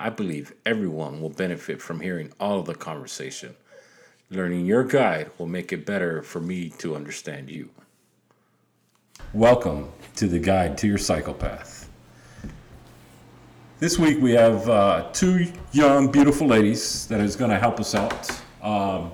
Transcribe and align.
I 0.00 0.10
believe 0.10 0.54
everyone 0.64 1.20
will 1.20 1.30
benefit 1.30 1.82
from 1.82 1.98
hearing 1.98 2.32
all 2.38 2.60
of 2.60 2.66
the 2.66 2.74
conversation. 2.76 3.56
Learning 4.30 4.64
your 4.64 4.84
guide 4.84 5.32
will 5.38 5.48
make 5.48 5.72
it 5.72 5.84
better 5.84 6.22
for 6.22 6.38
me 6.40 6.68
to 6.78 6.94
understand 6.94 7.50
you. 7.50 7.70
Welcome 9.34 9.90
to 10.14 10.28
the 10.28 10.38
Guide 10.38 10.78
to 10.78 10.86
Your 10.86 10.98
Psycho 10.98 11.32
Path. 11.32 11.90
This 13.80 13.98
week 13.98 14.20
we 14.20 14.30
have 14.34 14.68
uh, 14.68 15.08
two 15.12 15.48
young, 15.72 16.12
beautiful 16.12 16.46
ladies 16.46 17.08
that 17.08 17.20
is 17.20 17.34
going 17.34 17.50
to 17.50 17.58
help 17.58 17.80
us 17.80 17.96
out. 17.96 18.30
Um, 18.62 19.10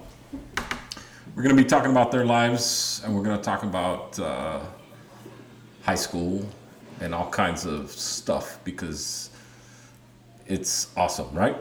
we're 1.35 1.45
going 1.45 1.57
to 1.57 1.63
be 1.63 1.67
talking 1.67 1.93
about 1.93 2.11
their 2.11 2.27
lives, 2.27 3.01
and 3.07 3.17
we're 3.17 3.23
going 3.23 3.39
to 3.39 3.43
talk 3.43 3.63
about 3.63 4.19
uh, 4.19 4.61
high 5.83 5.95
school 5.95 6.47
and 7.01 7.15
all 7.15 7.31
kinds 7.31 7.65
of 7.65 7.91
stuff 7.91 8.59
because 8.65 9.31
it's 10.47 10.89
awesome, 10.97 11.33
right? 11.33 11.57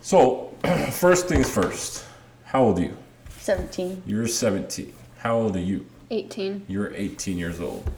So, 0.00 0.54
first 0.92 1.26
things 1.28 1.50
first. 1.50 2.04
How 2.44 2.62
old 2.62 2.78
are 2.78 2.82
you? 2.82 2.96
17. 3.40 4.02
You're 4.06 4.26
17. 4.26 4.92
How 5.18 5.36
old 5.36 5.56
are 5.56 5.60
you? 5.60 5.86
18. 6.10 6.64
You're 6.68 6.94
18 6.94 7.36
years 7.36 7.60
old. 7.60 7.90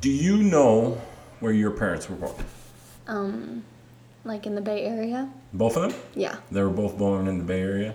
Do 0.00 0.10
you 0.10 0.36
know 0.38 1.00
where 1.40 1.52
your 1.52 1.70
parents 1.70 2.08
were 2.08 2.16
born? 2.16 2.44
Um, 3.06 3.64
like 4.24 4.46
in 4.46 4.54
the 4.54 4.60
Bay 4.60 4.84
Area? 4.84 5.30
Both 5.52 5.76
of 5.76 5.90
them? 5.92 6.00
Yeah. 6.14 6.36
They 6.50 6.62
were 6.62 6.70
both 6.70 6.98
born 6.98 7.28
in 7.28 7.38
the 7.38 7.44
Bay 7.44 7.60
Area. 7.60 7.94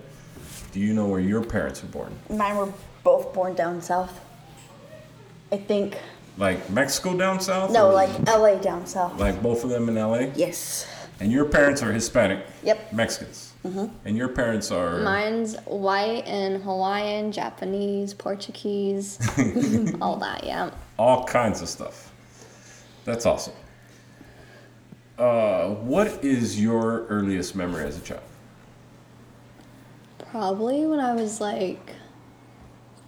Do 0.71 0.80
you 0.80 0.94
know 0.94 1.08
where 1.08 1.19
your 1.19 1.44
parents 1.44 1.81
were 1.81 1.89
born? 1.89 2.14
Mine 2.30 2.55
were 2.55 2.71
both 3.03 3.33
born 3.33 3.55
down 3.55 3.81
south. 3.81 4.19
I 5.52 5.58
think. 5.58 5.97
Like 6.40 6.70
Mexico 6.70 7.18
down 7.18 7.42
south? 7.42 7.72
No, 7.72 7.90
like 7.90 8.09
LA 8.26 8.56
down 8.56 8.88
south. 8.88 9.20
like 9.20 9.44
both 9.44 9.66
of 9.66 9.70
them 9.70 9.90
in 9.90 9.95
LA? 9.95 10.32
Yes. 10.36 10.88
And 11.20 11.32
your 11.34 11.44
parents 11.44 11.84
are 11.84 11.92
Hispanic? 11.92 12.45
Yep. 12.64 12.94
Mexicans. 12.94 13.54
And 14.06 14.16
your 14.16 14.30
parents 14.30 14.72
are 14.72 15.00
Mine's 15.02 15.58
white 15.66 16.26
and 16.26 16.64
Hawaiian, 16.64 17.34
Japanese, 17.34 18.14
Portuguese, 18.14 19.20
all 20.02 20.16
that, 20.16 20.45
yeah. 20.45 20.72
all 20.98 21.26
kinds 21.26 21.62
of 21.62 21.67
stuff. 21.67 22.14
That's 23.04 23.26
awesome. 23.26 23.54
Uh, 25.17 25.72
what 25.72 26.23
is 26.23 26.60
your 26.62 27.06
earliest 27.08 27.54
memory 27.54 27.84
as 27.84 27.98
a 27.98 28.02
child? 28.02 28.22
Probably 30.32 30.86
when 30.86 31.02
I 31.02 31.14
was 31.14 31.42
like 31.42 31.92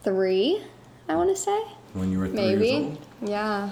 three, 0.03 0.61
I 1.07 1.15
want 1.15 1.29
to 1.29 1.35
say. 1.41 1.61
When 1.93 2.11
you 2.11 2.19
were 2.19 2.27
three 2.27 2.39
years 2.41 2.59
Maybe. 2.59 2.85
old? 2.85 3.05
Yeah. 3.21 3.69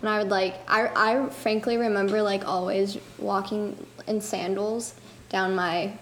And 0.00 0.08
I 0.10 0.18
would 0.18 0.30
like, 0.30 0.56
I, 0.68 0.90
I 0.94 1.28
frankly 1.30 1.76
remember 1.76 2.22
like 2.22 2.46
always 2.46 2.98
walking 3.18 3.76
in 4.06 4.20
sandals 4.20 4.94
down 5.28 5.54
my 5.54 5.92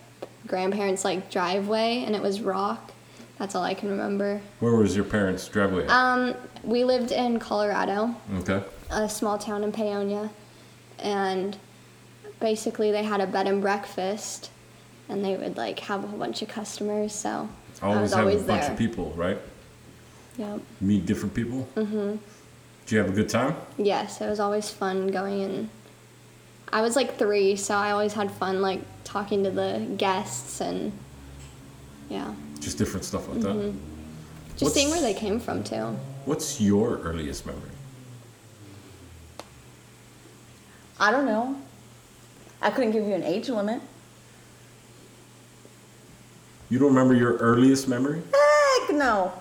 grandparents' 0.47 1.05
like 1.05 1.31
driveway 1.31 2.05
and 2.05 2.15
it 2.15 2.23
was 2.23 2.41
rock. 2.41 2.93
That's 3.39 3.55
all 3.55 3.63
I 3.63 3.75
can 3.75 3.91
remember. 3.91 4.41
Where 4.61 4.75
was 4.77 4.95
your 4.95 5.05
parents' 5.05 5.49
driveway? 5.49 5.85
at? 5.85 5.91
Um, 5.91 6.35
we 6.63 6.85
lived 6.85 7.13
in 7.13 7.39
Colorado. 7.39 8.15
okay. 8.39 8.63
a 8.91 9.09
small 9.09 9.39
town 9.39 9.65
in 9.65 9.73
Paonia, 9.73 10.31
and 11.01 11.57
basically 12.39 12.93
they 12.93 13.03
had 13.03 13.21
a 13.21 13.27
bed 13.27 13.49
and 13.49 13.61
breakfast, 13.61 14.51
and 15.09 15.25
they 15.25 15.37
would 15.37 15.57
like 15.57 15.81
have 15.81 16.05
a 16.05 16.07
whole 16.07 16.19
bunch 16.19 16.43
of 16.43 16.49
customers. 16.49 17.13
So 17.13 17.49
I 17.83 17.87
Always 17.87 18.01
was 18.03 18.11
have 18.13 18.21
always 18.21 18.43
a 18.43 18.47
bunch 18.47 18.71
of 18.71 18.79
people, 18.79 19.11
right? 19.17 19.39
Yep. 20.37 20.61
Meet 20.81 21.07
different 21.07 21.35
people. 21.35 21.69
Mm-hmm. 21.77 22.17
Did 22.87 22.93
you 22.93 22.99
have 22.99 23.09
a 23.09 23.13
good 23.13 23.29
time? 23.29 23.57
Yes, 23.79 24.21
it 24.21 24.29
was 24.29 24.41
always 24.41 24.71
fun 24.71 25.09
going 25.09 25.41
in. 25.41 25.71
I 26.73 26.83
was 26.83 26.97
like 26.97 27.17
three, 27.17 27.57
so 27.57 27.75
I 27.75 27.93
always 27.93 28.13
had 28.15 28.31
fun 28.31 28.61
like 28.61 28.81
talking 29.05 29.45
to 29.45 29.51
the 29.51 29.87
guests 29.97 30.61
and 30.61 30.93
yeah, 32.11 32.35
Just 32.61 32.79
different 32.79 33.05
stuff 33.05 33.29
like 33.29 33.41
that. 33.41 33.55
Mm-hmm. 33.55 33.79
just 34.57 34.75
seeing 34.75 34.91
where 34.91 35.01
they 35.01 35.15
came 35.15 35.41
from 35.41 35.65
too. 35.65 35.97
What's 36.27 36.61
your 36.61 36.99
earliest 36.99 37.47
memory? 37.47 37.71
I 41.01 41.11
don't 41.11 41.27
know. 41.27 41.57
I 42.61 42.71
couldn't 42.71 42.93
give 42.93 43.07
you 43.07 43.15
an 43.15 43.23
age 43.23 43.49
limit. 43.49 43.81
You 46.71 46.79
don't 46.79 46.89
remember 46.89 47.15
your 47.15 47.37
earliest 47.37 47.89
memory? 47.89 48.23
Heck 48.33 48.97
no. 48.97 49.33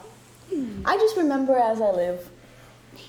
I 0.86 0.98
just 0.98 1.18
remember 1.18 1.56
as 1.56 1.82
I 1.82 1.92
live. 1.92 2.30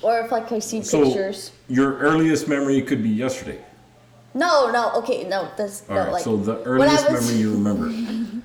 Or 0.03 0.19
if 0.21 0.32
like 0.32 0.50
I 0.53 0.59
see 0.60 0.82
So 0.82 1.05
pictures. 1.05 1.50
your 1.69 1.99
earliest 1.99 2.49
memory 2.49 2.81
could 2.82 3.03
be 3.03 3.09
yesterday. 3.10 3.60
No, 4.32 4.71
no, 4.71 4.93
okay, 4.97 5.25
no, 5.28 5.49
that's 5.56 5.88
All 5.88 5.97
right. 5.97 6.12
like 6.12 6.25
so 6.25 6.37
the 6.37 6.62
earliest 6.65 7.10
was- 7.10 7.27
memory 7.28 7.41
you 7.41 7.53
remember. 7.53 7.88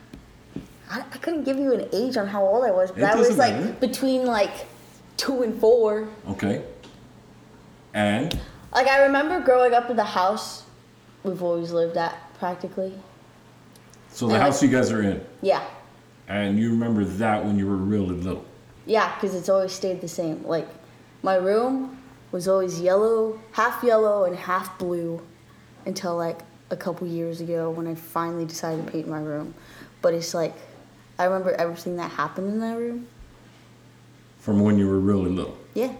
I, 0.91 0.99
I 1.01 1.17
couldn't 1.19 1.43
give 1.43 1.57
you 1.57 1.73
an 1.73 1.87
age 1.93 2.17
on 2.17 2.27
how 2.27 2.43
old 2.45 2.63
I 2.65 2.71
was, 2.71 2.91
but 2.91 3.01
It 3.01 3.05
I 3.05 3.15
was 3.15 3.37
like 3.37 3.53
matter. 3.53 3.73
between 3.73 4.25
like 4.25 4.51
two 5.17 5.43
and 5.43 5.59
four. 5.59 6.07
Okay. 6.29 6.63
And 7.93 8.37
Like 8.73 8.87
I 8.87 9.03
remember 9.03 9.39
growing 9.39 9.73
up 9.73 9.89
in 9.89 9.95
the 9.95 10.03
house 10.03 10.63
we've 11.23 11.41
always 11.43 11.71
lived 11.71 11.97
at 11.97 12.15
practically. 12.39 12.93
so 14.11 14.27
the 14.27 14.33
And, 14.35 14.43
house 14.43 14.61
like- 14.61 14.71
you 14.71 14.77
guys 14.77 14.91
are 14.91 15.01
in, 15.01 15.23
Yeah. 15.41 15.63
and 16.27 16.57
you 16.59 16.69
remember 16.71 17.03
that 17.05 17.43
when 17.45 17.57
you 17.57 17.67
were 17.67 17.75
really 17.75 18.15
little. 18.15 18.45
Yeah, 18.89 19.13
because 19.13 19.35
it's 19.35 19.49
always 19.49 19.71
stayed 19.71 20.01
the 20.01 20.07
same. 20.07 20.43
Like 20.43 20.67
my 21.21 21.35
room 21.35 22.01
was 22.31 22.47
always 22.47 22.81
yellow, 22.81 23.39
half 23.51 23.83
yellow 23.83 24.23
and 24.25 24.35
half 24.35 24.77
blue 24.79 25.21
until 25.85 26.17
like 26.17 26.39
a 26.71 26.75
couple 26.75 27.05
years 27.07 27.39
ago 27.39 27.69
when 27.69 27.85
I 27.87 27.93
finally 27.93 28.45
decided 28.45 28.85
to 28.87 28.91
paint 28.91 29.07
my 29.07 29.19
room. 29.19 29.53
But 30.01 30.15
it's 30.15 30.33
like 30.33 30.55
I 31.19 31.25
remember 31.25 31.51
everything 31.51 31.97
that 31.97 32.09
happened 32.09 32.47
in 32.51 32.59
that 32.61 32.77
room. 32.77 33.07
From 34.39 34.59
when 34.61 34.79
you 34.79 34.87
were 34.87 34.99
really 34.99 35.29
little. 35.29 35.57
Yeah. 35.75 35.93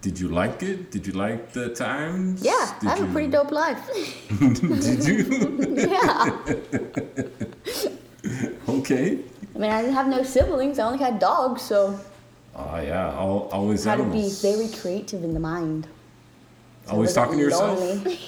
Did 0.00 0.18
you 0.18 0.28
like 0.28 0.62
it? 0.64 0.90
Did 0.90 1.06
you 1.06 1.12
like 1.12 1.52
the 1.52 1.68
times? 1.74 2.42
Yeah, 2.42 2.74
Did 2.80 2.88
I 2.88 2.90
have 2.90 2.98
you- 3.04 3.06
a 3.06 3.12
pretty 3.12 3.28
dope 3.30 3.52
life. 3.52 3.82
Did 4.40 5.04
you? 5.06 5.74
yeah. 5.76 6.38
okay. 8.68 9.18
I 9.58 9.60
mean, 9.60 9.70
I 9.72 9.80
didn't 9.82 9.96
have 9.96 10.06
no 10.06 10.22
siblings. 10.22 10.78
I 10.78 10.86
only 10.86 11.00
had 11.00 11.18
dogs, 11.18 11.62
so 11.62 11.98
Oh 12.54 12.80
yeah, 12.80 13.08
al- 13.10 13.48
always 13.52 13.86
I 13.86 13.96
had 13.96 14.04
to 14.04 14.04
be 14.10 14.30
very 14.40 14.68
creative 14.68 15.24
in 15.24 15.34
the 15.34 15.40
mind. 15.40 15.86
So 16.86 16.92
always 16.92 17.08
wasn't 17.08 17.24
talking 17.26 17.38
to 17.38 17.44
yourself, 17.44 17.80
lonely. 17.80 18.20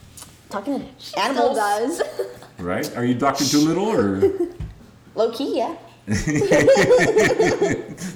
talking 0.50 0.78
to 0.80 0.86
Still 0.98 1.22
animals. 1.22 1.56
does. 1.56 2.02
right? 2.58 2.96
Are 2.96 3.04
you 3.04 3.14
Doctor 3.14 3.44
Dolittle 3.44 3.88
or? 3.88 4.22
Low 5.14 5.30
key, 5.32 5.56
yeah. 5.58 5.74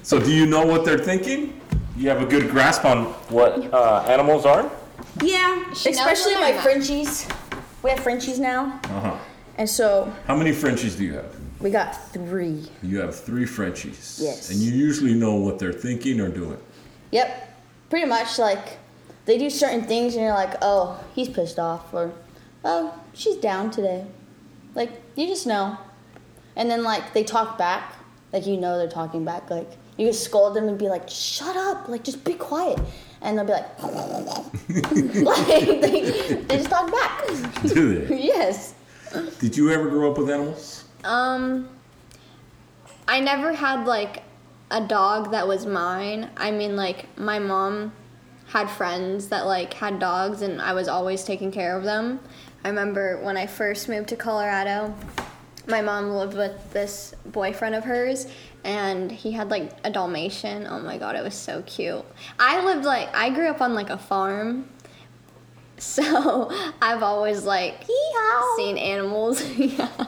so 0.03 0.19
do 0.21 0.31
you 0.31 0.45
know 0.47 0.67
what 0.67 0.85
they're 0.85 0.99
thinking? 0.99 1.59
You 1.97 2.09
have 2.11 2.21
a 2.23 2.27
good 2.27 2.51
grasp 2.51 2.85
on 2.85 3.05
what 3.31 3.73
uh, 3.73 4.05
animals 4.09 4.45
are. 4.47 4.71
Yeah, 5.23 5.73
She 5.73 5.91
especially 5.91 6.35
my. 6.35 6.53
Frenchies. 6.59 7.27
We 7.83 7.91
have 7.91 8.01
Frenchies 8.01 8.39
now, 8.39 8.79
Uh 8.85 9.01
huh. 9.01 9.17
and 9.57 9.69
so 9.69 10.13
How 10.27 10.37
many 10.37 10.53
Frenchies 10.53 10.97
do 10.97 11.05
you 11.05 11.15
have? 11.15 11.38
We 11.61 11.71
got 11.71 12.13
three. 12.13 12.65
You 12.83 13.01
have 13.01 13.19
three 13.19 13.47
Frenchies. 13.47 14.21
Yes. 14.23 14.51
And 14.51 14.61
you 14.61 14.73
usually 14.73 15.15
know 15.15 15.35
what 15.35 15.59
they're 15.59 15.73
thinking 15.73 16.21
or 16.21 16.29
doing. 16.29 16.59
Yep, 17.11 17.59
pretty 17.91 18.07
much 18.07 18.39
like 18.39 18.79
they 19.25 19.39
do 19.39 19.51
certain 19.51 19.83
things, 19.85 20.15
and 20.15 20.25
you're 20.25 20.35
like, 20.35 20.55
oh, 20.63 21.03
he's 21.15 21.29
pissed 21.29 21.59
off, 21.59 21.93
or 21.93 22.13
oh, 22.65 22.95
she's 23.13 23.37
down 23.37 23.71
today. 23.71 24.07
Like 24.75 24.91
you 25.17 25.27
just 25.27 25.47
know, 25.47 25.77
and 26.55 26.71
then 26.71 26.83
like 26.83 27.13
they 27.13 27.25
talk 27.25 27.59
back, 27.59 27.95
like 28.33 28.47
you 28.47 28.57
know 28.57 28.79
they're 28.79 28.89
talking 28.89 29.25
back. 29.25 29.51
Like 29.51 29.71
you 29.97 30.07
can 30.07 30.15
scold 30.15 30.55
them 30.55 30.69
and 30.69 30.79
be 30.79 30.89
like, 30.89 31.09
shut 31.09 31.57
up, 31.57 31.89
like 31.89 32.05
just 32.05 32.25
be 32.25 32.35
quiet, 32.35 32.79
and 33.21 33.37
they'll 33.37 33.45
be 33.45 33.53
like, 33.53 33.83
like 33.83 35.47
they, 35.47 36.41
they 36.43 36.57
just 36.57 36.71
talk 36.71 36.91
back. 36.93 37.27
Do 37.63 38.07
they? 38.07 38.23
yes. 38.23 38.75
Did 39.41 39.57
you 39.57 39.73
ever 39.73 39.89
grow 39.89 40.13
up 40.13 40.19
with 40.19 40.29
animals? 40.31 40.78
Um, 41.05 41.69
I 43.07 43.21
never 43.21 43.53
had 43.53 43.87
like 43.87 44.23
a 44.71 44.81
dog 44.87 45.31
that 45.31 45.49
was 45.49 45.67
mine. 45.67 46.31
I 46.37 46.51
mean, 46.51 46.77
like 46.77 47.17
my 47.19 47.39
mom 47.39 47.93
had 48.49 48.69
friends 48.71 49.29
that 49.29 49.47
like 49.47 49.75
had 49.75 49.99
dogs, 49.99 50.43
and 50.43 50.61
I 50.61 50.73
was 50.73 50.89
always 50.89 51.25
taking 51.25 51.51
care 51.53 51.77
of 51.77 51.85
them. 51.85 52.21
I 52.65 52.69
remember 52.69 53.23
when 53.23 53.37
I 53.37 53.47
first 53.47 53.89
moved 53.89 54.09
to 54.09 54.17
Colorado, 54.17 54.95
my 55.69 55.83
mom 55.83 56.11
lived 56.11 56.37
with 56.37 56.73
this 56.73 57.15
boyfriend 57.27 57.75
of 57.75 57.85
hers 57.85 58.27
and 58.65 59.13
he 59.13 59.33
had 59.33 59.51
like 59.51 59.71
a 59.85 59.91
Dalmatian. 59.91 60.67
Oh 60.69 60.81
my 60.81 60.99
god, 60.99 61.15
it 61.15 61.23
was 61.23 61.35
so 61.35 61.63
cute. 61.63 62.05
I 62.39 62.65
lived 62.65 62.85
like 62.85 63.15
I 63.15 63.31
grew 63.31 63.49
up 63.49 63.61
on 63.61 63.75
like 63.75 63.91
a 63.91 63.99
farm. 63.99 64.69
So 65.81 66.51
I've 66.83 67.05
always 67.05 67.45
like 67.45 67.87
Yeehaw. 67.87 68.57
seen 68.57 68.77
animals. 68.79 69.41
yeah. 69.57 70.07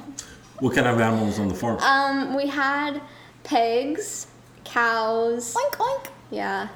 What 0.61 0.75
kind 0.75 0.87
of 0.87 1.01
animals 1.01 1.39
on 1.39 1.49
the 1.49 1.55
farm? 1.55 1.79
Um, 1.79 2.35
we 2.37 2.47
had 2.47 3.01
pigs, 3.45 4.27
cows. 4.65 5.55
Oink 5.55 5.73
oink. 5.77 6.07
Yeah. 6.31 6.69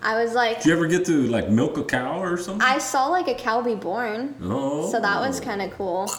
I 0.00 0.22
was 0.22 0.32
like 0.32 0.58
Did 0.58 0.66
you 0.66 0.72
ever 0.74 0.86
get 0.86 1.04
to 1.06 1.26
like 1.26 1.48
milk 1.48 1.76
a 1.76 1.84
cow 1.84 2.22
or 2.22 2.36
something? 2.36 2.62
I 2.62 2.78
saw 2.78 3.08
like 3.08 3.28
a 3.28 3.34
cow 3.34 3.60
be 3.62 3.74
born. 3.74 4.34
oh. 4.42 4.90
So 4.90 5.00
that 5.00 5.20
was 5.20 5.40
kind 5.40 5.60
of 5.62 5.70
cool. 5.72 6.10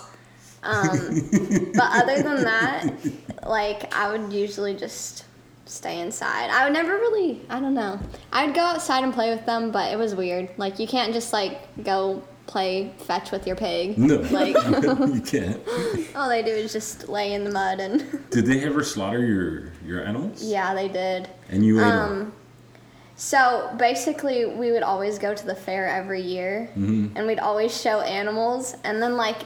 Um, 0.61 0.89
but 1.73 1.89
other 1.89 2.21
than 2.21 2.43
that, 2.43 2.91
like 3.45 3.93
I 3.95 4.11
would 4.11 4.33
usually 4.33 4.75
just 4.75 5.23
stay 5.65 5.99
inside. 6.01 6.49
I 6.49 6.65
would 6.65 6.73
never 6.73 6.93
really, 6.93 7.41
I 7.49 7.59
don't 7.59 7.73
know. 7.73 7.99
I 8.33 8.45
would 8.45 8.55
go 8.55 8.61
outside 8.61 9.03
and 9.03 9.13
play 9.13 9.29
with 9.29 9.45
them, 9.45 9.71
but 9.71 9.91
it 9.93 9.97
was 9.97 10.15
weird. 10.15 10.49
Like 10.57 10.79
you 10.79 10.87
can't 10.87 11.13
just 11.13 11.31
like 11.31 11.83
go 11.83 12.23
play 12.49 12.91
fetch 12.97 13.29
with 13.31 13.45
your 13.45 13.55
pig. 13.55 13.95
No, 13.97 14.15
Like 14.31 14.55
you 15.15 15.21
can't. 15.21 15.61
all 16.15 16.27
they 16.27 16.41
do 16.41 16.49
is 16.51 16.73
just 16.73 17.07
lay 17.07 17.33
in 17.33 17.43
the 17.43 17.51
mud 17.51 17.79
and 17.79 18.27
Did 18.31 18.45
they 18.47 18.63
ever 18.63 18.83
slaughter 18.83 19.23
your 19.23 19.71
your 19.85 20.03
animals? 20.03 20.43
yeah, 20.43 20.73
they 20.73 20.87
did. 20.87 21.29
And 21.49 21.63
you 21.63 21.77
ate 21.79 21.83
them. 21.83 22.11
Um, 22.21 22.33
so 23.15 23.71
basically, 23.77 24.45
we 24.45 24.71
would 24.71 24.81
always 24.83 25.19
go 25.19 25.33
to 25.35 25.45
the 25.45 25.53
fair 25.55 25.87
every 25.89 26.21
year, 26.21 26.69
Mm-hmm. 26.77 27.15
and 27.17 27.27
we'd 27.27 27.39
always 27.39 27.79
show 27.79 27.99
animals. 28.01 28.75
And 28.85 29.01
then, 29.01 29.15
like, 29.17 29.41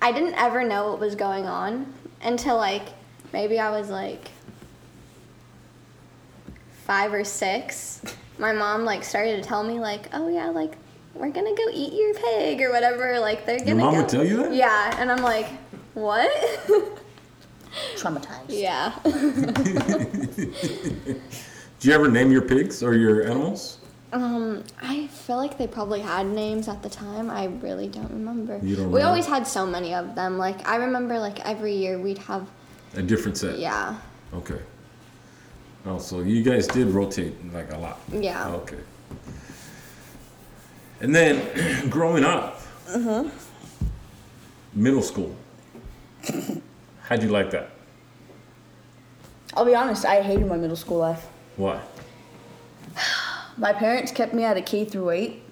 I 0.00 0.12
didn't 0.12 0.34
ever 0.34 0.62
know 0.62 0.90
what 0.90 1.00
was 1.00 1.14
going 1.16 1.44
on 1.46 1.92
until, 2.22 2.56
like, 2.56 2.84
maybe 3.32 3.58
I 3.58 3.70
was 3.70 3.90
like 3.90 4.30
five 6.86 7.12
or 7.12 7.24
six. 7.24 8.00
My 8.38 8.52
mom, 8.52 8.84
like, 8.84 9.02
started 9.04 9.42
to 9.42 9.48
tell 9.48 9.64
me, 9.64 9.80
like, 9.80 10.08
oh, 10.12 10.28
yeah, 10.28 10.48
like, 10.50 10.76
we're 11.18 11.30
gonna 11.30 11.54
go 11.54 11.64
eat 11.72 11.92
your 11.92 12.14
pig 12.14 12.60
or 12.62 12.70
whatever. 12.70 13.18
Like, 13.20 13.44
they're 13.46 13.58
gonna 13.58 13.70
Your 13.70 13.76
mom 13.76 13.94
go. 13.94 14.00
would 14.00 14.08
tell 14.08 14.24
you 14.24 14.36
that? 14.38 14.52
Yeah, 14.54 14.96
and 15.00 15.10
I'm 15.10 15.22
like, 15.22 15.46
what? 15.94 16.30
Traumatized. 17.96 18.46
yeah. 18.48 18.92
Do 21.80 21.88
you 21.88 21.94
ever 21.94 22.08
name 22.10 22.32
your 22.32 22.42
pigs 22.42 22.82
or 22.82 22.94
your 22.94 23.22
animals? 23.24 23.78
Um, 24.12 24.64
I 24.80 25.06
feel 25.08 25.36
like 25.36 25.58
they 25.58 25.66
probably 25.66 26.00
had 26.00 26.26
names 26.26 26.66
at 26.66 26.82
the 26.82 26.88
time. 26.88 27.30
I 27.30 27.44
really 27.46 27.88
don't 27.88 28.10
remember. 28.10 28.58
You 28.62 28.74
don't 28.76 28.90
we 28.90 29.00
know? 29.00 29.06
always 29.08 29.26
had 29.26 29.46
so 29.46 29.66
many 29.66 29.94
of 29.94 30.14
them. 30.14 30.38
Like 30.38 30.66
I 30.66 30.76
remember, 30.76 31.18
like 31.18 31.44
every 31.46 31.74
year 31.74 31.98
we'd 32.00 32.18
have. 32.18 32.48
A 32.94 33.02
different 33.02 33.36
set. 33.36 33.58
Yeah, 33.58 33.96
Okay. 34.34 34.60
Oh, 35.86 35.98
so 35.98 36.20
you 36.20 36.42
guys 36.42 36.66
did 36.66 36.88
rotate 36.88 37.34
like 37.52 37.72
a 37.72 37.78
lot. 37.78 37.98
yeah. 38.12 38.48
Okay. 38.48 38.78
And 41.00 41.14
then 41.14 41.88
growing 41.90 42.24
up, 42.24 42.56
Mm-hmm. 42.88 43.28
middle 44.74 45.02
school. 45.02 45.36
How'd 47.02 47.22
you 47.22 47.28
like 47.28 47.50
that? 47.50 47.68
I'll 49.54 49.66
be 49.66 49.74
honest, 49.74 50.06
I 50.06 50.22
hated 50.22 50.46
my 50.46 50.56
middle 50.56 50.76
school 50.76 50.98
life. 50.98 51.26
Why? 51.56 51.80
My 53.58 53.72
parents 53.74 54.10
kept 54.12 54.32
me 54.32 54.44
at 54.44 54.56
a 54.56 54.62
K 54.62 54.84
through 54.86 55.10
eight. 55.10 55.42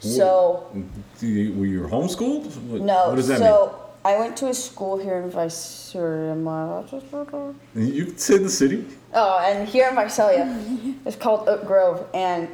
So 0.00 0.66
Were 1.22 1.26
you 1.26 1.88
homeschooled? 1.90 2.54
What, 2.68 2.82
no, 2.82 3.08
What 3.08 3.16
does 3.16 3.28
that 3.28 3.38
so 3.38 3.88
I 4.04 4.18
went 4.18 4.36
to 4.38 4.48
a 4.48 4.54
school 4.54 4.96
here 4.98 5.18
in 5.18 5.30
Visalia. 5.30 6.34
You 7.74 8.04
can 8.06 8.18
say 8.18 8.38
the 8.38 8.48
city. 8.50 8.84
Oh, 9.14 9.38
and 9.38 9.68
here 9.68 9.88
in 9.88 9.94
Visalia, 9.96 10.46
it's 11.06 11.16
called 11.16 11.48
Oak 11.48 11.66
Grove. 11.66 12.06
And 12.14 12.48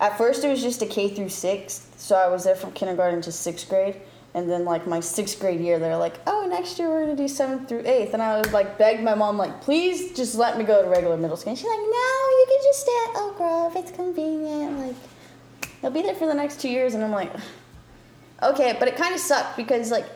at 0.00 0.16
first, 0.16 0.44
it 0.44 0.48
was 0.48 0.62
just 0.62 0.82
a 0.82 0.86
K 0.86 1.08
through 1.08 1.28
six, 1.30 1.86
so 1.96 2.14
I 2.14 2.28
was 2.28 2.44
there 2.44 2.54
from 2.54 2.72
kindergarten 2.72 3.20
to 3.22 3.32
sixth 3.32 3.68
grade. 3.68 4.00
And 4.34 4.48
then, 4.48 4.64
like 4.64 4.86
my 4.86 5.00
sixth 5.00 5.40
grade 5.40 5.60
year, 5.60 5.78
they're 5.78 5.96
like, 5.96 6.14
"Oh, 6.26 6.46
next 6.48 6.78
year 6.78 6.88
we're 6.88 7.00
gonna 7.00 7.16
do 7.16 7.26
seventh 7.26 7.68
through 7.68 7.82
eighth. 7.86 8.12
And 8.14 8.22
I 8.22 8.38
was 8.38 8.52
like, 8.52 8.78
begged 8.78 9.02
my 9.02 9.14
mom, 9.14 9.38
like, 9.38 9.60
"Please, 9.62 10.12
just 10.14 10.34
let 10.34 10.58
me 10.58 10.64
go 10.64 10.82
to 10.82 10.88
regular 10.88 11.16
middle 11.16 11.36
school." 11.36 11.50
And 11.50 11.58
she's 11.58 11.66
like, 11.66 11.78
"No, 11.78 11.82
you 11.82 12.46
can 12.48 12.58
just 12.62 12.80
stay 12.80 12.98
at 13.08 13.16
Oak 13.16 13.36
Grove. 13.38 13.76
It's 13.76 13.90
convenient. 13.90 14.78
Like, 14.78 14.96
you'll 15.82 15.92
be 15.92 16.02
there 16.02 16.14
for 16.14 16.26
the 16.26 16.34
next 16.34 16.60
two 16.60 16.68
years." 16.68 16.94
And 16.94 17.02
I'm 17.02 17.10
like, 17.10 17.32
"Okay," 18.42 18.76
but 18.78 18.86
it 18.86 18.96
kind 18.96 19.14
of 19.14 19.20
sucked 19.20 19.56
because 19.56 19.90
like 19.90 20.06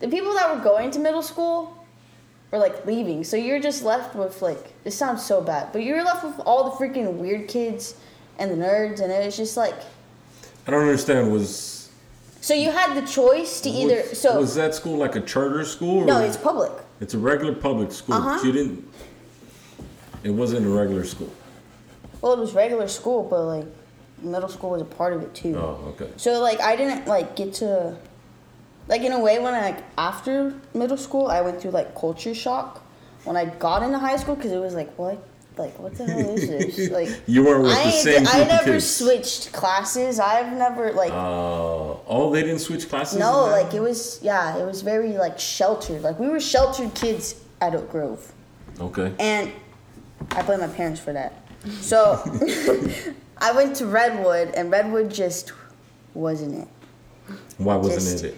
the 0.00 0.08
people 0.08 0.34
that 0.34 0.56
were 0.56 0.62
going 0.62 0.90
to 0.92 0.98
middle 0.98 1.22
school 1.22 1.76
were 2.50 2.58
like 2.58 2.86
leaving. 2.86 3.24
So 3.24 3.36
you're 3.36 3.60
just 3.60 3.84
left 3.84 4.16
with 4.16 4.40
like 4.42 4.82
this 4.84 4.96
sounds 4.96 5.24
so 5.24 5.40
bad, 5.40 5.70
but 5.72 5.82
you're 5.84 6.02
left 6.02 6.24
with 6.24 6.40
all 6.40 6.64
the 6.64 6.70
freaking 6.70 7.14
weird 7.14 7.46
kids 7.46 7.94
and 8.38 8.50
the 8.50 8.56
nerds, 8.56 9.00
and 9.00 9.12
it 9.12 9.24
was 9.24 9.36
just 9.36 9.56
like 9.56 9.74
I 10.66 10.70
don't 10.70 10.82
understand. 10.82 11.32
Was 11.32 11.90
so 12.40 12.54
you 12.54 12.70
had 12.70 12.94
the 12.94 13.06
choice 13.06 13.60
to 13.62 13.70
either 13.70 14.02
so 14.14 14.38
was 14.38 14.54
that 14.54 14.74
school 14.74 14.96
like 14.96 15.16
a 15.16 15.20
charter 15.20 15.64
school? 15.64 16.02
Or 16.02 16.06
no, 16.06 16.22
it's 16.22 16.36
public. 16.36 16.72
It's 17.00 17.14
a 17.14 17.18
regular 17.18 17.54
public 17.54 17.92
school. 17.92 18.16
Uh-huh. 18.16 18.40
You 18.44 18.52
didn't. 18.52 18.88
It 20.24 20.30
wasn't 20.30 20.66
a 20.66 20.68
regular 20.68 21.04
school. 21.04 21.32
Well, 22.20 22.32
it 22.32 22.38
was 22.38 22.54
regular 22.54 22.88
school, 22.88 23.22
but 23.22 23.44
like 23.44 23.66
middle 24.20 24.48
school 24.48 24.70
was 24.70 24.82
a 24.82 24.84
part 24.84 25.12
of 25.12 25.22
it 25.22 25.34
too. 25.34 25.56
Oh, 25.56 25.94
okay. 25.94 26.10
So 26.16 26.40
like 26.40 26.60
I 26.60 26.76
didn't 26.76 27.06
like 27.06 27.36
get 27.36 27.54
to 27.54 27.96
like 28.88 29.02
in 29.02 29.12
a 29.12 29.20
way 29.20 29.38
when 29.38 29.54
I 29.54 29.60
like 29.60 29.84
after 29.96 30.54
middle 30.74 30.96
school 30.96 31.28
I 31.28 31.40
went 31.40 31.60
through 31.60 31.72
like 31.72 31.94
culture 31.94 32.34
shock 32.34 32.82
when 33.24 33.36
I 33.36 33.44
got 33.44 33.82
into 33.82 33.98
high 33.98 34.16
school 34.16 34.34
because 34.34 34.52
it 34.52 34.58
was 34.58 34.74
like 34.74 34.92
what 34.98 35.22
like 35.58 35.78
what 35.78 35.94
the 35.96 36.04
hell 36.06 36.30
is 36.36 36.48
this 36.48 36.90
like 36.98 37.08
You 37.26 37.44
weren't 37.44 37.62
with 37.64 37.72
I 37.72 37.84
the 37.84 37.90
same 37.90 38.26
I 38.28 38.44
never 38.44 38.80
switched 38.80 39.52
classes. 39.52 40.18
I've 40.20 40.52
never 40.56 40.92
like 40.92 41.10
Uh, 41.12 41.96
oh, 42.06 42.30
they 42.32 42.42
didn't 42.42 42.60
switch 42.60 42.88
classes. 42.88 43.18
no 43.18 43.46
like 43.46 43.74
it 43.74 43.80
was 43.80 44.20
yeah 44.22 44.56
it 44.58 44.64
was 44.66 44.82
very 44.82 45.12
like 45.18 45.38
sheltered 45.38 46.02
like 46.02 46.18
we 46.18 46.28
were 46.28 46.40
sheltered 46.40 46.94
kids 46.94 47.34
at 47.60 47.74
Oak 47.74 47.90
Grove 47.90 48.32
Okay. 48.80 49.12
and 49.18 49.50
I 50.32 50.42
blame 50.42 50.60
my 50.60 50.68
parents 50.68 51.00
for 51.00 51.12
that. 51.12 51.32
So 51.80 52.22
I 53.38 53.52
went 53.52 53.76
to 53.76 53.86
Redwood 53.86 54.48
and 54.54 54.70
Redwood 54.70 55.10
just 55.10 55.52
wasn't 56.14 56.54
it. 56.62 56.68
Why 57.58 57.76
wasn't 57.76 58.20
just- 58.20 58.24
it? 58.24 58.36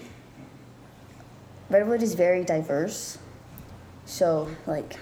Redwood 1.69 2.03
is 2.03 2.15
very 2.15 2.45
diverse. 2.45 3.19
So 4.07 4.49
like 4.67 4.97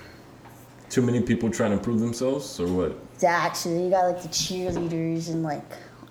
Too 0.91 1.03
many 1.03 1.21
people 1.21 1.51
trying 1.51 1.73
to 1.77 1.79
prove 1.79 2.01
themselves, 2.01 2.59
or 2.61 2.67
what? 2.67 2.99
that 3.21 3.57
so 3.57 3.69
you 3.69 3.91
got 3.91 4.07
like 4.07 4.23
the 4.23 4.29
cheerleaders 4.29 5.29
and 5.29 5.43
like 5.43 5.63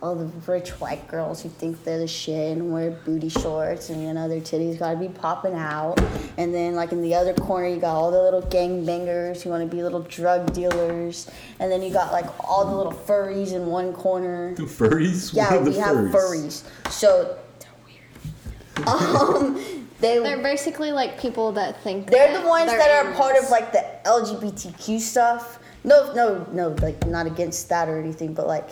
all 0.01 0.13
the 0.13 0.25
rich 0.45 0.69
white 0.79 1.07
girls 1.07 1.41
who 1.41 1.49
think 1.49 1.83
they're 1.83 1.97
the 1.97 2.07
shit 2.07 2.55
and 2.55 2.71
wear 2.71 2.91
booty 2.91 3.29
shorts 3.29 3.89
and 3.89 4.01
you 4.03 4.13
know 4.13 4.27
their 4.29 4.39
titties 4.39 4.77
gotta 4.77 4.97
be 4.97 5.07
popping 5.07 5.55
out. 5.55 5.99
And 6.37 6.53
then 6.53 6.75
like 6.75 6.91
in 6.91 7.01
the 7.01 7.15
other 7.15 7.33
corner 7.33 7.67
you 7.67 7.77
got 7.77 7.95
all 7.95 8.11
the 8.11 8.21
little 8.21 8.43
gangbangers 8.43 9.41
who 9.41 9.49
wanna 9.49 9.65
be 9.65 9.81
little 9.81 10.03
drug 10.03 10.53
dealers. 10.53 11.31
And 11.59 11.71
then 11.71 11.81
you 11.81 11.91
got 11.91 12.11
like 12.11 12.25
all 12.47 12.65
the 12.65 12.75
little 12.75 12.91
furries 12.93 13.53
in 13.53 13.65
one 13.65 13.91
corner. 13.91 14.53
The 14.53 14.63
furries? 14.63 15.33
Yeah, 15.33 15.51
what 15.51 15.61
are 15.61 15.63
the 15.63 15.71
we 15.71 15.77
have 15.77 15.95
furries. 15.95 16.63
So 16.91 17.39
they're 17.59 18.85
weird. 18.85 18.87
Um, 18.87 19.87
they 19.99 20.19
They're 20.19 20.43
basically 20.43 20.91
like 20.91 21.19
people 21.19 21.51
that 21.53 21.81
think 21.81 22.11
they're 22.11 22.31
that 22.33 22.43
the 22.43 22.47
ones 22.47 22.69
they're 22.69 22.77
that 22.77 23.05
are 23.07 23.13
part 23.13 23.35
of 23.35 23.49
like 23.49 23.71
the 23.71 23.83
LGBTQ 24.07 24.99
stuff. 24.99 25.59
No, 25.83 26.13
no, 26.13 26.45
no, 26.51 26.69
like 26.81 27.05
not 27.07 27.27
against 27.27 27.69
that 27.69 27.87
or 27.89 27.99
anything, 27.99 28.33
but 28.33 28.47
like 28.47 28.69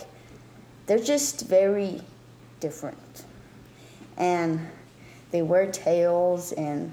they're 0.86 0.98
just 0.98 1.46
very 1.46 2.00
different, 2.60 3.24
and 4.16 4.60
they 5.30 5.42
wear 5.42 5.70
tails 5.70 6.52
and 6.52 6.92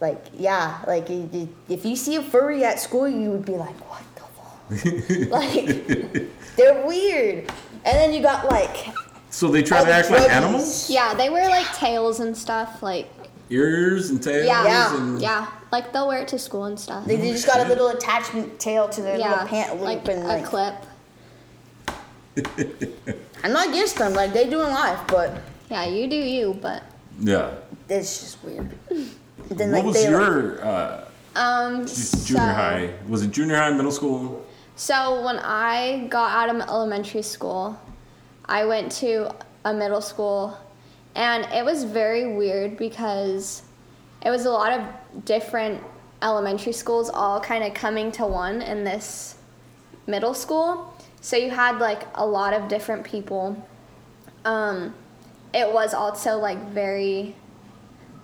like 0.00 0.24
yeah, 0.36 0.82
like 0.86 1.08
i- 1.10 1.28
i- 1.32 1.48
if 1.68 1.84
you 1.84 1.96
see 1.96 2.16
a 2.16 2.22
furry 2.22 2.64
at 2.64 2.78
school, 2.80 3.08
you 3.08 3.30
would 3.30 3.44
be 3.46 3.52
like, 3.56 3.76
what 3.90 4.02
the 4.14 4.22
fuck? 4.36 5.30
like 5.30 6.56
they're 6.56 6.86
weird. 6.86 7.50
And 7.84 7.96
then 7.96 8.12
you 8.12 8.20
got 8.20 8.46
like 8.50 8.88
So 9.30 9.48
they 9.48 9.62
try 9.62 9.84
to 9.84 9.90
act 9.92 10.10
like 10.10 10.28
animals? 10.30 10.90
Yeah, 10.90 11.14
they 11.14 11.30
wear 11.30 11.48
like 11.48 11.66
tails 11.74 12.20
and 12.20 12.36
stuff. 12.36 12.82
Like 12.82 13.08
Ears 13.50 14.10
and 14.10 14.22
tails? 14.22 14.46
yeah, 14.46 14.64
Yeah. 14.64 14.96
And 14.96 15.20
yeah, 15.22 15.46
like 15.72 15.92
they'll 15.92 16.08
wear 16.08 16.22
it 16.22 16.28
to 16.28 16.38
school 16.38 16.64
and 16.64 16.78
stuff. 16.78 17.04
They, 17.06 17.16
they 17.16 17.30
just 17.32 17.46
got 17.46 17.64
a 17.64 17.68
little 17.68 17.88
attachment 17.88 18.58
tail 18.58 18.88
to 18.88 19.02
their 19.02 19.18
yeah, 19.18 19.30
little 19.32 19.46
pant 19.48 19.72
loop 19.74 19.82
like 19.82 20.08
and 20.08 20.22
a 20.22 20.26
like. 20.26 20.44
clip. 20.44 20.74
I'm 23.44 23.52
not 23.52 23.68
against 23.68 23.96
them, 23.96 24.12
like 24.14 24.32
they 24.32 24.48
do 24.48 24.60
in 24.62 24.68
life, 24.70 25.00
but 25.08 25.40
Yeah, 25.70 25.86
you 25.86 26.08
do 26.08 26.16
you, 26.16 26.58
but 26.60 26.82
Yeah. 27.20 27.52
it's 27.88 28.20
just 28.20 28.42
weird. 28.44 28.70
Then 29.48 29.70
What 29.70 29.76
like 29.78 29.84
was 29.84 29.94
they 29.94 30.10
your 30.10 30.64
uh, 30.66 31.04
um, 31.36 31.86
junior 31.86 31.86
so, 31.86 32.38
high? 32.38 32.90
Was 33.08 33.22
it 33.22 33.30
junior 33.30 33.56
high, 33.56 33.70
middle 33.70 33.92
school? 33.92 34.44
So 34.74 35.24
when 35.24 35.38
I 35.38 36.08
got 36.10 36.32
out 36.32 36.54
of 36.54 36.60
elementary 36.68 37.22
school, 37.22 37.78
I 38.46 38.64
went 38.64 38.90
to 39.02 39.32
a 39.64 39.72
middle 39.72 40.00
school, 40.00 40.58
and 41.16 41.50
it 41.52 41.64
was 41.64 41.82
very 41.82 42.34
weird 42.34 42.76
because 42.76 43.62
it 44.24 44.30
was 44.30 44.44
a 44.44 44.50
lot 44.50 44.78
of 44.78 45.24
different 45.24 45.82
elementary 46.22 46.72
schools 46.72 47.08
all 47.08 47.40
kind 47.40 47.64
of 47.64 47.72
coming 47.74 48.12
to 48.12 48.26
one 48.26 48.60
in 48.60 48.84
this 48.84 49.36
middle 50.06 50.34
school. 50.34 50.94
So 51.22 51.36
you 51.36 51.50
had 51.50 51.78
like 51.78 52.06
a 52.14 52.26
lot 52.26 52.52
of 52.52 52.68
different 52.68 53.02
people. 53.02 53.66
Um, 54.44 54.94
it 55.54 55.72
was 55.72 55.94
also 55.94 56.38
like 56.38 56.58
very 56.68 57.34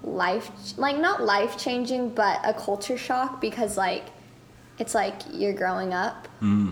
life 0.02 0.50
like 0.76 0.98
not 0.98 1.22
life 1.22 1.56
changing 1.56 2.08
but 2.08 2.40
a 2.44 2.52
culture 2.52 2.98
shock 2.98 3.40
because 3.40 3.76
like 3.76 4.06
it's 4.80 4.96
like 4.96 5.14
you're 5.32 5.52
growing 5.52 5.94
up 5.94 6.26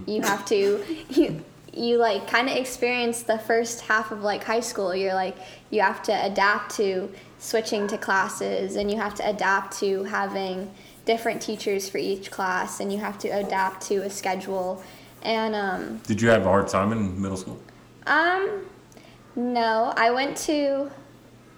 you 0.09 0.21
have 0.21 0.45
to 0.45 0.85
you 1.11 1.43
you 1.73 1.97
like 1.99 2.27
kind 2.29 2.49
of 2.49 2.57
experience 2.57 3.23
the 3.23 3.39
first 3.39 3.83
half 3.83 4.11
of 4.11 4.23
like 4.23 4.43
high 4.45 4.61
school 4.61 4.95
you're 4.95 5.15
like 5.15 5.37
you 5.71 5.81
have 5.81 6.03
to 6.03 6.12
adapt 6.27 6.75
to 6.77 7.09
switching 7.39 7.87
to 7.87 7.97
classes 7.97 8.77
and 8.77 8.91
you 8.91 8.97
have 8.97 9.15
to 9.15 9.29
adapt 9.29 9.79
to 9.79 10.03
having 10.05 10.69
different 11.05 11.41
teachers 11.41 11.89
for 11.89 11.99
each 11.99 12.31
class 12.31 12.81
and 12.81 12.93
you 12.93 12.99
have 12.99 13.19
to 13.19 13.29
adapt 13.29 13.83
to 13.83 13.97
a 13.99 14.11
schedule 14.11 14.83
and 15.23 15.55
um 15.55 15.99
Did 16.07 16.21
you 16.21 16.29
have 16.29 16.43
a 16.43 16.49
hard 16.49 16.67
time 16.69 16.93
in 16.93 17.21
middle 17.21 17.37
school? 17.37 17.61
um 18.07 18.67
no 19.37 19.93
i 19.97 20.11
went 20.11 20.37
to 20.37 20.91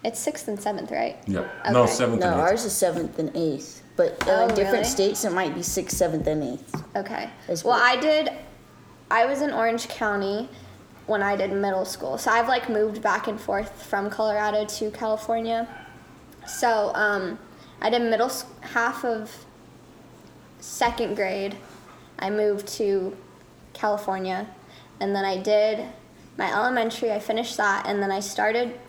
it's 0.04 0.18
sixth 0.18 0.48
and 0.48 0.60
seventh 0.60 0.90
right 0.90 1.16
Yeah. 1.26 1.46
No, 1.70 1.86
seventh 1.86 2.20
No, 2.20 2.26
and 2.26 2.34
eighth. 2.40 2.48
ours 2.48 2.64
is 2.64 2.72
seventh 2.72 3.18
and 3.20 3.30
eighth. 3.36 3.82
But 3.94 4.20
uh, 4.26 4.32
Oh, 4.32 4.42
in 4.48 4.54
different 4.56 4.72
really? 4.72 4.84
states, 4.84 5.24
it 5.24 5.32
might 5.32 5.54
be 5.54 5.62
sixth, 5.62 5.96
seventh, 5.96 6.26
and 6.26 6.42
eighth. 6.42 6.82
Okay. 6.96 7.30
Well, 7.46 7.56
well. 7.66 7.80
I 7.80 7.94
did. 8.00 8.30
I 9.12 9.26
was 9.26 9.42
in 9.42 9.52
Orange 9.52 9.88
County 9.88 10.48
when 11.04 11.22
I 11.22 11.36
did 11.36 11.52
middle 11.52 11.84
school, 11.84 12.16
so 12.16 12.30
I've 12.30 12.48
like 12.48 12.70
moved 12.70 13.02
back 13.02 13.28
and 13.28 13.38
forth 13.38 13.82
from 13.82 14.08
Colorado 14.08 14.64
to 14.64 14.90
California. 14.90 15.68
So 16.46 16.92
um, 16.94 17.38
I 17.82 17.90
did 17.90 18.00
middle 18.00 18.32
half 18.62 19.04
of 19.04 19.44
second 20.60 21.14
grade. 21.14 21.58
I 22.20 22.30
moved 22.30 22.66
to 22.78 23.14
California, 23.74 24.48
and 24.98 25.14
then 25.14 25.26
I 25.26 25.36
did 25.36 25.86
my 26.38 26.50
elementary. 26.50 27.12
I 27.12 27.18
finished 27.18 27.58
that, 27.58 27.84
and 27.86 28.02
then 28.02 28.10
I 28.10 28.20
started 28.20 28.80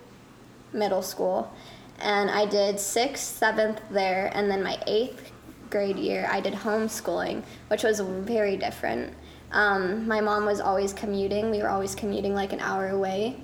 middle 0.72 1.02
school, 1.02 1.52
and 2.00 2.32
I 2.32 2.46
did 2.46 2.80
sixth, 2.80 3.40
seventh 3.40 3.82
there, 3.92 4.32
and 4.34 4.50
then 4.50 4.64
my 4.64 4.80
eighth 4.88 5.34
grade 5.70 5.98
year 5.98 6.30
I 6.32 6.40
did 6.40 6.54
homeschooling, 6.54 7.44
which 7.68 7.84
was 7.84 8.00
very 8.00 8.56
different. 8.56 9.14
Um, 9.54 10.08
my 10.08 10.20
mom 10.20 10.46
was 10.46 10.60
always 10.60 10.94
commuting. 10.94 11.52
We 11.52 11.60
were 11.62 11.70
always 11.70 11.96
commuting 11.96 12.34
like 12.34 12.54
an 12.54 12.60
hour 12.60 12.90
away 12.90 13.38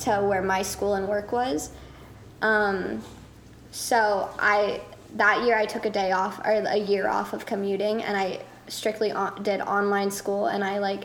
to 0.00 0.16
where 0.16 0.42
my 0.42 0.62
school 0.62 0.94
and 0.94 1.08
work 1.08 1.32
was. 1.32 1.70
Um, 2.42 3.02
so 3.70 4.28
I 4.38 4.80
that 5.16 5.44
year 5.44 5.56
I 5.56 5.64
took 5.66 5.86
a 5.86 5.90
day 5.90 6.12
off 6.12 6.38
or 6.40 6.50
a 6.52 6.76
year 6.76 7.08
off 7.08 7.32
of 7.32 7.46
commuting, 7.46 8.02
and 8.02 8.16
I 8.16 8.40
strictly 8.68 9.10
on, 9.12 9.42
did 9.42 9.60
online 9.62 10.10
school, 10.10 10.46
and 10.46 10.62
I 10.62 10.78
like 10.78 11.04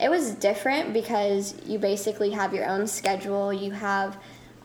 it 0.00 0.10
was 0.10 0.32
different 0.32 0.92
because 0.92 1.54
you 1.64 1.78
basically 1.78 2.30
have 2.30 2.52
your 2.52 2.68
own 2.68 2.86
schedule. 2.86 3.52
You 3.52 3.70
have 3.72 4.18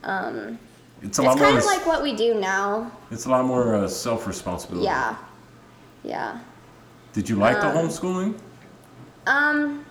um, 0.04 0.58
It's 1.02 1.18
a 1.18 1.22
it's 1.22 1.26
lot 1.28 1.38
kind 1.38 1.50
more. 1.52 1.58
of 1.60 1.64
like 1.64 1.86
what 1.86 2.02
we 2.02 2.14
do 2.14 2.34
now. 2.34 2.90
it's 3.10 3.24
a 3.26 3.30
lot 3.30 3.44
more 3.46 3.74
uh, 3.74 3.88
self 3.88 4.26
responsibility. 4.26 4.84
Yeah, 4.84 5.16
yeah. 6.04 6.40
Did 7.14 7.28
you 7.28 7.36
like 7.36 7.60
the 7.60 7.68
Um, 7.68 7.76
homeschooling? 7.88 8.34
Um, 9.26 9.84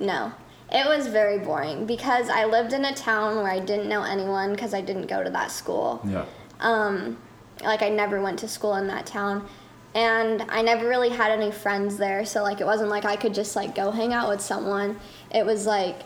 no. 0.00 0.32
It 0.72 0.86
was 0.86 1.06
very 1.06 1.38
boring 1.38 1.86
because 1.86 2.28
I 2.28 2.46
lived 2.46 2.72
in 2.72 2.84
a 2.84 2.94
town 2.94 3.36
where 3.36 3.50
I 3.50 3.60
didn't 3.60 3.88
know 3.88 4.02
anyone 4.02 4.52
because 4.52 4.74
I 4.74 4.80
didn't 4.80 5.06
go 5.06 5.22
to 5.22 5.30
that 5.30 5.50
school. 5.50 6.00
Yeah. 6.04 6.24
Um, 6.60 7.18
like 7.62 7.82
I 7.82 7.90
never 7.90 8.20
went 8.20 8.38
to 8.40 8.48
school 8.48 8.74
in 8.76 8.86
that 8.88 9.06
town. 9.06 9.46
And 9.94 10.42
I 10.48 10.62
never 10.62 10.88
really 10.88 11.10
had 11.10 11.30
any 11.30 11.52
friends 11.52 11.96
there, 11.96 12.24
so 12.24 12.42
like 12.42 12.60
it 12.60 12.66
wasn't 12.66 12.90
like 12.90 13.04
I 13.04 13.14
could 13.14 13.32
just 13.32 13.54
like 13.54 13.76
go 13.76 13.92
hang 13.92 14.12
out 14.12 14.28
with 14.28 14.40
someone. 14.40 14.98
It 15.32 15.46
was 15.46 15.66
like 15.66 16.00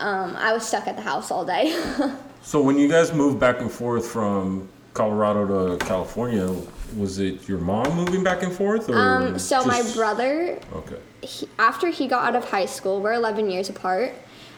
um, 0.00 0.36
I 0.36 0.52
was 0.52 0.68
stuck 0.68 0.86
at 0.86 0.96
the 0.96 1.02
house 1.02 1.30
all 1.30 1.44
day. 1.44 1.74
So 2.44 2.60
when 2.60 2.76
you 2.76 2.88
guys 2.88 3.12
moved 3.12 3.38
back 3.38 3.60
and 3.60 3.70
forth 3.70 4.04
from 4.08 4.68
Colorado 4.94 5.76
to 5.76 5.84
California, 5.84 6.52
was 6.96 7.20
it 7.20 7.48
your 7.48 7.58
mom 7.58 7.94
moving 7.94 8.24
back 8.24 8.42
and 8.42 8.52
forth, 8.52 8.90
or 8.90 8.96
um, 8.96 9.38
so 9.38 9.64
my 9.64 9.80
brother 9.94 10.58
Okay. 10.74 10.98
He, 11.22 11.48
after 11.58 11.88
he 11.88 12.06
got 12.08 12.24
out 12.24 12.36
of 12.36 12.50
high 12.50 12.66
school, 12.66 13.00
we're 13.00 13.14
11 13.14 13.50
years 13.50 13.68
apart. 13.68 14.14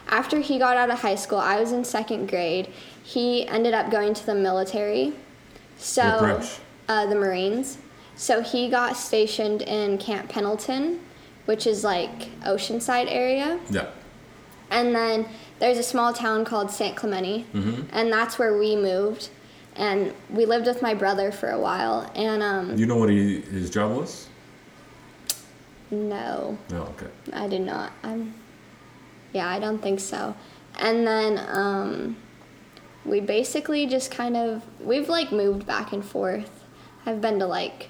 After 0.07 0.39
he 0.39 0.59
got 0.59 0.77
out 0.77 0.89
of 0.89 0.99
high 0.99 1.15
school, 1.15 1.39
I 1.39 1.59
was 1.59 1.71
in 1.71 1.83
second 1.83 2.27
grade. 2.29 2.69
He 3.03 3.47
ended 3.47 3.73
up 3.73 3.89
going 3.89 4.13
to 4.13 4.25
the 4.25 4.35
military. 4.35 5.13
So? 5.77 6.01
Uh, 6.87 7.05
the 7.07 7.15
Marines. 7.15 7.77
So 8.15 8.41
he 8.41 8.69
got 8.69 8.95
stationed 8.95 9.61
in 9.63 9.97
Camp 9.97 10.29
Pendleton, 10.29 11.01
which 11.45 11.67
is 11.67 11.83
like 11.83 12.29
Oceanside 12.41 13.07
area. 13.09 13.59
Yeah. 13.69 13.87
And 14.71 14.95
then 14.95 15.27
there's 15.59 15.77
a 15.77 15.83
small 15.83 16.13
town 16.13 16.45
called 16.45 16.71
San 16.71 16.95
Clemente, 16.95 17.45
and 17.91 18.11
that's 18.11 18.39
where 18.39 18.57
we 18.57 18.75
moved. 18.75 19.29
And 19.75 20.13
we 20.29 20.45
lived 20.45 20.67
with 20.67 20.81
my 20.81 20.93
brother 20.93 21.31
for 21.31 21.49
a 21.49 21.59
while. 21.59 22.09
And 22.15 22.41
um, 22.41 22.77
You 22.77 22.85
know 22.85 22.95
what 22.95 23.09
he, 23.09 23.41
his 23.41 23.69
job 23.69 23.97
was? 23.97 24.27
No. 25.95 26.57
No. 26.69 26.83
Okay. 26.83 27.07
I 27.33 27.47
did 27.47 27.61
not. 27.61 27.91
I'm. 28.03 28.33
Yeah, 29.33 29.49
I 29.49 29.59
don't 29.59 29.81
think 29.81 29.99
so. 29.99 30.35
And 30.79 31.05
then 31.05 31.39
um, 31.49 32.17
we 33.05 33.19
basically 33.19 33.85
just 33.85 34.11
kind 34.11 34.35
of 34.35 34.63
we've 34.79 35.09
like 35.09 35.31
moved 35.31 35.65
back 35.65 35.91
and 35.91 36.03
forth. 36.03 36.63
I've 37.05 37.21
been 37.21 37.39
to 37.39 37.45
like 37.45 37.89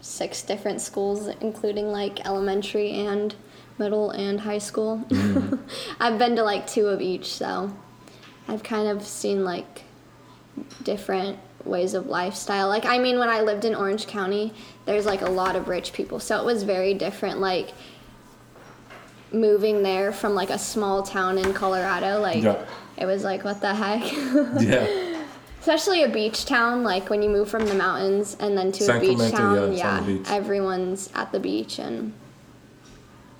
six 0.00 0.42
different 0.42 0.80
schools, 0.80 1.28
including 1.40 1.90
like 1.90 2.24
elementary 2.26 2.90
and 2.92 3.34
middle 3.78 4.10
and 4.10 4.40
high 4.40 4.58
school. 4.58 5.04
I've 6.00 6.18
been 6.18 6.36
to 6.36 6.42
like 6.42 6.66
two 6.66 6.86
of 6.88 7.00
each, 7.00 7.32
so 7.32 7.72
I've 8.48 8.62
kind 8.62 8.88
of 8.88 9.02
seen 9.02 9.44
like 9.44 9.82
different 10.82 11.38
ways 11.64 11.94
of 11.94 12.06
lifestyle. 12.06 12.68
Like 12.68 12.84
I 12.84 12.98
mean 12.98 13.18
when 13.18 13.28
I 13.28 13.40
lived 13.40 13.64
in 13.64 13.74
Orange 13.74 14.06
County, 14.06 14.54
there's 14.86 15.04
like 15.04 15.20
a 15.22 15.28
lot 15.30 15.56
of 15.56 15.68
rich 15.68 15.92
people. 15.92 16.18
So 16.20 16.38
it 16.40 16.44
was 16.44 16.62
very 16.62 16.94
different 16.94 17.40
like 17.40 17.70
moving 19.32 19.82
there 19.82 20.12
from 20.12 20.34
like 20.34 20.50
a 20.50 20.58
small 20.58 21.02
town 21.02 21.38
in 21.38 21.52
Colorado, 21.52 22.20
like 22.20 22.42
Yeah. 22.42 22.64
it 22.96 23.06
was 23.06 23.24
like 23.24 23.44
what 23.44 23.60
the 23.60 23.74
heck? 23.74 24.02
Yeah. 24.62 25.12
Especially 25.60 26.04
a 26.04 26.08
beach 26.08 26.44
town, 26.46 26.84
like 26.84 27.10
when 27.10 27.22
you 27.22 27.28
move 27.28 27.50
from 27.50 27.66
the 27.66 27.74
mountains 27.74 28.36
and 28.38 28.56
then 28.56 28.70
to 28.70 28.84
San 28.84 28.98
a 28.98 29.00
beach 29.00 29.16
Clemente, 29.16 29.36
town, 29.36 29.72
yeah, 29.72 30.00
the 30.00 30.06
beach. 30.18 30.26
everyone's 30.30 31.10
at 31.14 31.32
the 31.32 31.40
beach 31.40 31.80
and 31.80 32.12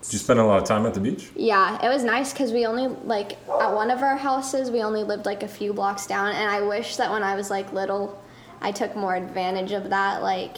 Did 0.02 0.12
you 0.14 0.18
spend 0.18 0.40
a 0.40 0.44
lot 0.44 0.60
of 0.60 0.66
time 0.66 0.84
at 0.86 0.94
the 0.94 0.98
beach? 1.00 1.30
yeah, 1.36 1.78
it 1.84 1.88
was 1.88 2.02
nice 2.02 2.32
because 2.32 2.50
we 2.50 2.66
only 2.66 2.88
like 3.04 3.32
at 3.60 3.72
one 3.72 3.92
of 3.92 4.02
our 4.02 4.16
houses 4.16 4.72
we 4.72 4.82
only 4.82 5.04
lived 5.04 5.24
like 5.24 5.44
a 5.44 5.48
few 5.48 5.72
blocks 5.72 6.08
down, 6.08 6.32
and 6.32 6.50
I 6.50 6.62
wish 6.62 6.96
that 6.96 7.12
when 7.12 7.22
I 7.22 7.36
was 7.36 7.48
like 7.48 7.72
little, 7.72 8.20
I 8.60 8.72
took 8.72 8.96
more 8.96 9.14
advantage 9.14 9.70
of 9.70 9.90
that, 9.90 10.20
like 10.20 10.56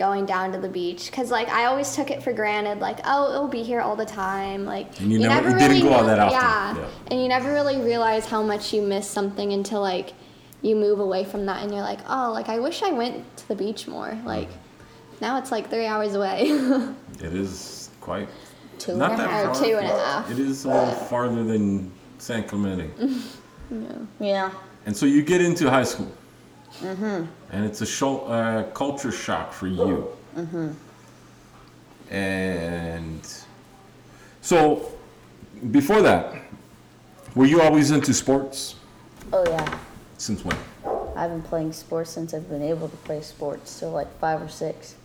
going 0.00 0.26
down 0.26 0.50
to 0.52 0.58
the 0.58 0.68
beach, 0.68 1.06
because 1.10 1.30
like 1.30 1.48
I 1.50 1.66
always 1.66 1.94
took 1.94 2.10
it 2.10 2.22
for 2.24 2.32
granted, 2.32 2.80
like 2.80 2.98
oh 3.04 3.30
it'll 3.32 3.46
be 3.60 3.62
here 3.62 3.80
all 3.80 3.94
the 3.94 4.04
time, 4.06 4.64
like 4.64 5.00
And 5.00 5.12
you 5.12 5.18
never- 5.20 5.50
you 5.50 5.58
didn't 5.58 5.82
go 5.82 5.92
out 5.92 6.06
that 6.06 6.18
often, 6.18 6.40
yeah, 6.40 6.76
yeah. 6.82 6.88
and 7.12 7.22
you 7.22 7.28
never 7.28 7.52
really 7.52 7.76
realize 7.80 8.24
how 8.26 8.42
much 8.42 8.72
you 8.74 8.82
miss 8.82 9.06
something 9.08 9.52
until 9.52 9.80
like 9.82 10.14
you 10.62 10.74
move 10.74 10.98
away 11.00 11.22
from 11.24 11.46
that, 11.46 11.62
and 11.62 11.70
you're 11.72 11.82
like 11.92 12.00
oh 12.08 12.32
like 12.32 12.48
I 12.48 12.58
wish 12.58 12.82
I 12.82 12.90
went 12.90 13.36
to 13.36 13.48
the 13.48 13.54
beach 13.54 13.86
more, 13.86 14.16
like 14.24 14.48
now 15.20 15.36
it's 15.38 15.52
like 15.52 15.68
three 15.70 15.86
hours 15.86 16.14
away. 16.14 16.48
It 17.22 17.34
is 17.34 17.90
quite. 18.00 18.28
Two 18.78 18.96
not 18.96 19.10
and 19.12 19.20
a 19.20 19.24
that 19.24 19.30
half. 19.30 19.42
far. 19.56 19.62
Or 19.64 19.68
two 19.68 19.76
and 19.76 19.86
a 19.86 19.98
half. 20.04 20.30
It 20.30 20.38
is 20.38 20.64
a 20.64 20.68
little 20.68 20.94
farther 21.10 21.44
than 21.44 21.92
San 22.18 22.42
Clemente. 22.44 22.88
Yeah. 24.18 24.50
And 24.86 24.96
so 24.96 25.06
you 25.06 25.22
get 25.22 25.40
into 25.40 25.70
high 25.70 25.84
school. 25.84 26.10
Mm-hmm. 26.80 27.26
And 27.52 27.64
it's 27.64 27.80
a 27.80 27.86
show, 27.86 28.20
uh, 28.26 28.64
culture 28.70 29.10
shock 29.10 29.52
for 29.52 29.66
you. 29.66 30.08
Mm-hmm. 30.36 30.70
And 32.12 33.20
so 34.40 34.92
before 35.70 36.02
that, 36.02 36.42
were 37.34 37.46
you 37.46 37.60
always 37.60 37.90
into 37.90 38.14
sports? 38.14 38.76
Oh 39.32 39.44
yeah. 39.48 39.78
Since 40.18 40.44
when? 40.44 40.56
I've 41.16 41.30
been 41.30 41.42
playing 41.42 41.72
sports 41.72 42.10
since 42.10 42.34
I've 42.34 42.48
been 42.48 42.62
able 42.62 42.88
to 42.88 42.96
play 42.98 43.20
sports, 43.20 43.70
so 43.70 43.90
like 43.90 44.08
five 44.18 44.40
or 44.40 44.48
six. 44.48 44.96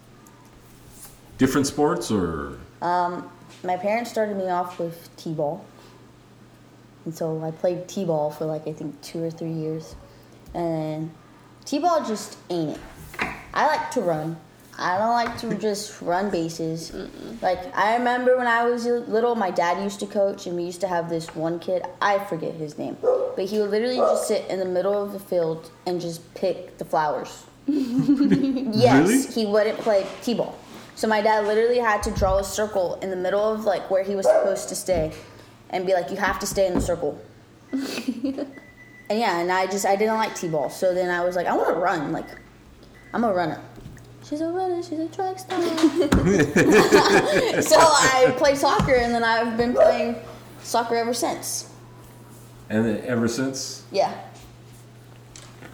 Different 1.38 1.68
sports 1.68 2.10
or? 2.12 2.58
Um, 2.82 3.30
my 3.64 3.78
parents 3.78 4.12
started 4.12 4.38
me 4.38 4.50
off 4.50 4.80
with 4.80 5.10
t-ball, 5.18 5.66
and 7.04 7.14
so 7.16 7.44
I 7.44 7.52
played 7.52 7.88
t-ball 7.88 8.32
for 8.32 8.46
like 8.46 8.68
I 8.68 8.74
think 8.74 9.00
two 9.02 9.24
or 9.24 9.30
three 9.30 9.52
years, 9.52 9.96
and 10.54 11.12
t-ball 11.66 12.06
just 12.06 12.38
ain't 12.50 12.78
it. 12.78 13.28
I 13.54 13.68
like 13.68 13.92
to 13.92 14.02
run. 14.02 14.38
I 14.78 14.98
don't 14.98 15.14
like 15.14 15.38
to 15.40 15.56
just 15.68 16.02
run 16.02 16.30
bases. 16.30 16.94
Like 17.42 17.60
I 17.76 17.96
remember 17.98 18.38
when 18.38 18.48
I 18.48 18.66
was 18.66 18.86
little, 18.86 19.36
my 19.36 19.50
dad 19.52 19.82
used 19.84 20.00
to 20.02 20.06
coach, 20.06 20.48
and 20.48 20.56
we 20.56 20.64
used 20.64 20.82
to 20.82 20.88
have 20.88 21.10
this 21.10 21.34
one 21.36 21.60
kid. 21.60 21.84
I 22.02 22.20
forget 22.20 22.54
his 22.56 22.78
name. 22.78 22.98
but 23.02 23.46
he 23.46 23.60
would 23.60 23.70
literally 23.72 23.98
just 23.98 24.28
sit 24.28 24.46
in 24.50 24.60
the 24.60 24.66
middle 24.66 25.02
of 25.02 25.14
the 25.14 25.20
field 25.20 25.72
and 25.86 26.00
just 26.02 26.22
pick 26.36 26.78
the 26.78 26.86
flowers. 26.86 27.44
yes, 27.68 29.08
Really? 29.10 29.28
he 29.34 29.46
wouldn't 29.46 29.78
play 29.80 30.06
t-ball. 30.22 30.58
So 30.96 31.08
my 31.08 31.22
dad 31.22 31.46
literally 31.48 31.80
had 31.80 32.04
to 32.04 32.12
draw 32.12 32.38
a 32.38 32.44
circle 32.44 33.00
in 33.02 33.10
the 33.10 33.16
middle 33.18 33.42
of 33.52 33.66
like 33.66 33.90
where 33.90 34.04
he 34.04 34.16
was 34.16 34.26
supposed 34.26 34.70
to 34.70 34.76
stay, 34.76 35.12
and 35.70 35.86
be 35.86 35.94
like, 35.94 36.10
"You 36.12 36.18
have 36.18 36.38
to 36.40 36.46
stay 36.46 36.68
in 36.68 36.74
the 36.74 36.82
circle." 36.82 37.20
and 39.10 39.20
yeah, 39.20 39.40
and 39.40 39.52
I 39.52 39.68
just 39.68 39.86
I 39.86 39.96
didn't 39.96 40.16
like 40.16 40.36
t-ball, 40.36 40.70
so 40.70 40.94
then 40.94 41.10
I 41.10 41.24
was 41.24 41.36
like, 41.36 41.48
I 41.48 41.56
want 41.56 41.70
to 41.70 41.76
run. 41.76 42.12
Like, 42.12 42.28
I'm 43.14 43.24
a 43.24 43.34
runner. 43.34 43.62
She's 44.28 44.42
a 44.42 44.48
runner. 44.48 44.82
She's 44.82 45.00
a 45.00 45.08
track 45.10 45.38
star. 45.38 45.62
so 47.62 47.78
I 47.80 48.34
played 48.38 48.58
soccer, 48.58 48.96
and 48.96 49.14
then 49.14 49.24
I've 49.24 49.58
been 49.58 49.74
playing 49.74 50.16
soccer 50.64 50.96
ever 50.96 51.14
since. 51.14 51.72
And 52.70 52.86
then 52.86 53.04
ever 53.06 53.28
since. 53.28 53.84
Yeah. 53.92 54.20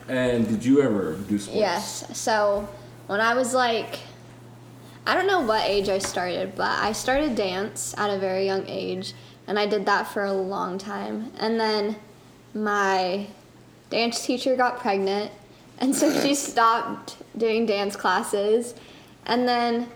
And 0.09 0.45
did 0.45 0.65
you 0.65 0.81
ever 0.81 1.15
do 1.15 1.39
sports? 1.39 1.57
Yes. 1.57 2.17
So 2.17 2.67
when 3.07 3.21
I 3.21 3.33
was 3.33 3.53
like, 3.53 3.99
I 5.07 5.15
don't 5.15 5.27
know 5.27 5.39
what 5.39 5.67
age 5.67 5.87
I 5.87 5.99
started, 5.99 6.55
but 6.55 6.77
I 6.79 6.91
started 6.91 7.35
dance 7.35 7.95
at 7.97 8.09
a 8.09 8.19
very 8.19 8.45
young 8.45 8.67
age, 8.67 9.13
and 9.47 9.57
I 9.57 9.65
did 9.65 9.85
that 9.85 10.09
for 10.09 10.25
a 10.25 10.33
long 10.33 10.77
time. 10.77 11.31
And 11.39 11.57
then 11.57 11.95
my 12.53 13.27
dance 13.89 14.25
teacher 14.25 14.55
got 14.55 14.79
pregnant, 14.79 15.31
and 15.79 15.95
so 15.95 16.11
she 16.21 16.35
stopped 16.49 17.17
doing 17.37 17.65
dance 17.65 17.95
classes. 17.95 18.75
And 19.25 19.47
then 19.47 19.87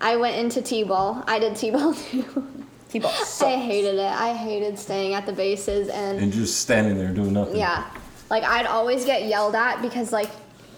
I 0.00 0.16
went 0.16 0.36
into 0.36 0.60
t-ball. 0.62 1.24
I 1.26 1.38
did 1.38 1.56
t-ball 1.56 1.94
too. 2.10 2.46
T-ball. 2.90 3.12
I 3.42 3.56
hated 3.56 3.94
it. 3.96 4.00
I 4.12 4.34
hated 4.34 4.78
staying 4.78 5.14
at 5.14 5.26
the 5.26 5.32
bases 5.32 5.88
and 5.88 6.18
And 6.18 6.32
just 6.32 6.60
standing 6.60 6.96
there 6.96 7.08
doing 7.12 7.32
nothing. 7.32 7.56
yeah. 7.56 7.84
Like 8.30 8.42
I'd 8.44 8.66
always 8.66 9.04
get 9.04 9.24
yelled 9.26 9.54
at 9.54 9.82
because 9.82 10.12
like 10.12 10.30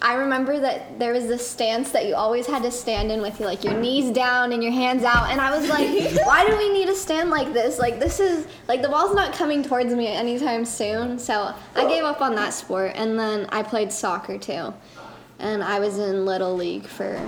I 0.02 0.14
remember 0.14 0.60
that 0.60 0.98
there 0.98 1.12
was 1.12 1.26
this 1.26 1.48
stance 1.48 1.90
that 1.92 2.06
you 2.06 2.14
always 2.14 2.46
had 2.46 2.62
to 2.64 2.70
stand 2.70 3.10
in 3.10 3.22
with 3.22 3.40
your 3.40 3.48
like 3.48 3.64
your 3.64 3.74
knees 3.74 4.10
down 4.10 4.52
and 4.52 4.62
your 4.62 4.72
hands 4.72 5.04
out 5.04 5.30
and 5.30 5.40
I 5.40 5.56
was 5.56 5.68
like, 5.68 5.88
why 6.26 6.46
do 6.46 6.56
we 6.56 6.72
need 6.72 6.86
to 6.86 6.94
stand 6.94 7.30
like 7.30 7.52
this? 7.52 7.78
Like 7.78 7.98
this 7.98 8.20
is 8.20 8.46
like 8.68 8.82
the 8.82 8.88
ball's 8.88 9.14
not 9.14 9.32
coming 9.32 9.62
towards 9.62 9.94
me 9.94 10.06
anytime 10.06 10.64
soon. 10.64 11.18
So 11.18 11.54
I 11.74 11.88
gave 11.88 12.04
up 12.04 12.20
on 12.20 12.34
that 12.34 12.52
sport 12.52 12.92
and 12.94 13.18
then 13.18 13.46
I 13.50 13.62
played 13.62 13.90
soccer 13.90 14.38
too. 14.38 14.74
And 15.38 15.62
I 15.62 15.78
was 15.80 15.98
in 15.98 16.26
little 16.26 16.54
league 16.54 16.86
for 16.86 17.18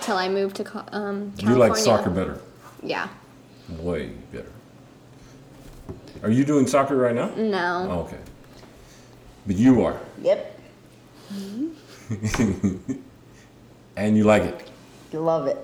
till 0.00 0.16
I 0.16 0.28
moved 0.28 0.56
to 0.56 0.64
um 0.94 1.32
California. 1.36 1.50
You 1.50 1.54
like 1.56 1.76
soccer 1.76 2.10
better. 2.10 2.40
Yeah. 2.82 3.08
Way 3.78 4.12
better. 4.32 4.52
Are 6.22 6.30
you 6.30 6.44
doing 6.44 6.66
soccer 6.66 6.96
right 6.96 7.14
now? 7.14 7.30
No. 7.36 7.88
Oh, 7.90 8.00
okay. 8.00 8.18
But 9.46 9.56
you 9.56 9.84
are. 9.84 9.98
Yep. 10.20 10.51
And 13.96 14.16
you 14.16 14.24
like 14.24 14.42
it. 14.42 14.70
You 15.12 15.20
love 15.20 15.46
it. 15.46 15.58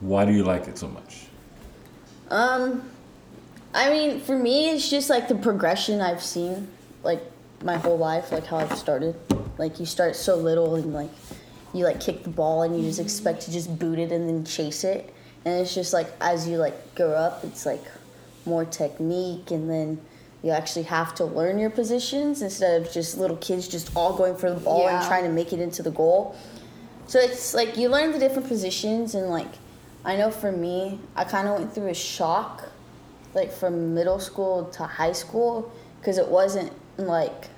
Why 0.00 0.24
do 0.24 0.32
you 0.32 0.44
like 0.44 0.66
it 0.66 0.78
so 0.78 0.88
much? 0.88 1.26
Um, 2.30 2.88
I 3.74 3.90
mean, 3.90 4.20
for 4.20 4.38
me, 4.38 4.70
it's 4.70 4.88
just 4.88 5.10
like 5.10 5.28
the 5.28 5.34
progression 5.34 6.00
I've 6.00 6.22
seen, 6.22 6.68
like 7.02 7.20
my 7.62 7.76
whole 7.76 7.98
life, 7.98 8.32
like 8.32 8.46
how 8.46 8.56
I've 8.56 8.76
started. 8.78 9.14
Like 9.58 9.78
you 9.78 9.86
start 9.86 10.16
so 10.16 10.36
little 10.36 10.74
and 10.74 10.92
like 10.92 11.10
you 11.72 11.84
like 11.84 12.00
kick 12.00 12.24
the 12.24 12.30
ball 12.30 12.62
and 12.62 12.76
you 12.76 12.82
just 12.82 13.00
expect 13.00 13.42
to 13.42 13.52
just 13.52 13.78
boot 13.78 13.98
it 13.98 14.12
and 14.12 14.28
then 14.28 14.44
chase 14.44 14.84
it, 14.84 15.14
and 15.44 15.60
it's 15.60 15.74
just 15.74 15.92
like 15.92 16.08
as 16.20 16.48
you 16.48 16.56
like 16.56 16.94
grow 16.94 17.12
up, 17.12 17.44
it's 17.44 17.66
like 17.66 17.84
more 18.44 18.64
technique 18.64 19.50
and 19.50 19.68
then 19.68 20.00
you 20.46 20.52
actually 20.52 20.84
have 20.84 21.12
to 21.12 21.24
learn 21.24 21.58
your 21.58 21.70
positions 21.70 22.40
instead 22.40 22.80
of 22.80 22.92
just 22.92 23.18
little 23.18 23.36
kids 23.38 23.66
just 23.66 23.90
all 23.96 24.16
going 24.16 24.36
for 24.36 24.48
the 24.48 24.60
ball 24.60 24.86
and 24.88 25.04
trying 25.04 25.24
to 25.24 25.28
make 25.28 25.52
it 25.52 25.58
into 25.58 25.82
the 25.82 25.90
goal. 25.90 26.36
So 27.08 27.18
it's 27.18 27.52
like 27.52 27.76
you 27.76 27.88
learn 27.88 28.12
the 28.12 28.20
different 28.20 28.46
positions 28.46 29.16
and 29.16 29.28
like 29.28 29.48
I 30.04 30.14
know 30.14 30.30
for 30.30 30.52
me, 30.52 31.00
I 31.16 31.24
kind 31.24 31.48
of 31.48 31.58
went 31.58 31.74
through 31.74 31.88
a 31.88 31.94
shock 31.94 32.68
like 33.34 33.52
from 33.52 33.92
middle 33.92 34.20
school 34.20 34.66
to 34.66 34.84
high 34.84 35.10
school 35.10 35.72
because 35.98 36.16
it 36.16 36.28
wasn't 36.28 36.70
like 36.96 37.48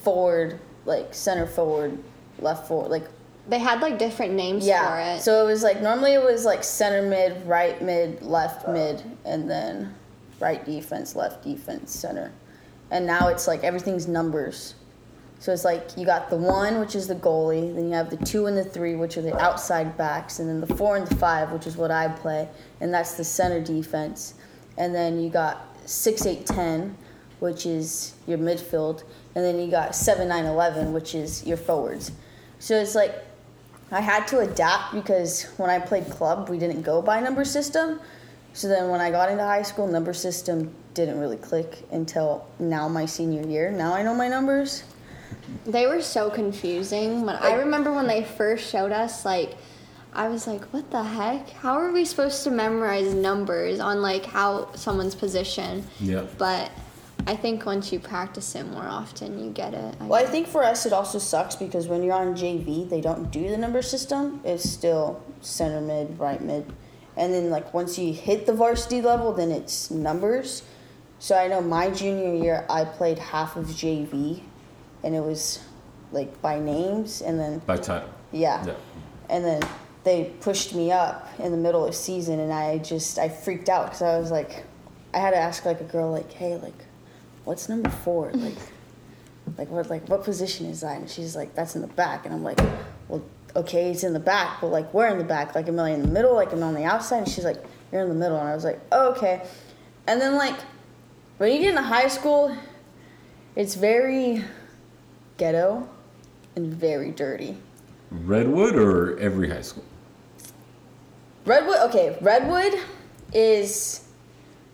forward, 0.00 0.58
like 0.86 1.12
center 1.12 1.46
forward, 1.46 2.02
left 2.38 2.66
forward, 2.66 2.90
like 2.90 3.06
They 3.46 3.58
had 3.58 3.82
like 3.82 3.98
different 3.98 4.32
names 4.32 4.64
for 4.64 4.70
yeah. 4.70 5.16
it. 5.16 5.20
So 5.20 5.44
it 5.44 5.46
was 5.46 5.62
like 5.62 5.82
normally 5.82 6.14
it 6.14 6.24
was 6.24 6.46
like 6.46 6.64
center 6.64 7.02
mid, 7.02 7.46
right 7.46 7.80
mid, 7.82 8.22
left 8.22 8.64
oh. 8.66 8.72
mid, 8.72 9.02
and 9.26 9.50
then 9.50 9.94
right 10.42 10.64
defense, 10.64 11.16
left 11.16 11.42
defense, 11.42 11.94
center. 11.94 12.32
And 12.90 13.06
now 13.06 13.28
it's 13.28 13.46
like 13.46 13.64
everything's 13.64 14.06
numbers. 14.06 14.74
So 15.38 15.52
it's 15.52 15.64
like 15.64 15.96
you 15.96 16.04
got 16.04 16.28
the 16.30 16.36
one, 16.36 16.78
which 16.78 16.94
is 16.94 17.08
the 17.08 17.14
goalie, 17.14 17.74
then 17.74 17.88
you 17.88 17.94
have 17.94 18.10
the 18.10 18.22
two 18.24 18.46
and 18.46 18.56
the 18.56 18.64
three, 18.64 18.94
which 18.94 19.16
are 19.16 19.22
the 19.22 19.36
outside 19.40 19.96
backs, 19.96 20.38
and 20.38 20.48
then 20.48 20.60
the 20.60 20.72
four 20.76 20.96
and 20.96 21.06
the 21.06 21.16
five, 21.16 21.50
which 21.50 21.66
is 21.66 21.76
what 21.76 21.90
I 21.90 22.08
play, 22.08 22.48
and 22.80 22.92
that's 22.92 23.14
the 23.14 23.24
center 23.24 23.60
defense. 23.60 24.34
And 24.76 24.94
then 24.94 25.20
you 25.20 25.30
got 25.30 25.66
six, 25.84 26.26
eight, 26.26 26.46
ten, 26.46 26.96
which 27.40 27.66
is 27.66 28.14
your 28.26 28.38
midfield, 28.38 29.02
and 29.34 29.44
then 29.44 29.58
you 29.58 29.68
got 29.70 29.96
seven, 29.96 30.28
nine, 30.28 30.44
eleven, 30.44 30.92
which 30.92 31.14
is 31.14 31.44
your 31.44 31.56
forwards. 31.56 32.12
So 32.60 32.76
it's 32.76 32.94
like 32.94 33.24
I 33.90 34.00
had 34.00 34.28
to 34.28 34.38
adapt 34.38 34.94
because 34.94 35.44
when 35.56 35.70
I 35.70 35.80
played 35.80 36.08
club, 36.08 36.48
we 36.48 36.58
didn't 36.58 36.82
go 36.82 37.02
by 37.02 37.20
number 37.20 37.44
system. 37.44 38.00
So 38.54 38.68
then 38.68 38.90
when 38.90 39.00
I 39.00 39.10
got 39.10 39.30
into 39.30 39.42
high 39.42 39.62
school, 39.62 39.86
number 39.86 40.12
system 40.12 40.74
didn't 40.94 41.18
really 41.18 41.36
click 41.36 41.84
until 41.90 42.46
now 42.58 42.88
my 42.88 43.06
senior 43.06 43.46
year. 43.46 43.70
Now 43.70 43.94
I 43.94 44.02
know 44.02 44.14
my 44.14 44.28
numbers. 44.28 44.84
They 45.64 45.86
were 45.86 46.02
so 46.02 46.30
confusing. 46.30 47.24
When 47.24 47.36
I 47.36 47.54
remember 47.54 47.92
when 47.92 48.06
they 48.06 48.24
first 48.24 48.70
showed 48.70 48.92
us, 48.92 49.24
like, 49.24 49.56
I 50.12 50.28
was 50.28 50.46
like, 50.46 50.64
"What 50.72 50.90
the 50.90 51.02
heck? 51.02 51.50
How 51.50 51.74
are 51.78 51.90
we 51.90 52.04
supposed 52.04 52.44
to 52.44 52.50
memorize 52.50 53.14
numbers 53.14 53.80
on 53.80 54.02
like 54.02 54.26
how 54.26 54.72
someone's 54.74 55.14
position?" 55.14 55.84
Yeah. 56.00 56.26
But 56.36 56.70
I 57.26 57.36
think 57.36 57.64
once 57.64 57.92
you 57.92 58.00
practice 58.00 58.54
it 58.54 58.64
more 58.64 58.86
often, 58.86 59.42
you 59.42 59.50
get 59.50 59.74
it. 59.74 59.94
I 60.00 60.04
Well, 60.04 60.22
I 60.22 60.28
think 60.28 60.48
for 60.48 60.64
us 60.64 60.84
it 60.84 60.92
also 60.92 61.18
sucks 61.18 61.56
because 61.56 61.86
when 61.86 62.02
you're 62.02 62.14
on 62.14 62.34
JV, 62.34 62.88
they 62.88 63.00
don't 63.00 63.30
do 63.30 63.48
the 63.48 63.56
number 63.56 63.80
system. 63.80 64.40
It's 64.44 64.68
still 64.68 65.22
center 65.40 65.80
mid, 65.80 66.18
right 66.18 66.42
mid. 66.42 66.70
And 67.16 67.32
then 67.32 67.50
like 67.50 67.72
once 67.74 67.98
you 67.98 68.12
hit 68.12 68.46
the 68.46 68.52
varsity 68.52 69.02
level, 69.02 69.32
then 69.32 69.50
it's 69.50 69.90
numbers. 69.90 70.62
So 71.18 71.36
I 71.36 71.46
know 71.48 71.60
my 71.60 71.90
junior 71.90 72.34
year 72.34 72.64
I 72.68 72.84
played 72.84 73.18
half 73.18 73.56
of 73.56 73.66
JV 73.66 74.42
and 75.04 75.14
it 75.14 75.20
was 75.20 75.60
like 76.10 76.40
by 76.42 76.58
names 76.58 77.20
and 77.22 77.38
then 77.38 77.58
By 77.60 77.76
title. 77.76 78.08
yeah. 78.32 78.64
Yeah. 78.66 78.74
And 79.30 79.44
then 79.44 79.62
they 80.04 80.32
pushed 80.40 80.74
me 80.74 80.90
up 80.90 81.28
in 81.38 81.52
the 81.52 81.56
middle 81.58 81.86
of 81.86 81.94
season, 81.94 82.40
and 82.40 82.52
I 82.52 82.78
just 82.78 83.18
I 83.20 83.28
freaked 83.28 83.68
out 83.68 83.86
because 83.86 84.02
I 84.02 84.18
was 84.18 84.30
like, 84.32 84.64
I 85.14 85.18
had 85.18 85.30
to 85.30 85.36
ask 85.36 85.64
like 85.64 85.80
a 85.80 85.84
girl 85.84 86.10
like, 86.10 86.30
hey, 86.32 86.56
like, 86.56 86.74
what's 87.44 87.68
number 87.68 87.88
four? 87.88 88.32
Like, 88.34 88.56
like 89.56 89.70
what 89.70 89.88
like 89.88 90.08
what 90.08 90.24
position 90.24 90.66
is 90.66 90.80
that? 90.80 90.98
And 90.98 91.08
she's 91.08 91.36
like, 91.36 91.54
that's 91.54 91.76
in 91.76 91.82
the 91.82 91.88
back, 91.88 92.26
and 92.26 92.34
I'm 92.34 92.42
like, 92.42 92.58
well, 93.08 93.22
okay, 93.54 93.88
he's 93.88 94.04
in 94.04 94.12
the 94.12 94.20
back, 94.20 94.60
but 94.60 94.68
like 94.68 94.92
where 94.92 95.08
in 95.08 95.18
the 95.18 95.24
back? 95.24 95.54
Like 95.54 95.68
am 95.68 95.78
I 95.78 95.90
in 95.90 96.02
the 96.02 96.08
middle? 96.08 96.34
Like 96.34 96.52
am 96.52 96.62
I 96.62 96.66
on 96.66 96.74
the 96.74 96.84
outside? 96.84 97.18
And 97.18 97.28
she's 97.28 97.44
like, 97.44 97.62
you're 97.90 98.02
in 98.02 98.08
the 98.08 98.14
middle, 98.14 98.38
and 98.38 98.48
I 98.48 98.54
was 98.54 98.64
like, 98.64 98.80
oh, 98.90 99.12
okay. 99.12 99.46
And 100.06 100.20
then 100.20 100.36
like 100.36 100.56
when 101.38 101.52
you 101.52 101.58
get 101.58 101.70
into 101.70 101.82
high 101.82 102.08
school, 102.08 102.56
it's 103.56 103.74
very 103.74 104.44
ghetto 105.36 105.88
and 106.56 106.72
very 106.72 107.10
dirty. 107.10 107.56
Redwood 108.10 108.76
or 108.76 109.18
every 109.18 109.48
high 109.48 109.62
school? 109.62 109.84
Redwood, 111.44 111.78
okay, 111.88 112.16
Redwood 112.20 112.78
is 113.32 114.06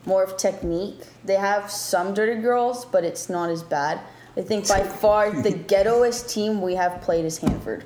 more 0.04 0.24
of 0.24 0.36
technique. 0.36 1.00
They 1.24 1.36
have 1.36 1.70
some 1.70 2.14
dirty 2.14 2.40
girls, 2.40 2.84
but 2.84 3.04
it's 3.04 3.28
not 3.28 3.50
as 3.50 3.62
bad. 3.62 4.00
I 4.36 4.42
think 4.42 4.68
by 4.68 4.82
far 5.02 5.30
the 5.30 5.50
ghettoest 5.50 6.28
team 6.28 6.60
we 6.60 6.74
have 6.74 7.00
played 7.00 7.24
is 7.24 7.38
Hanford. 7.38 7.84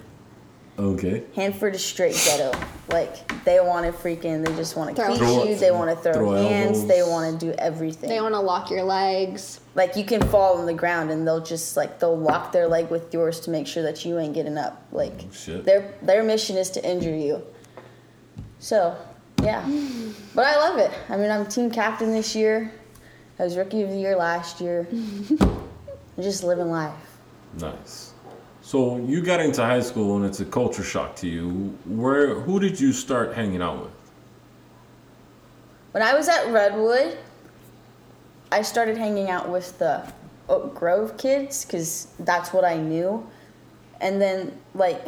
Okay. 0.79 1.23
Hanford 1.35 1.75
is 1.75 1.85
straight 1.85 2.15
ghetto. 2.25 2.59
Like 2.89 3.45
they 3.45 3.61
want 3.61 3.85
to 3.87 3.93
freaking, 3.93 4.45
they 4.45 4.55
just 4.57 4.75
want 4.77 4.91
to 4.91 4.97
Throw- 4.97 5.07
cleat 5.15 5.19
Throw- 5.19 5.45
you. 5.45 5.55
They 5.57 5.71
want 5.71 5.91
to 5.91 5.97
throw, 6.03 6.13
throw 6.15 6.33
hands. 6.33 6.79
elbows. 6.79 6.89
They 6.89 7.03
want 7.03 7.41
to 7.41 7.47
do 7.47 7.53
everything. 7.59 8.09
they 8.09 8.21
want 8.21 8.35
to 8.35 8.41
lock 8.41 8.71
your 8.71 8.83
legs. 8.83 9.61
like 9.75 9.97
you 9.97 10.05
can 10.05 10.23
fall 10.29 10.59
on 10.59 10.67
the 10.67 10.73
ground 10.75 11.11
and 11.11 11.27
they'll 11.27 11.43
just 11.43 11.77
like 11.77 11.99
they'll 12.01 12.17
lock 12.19 12.53
their 12.53 12.67
leg 12.69 12.89
with 12.91 13.13
yours 13.13 13.41
to 13.41 13.51
make 13.51 13.67
sure 13.67 13.83
that 13.83 14.05
you 14.05 14.19
ain't 14.19 14.35
getting 14.35 14.57
up. 14.57 14.83
Like 14.93 15.13
Oh, 15.29 15.33
shit. 15.33 15.65
their 15.65 15.93
their 16.03 16.23
mission 16.23 16.57
is 16.57 16.71
to 16.71 16.85
injure 16.89 17.15
you. 17.15 17.43
So 18.59 18.97
yeah, 19.43 19.63
but 20.35 20.47
I 20.47 20.57
love 20.57 20.79
it. 20.79 20.91
I 21.09 21.17
mean, 21.17 21.31
I'm 21.31 21.47
team 21.47 21.71
captain 21.71 22.13
this 22.13 22.35
year. 22.35 22.73
I 23.39 23.45
was 23.45 23.57
rookie 23.57 23.83
of 23.83 23.91
the 23.91 23.97
year 23.97 24.17
last 24.17 24.61
year. 24.61 24.87
Just 26.21 26.45
living 26.45 26.71
life. 26.71 26.95
Nice. 27.59 28.12
So 28.73 28.97
you 28.97 29.21
got 29.21 29.39
into 29.39 29.63
high 29.63 29.83
school 29.83 30.17
and 30.17 30.25
it's 30.25 30.41
a 30.41 30.47
culture 30.47 30.83
shock 30.83 31.15
to 31.17 31.29
you. 31.29 31.77
Where 31.85 32.41
who 32.41 32.59
did 32.59 32.81
you 32.81 32.95
start 32.95 33.35
hanging 33.35 33.61
out 33.61 33.83
with? 33.83 33.93
When 35.91 36.03
I 36.03 36.15
was 36.15 36.27
at 36.27 36.51
Redwood, 36.51 37.19
I 38.51 38.63
started 38.63 38.97
hanging 38.97 39.29
out 39.29 39.51
with 39.51 39.79
the 39.79 40.11
Oak 40.49 40.75
Grove 40.75 41.19
kids 41.19 41.67
because 41.67 42.07
that's 42.21 42.55
what 42.55 42.65
I 42.65 42.79
knew. 42.79 43.29
And 44.01 44.19
then, 44.19 44.59
like, 44.75 45.05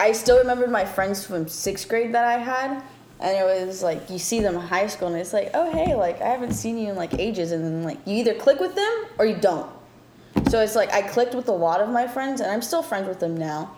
I 0.00 0.10
still 0.10 0.38
remembered 0.38 0.72
my 0.72 0.84
friends 0.84 1.24
from 1.24 1.46
sixth 1.46 1.88
grade 1.88 2.12
that 2.14 2.24
I 2.24 2.38
had. 2.38 2.82
And 3.20 3.38
it 3.38 3.44
was 3.64 3.80
like, 3.80 4.10
you 4.10 4.18
see 4.18 4.40
them 4.40 4.56
in 4.56 4.60
high 4.60 4.88
school, 4.88 5.06
and 5.06 5.16
it's 5.16 5.32
like, 5.32 5.52
oh, 5.54 5.70
hey, 5.70 5.94
like, 5.94 6.20
I 6.20 6.30
haven't 6.30 6.54
seen 6.54 6.76
you 6.76 6.88
in 6.88 6.96
like 6.96 7.14
ages. 7.14 7.52
And 7.52 7.64
then, 7.64 7.84
like, 7.84 8.04
you 8.08 8.16
either 8.16 8.34
click 8.34 8.58
with 8.58 8.74
them 8.74 9.04
or 9.18 9.24
you 9.24 9.36
don't. 9.36 9.70
So 10.48 10.60
it's 10.60 10.74
like, 10.74 10.92
I 10.92 11.02
clicked 11.02 11.34
with 11.34 11.48
a 11.48 11.52
lot 11.52 11.80
of 11.80 11.88
my 11.88 12.06
friends, 12.06 12.40
and 12.40 12.50
I'm 12.50 12.62
still 12.62 12.82
friends 12.82 13.08
with 13.08 13.20
them 13.20 13.36
now. 13.36 13.76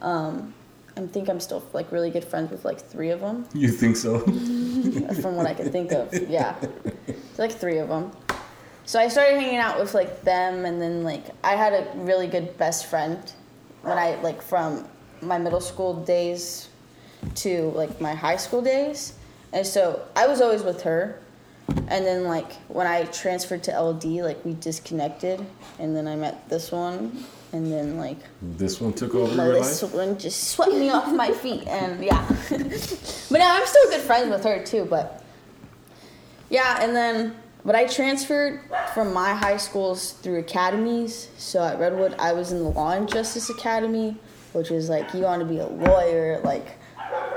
Um, 0.00 0.54
I 0.96 1.06
think 1.06 1.28
I'm 1.28 1.40
still 1.40 1.64
like 1.72 1.90
really 1.90 2.10
good 2.10 2.24
friends 2.24 2.50
with 2.50 2.64
like 2.64 2.80
three 2.80 3.10
of 3.10 3.20
them 3.20 3.46
You 3.52 3.68
think 3.68 3.96
so? 3.96 4.18
from 5.20 5.36
what 5.36 5.46
I 5.46 5.54
can 5.54 5.70
think 5.70 5.92
of. 5.92 6.12
Yeah, 6.28 6.54
it's 7.06 7.38
like 7.38 7.52
three 7.52 7.78
of 7.78 7.88
them. 7.88 8.12
So 8.84 9.00
I 9.00 9.08
started 9.08 9.40
hanging 9.40 9.58
out 9.58 9.78
with 9.80 9.94
like 9.94 10.22
them, 10.22 10.64
and 10.64 10.80
then 10.80 11.02
like 11.02 11.24
I 11.42 11.56
had 11.56 11.72
a 11.72 11.90
really 11.96 12.26
good 12.26 12.56
best 12.58 12.86
friend 12.86 13.18
when 13.82 13.98
I 13.98 14.16
like 14.16 14.42
from 14.42 14.86
my 15.20 15.38
middle 15.38 15.60
school 15.60 15.94
days 16.04 16.68
to 17.36 17.70
like 17.70 18.00
my 18.00 18.14
high 18.14 18.36
school 18.36 18.62
days, 18.62 19.14
and 19.52 19.66
so 19.66 20.06
I 20.14 20.26
was 20.26 20.40
always 20.40 20.62
with 20.62 20.82
her. 20.82 21.18
And 21.88 22.04
then 22.04 22.24
like 22.24 22.52
when 22.68 22.86
I 22.86 23.04
transferred 23.04 23.62
to 23.64 23.78
LD, 23.78 24.04
like 24.22 24.44
we 24.44 24.54
disconnected, 24.54 25.44
and 25.78 25.96
then 25.96 26.06
I 26.06 26.16
met 26.16 26.48
this 26.48 26.72
one, 26.72 27.24
and 27.52 27.70
then 27.72 27.96
like 27.98 28.18
this 28.40 28.80
one 28.80 28.92
took 28.92 29.14
over 29.14 29.34
your 29.34 29.54
this 29.54 29.82
life. 29.82 29.92
one 29.92 30.18
just 30.18 30.48
swept 30.48 30.72
me 30.72 30.90
off 30.90 31.12
my 31.12 31.30
feet, 31.30 31.66
and 31.66 32.02
yeah. 32.02 32.26
but 32.50 33.38
now 33.38 33.56
I'm 33.56 33.66
still 33.66 33.90
good 33.90 34.00
friends 34.00 34.30
with 34.30 34.44
her 34.44 34.64
too. 34.64 34.86
But 34.86 35.22
yeah, 36.50 36.82
and 36.82 36.94
then 36.96 37.36
but 37.64 37.74
I 37.74 37.86
transferred 37.86 38.60
from 38.92 39.12
my 39.12 39.34
high 39.34 39.56
schools 39.56 40.12
through 40.12 40.40
academies. 40.40 41.28
So 41.38 41.64
at 41.64 41.78
Redwood, 41.78 42.14
I 42.18 42.32
was 42.32 42.52
in 42.52 42.58
the 42.58 42.68
Law 42.68 42.90
and 42.90 43.08
Justice 43.08 43.48
Academy, 43.48 44.16
which 44.52 44.70
is 44.70 44.88
like 44.88 45.14
you 45.14 45.20
want 45.20 45.40
to 45.40 45.46
be 45.46 45.58
a 45.58 45.66
lawyer, 45.66 46.40
like 46.44 46.78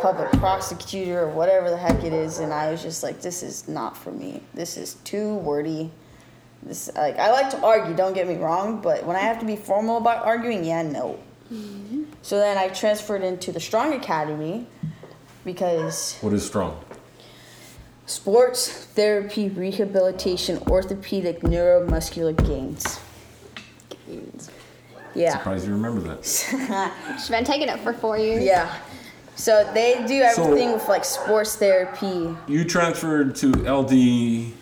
public 0.01 0.31
prosecutor 0.33 1.21
or 1.21 1.29
whatever 1.29 1.69
the 1.69 1.77
heck 1.77 2.03
it 2.03 2.13
is. 2.13 2.39
And 2.39 2.53
I 2.53 2.71
was 2.71 2.81
just 2.81 3.03
like, 3.03 3.21
this 3.21 3.43
is 3.43 3.67
not 3.67 3.97
for 3.97 4.11
me. 4.11 4.41
This 4.53 4.77
is 4.77 4.95
too 5.03 5.35
wordy. 5.35 5.91
This 6.63 6.89
like 6.95 7.17
I 7.17 7.31
like 7.31 7.49
to 7.51 7.63
argue. 7.63 7.95
Don't 7.95 8.13
get 8.13 8.27
me 8.27 8.35
wrong, 8.35 8.81
but 8.81 9.05
when 9.05 9.15
I 9.15 9.19
have 9.19 9.39
to 9.39 9.45
be 9.45 9.55
formal 9.55 9.97
about 9.97 10.25
arguing, 10.25 10.63
yeah, 10.65 10.81
no. 10.81 11.19
Mm-hmm. 11.51 12.03
So 12.21 12.39
then 12.39 12.57
I 12.57 12.67
transferred 12.69 13.23
into 13.23 13.51
the 13.51 13.59
Strong 13.59 13.93
Academy 13.93 14.67
because 15.45 16.17
What 16.21 16.33
is 16.33 16.45
strong? 16.45 16.83
sports 18.05 18.69
therapy, 18.69 19.49
rehabilitation, 19.49 20.57
orthopedic, 20.67 21.41
neuromuscular 21.41 22.35
gains. 22.45 22.99
Yeah. 25.13 25.31
Surprised 25.37 25.65
you 25.65 25.73
remember 25.73 26.01
that. 26.01 26.25
She's 27.17 27.29
been 27.29 27.43
taking 27.43 27.69
it 27.69 27.79
for 27.79 27.93
four 27.93 28.17
years. 28.17 28.43
Yeah. 28.43 28.73
So 29.37 29.69
they 29.73 30.03
do 30.07 30.27
So- 30.33 30.43
everything 30.45 30.73
with 30.73 30.87
like 30.89 31.05
sports 31.05 31.55
therapy. 31.55 32.35
You 32.47 32.65
transferred 32.65 33.35
to 33.37 33.51
LD 33.67 34.53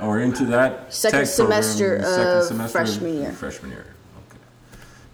or 0.00 0.20
into 0.20 0.44
that 0.46 0.92
Second 0.92 1.26
semester 1.26 1.98
program, 2.00 2.60
of 2.60 2.70
freshman 2.70 3.14
year. 3.22 3.32
Freshman 3.32 3.70
year. 3.72 3.86
Okay. 4.28 4.38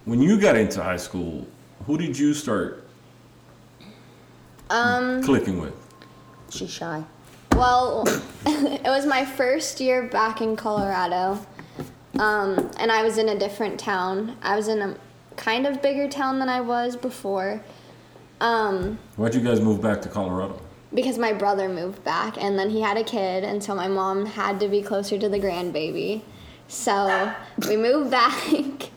When 0.05 0.21
you 0.21 0.39
got 0.41 0.57
into 0.57 0.83
high 0.83 0.97
school, 0.97 1.47
who 1.87 1.97
did 1.97 2.19
you 2.19 2.35
start 2.35 2.85
Um, 4.71 5.23
clicking 5.23 5.61
with? 5.61 5.75
She's 6.51 6.71
shy. 6.71 7.05
well, 7.55 8.05
it 8.47 8.83
was 8.85 9.07
my 9.07 9.25
first 9.25 9.81
year 9.81 10.03
back 10.03 10.41
in 10.41 10.57
Colorado, 10.57 11.39
um, 12.19 12.71
and 12.79 12.91
I 12.91 13.03
was 13.05 13.19
in 13.19 13.29
a 13.29 13.39
different 13.39 13.79
town. 13.79 14.37
I 14.43 14.57
was 14.57 14.67
in 14.69 14.83
a 14.83 14.97
kind 15.37 15.67
of 15.67 15.81
bigger 15.81 16.09
town 16.09 16.39
than 16.41 16.49
I 16.49 16.61
was 16.61 16.97
before, 16.97 17.61
um, 18.41 18.99
Why'd 19.17 19.35
you 19.35 19.41
guys 19.41 19.61
move 19.61 19.81
back 19.81 20.01
to 20.03 20.09
Colorado? 20.09 20.61
because 20.95 21.19
my 21.19 21.33
brother 21.33 21.69
moved 21.69 22.03
back, 22.05 22.43
and 22.43 22.59
then 22.59 22.71
he 22.71 22.81
had 22.81 22.97
a 22.97 23.05
kid, 23.05 23.45
and 23.45 23.63
so 23.63 23.75
my 23.75 23.89
mom 23.89 24.25
had 24.25 24.59
to 24.61 24.69
be 24.69 24.81
closer 24.81 25.19
to 25.19 25.29
the 25.29 25.39
grandbaby. 25.39 26.23
So 26.69 27.33
we 27.69 27.77
moved 27.77 28.11
back, 28.23 28.91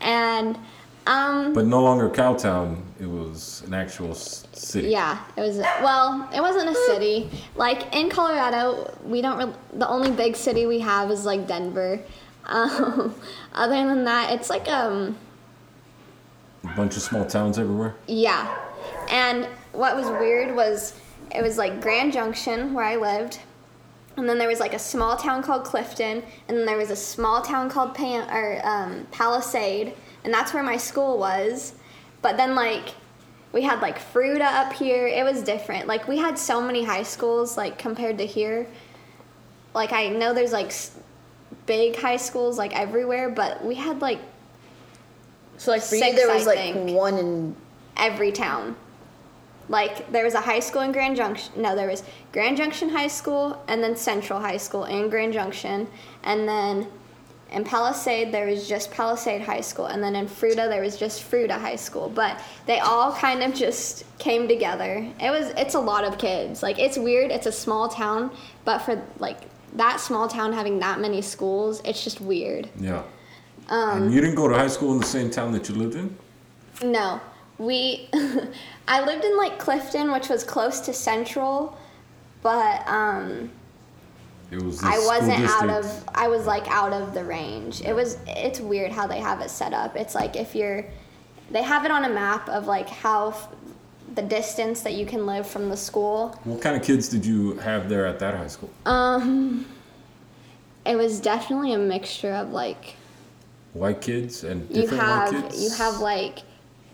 and 0.00 0.58
um, 1.06 1.52
But 1.54 1.66
no 1.66 1.82
longer 1.82 2.10
Cowtown. 2.10 2.82
It 3.00 3.06
was 3.06 3.62
an 3.66 3.74
actual 3.74 4.14
city. 4.14 4.88
Yeah, 4.88 5.18
it 5.36 5.40
was. 5.40 5.58
Well, 5.58 6.28
it 6.34 6.40
wasn't 6.40 6.70
a 6.70 6.74
city. 6.74 7.30
Like 7.56 7.94
in 7.94 8.10
Colorado, 8.10 8.94
we 9.04 9.22
don't. 9.22 9.38
Re- 9.38 9.54
the 9.74 9.88
only 9.88 10.10
big 10.10 10.36
city 10.36 10.66
we 10.66 10.80
have 10.80 11.10
is 11.10 11.24
like 11.24 11.46
Denver. 11.46 12.00
Um, 12.46 13.14
other 13.54 13.74
than 13.74 14.04
that, 14.04 14.32
it's 14.32 14.50
like 14.50 14.68
um 14.68 15.16
Bunch 16.76 16.96
of 16.96 17.02
small 17.02 17.24
towns 17.26 17.58
everywhere. 17.58 17.94
yeah. 18.06 18.58
And 19.10 19.46
what 19.72 19.96
was 19.96 20.06
weird 20.06 20.54
was 20.54 20.94
it 21.34 21.42
was 21.42 21.58
like 21.58 21.80
Grand 21.80 22.12
Junction 22.12 22.72
where 22.72 22.84
I 22.84 22.96
lived, 22.96 23.38
and 24.16 24.28
then 24.28 24.38
there 24.38 24.48
was 24.48 24.60
like 24.60 24.72
a 24.72 24.78
small 24.78 25.16
town 25.16 25.42
called 25.42 25.64
Clifton, 25.64 26.22
and 26.48 26.56
then 26.56 26.64
there 26.64 26.76
was 26.78 26.90
a 26.90 26.96
small 26.96 27.42
town 27.42 27.68
called 27.68 27.94
Pan- 27.94 28.30
or 28.30 28.60
um, 28.64 29.06
Palisade, 29.10 29.94
and 30.24 30.32
that's 30.32 30.54
where 30.54 30.62
my 30.62 30.76
school 30.76 31.18
was. 31.18 31.74
But 32.22 32.36
then 32.36 32.54
like 32.54 32.94
we 33.52 33.62
had 33.62 33.80
like 33.80 33.98
Fruita 33.98 34.40
up 34.42 34.72
here. 34.72 35.06
It 35.06 35.24
was 35.24 35.42
different. 35.42 35.86
Like 35.86 36.08
we 36.08 36.18
had 36.18 36.38
so 36.38 36.60
many 36.60 36.84
high 36.84 37.02
schools 37.02 37.56
like 37.56 37.78
compared 37.78 38.18
to 38.18 38.26
here. 38.26 38.66
Like 39.74 39.92
I 39.92 40.08
know 40.08 40.32
there's 40.32 40.52
like 40.52 40.72
big 41.66 41.96
high 41.96 42.16
schools 42.16 42.58
like 42.58 42.74
everywhere, 42.74 43.28
but 43.30 43.64
we 43.64 43.74
had 43.74 44.00
like 44.00 44.20
So 45.64 45.70
like 45.70 45.80
for 45.80 45.94
you, 45.94 46.14
there 46.14 46.28
was 46.28 46.46
I 46.46 46.54
like 46.54 46.74
think. 46.74 46.90
one 46.90 47.16
in 47.16 47.56
every 47.96 48.32
town. 48.32 48.76
Like 49.70 50.12
there 50.12 50.22
was 50.22 50.34
a 50.34 50.40
high 50.42 50.60
school 50.60 50.82
in 50.82 50.92
Grand 50.92 51.16
Junction. 51.16 51.54
No, 51.56 51.74
there 51.74 51.88
was 51.88 52.02
Grand 52.32 52.58
Junction 52.58 52.90
High 52.90 53.06
School 53.06 53.64
and 53.66 53.82
then 53.82 53.96
Central 53.96 54.38
High 54.40 54.58
School 54.58 54.84
in 54.84 55.08
Grand 55.08 55.32
Junction, 55.32 55.88
and 56.22 56.46
then 56.46 56.86
in 57.50 57.64
Palisade 57.64 58.30
there 58.30 58.46
was 58.46 58.68
just 58.68 58.90
Palisade 58.90 59.40
High 59.40 59.62
School, 59.62 59.86
and 59.86 60.02
then 60.02 60.14
in 60.16 60.26
Fruita 60.26 60.68
there 60.68 60.82
was 60.82 60.98
just 60.98 61.22
Fruita 61.30 61.58
High 61.58 61.76
School. 61.76 62.10
But 62.10 62.42
they 62.66 62.80
all 62.80 63.14
kind 63.14 63.42
of 63.42 63.54
just 63.54 64.04
came 64.18 64.46
together. 64.46 65.10
It 65.18 65.30
was 65.30 65.48
it's 65.56 65.74
a 65.74 65.80
lot 65.80 66.04
of 66.04 66.18
kids. 66.18 66.62
Like 66.62 66.78
it's 66.78 66.98
weird. 66.98 67.30
It's 67.30 67.46
a 67.46 67.52
small 67.52 67.88
town, 67.88 68.32
but 68.66 68.80
for 68.80 69.02
like 69.18 69.38
that 69.76 69.98
small 69.98 70.28
town 70.28 70.52
having 70.52 70.78
that 70.80 71.00
many 71.00 71.22
schools, 71.22 71.80
it's 71.86 72.04
just 72.04 72.20
weird. 72.20 72.68
Yeah. 72.78 73.02
Um, 73.68 74.04
and 74.04 74.14
you 74.14 74.20
didn't 74.20 74.36
go 74.36 74.48
to 74.48 74.54
high 74.54 74.68
school 74.68 74.92
in 74.92 75.00
the 75.00 75.06
same 75.06 75.30
town 75.30 75.52
that 75.52 75.68
you 75.68 75.74
lived 75.74 75.94
in? 75.94 76.16
No, 76.82 77.20
we. 77.58 78.08
I 78.88 79.04
lived 79.04 79.24
in 79.24 79.36
like 79.36 79.58
Clifton, 79.58 80.12
which 80.12 80.28
was 80.28 80.44
close 80.44 80.80
to 80.80 80.92
Central, 80.92 81.78
but 82.42 82.86
um, 82.86 83.50
It 84.50 84.60
was. 84.62 84.82
I 84.82 84.98
wasn't 84.98 85.48
out 85.48 85.70
of. 85.70 86.04
I 86.14 86.28
was 86.28 86.46
like 86.46 86.68
out 86.68 86.92
of 86.92 87.14
the 87.14 87.24
range. 87.24 87.80
It 87.80 87.94
was. 87.94 88.18
It's 88.26 88.60
weird 88.60 88.92
how 88.92 89.06
they 89.06 89.20
have 89.20 89.40
it 89.40 89.50
set 89.50 89.72
up. 89.72 89.96
It's 89.96 90.14
like 90.14 90.36
if 90.36 90.54
you're, 90.54 90.84
they 91.50 91.62
have 91.62 91.84
it 91.84 91.90
on 91.90 92.04
a 92.04 92.10
map 92.10 92.48
of 92.48 92.66
like 92.66 92.88
how, 92.88 93.28
f- 93.30 93.48
the 94.14 94.22
distance 94.22 94.82
that 94.82 94.94
you 94.94 95.06
can 95.06 95.24
live 95.24 95.46
from 95.46 95.70
the 95.70 95.76
school. 95.76 96.38
What 96.44 96.60
kind 96.60 96.76
of 96.76 96.82
kids 96.82 97.08
did 97.08 97.24
you 97.24 97.54
have 97.58 97.88
there 97.88 98.04
at 98.06 98.18
that 98.18 98.34
high 98.34 98.48
school? 98.48 98.70
Um, 98.84 99.64
it 100.84 100.96
was 100.96 101.20
definitely 101.20 101.72
a 101.72 101.78
mixture 101.78 102.32
of 102.32 102.50
like 102.50 102.96
White 103.74 104.00
kids 104.00 104.44
and 104.44 104.68
you 104.70 104.82
different 104.82 105.02
have 105.02 105.32
white 105.32 105.42
kids. 105.50 105.62
you 105.62 105.70
have 105.76 106.00
like 106.00 106.38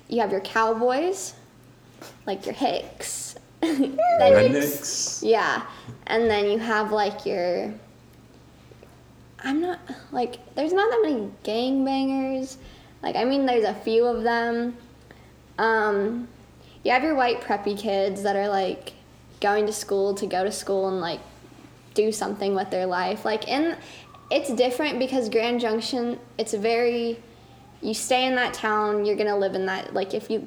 you 0.09 0.21
have 0.21 0.33
your 0.33 0.41
cowboys 0.41 1.35
like 2.27 2.47
your 2.47 2.55
hicks. 2.55 3.37
Rednecks. 3.63 5.23
yeah. 5.23 5.63
And 6.07 6.31
then 6.31 6.47
you 6.47 6.59
have 6.59 6.93
like 6.93 7.27
your 7.27 7.73
i'm 9.43 9.59
not 9.61 9.79
like 10.13 10.37
there's 10.55 10.73
not 10.73 10.91
that 10.91 11.01
many 11.03 11.31
gangbangers. 11.45 12.57
Like 13.03 13.17
i 13.17 13.25
mean 13.25 13.47
there's 13.47 13.65
a 13.65 13.75
few 13.75 14.07
of 14.07 14.23
them. 14.23 14.77
Um 15.59 16.29
you 16.83 16.93
have 16.93 17.03
your 17.03 17.15
white 17.15 17.43
preppy 17.43 17.79
kids 17.79 18.23
that 18.23 18.37
are 18.37 18.49
like 18.49 18.95
going 19.41 19.67
to 19.67 19.73
school 19.73 20.15
to 20.15 20.27
go 20.27 20.45
to 20.45 20.53
school 20.53 20.89
and 20.89 21.01
like 21.01 21.21
do 21.95 22.13
something 22.13 22.55
with 22.55 22.71
their 22.71 22.87
life. 22.87 23.25
Like 23.25 23.49
in 23.49 23.77
it's 24.31 24.53
different 24.55 24.99
because 24.99 25.29
grand 25.29 25.61
junction 25.61 26.19
it's 26.39 26.55
very 26.55 27.19
you 27.83 27.95
stay 27.95 28.27
in 28.27 28.35
that 28.35 28.55
town 28.55 29.05
you're 29.05 29.17
gonna 29.17 29.37
live 29.37 29.55
in 29.55 29.67
that 29.67 29.93
like 29.95 30.15
if 30.15 30.31
you 30.31 30.47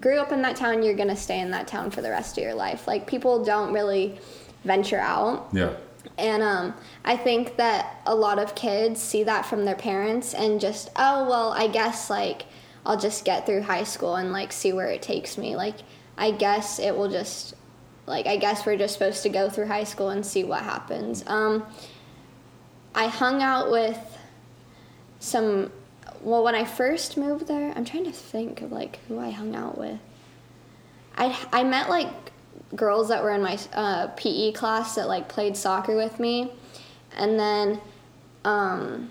grew 0.00 0.18
up 0.18 0.30
in 0.32 0.42
that 0.42 0.54
town 0.56 0.82
you're 0.82 0.94
gonna 0.94 1.16
stay 1.16 1.40
in 1.40 1.50
that 1.50 1.66
town 1.66 1.90
for 1.90 2.02
the 2.02 2.10
rest 2.10 2.36
of 2.38 2.44
your 2.44 2.54
life 2.54 2.86
like 2.86 3.06
people 3.06 3.44
don't 3.44 3.72
really 3.72 4.18
venture 4.64 4.98
out 5.00 5.48
Yeah. 5.52 5.72
and 6.18 6.42
um, 6.42 6.74
I 7.04 7.16
think 7.16 7.56
that 7.56 7.96
a 8.06 8.14
lot 8.14 8.38
of 8.38 8.54
kids 8.54 9.00
see 9.00 9.24
that 9.24 9.46
from 9.46 9.64
their 9.64 9.74
parents 9.74 10.34
and 10.34 10.60
just, 10.60 10.90
oh, 10.96 11.26
well, 11.28 11.52
I 11.52 11.66
guess 11.66 12.10
like 12.10 12.44
I'll 12.84 12.98
just 12.98 13.24
get 13.24 13.46
through 13.46 13.62
high 13.62 13.84
school 13.84 14.16
and 14.16 14.30
like 14.32 14.52
see 14.52 14.72
where 14.74 14.88
it 14.88 15.00
takes 15.02 15.38
me. 15.38 15.56
Like, 15.56 15.76
I 16.18 16.30
guess 16.30 16.78
it 16.78 16.94
will 16.94 17.08
just, 17.10 17.54
like, 18.06 18.26
I 18.26 18.36
guess 18.36 18.66
we're 18.66 18.76
just 18.76 18.94
supposed 18.94 19.22
to 19.22 19.28
go 19.30 19.48
through 19.48 19.66
high 19.66 19.84
school 19.84 20.10
and 20.10 20.24
see 20.24 20.44
what 20.44 20.62
happens. 20.62 21.24
Um, 21.26 21.64
I 22.94 23.06
hung 23.06 23.42
out 23.42 23.70
with 23.70 23.98
some. 25.18 25.70
Well, 26.22 26.44
when 26.44 26.54
I 26.54 26.64
first 26.64 27.16
moved 27.16 27.46
there, 27.46 27.72
I'm 27.74 27.84
trying 27.84 28.04
to 28.04 28.12
think 28.12 28.60
of 28.62 28.72
like 28.72 28.98
who 29.08 29.18
I 29.18 29.30
hung 29.30 29.54
out 29.54 29.78
with. 29.78 29.98
I 31.16 31.36
I 31.52 31.64
met 31.64 31.88
like 31.88 32.08
girls 32.76 33.08
that 33.08 33.22
were 33.22 33.32
in 33.32 33.42
my 33.42 33.58
uh, 33.72 34.08
PE 34.16 34.52
class 34.52 34.94
that 34.94 35.08
like 35.08 35.28
played 35.28 35.56
soccer 35.56 35.96
with 35.96 36.18
me, 36.20 36.52
and 37.16 37.38
then. 37.38 37.80
Um, 38.42 39.10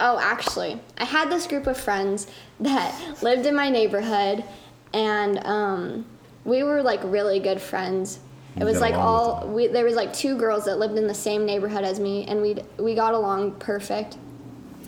oh, 0.00 0.18
actually, 0.18 0.78
I 0.98 1.04
had 1.04 1.30
this 1.30 1.46
group 1.46 1.66
of 1.66 1.78
friends 1.78 2.26
that 2.60 3.18
lived 3.22 3.46
in 3.46 3.54
my 3.54 3.70
neighborhood, 3.70 4.44
and 4.92 5.44
um, 5.46 6.06
we 6.44 6.62
were 6.62 6.82
like 6.82 7.00
really 7.04 7.40
good 7.40 7.60
friends. 7.60 8.18
It 8.56 8.64
was 8.64 8.80
like 8.80 8.94
all 8.94 9.48
we, 9.48 9.66
there 9.66 9.84
was 9.84 9.96
like 9.96 10.12
two 10.12 10.36
girls 10.36 10.64
that 10.66 10.78
lived 10.78 10.96
in 10.96 11.08
the 11.08 11.14
same 11.14 11.44
neighborhood 11.44 11.84
as 11.84 11.98
me, 11.98 12.24
and 12.26 12.40
we 12.40 12.56
we 12.78 12.94
got 12.94 13.14
along 13.14 13.52
perfect. 13.56 14.16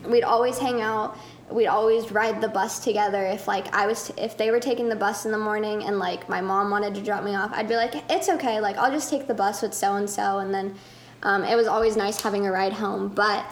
We'd 0.07 0.23
always 0.23 0.59
hang 0.59 0.81
out. 0.81 1.19
We'd 1.51 1.67
always 1.67 2.13
ride 2.13 2.41
the 2.41 2.49
bus 2.49 2.79
together. 2.79 3.25
If 3.25 3.49
like 3.49 3.73
I 3.75 3.87
was, 3.87 4.13
if 4.17 4.37
they 4.37 4.53
were 4.53 4.61
taking 4.61 4.89
the 4.89 4.97
bus 4.97 5.27
in 5.27 5.33
the 5.33 5.39
morning, 5.39 5.83
and 5.83 5.99
like 5.99 6.29
my 6.29 6.41
mom 6.41 6.71
wanted 6.71 6.95
to 6.95 7.03
drop 7.03 7.25
me 7.25 7.35
off, 7.35 7.51
I'd 7.53 7.69
be 7.69 7.77
like, 7.77 7.95
it's 8.09 8.29
okay. 8.29 8.61
Like 8.61 8.77
I'll 8.77 8.93
just 8.93 9.11
take 9.11 9.27
the 9.27 9.35
bus 9.35 9.63
with 9.63 9.75
so 9.75 9.95
and 9.97 10.09
so, 10.09 10.39
and 10.39 10.55
then 10.55 10.77
um, 11.25 11.43
it 11.43 11.57
was 11.57 11.67
always 11.67 11.97
nice 11.97 12.21
having 12.21 12.47
a 12.47 12.53
ride 12.53 12.73
home. 12.73 13.09
But 13.09 13.45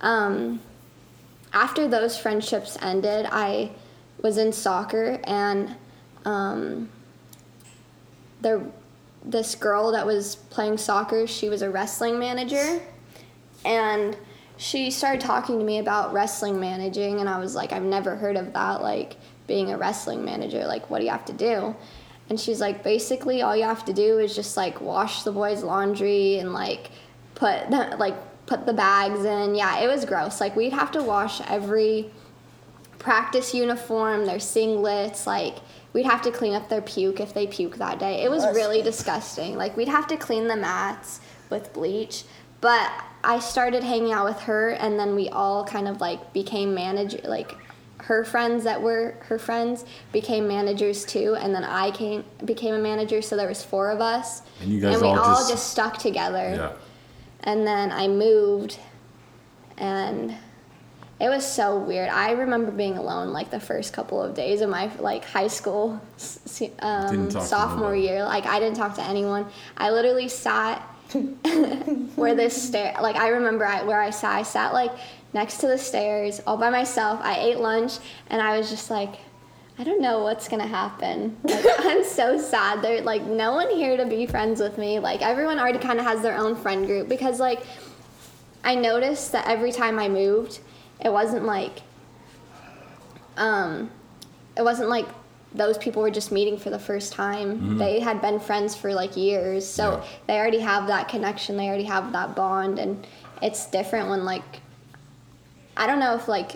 um, 0.00 0.60
after 1.52 1.86
those 1.86 2.18
friendships 2.18 2.76
ended, 2.82 3.26
I 3.30 3.70
was 4.20 4.38
in 4.38 4.52
soccer 4.52 5.20
and 5.24 5.76
um, 6.24 6.88
there 8.40 8.60
this 9.24 9.54
girl 9.54 9.92
that 9.92 10.06
was 10.06 10.36
playing 10.36 10.78
soccer, 10.78 11.26
she 11.26 11.48
was 11.48 11.62
a 11.62 11.70
wrestling 11.70 12.18
manager 12.18 12.80
and 13.64 14.16
she 14.56 14.90
started 14.90 15.20
talking 15.20 15.58
to 15.58 15.64
me 15.64 15.78
about 15.78 16.12
wrestling 16.12 16.60
managing 16.60 17.20
and 17.20 17.28
I 17.28 17.38
was 17.38 17.54
like 17.54 17.72
I've 17.72 17.82
never 17.82 18.16
heard 18.16 18.36
of 18.36 18.52
that 18.52 18.82
like 18.82 19.16
being 19.46 19.72
a 19.72 19.78
wrestling 19.78 20.24
manager 20.24 20.64
like 20.66 20.88
what 20.90 20.98
do 20.98 21.04
you 21.04 21.10
have 21.10 21.24
to 21.26 21.32
do? 21.32 21.74
And 22.28 22.38
she's 22.38 22.60
like 22.60 22.82
basically 22.82 23.42
all 23.42 23.56
you 23.56 23.64
have 23.64 23.84
to 23.86 23.92
do 23.92 24.18
is 24.18 24.34
just 24.34 24.56
like 24.56 24.80
wash 24.80 25.22
the 25.22 25.32
boys 25.32 25.62
laundry 25.62 26.38
and 26.38 26.52
like 26.52 26.90
put 27.34 27.70
like 27.70 28.14
put 28.46 28.66
the 28.66 28.72
bags 28.72 29.24
in. 29.24 29.54
Yeah, 29.54 29.80
it 29.80 29.88
was 29.88 30.04
gross. 30.04 30.40
Like 30.40 30.56
we'd 30.56 30.72
have 30.72 30.90
to 30.92 31.02
wash 31.02 31.40
every 31.42 32.10
practice 32.98 33.54
uniform, 33.54 34.26
their 34.26 34.38
singlets, 34.38 35.26
like 35.26 35.56
we'd 35.92 36.06
have 36.06 36.22
to 36.22 36.30
clean 36.30 36.54
up 36.54 36.68
their 36.68 36.80
puke 36.82 37.20
if 37.20 37.34
they 37.34 37.46
puke 37.46 37.76
that 37.76 37.98
day. 37.98 38.22
It 38.22 38.30
was 38.30 38.42
That's 38.44 38.56
really 38.56 38.78
good. 38.78 38.84
disgusting. 38.84 39.56
Like 39.56 39.76
we'd 39.76 39.88
have 39.88 40.06
to 40.08 40.16
clean 40.16 40.48
the 40.48 40.56
mats 40.56 41.20
with 41.50 41.72
bleach. 41.72 42.24
But 42.60 42.90
I 43.24 43.40
started 43.40 43.82
hanging 43.82 44.12
out 44.12 44.24
with 44.26 44.40
her 44.42 44.70
and 44.70 44.98
then 44.98 45.14
we 45.14 45.28
all 45.28 45.64
kind 45.64 45.88
of 45.88 46.00
like 46.00 46.32
became 46.32 46.74
manager 46.74 47.18
like 47.24 47.52
her 47.98 48.24
friends 48.24 48.64
that 48.64 48.82
were 48.82 49.14
her 49.26 49.38
friends 49.38 49.84
became 50.10 50.48
managers 50.48 51.04
too 51.04 51.36
and 51.38 51.54
then 51.54 51.62
I 51.62 51.92
came 51.92 52.24
became 52.44 52.74
a 52.74 52.78
manager 52.80 53.22
so 53.22 53.36
there 53.36 53.46
was 53.48 53.62
four 53.62 53.90
of 53.90 54.00
us. 54.00 54.42
And 54.60 54.70
you 54.72 54.80
guys 54.80 55.00
we 55.00 55.08
all 55.08 55.18
all 55.20 55.36
just- 55.36 55.50
just 55.50 55.70
stuck 55.70 55.98
together 55.98 56.54
Yeah. 56.56 56.72
and 57.44 57.66
then 57.66 57.92
I 57.92 58.08
moved, 58.08 58.78
and 59.76 60.34
it 61.22 61.28
was 61.28 61.46
so 61.46 61.78
weird. 61.78 62.08
I 62.08 62.32
remember 62.32 62.72
being 62.72 62.98
alone 62.98 63.32
like 63.32 63.48
the 63.50 63.60
first 63.60 63.92
couple 63.92 64.20
of 64.20 64.34
days 64.34 64.60
of 64.60 64.68
my 64.68 64.90
like 64.98 65.24
high 65.24 65.46
school 65.46 66.00
s- 66.16 66.40
s- 66.60 66.70
um, 66.80 67.10
Didn't 67.10 67.30
talk 67.30 67.42
to 67.42 67.48
sophomore 67.48 67.94
year. 67.94 68.24
Like 68.24 68.44
I 68.44 68.58
didn't 68.58 68.76
talk 68.76 68.94
to 68.96 69.02
anyone. 69.04 69.46
I 69.76 69.90
literally 69.90 70.28
sat 70.28 70.78
where 72.16 72.34
this 72.34 72.60
stair. 72.60 72.96
Like 73.00 73.16
I 73.16 73.28
remember 73.28 73.64
I, 73.64 73.84
where 73.84 74.00
I 74.00 74.10
sat. 74.10 74.34
I 74.34 74.42
sat 74.42 74.72
like 74.72 74.92
next 75.32 75.58
to 75.58 75.66
the 75.68 75.78
stairs 75.78 76.40
all 76.46 76.56
by 76.56 76.70
myself. 76.70 77.20
I 77.22 77.36
ate 77.38 77.58
lunch, 77.58 77.98
and 78.28 78.42
I 78.42 78.58
was 78.58 78.68
just 78.70 78.90
like. 78.90 79.14
I 79.78 79.84
don't 79.84 80.02
know 80.02 80.22
what's 80.22 80.48
gonna 80.48 80.66
happen. 80.66 81.34
Like, 81.44 81.64
I'm 81.78 82.04
so 82.04 82.36
sad. 82.38 82.82
There's 82.82 83.04
like 83.06 83.22
no 83.24 83.52
one 83.54 83.70
here 83.70 83.96
to 83.96 84.04
be 84.04 84.26
friends 84.26 84.60
with 84.60 84.76
me. 84.76 84.98
Like 84.98 85.22
everyone 85.22 85.58
already 85.58 85.78
kind 85.78 85.98
of 85.98 86.04
has 86.04 86.20
their 86.20 86.36
own 86.36 86.56
friend 86.56 86.86
group 86.86 87.08
because 87.08 87.40
like 87.40 87.62
I 88.62 88.74
noticed 88.74 89.32
that 89.32 89.48
every 89.48 89.72
time 89.72 89.98
I 89.98 90.08
moved, 90.08 90.60
it 91.04 91.12
wasn't 91.12 91.44
like 91.44 91.80
um 93.36 93.90
it 94.56 94.62
wasn't 94.62 94.88
like 94.88 95.06
those 95.54 95.76
people 95.76 96.00
were 96.00 96.10
just 96.10 96.32
meeting 96.32 96.56
for 96.56 96.70
the 96.70 96.78
first 96.78 97.12
time. 97.12 97.76
They 97.76 98.00
had 98.00 98.22
been 98.22 98.40
friends 98.40 98.74
for 98.74 98.94
like 98.94 99.16
years. 99.18 99.66
So 99.66 99.82
Mm-hmm. 99.92 100.02
Yeah. 100.02 100.08
they 100.26 100.38
already 100.38 100.60
have 100.60 100.86
that 100.86 101.08
connection. 101.08 101.56
They 101.58 101.68
already 101.68 101.84
have 101.84 102.12
that 102.12 102.34
bond 102.34 102.78
and 102.78 103.06
it's 103.42 103.66
different 103.66 104.08
when 104.08 104.24
like 104.24 104.42
I 105.76 105.86
don't 105.86 105.98
know 105.98 106.14
if 106.14 106.26
like 106.28 106.52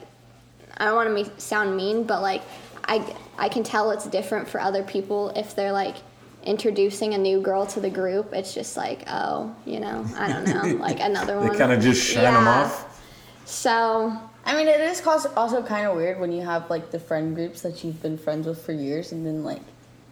I 0.79 0.85
don't 0.87 0.95
want 0.95 1.09
to 1.09 1.15
make, 1.15 1.31
sound 1.39 1.77
mean, 1.77 2.05
but 2.05 2.23
like 2.23 2.43
I 2.87 3.15
I 3.39 3.49
can 3.51 3.65
tell 3.65 3.91
it's 3.91 4.07
different 4.07 4.49
for 4.49 4.61
other 4.61 4.83
people 4.83 5.31
if 5.31 5.55
they're 5.55 5.73
like 5.73 5.97
introducing 6.45 7.13
a 7.15 7.19
new 7.19 7.41
girl 7.41 7.67
to 7.67 7.81
the 7.81 7.91
group. 7.91 8.33
It's 8.33 8.55
just 8.55 8.77
like, 8.77 9.03
oh, 9.09 9.55
you 9.67 9.81
know, 9.81 10.07
I 10.17 10.29
don't 10.33 10.47
know, 10.47 10.77
like 10.83 11.01
another 11.01 11.37
one. 11.41 11.49
They 11.53 11.59
kind 11.59 11.73
of 11.73 11.81
just 11.83 12.03
shine 12.03 12.33
them 12.33 12.47
off. 12.49 13.03
So 13.45 14.17
I 14.47 14.55
mean, 14.55 14.69
it 14.69 14.81
is 14.81 15.05
also 15.05 15.61
kind 15.63 15.87
of 15.87 15.97
weird 15.97 16.21
when 16.21 16.31
you 16.31 16.43
have 16.43 16.71
like 16.71 16.93
the 16.93 17.01
friend 17.01 17.35
groups 17.35 17.63
that 17.63 17.83
you've 17.83 18.01
been 18.01 18.17
friends 18.17 18.47
with 18.47 18.65
for 18.65 18.73
years, 18.73 19.11
and 19.11 19.27
then 19.27 19.43
like 19.43 19.61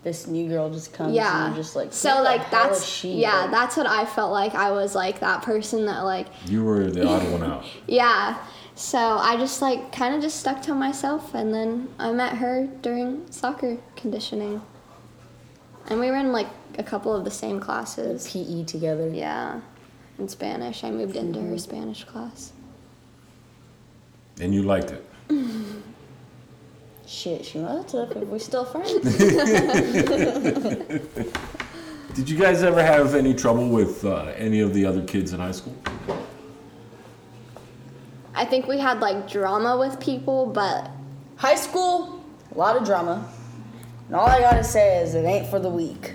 this 0.02 0.26
new 0.26 0.48
girl 0.48 0.68
just 0.70 0.92
comes 0.92 1.14
yeah, 1.14 1.46
and 1.46 1.54
you're 1.54 1.62
just 1.62 1.76
like, 1.76 1.92
so 1.92 2.20
like 2.22 2.50
that's 2.50 2.84
she? 2.84 3.14
yeah, 3.14 3.42
Like, 3.42 3.52
that's 3.52 3.76
what 3.76 3.86
I 3.86 4.04
felt 4.04 4.32
like. 4.32 4.56
I 4.56 4.72
was 4.72 4.96
like 4.96 5.20
that 5.20 5.42
person 5.42 5.86
that 5.86 6.00
like 6.00 6.26
You 6.46 6.64
were 6.64 6.90
the 6.90 7.06
odd 7.06 7.30
one 7.30 7.44
out. 7.44 7.64
Yeah. 7.86 8.36
So 8.74 8.98
I 8.98 9.36
just 9.36 9.62
like 9.62 9.92
kind 9.92 10.16
of 10.16 10.20
just 10.20 10.40
stuck 10.40 10.60
to 10.62 10.74
myself, 10.74 11.32
and 11.32 11.54
then 11.54 11.88
I 12.00 12.10
met 12.10 12.38
her 12.38 12.66
during 12.82 13.30
soccer 13.30 13.78
conditioning, 13.94 14.62
and 15.86 16.00
we 16.00 16.10
were 16.10 16.16
in 16.16 16.32
like 16.32 16.48
a 16.76 16.82
couple 16.82 17.14
of 17.14 17.24
the 17.24 17.30
same 17.30 17.60
classes. 17.60 18.28
PE 18.28 18.40
E 18.40 18.64
together. 18.64 19.08
Yeah, 19.08 19.60
in 20.18 20.26
Spanish. 20.26 20.82
I 20.82 20.90
moved 20.90 21.14
into 21.14 21.40
her 21.40 21.56
Spanish 21.56 22.02
class. 22.02 22.52
And 24.40 24.54
you 24.54 24.62
liked 24.62 24.90
it. 24.90 25.04
Shit, 27.06 27.44
she 27.44 27.58
must 27.58 27.92
have 27.92 28.12
if 28.12 28.28
we're 28.28 28.38
still 28.38 28.64
friends. 28.64 28.92
Did 32.14 32.30
you 32.30 32.38
guys 32.38 32.62
ever 32.62 32.82
have 32.82 33.14
any 33.14 33.34
trouble 33.34 33.68
with 33.68 34.04
uh, 34.04 34.32
any 34.36 34.60
of 34.60 34.74
the 34.74 34.86
other 34.86 35.02
kids 35.02 35.32
in 35.32 35.40
high 35.40 35.52
school? 35.52 35.76
I 38.34 38.44
think 38.44 38.66
we 38.66 38.78
had 38.78 39.00
like 39.00 39.30
drama 39.30 39.78
with 39.78 40.00
people, 40.00 40.46
but 40.46 40.90
High 41.36 41.56
school, 41.56 42.24
a 42.54 42.58
lot 42.58 42.76
of 42.76 42.84
drama. 42.84 43.28
And 44.06 44.16
all 44.16 44.26
I 44.26 44.40
gotta 44.40 44.64
say 44.64 45.02
is 45.02 45.14
it 45.14 45.24
ain't 45.24 45.48
for 45.48 45.58
the 45.58 45.68
weak. 45.68 46.12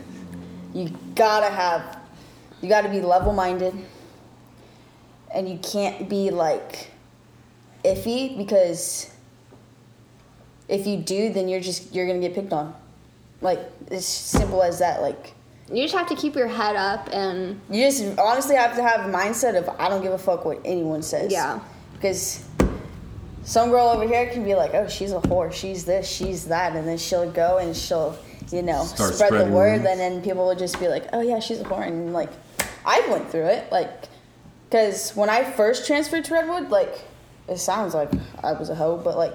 You 0.73 0.91
gotta 1.15 1.53
have, 1.53 1.99
you 2.61 2.69
gotta 2.69 2.89
be 2.89 3.01
level 3.01 3.33
minded. 3.33 3.73
And 5.33 5.47
you 5.47 5.59
can't 5.59 6.09
be 6.09 6.31
like 6.31 6.91
iffy 7.83 8.37
because 8.37 9.09
if 10.67 10.85
you 10.85 10.97
do, 10.97 11.31
then 11.31 11.47
you're 11.47 11.59
just, 11.59 11.93
you're 11.93 12.07
gonna 12.07 12.19
get 12.19 12.33
picked 12.35 12.53
on. 12.53 12.75
Like, 13.41 13.59
it's 13.89 14.05
simple 14.05 14.61
as 14.61 14.79
that. 14.79 15.01
Like, 15.01 15.33
you 15.71 15.83
just 15.83 15.95
have 15.95 16.07
to 16.09 16.15
keep 16.15 16.35
your 16.35 16.47
head 16.47 16.75
up 16.75 17.09
and 17.13 17.59
you 17.69 17.83
just 17.83 18.17
honestly 18.17 18.55
have 18.55 18.75
to 18.75 18.81
have 18.81 19.07
a 19.07 19.13
mindset 19.13 19.55
of 19.55 19.69
I 19.79 19.87
don't 19.87 20.01
give 20.01 20.13
a 20.13 20.17
fuck 20.17 20.45
what 20.45 20.59
anyone 20.65 21.01
says. 21.01 21.31
Yeah. 21.31 21.59
Because 21.93 22.43
some 23.43 23.69
girl 23.69 23.87
over 23.87 24.07
here 24.07 24.29
can 24.29 24.43
be 24.43 24.55
like, 24.55 24.73
oh, 24.73 24.87
she's 24.87 25.11
a 25.11 25.19
whore, 25.19 25.51
she's 25.51 25.85
this, 25.85 26.07
she's 26.07 26.45
that, 26.45 26.75
and 26.75 26.87
then 26.87 26.97
she'll 26.97 27.31
go 27.31 27.57
and 27.57 27.75
she'll, 27.75 28.17
you 28.51 28.61
know, 28.61 28.83
Start 28.83 29.15
spread 29.15 29.33
the 29.33 29.51
word, 29.51 29.85
and 29.85 29.99
then 29.99 30.21
people 30.21 30.45
will 30.45 30.55
just 30.55 30.79
be 30.79 30.87
like, 30.87 31.05
oh 31.13 31.21
yeah, 31.21 31.39
she's 31.39 31.59
a 31.59 31.63
whore, 31.63 31.85
and 31.85 32.13
like, 32.13 32.29
I 32.85 33.05
went 33.09 33.29
through 33.29 33.47
it, 33.47 33.71
like, 33.71 33.89
because 34.69 35.11
when 35.15 35.29
I 35.29 35.43
first 35.51 35.87
transferred 35.87 36.25
to 36.25 36.33
Redwood, 36.33 36.69
like, 36.69 37.01
it 37.49 37.57
sounds 37.57 37.93
like 37.93 38.11
I 38.43 38.53
was 38.53 38.69
a 38.69 38.75
hoe, 38.75 38.97
but 38.97 39.17
like, 39.17 39.33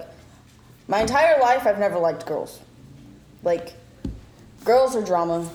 my 0.89 1.01
entire 1.01 1.41
life 1.41 1.67
I've 1.67 1.79
never 1.79 1.99
liked 1.99 2.27
girls. 2.27 2.61
Like, 3.43 3.75
girls 4.65 4.97
are 4.97 5.03
drama. 5.03 5.49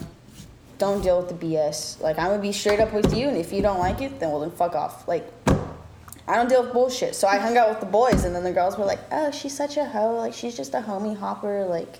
Don't 0.78 1.02
deal 1.02 1.20
with 1.20 1.28
the 1.28 1.46
BS. 1.46 2.00
Like, 2.00 2.18
I'm 2.18 2.26
gonna 2.26 2.42
be 2.42 2.52
straight 2.52 2.80
up 2.80 2.92
with 2.92 3.14
you, 3.14 3.28
and 3.28 3.36
if 3.36 3.52
you 3.52 3.62
don't 3.62 3.78
like 3.78 4.00
it, 4.00 4.18
then 4.20 4.30
well, 4.30 4.40
then 4.40 4.50
fuck 4.50 4.74
off. 4.74 5.06
Like, 5.06 5.30
I 6.26 6.36
don't 6.36 6.48
deal 6.48 6.62
with 6.62 6.72
bullshit. 6.72 7.14
So 7.14 7.26
I 7.26 7.38
hung 7.38 7.56
out 7.56 7.68
with 7.68 7.80
the 7.80 7.86
boys, 7.86 8.24
and 8.24 8.34
then 8.34 8.44
the 8.44 8.52
girls 8.52 8.78
were 8.78 8.84
like, 8.84 9.00
"Oh, 9.10 9.30
she's 9.30 9.56
such 9.56 9.76
a 9.76 9.84
hoe. 9.84 10.16
Like, 10.16 10.32
she's 10.32 10.56
just 10.56 10.74
a 10.74 10.80
homie 10.80 11.16
hopper. 11.16 11.64
Like, 11.64 11.98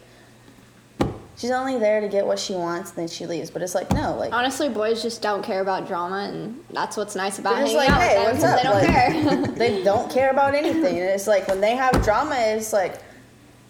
she's 1.41 1.51
only 1.51 1.79
there 1.79 2.01
to 2.03 2.09
get 2.09 2.27
what 2.27 2.39
she 2.39 2.53
wants, 2.53 2.91
and 2.91 2.99
then 2.99 3.09
she 3.09 3.27
leaves." 3.27 3.51
But 3.51 3.63
it's 3.63 3.75
like, 3.75 3.91
no, 3.93 4.15
like, 4.17 4.33
honestly, 4.33 4.69
boys 4.69 5.03
just 5.03 5.23
don't 5.23 5.43
care 5.43 5.61
about 5.63 5.89
drama, 5.89 6.29
and 6.33 6.63
that's 6.71 6.97
what's 6.97 7.17
nice 7.17 7.39
about 7.39 7.57
hanging 7.57 7.77
like, 7.77 7.89
out 7.91 8.01
"Hey, 8.03 8.31
with 8.31 8.41
them 8.41 8.57
they 8.57 8.63
don't 8.63 8.75
Like- 8.75 8.87
care. 8.87 9.47
they 9.57 9.83
don't 9.85 10.11
care 10.11 10.31
about 10.31 10.55
anything. 10.55 10.99
And 10.99 11.09
it's 11.09 11.27
like 11.27 11.49
when 11.49 11.61
they 11.61 11.75
have 11.77 12.03
drama, 12.05 12.35
it's 12.37 12.73
like 12.73 13.01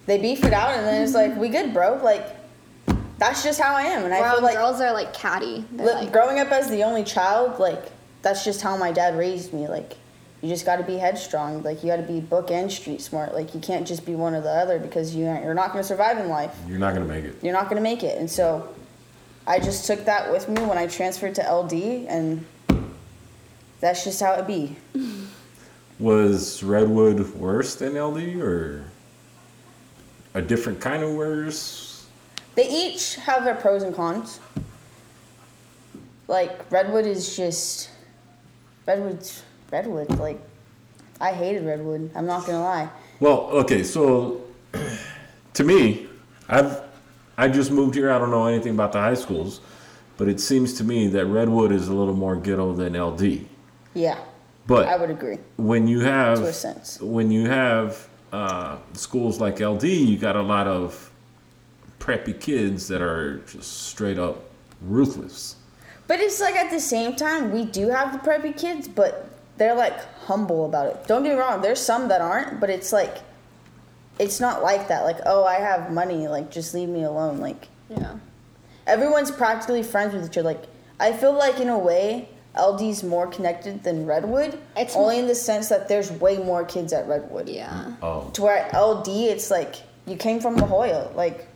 they 0.07 0.19
beef 0.19 0.45
it 0.45 0.53
out, 0.53 0.71
and 0.71 0.87
then 0.87 1.03
it's 1.03 1.15
like, 1.15 1.37
"We 1.37 1.49
good, 1.49 1.73
bro." 1.73 2.01
Like, 2.03 2.27
that's 3.19 3.43
just 3.45 3.61
how 3.61 3.75
I 3.75 3.83
am, 3.83 4.05
and 4.05 4.13
I 4.15 4.33
feel 4.33 4.43
like 4.43 4.57
girls 4.57 4.81
are 4.81 4.93
like 4.93 5.13
catty. 5.15 5.65
Li- 5.73 5.85
like, 5.85 6.13
growing 6.13 6.39
up 6.41 6.51
as 6.51 6.69
the 6.71 6.83
only 6.85 7.05
child, 7.05 7.59
like 7.61 7.85
that's 8.23 8.45
just 8.45 8.61
how 8.63 8.77
my 8.77 8.93
dad 8.93 9.17
raised 9.17 9.53
me. 9.53 9.69
Like 9.69 9.97
you 10.43 10.49
just 10.49 10.65
got 10.65 10.77
to 10.77 10.83
be 10.83 10.97
headstrong. 10.97 11.63
Like 11.63 11.83
you 11.83 11.91
got 11.91 11.97
to 11.97 12.03
be 12.03 12.21
book 12.21 12.51
and 12.51 12.71
street 12.71 13.01
smart. 13.01 13.35
Like 13.35 13.55
you 13.55 13.61
can't 13.61 13.87
just 13.87 14.07
be 14.07 14.15
one 14.15 14.35
or 14.35 14.41
the 14.41 14.51
other 14.51 14.79
because 14.79 15.15
you 15.15 15.27
aren't, 15.27 15.45
you're 15.45 15.55
not 15.55 15.73
going 15.73 15.83
to 15.83 15.89
survive 15.89 16.19
in 16.19 16.29
life. 16.29 16.57
You're 16.67 16.79
not 16.79 16.95
gonna 16.95 17.07
make 17.07 17.25
it. 17.25 17.37
You're 17.43 17.53
not 17.53 17.65
going 17.65 17.77
to 17.77 17.83
make 17.83 18.03
it. 18.03 18.19
And 18.19 18.31
so, 18.31 18.75
I 19.47 19.59
just 19.59 19.87
took 19.87 20.05
that 20.05 20.31
with 20.31 20.49
me 20.49 20.63
when 20.63 20.79
I 20.79 20.87
transferred 20.87 21.35
to 21.37 21.43
LD, 21.43 21.73
and 22.09 22.45
that's 23.81 24.05
just 24.05 24.21
how 24.21 24.35
it 24.35 24.47
be. 24.47 24.77
Was 25.99 26.63
Redwood 26.63 27.35
worse 27.35 27.75
than 27.75 28.01
LD 28.01 28.37
or 28.37 28.85
a 30.35 30.43
different 30.43 30.81
kind 30.81 31.03
of 31.03 31.15
worse? 31.15 32.07
They 32.55 32.69
each 32.69 33.17
have 33.17 33.45
their 33.45 33.55
pros 33.55 33.83
and 33.83 33.95
cons. 33.95 34.41
Like 36.29 36.71
Redwood 36.71 37.07
is 37.07 37.37
just 37.37 37.91
Redwood's 38.87 39.43
Redwood. 39.71 40.19
Like 40.19 40.41
I 41.21 41.33
hated 41.33 41.65
Redwood. 41.65 42.11
I'm 42.15 42.27
not 42.27 42.47
gonna 42.47 42.63
lie. 42.63 42.89
Well, 43.21 43.49
okay, 43.63 43.83
so 43.83 44.43
to 45.55 45.65
me, 45.65 46.07
I've 46.49 46.81
I 47.37 47.49
just 47.49 47.71
moved 47.71 47.95
here. 47.95 48.11
I 48.11 48.19
don't 48.19 48.31
know 48.31 48.47
anything 48.47 48.75
about 48.75 48.93
the 48.93 49.01
high 49.01 49.15
schools, 49.15 49.61
but 50.17 50.29
it 50.29 50.41
seems 50.41 50.75
to 50.75 50.85
me 50.85 51.09
that 51.09 51.27
Redwood 51.27 51.73
is 51.73 51.89
a 51.89 51.95
little 51.95 52.15
more 52.15 52.37
ghetto 52.37 52.73
than 52.75 52.93
LD. 53.01 53.47
Yeah, 53.95 54.19
But 54.67 54.87
I 54.87 54.97
would 54.97 55.11
agree. 55.11 55.39
when 55.57 55.89
you 55.89 56.01
have 56.01 56.39
To 56.39 56.45
a 56.47 56.53
sense. 56.53 57.01
when 57.01 57.31
you 57.31 57.49
have 57.49 58.07
uh, 58.33 58.77
schools 58.93 59.41
like 59.41 59.59
LD, 59.61 59.85
you 59.85 60.17
got 60.19 60.37
a 60.37 60.43
lot 60.43 60.67
of 60.69 61.11
preppy 61.99 62.39
kids 62.39 62.87
that 62.89 63.03
are 63.03 63.39
just 63.47 63.87
straight 63.89 64.19
up 64.19 64.45
ruthless. 64.83 65.57
But 66.07 66.21
it's 66.21 66.41
like 66.41 66.55
at 66.57 66.71
the 66.71 66.81
same 66.81 67.17
time, 67.17 67.51
we 67.53 67.65
do 67.65 67.89
have 67.89 68.13
the 68.13 68.19
preppy 68.19 68.57
kids, 68.57 68.87
but 68.87 69.30
they're 69.61 69.75
like 69.75 70.03
humble 70.25 70.65
about 70.65 70.87
it. 70.87 71.07
Don't 71.07 71.23
get 71.23 71.35
me 71.35 71.39
wrong, 71.39 71.61
there's 71.61 71.79
some 71.81 72.09
that 72.09 72.23
aren't, 72.23 72.59
but 72.61 72.71
it's 72.71 72.95
like, 72.95 73.19
it's 74.19 74.41
not 74.41 74.63
like 74.63 74.89
that. 74.89 75.05
Like, 75.05 75.19
oh, 75.27 75.45
I 75.45 75.57
have 75.57 75.93
money, 75.93 76.29
like, 76.29 76.51
just 76.51 76.73
leave 76.73 76.89
me 76.89 77.03
alone. 77.05 77.41
Like, 77.41 77.69
Yeah. 77.91 78.15
everyone's 78.87 79.31
practically 79.31 79.83
friends 79.83 80.15
with 80.15 80.25
each 80.25 80.39
other. 80.39 80.49
Like, 80.49 80.63
I 80.99 81.13
feel 81.13 81.33
like 81.35 81.61
in 81.61 81.69
a 81.69 81.79
way, 81.79 82.31
LD's 82.57 83.03
more 83.05 83.27
connected 83.27 83.85
than 83.85 84.07
Redwood. 84.07 84.59
It's 84.79 84.97
only 84.97 85.19
in 85.19 85.27
the 85.27 85.35
sense 85.35 85.69
that 85.69 85.89
there's 85.89 86.11
way 86.11 86.39
more 86.39 86.65
kids 86.65 86.95
at 86.95 87.07
Redwood. 87.07 87.47
Yeah. 87.49 87.93
Oh, 88.03 88.31
To 88.33 88.43
where 88.43 88.57
at 88.57 88.75
LD, 88.75 89.09
it's 89.29 89.51
like 89.51 89.77
you 90.07 90.17
came 90.17 90.41
from 90.41 90.57
La 90.57 90.67
Joya. 90.67 91.11
Like, 91.15 91.47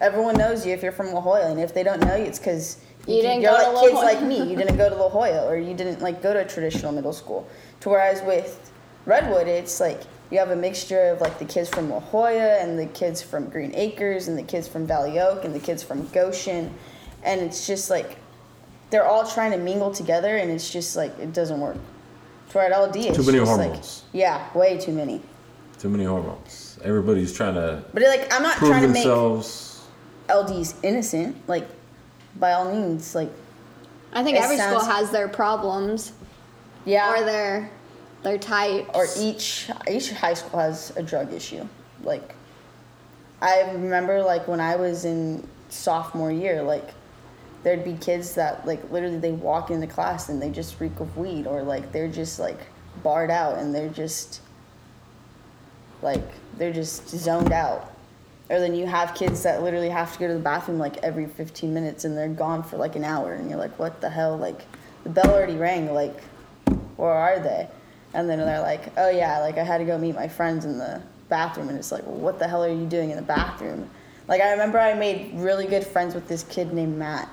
everyone 0.00 0.34
knows 0.36 0.64
you 0.66 0.72
if 0.72 0.82
you're 0.82 0.92
from 0.92 1.12
La 1.12 1.20
Joya, 1.22 1.50
and 1.50 1.60
if 1.60 1.74
they 1.74 1.82
don't 1.82 2.00
know 2.00 2.16
you, 2.16 2.24
it's 2.24 2.38
because 2.38 2.78
You 3.08 3.22
didn't 3.22 3.42
you're 3.42 3.50
go 3.52 3.56
to 3.58 3.64
like 3.64 3.74
La 3.74 3.80
kids 3.82 3.92
Jolla. 3.94 4.04
like 4.04 4.22
me. 4.22 4.50
You 4.50 4.56
didn't 4.56 4.76
go 4.76 4.88
to 4.88 4.94
La 4.94 5.08
Joya, 5.10 5.46
or 5.46 5.56
you 5.56 5.74
didn't 5.74 6.00
like 6.00 6.22
go 6.22 6.32
to 6.32 6.40
a 6.40 6.44
traditional 6.44 6.92
middle 6.92 7.12
school. 7.12 7.46
To 7.80 7.88
whereas 7.88 8.22
with 8.22 8.70
Redwood, 9.06 9.48
it's 9.48 9.80
like 9.80 10.00
you 10.30 10.38
have 10.38 10.50
a 10.50 10.56
mixture 10.56 11.04
of 11.08 11.20
like 11.20 11.38
the 11.38 11.44
kids 11.44 11.68
from 11.68 11.88
La 11.90 12.00
Joya 12.10 12.58
and 12.60 12.78
the 12.78 12.86
kids 12.86 13.22
from 13.22 13.48
Green 13.48 13.74
Acres 13.74 14.28
and 14.28 14.36
the 14.36 14.42
kids 14.42 14.68
from 14.68 14.86
Valley 14.86 15.18
Oak 15.18 15.44
and 15.44 15.54
the 15.54 15.60
kids 15.60 15.82
from 15.82 16.06
Goshen, 16.08 16.72
and 17.22 17.40
it's 17.40 17.66
just 17.66 17.88
like 17.90 18.18
they're 18.90 19.06
all 19.06 19.26
trying 19.26 19.52
to 19.52 19.58
mingle 19.58 19.90
together, 19.92 20.36
and 20.36 20.50
it's 20.50 20.70
just 20.70 20.94
like 20.96 21.18
it 21.18 21.32
doesn't 21.32 21.60
work. 21.60 21.76
To 22.50 22.58
where 22.58 22.72
at 22.72 22.78
LD, 22.78 22.96
it's 22.96 23.16
Too 23.18 23.22
many 23.24 23.38
just, 23.38 23.50
like- 23.52 23.60
hormones. 23.66 24.02
yeah, 24.12 24.46
way 24.54 24.78
too 24.78 24.92
many. 24.92 25.20
too 25.78 25.88
many 25.90 26.04
hormones. 26.04 26.78
Everybody's 26.82 27.32
trying 27.32 27.54
to 27.54 27.84
But 27.94 28.02
like, 28.02 28.32
I'm 28.32 28.42
not 28.42 28.56
prove 28.56 28.70
trying 28.70 28.82
to 28.82 28.88
make 28.88 29.04
themselves. 29.04 29.82
LD's 30.28 30.74
innocent. 30.82 31.36
Like, 31.48 31.68
by 32.38 32.52
all 32.52 32.72
means, 32.72 33.14
like, 33.14 33.30
I 34.12 34.22
think 34.22 34.38
every 34.38 34.56
sounds- 34.56 34.82
school 34.82 34.94
has 34.94 35.10
their 35.10 35.28
problems 35.28 36.12
yeah. 36.84 37.12
or 37.14 37.24
their 37.24 37.70
their 38.22 38.38
types. 38.38 38.88
or 38.94 39.06
each 39.18 39.70
each 39.88 40.10
high 40.10 40.34
school 40.34 40.58
has 40.60 40.92
a 40.96 41.02
drug 41.02 41.32
issue. 41.32 41.66
Like, 42.02 42.34
I 43.40 43.70
remember 43.72 44.22
like 44.22 44.48
when 44.48 44.60
I 44.60 44.76
was 44.76 45.04
in 45.04 45.46
sophomore 45.68 46.32
year, 46.32 46.62
like 46.62 46.90
there'd 47.62 47.84
be 47.84 47.94
kids 47.94 48.34
that 48.34 48.66
like 48.66 48.90
literally 48.90 49.18
they 49.18 49.32
walk 49.32 49.70
into 49.70 49.86
class 49.86 50.28
and 50.28 50.40
they 50.40 50.50
just 50.50 50.80
reek 50.80 50.98
of 51.00 51.16
weed, 51.16 51.46
or 51.46 51.62
like 51.62 51.92
they're 51.92 52.08
just 52.08 52.38
like 52.38 52.58
barred 53.02 53.30
out 53.30 53.58
and 53.58 53.74
they're 53.74 53.88
just 53.88 54.40
like 56.02 56.24
they're 56.56 56.72
just 56.72 57.08
zoned 57.08 57.52
out. 57.52 57.92
Or 58.50 58.58
then 58.60 58.74
you 58.74 58.86
have 58.86 59.14
kids 59.14 59.42
that 59.42 59.62
literally 59.62 59.90
have 59.90 60.12
to 60.14 60.18
go 60.18 60.26
to 60.26 60.34
the 60.34 60.40
bathroom 60.40 60.78
like 60.78 60.96
every 60.98 61.26
15 61.26 61.72
minutes 61.72 62.04
and 62.04 62.16
they're 62.16 62.28
gone 62.28 62.62
for 62.62 62.78
like 62.78 62.96
an 62.96 63.04
hour 63.04 63.34
and 63.34 63.50
you're 63.50 63.58
like, 63.58 63.78
what 63.78 64.00
the 64.00 64.08
hell? 64.08 64.38
Like, 64.38 64.62
the 65.04 65.10
bell 65.10 65.30
already 65.30 65.56
rang. 65.56 65.92
Like, 65.92 66.22
where 66.96 67.10
are 67.10 67.38
they? 67.38 67.68
And 68.14 68.28
then 68.28 68.38
they're 68.38 68.60
like, 68.60 68.90
oh 68.96 69.10
yeah, 69.10 69.40
like 69.40 69.58
I 69.58 69.64
had 69.64 69.78
to 69.78 69.84
go 69.84 69.98
meet 69.98 70.14
my 70.14 70.28
friends 70.28 70.64
in 70.64 70.78
the 70.78 71.02
bathroom. 71.28 71.68
And 71.68 71.78
it's 71.78 71.92
like, 71.92 72.06
well, 72.06 72.16
what 72.16 72.38
the 72.38 72.48
hell 72.48 72.64
are 72.64 72.72
you 72.72 72.86
doing 72.86 73.10
in 73.10 73.16
the 73.16 73.22
bathroom? 73.22 73.88
Like, 74.28 74.40
I 74.40 74.52
remember 74.52 74.78
I 74.78 74.94
made 74.94 75.32
really 75.34 75.66
good 75.66 75.86
friends 75.86 76.14
with 76.14 76.26
this 76.28 76.42
kid 76.44 76.72
named 76.72 76.98
Matt. 76.98 77.28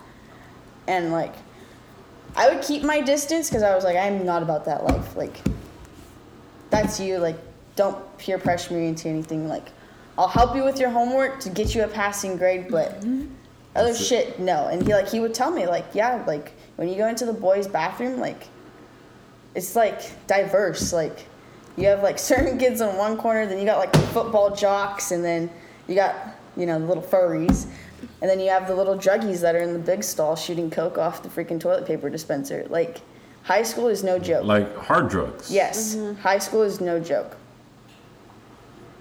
And 0.88 1.12
like, 1.12 1.36
I 2.36 2.50
would 2.50 2.64
keep 2.64 2.84
my 2.84 3.02
distance 3.02 3.50
because 3.50 3.64
I 3.64 3.74
was 3.74 3.84
like, 3.84 3.96
I'm 3.96 4.26
not 4.26 4.44
about 4.44 4.66
that 4.66 4.84
life. 4.84 5.16
Like, 5.16 5.40
that's 6.70 7.00
you. 7.00 7.18
Like, 7.18 7.38
don't 7.76 8.18
peer 8.18 8.38
pressure 8.38 8.74
me 8.74 8.88
into 8.88 9.08
anything. 9.08 9.48
Like, 9.48 9.70
I'll 10.18 10.28
help 10.28 10.56
you 10.56 10.64
with 10.64 10.80
your 10.80 10.90
homework 10.90 11.40
to 11.42 11.50
get 11.50 11.76
you 11.76 11.84
a 11.84 11.88
passing 11.88 12.38
grade, 12.38 12.68
but 12.70 13.02
mm-hmm. 13.02 13.28
other 13.76 13.90
That's 13.90 14.02
it. 14.02 14.06
shit, 14.06 14.40
no. 14.40 14.68
And 14.68 14.86
he 14.86 14.94
like 14.94 15.10
he 15.10 15.20
would 15.20 15.34
tell 15.34 15.52
me 15.52 15.68
like, 15.68 15.86
yeah, 15.94 16.24
like 16.26 16.54
when 16.78 16.88
you 16.88 16.96
go 16.96 17.08
into 17.08 17.26
the 17.26 17.34
boys' 17.34 17.68
bathroom, 17.68 18.20
like 18.20 18.48
it's 19.56 19.76
like 19.76 20.28
diverse. 20.28 20.94
Like 20.94 21.26
you 21.76 21.88
have 21.88 22.02
like 22.02 22.18
certain 22.34 22.58
kids 22.58 22.82
in 22.82 22.96
one 22.96 23.18
corner, 23.18 23.46
then 23.46 23.60
you 23.60 23.66
got 23.66 23.78
like 23.78 23.96
football 24.14 24.56
jocks, 24.56 25.12
and 25.12 25.24
then 25.24 25.50
you 25.88 25.96
got 25.96 26.16
you 26.56 26.66
know 26.66 26.80
the 26.80 26.86
little 26.86 27.04
furries, 27.04 27.68
and 28.22 28.30
then 28.30 28.40
you 28.40 28.50
have 28.50 28.68
the 28.68 28.76
little 28.76 28.96
druggies 28.98 29.42
that 29.42 29.56
are 29.56 29.62
in 29.62 29.74
the 29.74 29.80
big 29.80 30.04
stall 30.04 30.36
shooting 30.36 30.70
coke 30.70 30.98
off 30.98 31.24
the 31.24 31.30
freaking 31.30 31.60
toilet 31.60 31.86
paper 31.86 32.10
dispenser. 32.10 32.66
Like 32.70 33.02
high 33.44 33.64
school 33.64 33.88
is 33.88 34.02
no 34.02 34.18
joke. 34.18 34.46
Like 34.46 34.76
hard 34.78 35.10
drugs. 35.10 35.52
yes, 35.52 35.96
mm-hmm. 35.96 36.22
high 36.22 36.40
school 36.40 36.62
is 36.62 36.80
no 36.80 37.02
joke. 37.02 37.36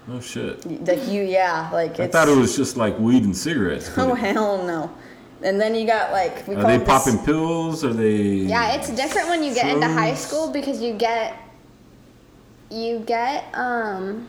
No 0.07 0.19
shit. 0.19 0.63
Like 0.87 1.07
you, 1.07 1.23
yeah, 1.23 1.69
like 1.73 1.99
I 1.99 2.07
thought 2.07 2.27
it 2.29 2.37
was 2.37 2.55
just 2.55 2.77
like 2.77 2.97
weed 2.99 3.23
and 3.23 3.35
cigarettes. 3.35 3.89
Oh 3.97 4.13
hell 4.13 4.63
no! 4.63 4.91
And 5.41 5.59
then 5.59 5.73
you 5.73 5.87
got 5.87 6.11
like 6.11 6.47
we 6.47 6.55
Are 6.55 6.61
call 6.61 6.69
they 6.69 6.75
it 6.75 6.79
this- 6.79 6.87
popping 6.87 7.17
pills? 7.25 7.83
Are 7.83 7.93
they? 7.93 8.17
Yeah, 8.21 8.73
it's 8.75 8.89
different 8.91 9.29
when 9.29 9.43
you 9.43 9.53
get 9.53 9.67
into 9.73 9.87
high 9.87 10.13
school 10.13 10.51
because 10.51 10.79
you 10.81 10.93
get 10.93 11.33
you 12.69 12.99
get 12.99 13.45
um 13.55 14.27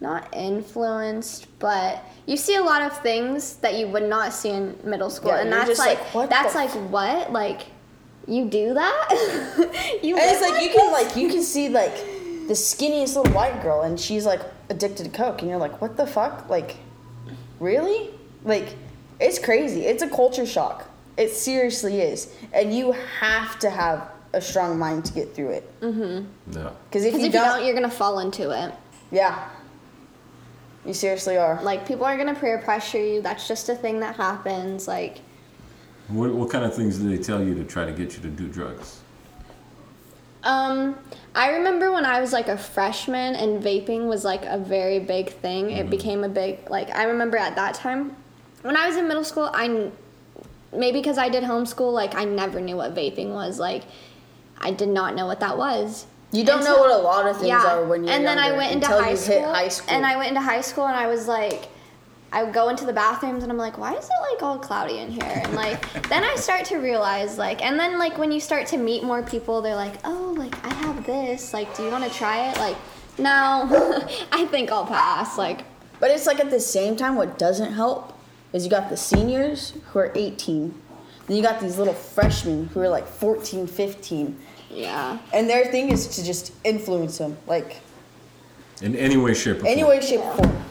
not 0.00 0.28
influenced, 0.32 1.46
but 1.58 2.04
you 2.26 2.36
see 2.36 2.54
a 2.54 2.62
lot 2.62 2.82
of 2.82 2.96
things 3.02 3.56
that 3.56 3.74
you 3.74 3.88
would 3.88 4.04
not 4.08 4.32
see 4.32 4.50
in 4.50 4.78
middle 4.84 5.10
school, 5.10 5.32
Yeah, 5.32 5.40
and 5.40 5.52
that's 5.52 5.68
just 5.68 5.80
like, 5.80 5.98
like, 5.98 6.14
what 6.14 6.30
that's 6.30 6.52
the 6.52 6.58
like 6.60 6.70
what 6.90 7.32
like 7.32 7.62
you 8.26 8.44
do 8.46 8.74
that? 8.74 9.08
you 10.02 10.16
And 10.16 10.24
it's 10.30 10.40
live 10.40 10.52
like 10.52 10.62
you 10.62 10.70
can 10.70 10.92
like 10.92 11.16
you 11.16 11.28
can 11.28 11.42
see 11.42 11.68
like 11.68 11.92
the 12.48 12.54
skinniest 12.54 13.14
little 13.16 13.32
white 13.32 13.62
girl, 13.62 13.82
and 13.82 13.98
she's 14.00 14.26
like 14.26 14.40
addicted 14.70 15.04
to 15.04 15.10
coke, 15.10 15.40
and 15.42 15.48
you're 15.50 15.58
like, 15.60 15.80
what 15.80 15.96
the 15.96 16.06
fuck? 16.06 16.48
Like, 16.50 16.76
really? 17.60 18.10
Like, 18.44 18.74
it's 19.20 19.38
crazy. 19.38 19.82
It's 19.86 20.02
a 20.02 20.08
culture 20.08 20.46
shock. 20.46 20.88
It 21.16 21.30
seriously 21.30 22.00
is, 22.00 22.34
and 22.52 22.74
you 22.74 22.92
have 23.20 23.58
to 23.60 23.70
have 23.70 24.10
a 24.32 24.40
strong 24.40 24.78
mind 24.78 25.04
to 25.06 25.12
get 25.12 25.34
through 25.34 25.50
it. 25.50 25.82
No. 25.82 25.92
Because 26.90 27.04
if, 27.04 27.12
Because 27.14 27.20
you, 27.20 27.26
if 27.26 27.32
don't, 27.32 27.32
you 27.32 27.32
don't, 27.32 27.64
you're 27.64 27.74
gonna 27.74 27.90
fall 27.90 28.18
into 28.20 28.50
it. 28.50 28.72
yeah, 29.10 29.48
you 30.84 30.92
seriously 30.94 31.36
are. 31.36 31.62
Like 31.62 31.86
people 31.86 32.04
are 32.04 32.16
gonna 32.16 32.34
peer 32.34 32.58
pressure 32.58 33.00
you. 33.02 33.20
That's 33.22 33.46
just 33.48 33.68
a 33.68 33.74
thing 33.74 34.00
that 34.00 34.16
happens. 34.16 34.86
Like 34.86 35.20
What, 36.08 36.30
what 36.34 36.50
kind 36.50 36.64
of 36.64 36.74
things 36.74 36.98
do 36.98 37.08
they 37.08 37.22
tell 37.22 37.42
you 37.42 37.54
to 37.56 37.64
try 37.64 37.84
to 37.84 37.92
get 37.92 38.14
you 38.16 38.22
to 38.22 38.28
do 38.28 38.46
drugs? 38.48 39.00
Um, 40.44 40.96
I 41.34 41.50
remember 41.50 41.92
when 41.92 42.04
I 42.04 42.20
was 42.20 42.32
like 42.32 42.48
a 42.48 42.56
freshman 42.58 43.34
and 43.34 43.62
vaping 43.62 44.08
was 44.08 44.24
like 44.24 44.44
a 44.44 44.58
very 44.58 44.98
big 44.98 45.30
thing. 45.30 45.70
It 45.70 45.82
mm-hmm. 45.82 45.90
became 45.90 46.24
a 46.24 46.28
big 46.28 46.68
like 46.70 46.90
I 46.90 47.04
remember 47.04 47.36
at 47.36 47.56
that 47.56 47.74
time 47.74 48.16
when 48.62 48.76
I 48.76 48.86
was 48.88 48.96
in 48.96 49.06
middle 49.08 49.24
school, 49.24 49.50
I 49.52 49.90
maybe 50.72 50.98
because 51.00 51.18
I 51.18 51.28
did 51.28 51.44
homeschool, 51.44 51.92
like 51.92 52.14
I 52.14 52.24
never 52.24 52.60
knew 52.60 52.76
what 52.76 52.94
vaping 52.94 53.32
was. 53.32 53.58
Like 53.58 53.84
I 54.60 54.70
did 54.72 54.88
not 54.88 55.14
know 55.14 55.26
what 55.26 55.40
that 55.40 55.56
was. 55.56 56.06
You 56.30 56.44
don't 56.44 56.62
know 56.62 56.78
what 56.78 56.90
a 56.90 56.98
lot 56.98 57.26
of 57.26 57.38
things 57.38 57.52
are 57.52 57.84
when 57.84 58.04
you're 58.04 58.12
and 58.12 58.26
then 58.26 58.38
I 58.38 58.52
went 58.52 58.72
into 58.72 58.86
until 58.86 59.02
high 59.02 59.14
school, 59.14 59.52
high 59.54 59.68
school. 59.68 59.94
and 59.94 60.04
I 60.04 60.16
went 60.16 60.28
into 60.28 60.42
high 60.42 60.60
school 60.60 60.86
and 60.86 60.96
I 60.96 61.06
was 61.06 61.26
like 61.26 61.68
I 62.30 62.44
would 62.44 62.52
go 62.52 62.68
into 62.68 62.84
the 62.84 62.92
bathrooms 62.92 63.42
and 63.42 63.50
I'm 63.50 63.56
like, 63.58 63.78
why 63.78 63.94
is 63.94 64.04
it 64.04 64.32
like 64.32 64.42
all 64.42 64.58
cloudy 64.58 64.98
in 64.98 65.10
here? 65.10 65.22
And 65.44 65.54
like 65.54 65.80
then 66.08 66.24
I 66.24 66.34
start 66.36 66.64
to 66.66 66.76
realize 66.76 67.38
like 67.38 67.62
and 67.64 67.78
then 67.80 67.98
like 67.98 68.18
when 68.18 68.30
you 68.32 68.40
start 68.40 68.66
to 68.68 68.76
meet 68.76 69.02
more 69.02 69.22
people, 69.22 69.62
they're 69.62 69.74
like, 69.76 69.94
Oh, 70.04 70.34
like 70.36 70.54
I 70.64 70.74
have 70.74 71.06
this, 71.06 71.52
like 71.54 71.74
do 71.76 71.84
you 71.84 71.90
wanna 71.90 72.10
try 72.10 72.50
it? 72.50 72.58
Like, 72.58 72.76
no, 73.18 73.66
I 74.32 74.44
think 74.46 74.70
I'll 74.70 74.86
pass. 74.86 75.38
Like 75.38 75.64
But 76.00 76.10
it's 76.10 76.26
like 76.26 76.38
at 76.40 76.50
the 76.50 76.60
same 76.60 76.96
time, 76.96 77.16
what 77.16 77.38
doesn't 77.38 77.72
help 77.72 78.12
is 78.52 78.64
you 78.64 78.70
got 78.70 78.88
the 78.90 78.96
seniors 78.96 79.72
who 79.90 79.98
are 79.98 80.12
18. 80.14 80.74
Then 81.26 81.36
you 81.36 81.42
got 81.42 81.60
these 81.60 81.76
little 81.78 81.94
freshmen 81.94 82.66
who 82.72 82.80
are 82.80 82.88
like 82.88 83.06
14, 83.06 83.66
15. 83.66 84.38
Yeah. 84.70 85.18
and 85.32 85.48
their 85.48 85.64
thing 85.66 85.90
is 85.90 86.06
to 86.16 86.24
just 86.24 86.52
influence 86.62 87.16
them, 87.18 87.38
like 87.46 87.76
In 88.82 88.94
any 88.96 89.16
way, 89.16 89.32
shape, 89.34 89.56
or 89.56 89.60
form. 89.60 89.66
any 89.72 89.82
way, 89.84 90.00
shape, 90.00 90.20
or 90.20 90.34
form. 90.36 90.64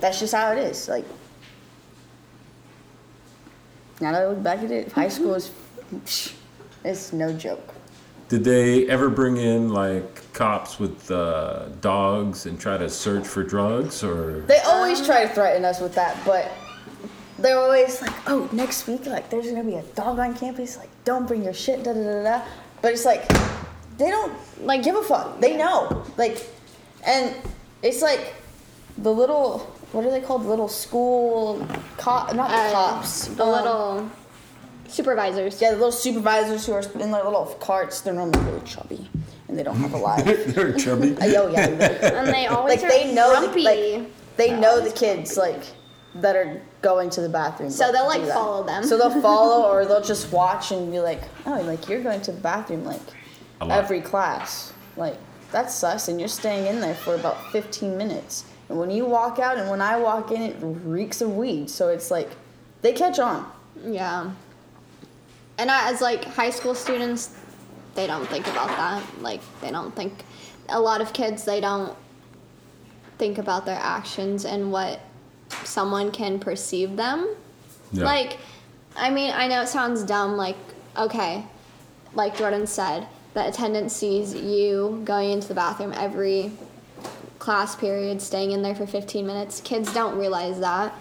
That's 0.00 0.18
just 0.18 0.34
how 0.34 0.52
it 0.52 0.58
is. 0.58 0.88
Like 0.88 1.04
now 4.00 4.12
that 4.12 4.22
I 4.22 4.26
look 4.26 4.42
back 4.42 4.60
at 4.60 4.70
it, 4.70 4.92
high 4.92 5.08
school 5.08 5.34
is 5.34 5.50
it's 6.84 7.12
no 7.12 7.32
joke. 7.32 7.74
Did 8.28 8.44
they 8.44 8.88
ever 8.88 9.10
bring 9.10 9.36
in 9.36 9.70
like 9.70 10.32
cops 10.32 10.78
with 10.78 11.10
uh, 11.10 11.66
dogs 11.80 12.46
and 12.46 12.58
try 12.58 12.78
to 12.78 12.88
search 12.88 13.26
for 13.26 13.42
drugs, 13.42 14.02
or 14.02 14.40
They 14.42 14.60
always 14.60 15.04
try 15.04 15.26
to 15.26 15.34
threaten 15.34 15.64
us 15.64 15.80
with 15.80 15.94
that, 15.96 16.16
but 16.24 16.50
they're 17.38 17.58
always 17.58 18.00
like, 18.00 18.12
"Oh, 18.28 18.48
next 18.52 18.86
week, 18.86 19.06
like, 19.06 19.30
there's 19.30 19.46
gonna 19.48 19.64
be 19.64 19.74
a 19.74 19.82
dog 19.94 20.18
on 20.18 20.34
campus. 20.34 20.76
Like, 20.76 20.90
don't 21.04 21.26
bring 21.26 21.42
your 21.42 21.52
shit." 21.52 21.82
Da 21.82 21.92
da 21.92 22.02
da 22.02 22.22
da. 22.22 22.44
But 22.80 22.92
it's 22.92 23.04
like 23.04 23.26
they 23.98 24.08
don't 24.08 24.32
like 24.64 24.82
give 24.82 24.94
a 24.94 25.02
fuck. 25.02 25.40
They 25.40 25.56
know, 25.56 26.04
like, 26.16 26.46
and 27.04 27.34
it's 27.82 28.00
like 28.00 28.34
the 28.96 29.12
little 29.12 29.74
what 29.92 30.04
are 30.04 30.10
they 30.10 30.20
called? 30.20 30.44
Little 30.46 30.68
school 30.68 31.66
cop, 31.98 32.34
not 32.34 32.50
the 32.50 32.56
Uh, 32.56 32.72
cops, 32.72 33.26
The 33.28 33.44
um, 33.44 33.50
little 33.50 34.10
supervisors. 34.88 35.60
yeah, 35.60 35.70
the 35.70 35.76
little 35.76 35.92
supervisors 35.92 36.66
who 36.66 36.72
are 36.72 36.82
in 36.98 37.10
their 37.10 37.24
little 37.24 37.46
carts. 37.60 38.00
They're 38.00 38.14
normally 38.14 38.40
really 38.44 38.64
chubby 38.66 39.08
and 39.48 39.58
they 39.58 39.62
don't 39.62 39.76
have 39.76 39.92
a 39.92 39.98
life. 39.98 40.24
they're 40.54 40.72
chubby? 40.72 41.08
Yo, 41.20 41.48
yeah, 41.52 41.66
really. 41.68 41.82
And 41.82 42.28
they 42.28 42.46
always 42.46 42.82
like 42.82 42.84
are 42.84 42.88
they 42.88 43.12
know 43.12 43.46
the, 43.52 43.60
like 43.60 44.10
they 44.36 44.58
know 44.58 44.80
the 44.80 44.92
kids 44.92 45.36
like 45.36 45.62
that 46.14 46.34
are 46.36 46.60
going 46.82 47.10
to 47.10 47.20
the 47.20 47.28
bathroom. 47.28 47.70
So 47.70 47.92
they'll, 47.92 48.06
like, 48.06 48.22
follow 48.26 48.64
them. 48.64 48.82
So 48.82 48.96
they'll 48.98 49.20
follow 49.20 49.68
or 49.70 49.84
they'll 49.86 50.02
just 50.02 50.32
watch 50.32 50.72
and 50.72 50.90
be 50.90 50.98
like, 51.00 51.22
oh, 51.46 51.60
like 51.62 51.88
you're 51.88 52.02
going 52.02 52.20
to 52.22 52.32
the 52.32 52.40
bathroom 52.40 52.84
like 52.84 53.00
every 53.60 54.00
class. 54.00 54.72
Like 54.96 55.16
that's 55.52 55.74
sus, 55.74 56.08
and 56.08 56.18
you're 56.18 56.28
staying 56.28 56.66
in 56.66 56.80
there 56.80 56.94
for 56.94 57.14
about 57.14 57.50
15 57.52 57.96
minutes. 57.96 58.44
And 58.70 58.78
when 58.78 58.90
you 58.90 59.04
walk 59.04 59.40
out 59.40 59.58
and 59.58 59.68
when 59.68 59.82
I 59.82 59.96
walk 59.96 60.30
in, 60.30 60.40
it 60.42 60.56
reeks 60.60 61.20
of 61.20 61.36
weed. 61.36 61.68
So 61.68 61.88
it's 61.88 62.08
like 62.10 62.30
they 62.82 62.92
catch 62.92 63.18
on. 63.18 63.50
Yeah. 63.84 64.30
And 65.58 65.70
I, 65.70 65.90
as 65.90 66.00
like 66.00 66.24
high 66.24 66.50
school 66.50 66.76
students, 66.76 67.36
they 67.96 68.06
don't 68.06 68.26
think 68.28 68.46
about 68.46 68.68
that. 68.68 69.02
Like 69.20 69.40
they 69.60 69.70
don't 69.72 69.94
think. 69.94 70.24
A 70.68 70.78
lot 70.78 71.00
of 71.00 71.12
kids 71.12 71.44
they 71.44 71.60
don't 71.60 71.96
think 73.18 73.38
about 73.38 73.66
their 73.66 73.78
actions 73.80 74.44
and 74.44 74.70
what 74.70 75.00
someone 75.64 76.12
can 76.12 76.38
perceive 76.38 76.96
them. 76.96 77.28
Yeah. 77.90 78.04
Like, 78.04 78.38
I 78.94 79.10
mean, 79.10 79.32
I 79.32 79.48
know 79.48 79.62
it 79.62 79.68
sounds 79.68 80.04
dumb. 80.04 80.36
Like, 80.36 80.56
okay, 80.96 81.44
like 82.14 82.38
Jordan 82.38 82.68
said, 82.68 83.08
the 83.34 83.48
attendant 83.48 83.90
sees 83.90 84.32
you 84.32 85.02
going 85.04 85.32
into 85.32 85.48
the 85.48 85.54
bathroom 85.54 85.92
every 85.96 86.52
class 87.40 87.74
period, 87.74 88.22
staying 88.22 88.52
in 88.52 88.62
there 88.62 88.74
for 88.76 88.86
15 88.86 89.26
minutes. 89.26 89.60
Kids 89.62 89.92
don't 89.92 90.16
realize 90.16 90.60
that. 90.60 90.94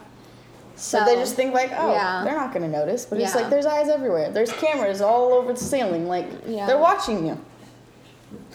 So 0.76 1.00
So 1.00 1.06
they 1.06 1.16
just 1.16 1.36
think 1.36 1.54
like, 1.54 1.72
oh, 1.78 1.92
Yeah. 1.92 2.24
they're 2.24 2.38
not 2.38 2.54
gonna 2.54 2.70
notice. 2.70 3.06
But 3.06 3.20
it's 3.20 3.36
like 3.36 3.50
there's 3.50 3.66
eyes 3.68 3.90
everywhere. 3.90 4.32
There's 4.32 4.52
cameras 4.54 5.02
all 5.02 5.34
over 5.34 5.54
the 5.54 5.60
ceiling. 5.60 6.08
Like 6.08 6.28
Yeah. 6.48 6.66
they're 6.66 6.80
watching 6.80 7.28
you. 7.28 7.38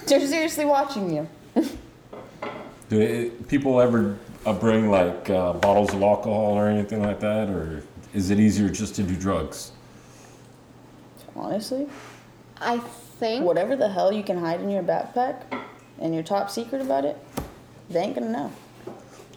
They're 0.06 0.26
seriously 0.26 0.64
watching 0.64 1.14
you. 1.14 1.28
Do 2.88 3.00
it, 3.00 3.48
people 3.48 3.80
ever 3.80 4.16
uh, 4.46 4.52
bring 4.54 4.90
like 4.90 5.28
uh, 5.30 5.52
bottles 5.54 5.92
of 5.94 6.02
alcohol 6.02 6.54
or 6.54 6.68
anything 6.68 7.02
like 7.02 7.20
that, 7.20 7.48
or 7.48 7.82
is 8.14 8.30
it 8.30 8.40
easier 8.40 8.68
just 8.68 8.94
to 8.96 9.02
do 9.02 9.16
drugs? 9.16 9.72
Honestly, 11.36 11.86
I 12.60 12.78
think 12.78 13.44
whatever 13.44 13.74
the 13.76 13.88
hell 13.88 14.12
you 14.12 14.22
can 14.22 14.38
hide 14.38 14.60
in 14.60 14.70
your 14.70 14.82
backpack, 14.82 15.42
and 15.98 16.14
you're 16.14 16.22
top 16.22 16.50
secret 16.50 16.80
about 16.82 17.04
it, 17.04 17.16
they 17.90 18.00
ain't 18.00 18.14
gonna 18.14 18.30
know. 18.30 18.52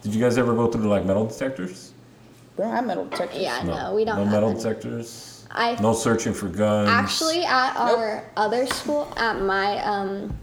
Did 0.02 0.14
you 0.14 0.20
guys 0.20 0.38
ever 0.38 0.54
go 0.54 0.70
through 0.70 0.88
like 0.88 1.04
metal 1.04 1.26
detectors? 1.26 1.92
We 2.56 2.64
don't 2.64 2.72
have 2.72 2.86
metal 2.86 3.04
detectors. 3.06 3.40
Yeah, 3.40 3.62
no, 3.62 3.94
we 3.94 4.04
don't 4.04 4.16
No 4.16 4.24
have 4.24 4.32
metal 4.32 4.50
any. 4.50 4.58
detectors. 4.58 5.46
I 5.50 5.80
no 5.80 5.92
searching 5.94 6.34
for 6.34 6.48
guns. 6.48 6.88
actually 6.90 7.44
at 7.44 7.74
our 7.76 8.24
other 8.36 8.66
school, 8.66 9.12
at 9.16 9.40
my 9.40 9.82
um, 9.84 10.36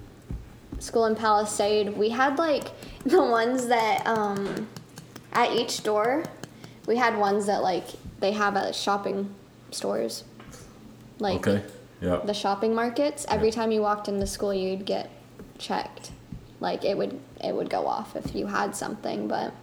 school 0.80 1.06
in 1.06 1.16
Palisade, 1.16 1.90
we 1.96 2.10
had 2.10 2.38
like 2.38 2.66
the 3.06 3.22
ones 3.22 3.68
that 3.68 4.06
um, 4.08 4.68
at 5.34 5.52
each 5.52 5.84
door, 5.84 6.24
we 6.88 6.96
had 6.98 7.18
ones 7.18 7.46
that 7.48 7.62
like 7.62 7.86
they 8.20 8.32
have 8.32 8.56
at 8.56 8.74
shopping 8.76 9.34
stores, 9.72 10.24
like 11.20 11.46
Okay. 11.48 11.64
Yeah. 12.02 12.18
the 12.26 12.34
shopping 12.34 12.74
markets. 12.76 13.26
Every 13.30 13.52
time 13.52 13.72
you 13.72 13.82
walked 13.82 14.08
into 14.08 14.26
school, 14.28 14.54
you'd 14.54 14.86
get 14.86 15.10
checked. 15.58 16.12
Like 16.60 16.86
it 16.86 16.98
would 16.98 17.20
it 17.44 17.54
would 17.54 17.70
go 17.70 17.86
off 17.88 18.16
if 18.16 18.34
you 18.36 18.48
had 18.48 18.76
something, 18.76 19.28
but 19.28 19.54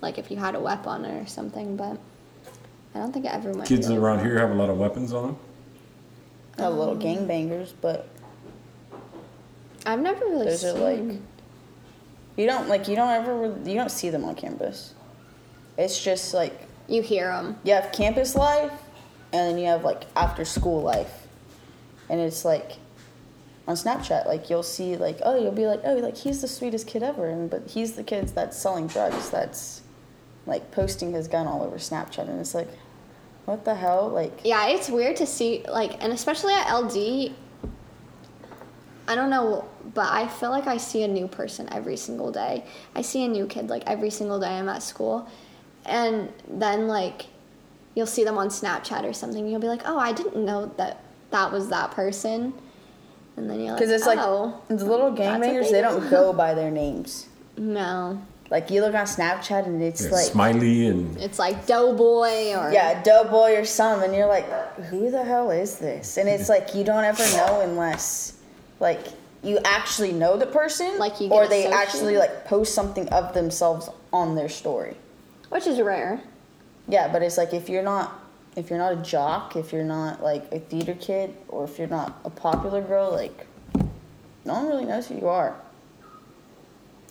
like 0.00 0.18
if 0.18 0.30
you 0.30 0.36
had 0.36 0.54
a 0.54 0.60
weapon 0.60 1.04
or 1.04 1.26
something. 1.26 1.76
But 1.76 1.98
I 2.94 2.98
don't 2.98 3.12
think 3.12 3.24
it 3.26 3.32
ever 3.32 3.52
went. 3.52 3.66
Kids 3.68 3.88
really 3.88 4.00
around 4.00 4.18
far. 4.18 4.26
here 4.26 4.38
have 4.38 4.50
a 4.50 4.54
lot 4.54 4.70
of 4.70 4.78
weapons 4.78 5.12
on 5.12 5.26
them. 5.26 5.36
Have 6.58 6.74
little 6.74 6.94
um, 6.94 7.00
gangbangers, 7.00 7.72
but 7.80 8.08
I've 9.86 10.00
never 10.00 10.24
really 10.26 10.46
those 10.46 10.60
seen. 10.60 10.76
are 10.76 10.80
like 10.80 11.20
you 12.36 12.46
don't 12.46 12.68
like 12.68 12.88
you 12.88 12.96
don't 12.96 13.10
ever 13.10 13.34
really- 13.36 13.72
you 13.72 13.76
don't 13.78 13.90
see 13.90 14.10
them 14.10 14.24
on 14.24 14.34
campus. 14.34 14.94
It's 15.76 16.02
just 16.02 16.34
like 16.34 16.62
you 16.88 17.02
hear 17.02 17.28
them. 17.28 17.58
you 17.64 17.74
have 17.74 17.92
campus 17.92 18.34
life, 18.34 18.72
and 19.32 19.50
then 19.50 19.58
you 19.58 19.66
have 19.66 19.84
like 19.84 20.04
after 20.16 20.44
school 20.44 20.82
life, 20.82 21.26
and 22.08 22.20
it's 22.20 22.44
like 22.44 22.72
on 23.68 23.76
Snapchat, 23.76 24.26
like 24.26 24.48
you'll 24.48 24.62
see 24.62 24.96
like 24.96 25.18
oh 25.22 25.38
you'll 25.38 25.52
be 25.52 25.66
like 25.66 25.82
oh 25.84 25.96
like 25.96 26.16
he's 26.16 26.40
the 26.40 26.48
sweetest 26.48 26.86
kid 26.86 27.02
ever, 27.02 27.28
and 27.28 27.50
but 27.50 27.68
he's 27.68 27.92
the 27.92 28.02
kid 28.02 28.28
that's 28.28 28.56
selling 28.56 28.86
drugs 28.86 29.28
that's 29.28 29.82
like 30.46 30.70
posting 30.72 31.12
his 31.12 31.28
gun 31.28 31.46
all 31.46 31.62
over 31.62 31.76
Snapchat, 31.76 32.28
and 32.28 32.40
it's 32.40 32.54
like 32.54 32.68
what 33.44 33.66
the 33.66 33.74
hell 33.74 34.08
like 34.08 34.40
Yeah, 34.42 34.68
it's 34.68 34.88
weird 34.88 35.16
to 35.16 35.26
see 35.26 35.64
like, 35.68 36.02
and 36.02 36.12
especially 36.12 36.54
at 36.54 36.74
LD. 36.74 37.32
I 39.06 39.14
don't 39.14 39.30
know, 39.30 39.66
but 39.94 40.12
I 40.12 40.28
feel 40.28 40.50
like 40.50 40.66
I 40.66 40.76
see 40.76 41.02
a 41.02 41.08
new 41.08 41.28
person 41.28 41.68
every 41.72 41.96
single 41.96 42.30
day. 42.30 42.64
I 42.94 43.02
see 43.02 43.24
a 43.24 43.28
new 43.28 43.46
kid 43.46 43.68
like 43.68 43.82
every 43.86 44.10
single 44.10 44.40
day 44.40 44.48
I'm 44.48 44.68
at 44.70 44.82
school, 44.82 45.28
and 45.84 46.32
then 46.48 46.88
like 46.88 47.26
you'll 47.94 48.06
see 48.06 48.24
them 48.24 48.38
on 48.38 48.48
Snapchat 48.48 49.04
or 49.04 49.12
something. 49.12 49.46
You'll 49.46 49.60
be 49.60 49.68
like, 49.68 49.82
oh, 49.84 49.98
I 49.98 50.12
didn't 50.12 50.42
know 50.42 50.72
that 50.78 51.02
that 51.30 51.52
was 51.52 51.68
that 51.68 51.90
person, 51.90 52.54
and 53.38 53.48
then 53.50 53.60
you're 53.60 53.70
like, 53.70 53.78
because 53.78 53.90
it's 53.92 54.06
like 54.06 54.18
oh, 54.20 54.60
the 54.68 54.74
little 54.84 55.10
that's 55.12 55.20
what 55.40 55.40
gangbangers 55.48 55.64
they 55.64 55.72
they 55.72 55.82
do. 55.82 55.88
don't 56.00 56.10
go 56.10 56.32
by 56.44 56.54
their 56.54 56.70
names. 56.70 57.26
no, 57.56 58.20
Like 58.50 58.70
you 58.70 58.80
look 58.80 58.94
on 58.94 59.06
Snapchat 59.06 59.66
and 59.66 59.82
it's 59.82 60.04
Yeah, 60.04 60.10
like 60.10 60.26
Smiley 60.26 60.86
and 60.86 61.16
it's 61.18 61.38
like 61.38 61.66
Doughboy 61.66 62.54
or 62.56 62.70
yeah, 62.72 63.02
Doughboy 63.02 63.56
or 63.56 63.64
some, 63.64 64.02
and 64.02 64.14
you're 64.14 64.26
like, 64.28 64.46
who 64.90 65.10
the 65.10 65.22
hell 65.24 65.50
is 65.50 65.78
this? 65.78 66.16
And 66.16 66.28
it's 66.28 66.48
like 66.48 66.74
you 66.74 66.84
don't 66.84 67.04
ever 67.04 67.22
know 67.36 67.60
unless 67.62 68.34
like 68.80 69.06
you 69.42 69.58
actually 69.64 70.12
know 70.12 70.36
the 70.36 70.46
person, 70.46 70.98
Like 70.98 71.20
you 71.20 71.28
get 71.28 71.34
or 71.34 71.46
they 71.48 71.66
associated. 71.66 71.76
actually 71.88 72.16
like 72.16 72.44
post 72.44 72.74
something 72.74 73.08
of 73.10 73.34
themselves 73.34 73.88
on 74.12 74.34
their 74.34 74.48
story. 74.48 74.96
which 75.50 75.66
is 75.66 75.80
rare. 75.80 76.20
Yeah, 76.88 77.06
but 77.12 77.22
it's 77.22 77.36
like 77.36 77.52
if 77.54 77.68
you're 77.68 77.82
not 77.82 78.18
if 78.56 78.70
you're 78.70 78.78
not 78.78 78.92
a 78.92 78.96
jock, 78.96 79.56
if 79.56 79.72
you're 79.72 79.84
not 79.84 80.22
like 80.22 80.50
a 80.52 80.58
theater 80.58 80.94
kid, 80.94 81.34
or 81.48 81.64
if 81.64 81.78
you're 81.78 81.88
not 81.88 82.20
a 82.24 82.30
popular 82.30 82.80
girl, 82.82 83.10
like 83.10 83.46
no 84.44 84.54
one 84.54 84.66
really 84.68 84.84
knows 84.84 85.06
who 85.06 85.16
you 85.16 85.28
are. 85.28 85.54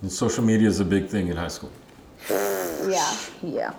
and 0.02 0.12
social 0.12 0.44
media 0.44 0.68
is 0.68 0.80
a 0.80 0.86
big 0.86 1.08
thing 1.08 1.28
in 1.28 1.38
high 1.38 1.48
school. 1.48 1.72
Yeah. 2.88 3.18
Yeah. 3.44 3.74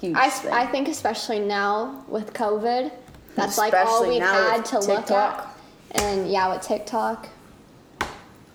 Huge 0.00 0.16
I, 0.16 0.30
thing. 0.30 0.52
I 0.52 0.66
think 0.66 0.88
especially 0.88 1.38
now 1.40 2.04
with 2.08 2.32
COVID, 2.32 2.90
that's 3.34 3.58
like 3.58 3.74
all 3.74 4.08
we've 4.08 4.22
had 4.22 4.58
with 4.58 4.70
to 4.70 4.78
look 4.80 5.10
at. 5.10 5.46
And 5.92 6.30
yeah, 6.30 6.52
with 6.52 6.62
TikTok, 6.62 7.28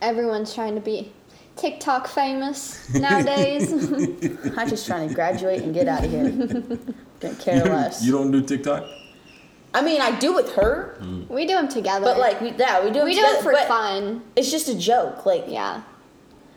everyone's 0.02 0.54
trying 0.54 0.76
to 0.76 0.82
be 0.82 1.12
TikTok 1.56 2.08
famous 2.08 2.94
nowadays. 2.94 3.72
I'm 4.58 4.70
just 4.70 4.88
trying 4.88 5.10
to 5.10 5.16
graduate 5.16 5.62
and 5.62 5.74
get 5.74 5.88
out 5.88 6.04
of 6.04 6.12
here. 6.12 6.80
Don't 7.22 7.40
care 7.40 7.64
less. 7.64 8.04
You 8.04 8.12
don't 8.12 8.32
do 8.32 8.42
TikTok? 8.42 8.86
I 9.74 9.82
mean, 9.82 10.02
I 10.02 10.18
do 10.20 10.34
with 10.34 10.54
her, 10.54 10.98
mm. 11.00 11.30
we 11.30 11.46
do 11.46 11.54
them 11.54 11.70
together. 11.70 12.04
but 12.04 12.18
like, 12.18 12.42
we, 12.42 12.52
yeah, 12.52 12.84
we 12.84 12.92
do. 12.92 13.06
we 13.06 13.12
it 13.12 13.16
do 13.16 13.22
it 13.22 13.42
for 13.42 13.54
but 13.54 13.68
fun. 13.68 14.22
It's 14.36 14.52
just 14.52 14.68
a 14.68 14.78
joke. 14.78 15.26
Like, 15.26 15.46
Yeah. 15.48 15.82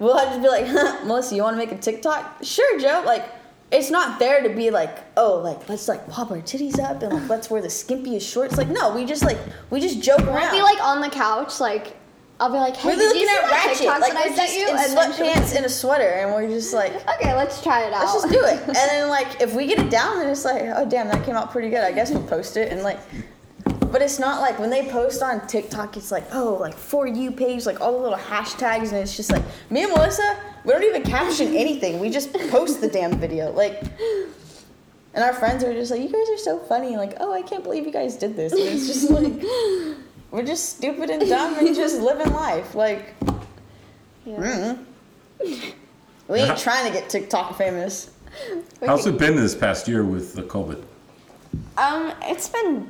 we'll 0.00 0.16
have 0.16 0.34
to 0.34 0.42
be 0.42 0.48
like, 0.48 0.66
Melissa, 1.06 1.36
you 1.36 1.42
want 1.42 1.54
to 1.54 1.58
make 1.58 1.70
a 1.70 1.78
TikTok? 1.80 2.38
Sure, 2.42 2.80
Joe. 2.80 3.02
Like, 3.06 3.24
it's 3.70 3.90
not 3.90 4.18
there 4.18 4.42
to 4.42 4.48
be 4.48 4.70
like, 4.70 4.98
oh, 5.16 5.36
like 5.38 5.68
let's 5.68 5.88
like 5.88 6.08
pop 6.08 6.30
our 6.30 6.38
titties 6.38 6.78
up 6.78 7.02
and 7.02 7.12
like 7.12 7.28
let's 7.28 7.50
wear 7.50 7.60
the 7.60 7.68
skimpiest 7.68 8.30
shorts. 8.30 8.56
Like, 8.56 8.68
no, 8.68 8.94
we 8.94 9.04
just 9.04 9.24
like 9.24 9.38
we 9.70 9.80
just 9.80 10.00
joke 10.00 10.20
around. 10.20 10.28
I'll 10.28 10.36
around. 10.36 10.52
be 10.52 10.62
like 10.62 10.82
on 10.82 11.00
the 11.00 11.10
couch, 11.10 11.60
like, 11.60 11.96
I'll 12.40 12.50
be 12.50 12.58
like, 12.58 12.76
hey, 12.76 12.88
we're 12.88 12.96
looking 12.96 13.28
at 13.28 13.50
Ratchet, 13.50 13.86
like 13.86 14.14
I 14.14 14.34
sent 14.34 14.54
you? 14.54 14.68
in 14.68 14.76
And 14.76 14.96
sweatpants 14.96 15.54
and 15.54 15.64
a 15.66 15.68
sweater, 15.68 16.08
and 16.08 16.32
we're 16.32 16.48
just 16.48 16.74
like, 16.74 16.92
okay, 17.20 17.34
let's 17.34 17.62
try 17.62 17.82
it 17.84 17.92
out. 17.92 18.00
let's 18.00 18.14
just 18.14 18.28
do 18.28 18.44
it. 18.44 18.60
And 18.66 18.74
then 18.74 19.08
like 19.08 19.40
if 19.40 19.54
we 19.54 19.66
get 19.66 19.78
it 19.78 19.90
down, 19.90 20.18
then 20.18 20.28
it's 20.28 20.44
like, 20.44 20.62
oh 20.74 20.84
damn, 20.88 21.06
that 21.08 21.24
came 21.24 21.36
out 21.36 21.52
pretty 21.52 21.70
good. 21.70 21.80
I 21.80 21.92
guess 21.92 22.10
we'll 22.10 22.22
post 22.26 22.56
it 22.56 22.72
and 22.72 22.82
like 22.82 22.98
But 23.92 24.02
it's 24.02 24.18
not 24.18 24.40
like 24.40 24.58
when 24.58 24.68
they 24.70 24.88
post 24.88 25.22
on 25.22 25.46
TikTok, 25.46 25.96
it's 25.96 26.10
like, 26.10 26.24
oh, 26.32 26.54
like 26.60 26.74
for 26.74 27.06
you 27.06 27.30
page, 27.30 27.66
like 27.66 27.80
all 27.80 27.92
the 27.92 27.98
little 27.98 28.18
hashtags, 28.18 28.88
and 28.88 28.94
it's 28.94 29.16
just 29.16 29.30
like 29.30 29.44
me 29.70 29.84
and 29.84 29.92
Melissa, 29.92 30.36
we 30.64 30.72
don't 30.72 30.82
even 30.82 31.04
caption 31.04 31.54
anything. 31.64 32.00
We 32.00 32.10
just 32.10 32.32
post 32.50 32.80
the 32.80 32.88
damn 32.88 33.16
video. 33.20 33.52
Like 33.52 33.80
and 35.14 35.22
our 35.22 35.32
friends 35.32 35.62
are 35.62 35.72
just 35.72 35.92
like, 35.92 36.00
You 36.00 36.08
guys 36.08 36.28
are 36.30 36.38
so 36.38 36.58
funny, 36.58 36.96
like, 36.96 37.14
oh 37.20 37.32
I 37.32 37.42
can't 37.42 37.62
believe 37.62 37.86
you 37.86 37.92
guys 37.92 38.16
did 38.16 38.34
this. 38.34 38.52
And 38.52 38.62
it's 38.62 38.88
just 38.88 39.08
like 39.08 39.34
we're 40.34 40.42
just 40.42 40.76
stupid 40.78 41.10
and 41.10 41.28
dumb 41.28 41.56
and 41.64 41.76
just 41.76 42.00
living 42.00 42.32
life. 42.32 42.74
Like 42.74 43.14
Yeah. 44.26 44.34
mm. 44.36 44.84
we 46.28 46.38
ain't 46.40 46.58
trying 46.58 46.86
to 46.86 46.92
get 46.92 47.08
TikTok 47.08 47.56
famous. 47.56 48.10
How's 48.84 49.06
it 49.06 49.16
been 49.16 49.36
this 49.36 49.54
past 49.54 49.86
year 49.86 50.02
with 50.04 50.34
the 50.34 50.42
COVID? 50.42 50.82
Um, 51.78 52.12
it's 52.22 52.48
been 52.48 52.88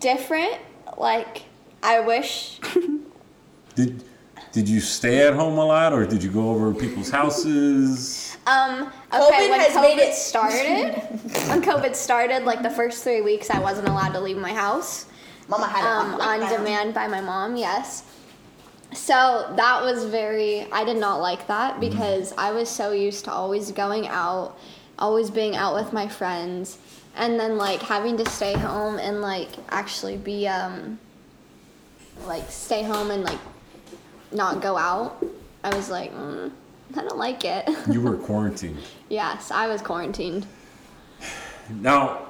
different. 0.00 0.56
Like, 0.98 1.42
I 1.80 2.00
wish. 2.00 2.58
Did 3.76 4.04
did 4.50 4.68
you 4.68 4.80
stay 4.80 5.26
at 5.26 5.32
home 5.32 5.56
a 5.56 5.64
lot, 5.64 5.94
or 5.94 6.04
did 6.04 6.22
you 6.22 6.30
go 6.30 6.50
over 6.50 6.74
people's 6.74 7.08
houses? 7.08 8.36
Um, 8.46 8.82
okay, 8.82 8.90
COVID 9.14 9.48
when 9.48 9.60
has 9.60 9.72
COVID 9.72 9.82
made 9.82 9.98
it- 9.98 10.14
started, 10.14 10.94
when 11.48 11.62
COVID 11.62 11.94
started, 11.94 12.44
like 12.44 12.62
the 12.62 12.68
first 12.68 13.02
three 13.02 13.22
weeks, 13.22 13.48
I 13.48 13.60
wasn't 13.60 13.88
allowed 13.88 14.12
to 14.12 14.20
leave 14.20 14.36
my 14.36 14.52
house. 14.52 15.06
Mama 15.52 15.66
had 15.66 15.84
um, 15.84 16.14
it 16.14 16.20
on 16.20 16.40
demand 16.50 16.94
by 16.94 17.06
my 17.06 17.20
mom, 17.20 17.56
yes. 17.56 18.04
So 18.94 19.52
that 19.56 19.82
was 19.82 20.04
very, 20.06 20.70
I 20.72 20.84
did 20.84 20.96
not 20.96 21.20
like 21.20 21.46
that 21.46 21.78
because 21.78 22.32
I 22.36 22.52
was 22.52 22.68
so 22.68 22.92
used 22.92 23.24
to 23.26 23.32
always 23.32 23.70
going 23.70 24.08
out, 24.08 24.58
always 24.98 25.30
being 25.30 25.54
out 25.56 25.74
with 25.74 25.92
my 25.92 26.08
friends, 26.08 26.78
and 27.16 27.38
then 27.38 27.58
like 27.58 27.82
having 27.82 28.16
to 28.16 28.28
stay 28.30 28.54
home 28.54 28.98
and 28.98 29.20
like 29.20 29.50
actually 29.68 30.16
be, 30.16 30.48
um, 30.48 30.98
like 32.26 32.50
stay 32.50 32.82
home 32.82 33.10
and 33.10 33.22
like 33.24 33.40
not 34.32 34.62
go 34.62 34.76
out. 34.78 35.22
I 35.64 35.74
was 35.74 35.90
like, 35.90 36.14
mm, 36.14 36.50
I 36.96 37.02
don't 37.02 37.18
like 37.18 37.44
it. 37.44 37.68
You 37.90 38.00
were 38.00 38.16
quarantined. 38.28 38.78
yes, 39.08 39.50
I 39.50 39.66
was 39.68 39.82
quarantined. 39.82 40.46
Now, 41.68 42.26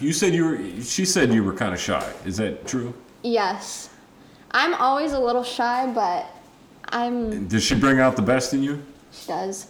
you 0.00 0.12
said 0.12 0.34
you 0.34 0.44
were. 0.44 0.80
She 0.82 1.04
said 1.04 1.32
you 1.32 1.44
were 1.44 1.52
kind 1.54 1.72
of 1.74 1.80
shy. 1.80 2.12
Is 2.24 2.36
that 2.38 2.66
true? 2.66 2.92
Yes. 3.22 3.90
I'm 4.50 4.74
always 4.74 5.12
a 5.12 5.18
little 5.20 5.42
shy, 5.42 5.90
but 5.92 6.26
I'm, 6.90 7.48
Does 7.48 7.64
she 7.64 7.74
bring 7.74 7.98
out 7.98 8.14
the 8.14 8.22
best 8.22 8.54
in 8.54 8.62
you? 8.62 8.82
she 9.12 9.26
does. 9.28 9.66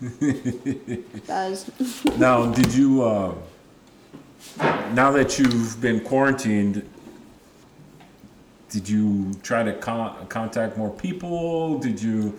does. 1.26 1.70
Now, 2.18 2.46
did 2.52 2.72
you? 2.72 3.02
Uh, 3.02 3.34
now 4.92 5.10
that 5.12 5.38
you've 5.38 5.80
been 5.80 6.00
quarantined, 6.00 6.88
did 8.70 8.88
you 8.88 9.34
try 9.42 9.62
to 9.64 9.72
con- 9.74 10.26
contact 10.28 10.76
more 10.76 10.90
people? 10.90 11.78
Did 11.78 12.00
you 12.00 12.38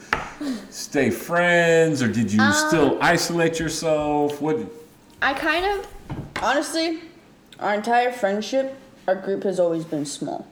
stay 0.69 1.09
friends, 1.09 2.01
or 2.01 2.07
did 2.07 2.31
you 2.31 2.51
still 2.53 2.97
isolate 3.01 3.59
yourself? 3.59 4.41
What? 4.41 4.57
I 5.21 5.33
kind 5.33 5.65
of 5.65 5.87
Honestly, 6.41 6.99
our 7.59 7.73
entire 7.73 8.11
friendship, 8.13 8.73
our 9.07 9.15
group 9.15 9.43
has 9.43 9.59
always 9.59 9.83
been 9.83 10.05
small. 10.05 10.47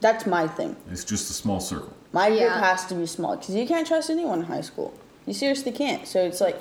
That's 0.00 0.24
my 0.26 0.48
thing. 0.48 0.74
It's 0.90 1.04
just 1.04 1.28
a 1.28 1.34
small 1.34 1.60
circle. 1.60 1.92
My 2.12 2.28
group 2.28 2.40
Yeah. 2.40 2.58
has 2.60 2.86
to 2.86 2.94
be 2.94 3.06
small 3.06 3.36
because 3.36 3.54
you 3.54 3.66
can't 3.66 3.86
trust 3.86 4.08
anyone 4.08 4.38
in 4.40 4.44
high 4.46 4.62
school. 4.62 4.94
You 5.26 5.34
seriously 5.34 5.70
can't. 5.70 6.06
So 6.08 6.22
it's 6.22 6.40
like, 6.40 6.56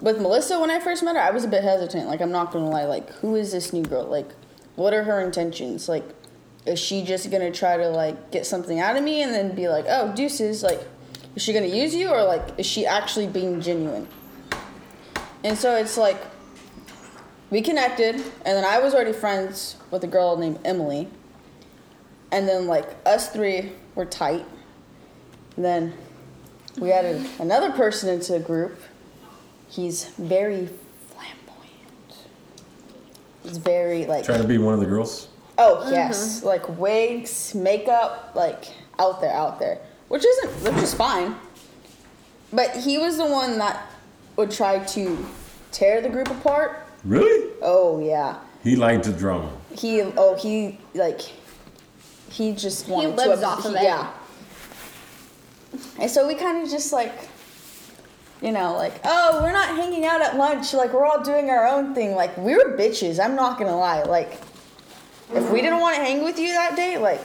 with 0.00 0.20
Melissa, 0.20 0.60
when 0.60 0.70
I 0.70 0.78
first 0.78 1.02
met 1.02 1.16
her, 1.16 1.22
I 1.22 1.30
was 1.30 1.44
a 1.44 1.48
bit 1.48 1.64
hesitant. 1.64 2.06
Like, 2.06 2.20
I'm 2.20 2.30
not 2.30 2.52
gonna 2.52 2.70
lie. 2.70 2.84
Like, 2.84 3.10
who 3.14 3.34
is 3.34 3.50
this 3.50 3.72
new 3.72 3.82
girl? 3.82 4.04
Like, 4.04 4.28
what 4.76 4.94
are 4.94 5.02
her 5.02 5.20
intentions? 5.20 5.88
Like, 5.88 6.04
is 6.66 6.78
she 6.78 7.02
just 7.02 7.28
gonna 7.30 7.50
try 7.50 7.76
to 7.76 7.88
like 7.88 8.30
get 8.30 8.46
something 8.46 8.78
out 8.78 8.96
of 8.96 9.02
me 9.02 9.22
and 9.22 9.34
then 9.34 9.54
be 9.54 9.68
like, 9.68 9.86
oh, 9.88 10.12
deuces? 10.14 10.62
Like, 10.62 10.80
is 11.34 11.42
she 11.42 11.52
gonna 11.52 11.66
use 11.66 11.92
you 11.94 12.08
or 12.08 12.22
like 12.22 12.56
is 12.56 12.66
she 12.66 12.86
actually 12.86 13.26
being 13.26 13.60
genuine? 13.60 14.06
And 15.42 15.58
so 15.58 15.74
it's 15.74 15.98
like, 15.98 16.16
we 17.50 17.62
connected, 17.62 18.16
and 18.16 18.56
then 18.56 18.64
I 18.64 18.78
was 18.78 18.94
already 18.94 19.12
friends 19.12 19.76
with 19.90 20.04
a 20.04 20.06
girl 20.06 20.36
named 20.36 20.58
Emily. 20.64 21.08
And 22.32 22.48
then 22.48 22.66
like 22.66 22.88
us 23.06 23.30
three 23.30 23.72
were 23.94 24.04
tight. 24.04 24.44
And 25.56 25.64
then 25.64 25.94
we 26.78 26.90
added 26.90 27.24
another 27.38 27.70
person 27.72 28.08
into 28.08 28.32
the 28.32 28.40
group. 28.40 28.80
He's 29.68 30.06
very 30.18 30.68
flamboyant. 31.08 32.16
He's 33.42 33.58
very 33.58 34.06
like 34.06 34.24
Trying 34.24 34.42
to 34.42 34.48
be 34.48 34.58
one 34.58 34.74
of 34.74 34.80
the 34.80 34.86
girls. 34.86 35.28
oh 35.58 35.88
yes, 35.90 36.38
mm-hmm. 36.38 36.46
like 36.46 36.68
wigs, 36.78 37.54
makeup, 37.54 38.32
like 38.34 38.64
out 38.98 39.20
there, 39.20 39.32
out 39.32 39.58
there, 39.58 39.78
which 40.08 40.24
isn't 40.24 40.74
which 40.74 40.82
is 40.82 40.94
fine. 40.94 41.36
But 42.52 42.76
he 42.76 42.98
was 42.98 43.16
the 43.16 43.26
one 43.26 43.58
that 43.58 43.90
would 44.36 44.50
try 44.50 44.78
to 44.78 45.26
tear 45.72 46.00
the 46.00 46.08
group 46.08 46.30
apart. 46.30 46.83
Really? 47.04 47.50
Oh 47.62 48.00
yeah, 48.00 48.38
He 48.62 48.76
liked 48.76 49.04
the 49.04 49.12
drama. 49.12 49.50
he 49.76 50.02
oh 50.02 50.34
he 50.36 50.78
like 50.94 51.20
he 52.30 52.52
just 52.54 52.88
wanted 52.88 53.16
lives 53.16 53.40
to 53.40 53.46
off 53.46 53.64
of 53.64 53.74
it. 53.74 53.82
yeah. 53.82 54.10
And 55.98 56.10
so 56.10 56.26
we 56.26 56.34
kind 56.34 56.62
of 56.64 56.70
just 56.70 56.92
like 56.92 57.28
you 58.42 58.52
know 58.52 58.74
like 58.74 58.94
oh 59.04 59.40
we're 59.42 59.52
not 59.52 59.68
hanging 59.76 60.04
out 60.04 60.20
at 60.22 60.36
lunch. 60.36 60.72
Like 60.74 60.92
we're 60.92 61.04
all 61.06 61.22
doing 61.22 61.50
our 61.50 61.66
own 61.66 61.94
thing. 61.94 62.14
Like 62.14 62.36
we 62.38 62.54
were 62.54 62.76
bitches 62.76 63.22
i'm 63.22 63.34
not 63.36 63.58
gonna 63.58 63.76
lie. 63.76 64.02
Like 64.02 64.40
if 65.32 65.50
we 65.50 65.60
didn't 65.62 65.80
want 65.80 65.96
to 65.96 66.02
hang 66.02 66.22
with 66.24 66.38
you 66.38 66.48
that 66.48 66.76
day 66.76 66.96
like 66.98 67.20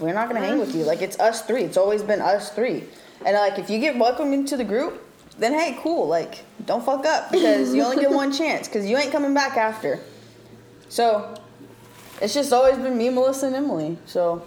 we're 0.00 0.12
not 0.14 0.28
gonna 0.28 0.40
hang 0.40 0.58
with 0.58 0.74
you. 0.74 0.82
Like 0.84 1.00
it's 1.02 1.18
us 1.18 1.42
three. 1.42 1.62
It's 1.64 1.76
always 1.76 2.02
been 2.02 2.20
us 2.20 2.50
three. 2.50 2.84
And 3.24 3.36
like 3.36 3.58
if 3.58 3.70
you 3.70 3.78
get 3.78 3.96
welcomed 3.98 4.34
into 4.34 4.56
the 4.56 4.64
group 4.64 5.00
then 5.42 5.52
hey 5.52 5.78
cool 5.82 6.06
like 6.06 6.44
don't 6.66 6.84
fuck 6.84 7.04
up 7.04 7.30
because 7.32 7.74
you 7.74 7.82
only 7.82 7.96
get 7.96 8.10
one 8.22 8.32
chance 8.32 8.68
because 8.68 8.86
you 8.86 8.96
ain't 8.96 9.12
coming 9.12 9.34
back 9.34 9.56
after 9.56 9.98
so 10.88 11.34
it's 12.20 12.34
just 12.34 12.52
always 12.52 12.76
been 12.76 12.96
me, 12.96 13.08
Melissa, 13.10 13.46
and 13.46 13.56
Emily. 13.56 13.98
So 14.06 14.42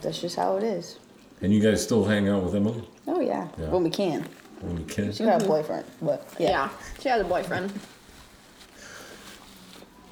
that's 0.00 0.20
just 0.20 0.36
how 0.36 0.56
it 0.56 0.62
is. 0.62 0.98
And 1.40 1.52
you 1.52 1.60
guys 1.60 1.82
still 1.82 2.04
hang 2.04 2.28
out 2.28 2.44
with 2.44 2.54
Emily 2.54 2.84
Oh 3.08 3.18
yeah, 3.20 3.48
Yeah. 3.58 3.70
when 3.70 3.82
we 3.82 3.90
can. 3.90 4.28
when 4.60 4.76
we 4.76 4.84
can? 4.84 5.10
She 5.12 5.24
got 5.24 5.42
a 5.42 5.46
boyfriend, 5.46 5.84
but 6.00 6.24
yeah. 6.38 6.50
yeah. 6.50 6.68
She 7.00 7.08
has 7.08 7.20
a 7.20 7.24
boyfriend. 7.24 7.72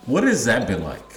What 0.07 0.25
has 0.25 0.45
that 0.47 0.67
been 0.67 0.83
like? 0.83 1.13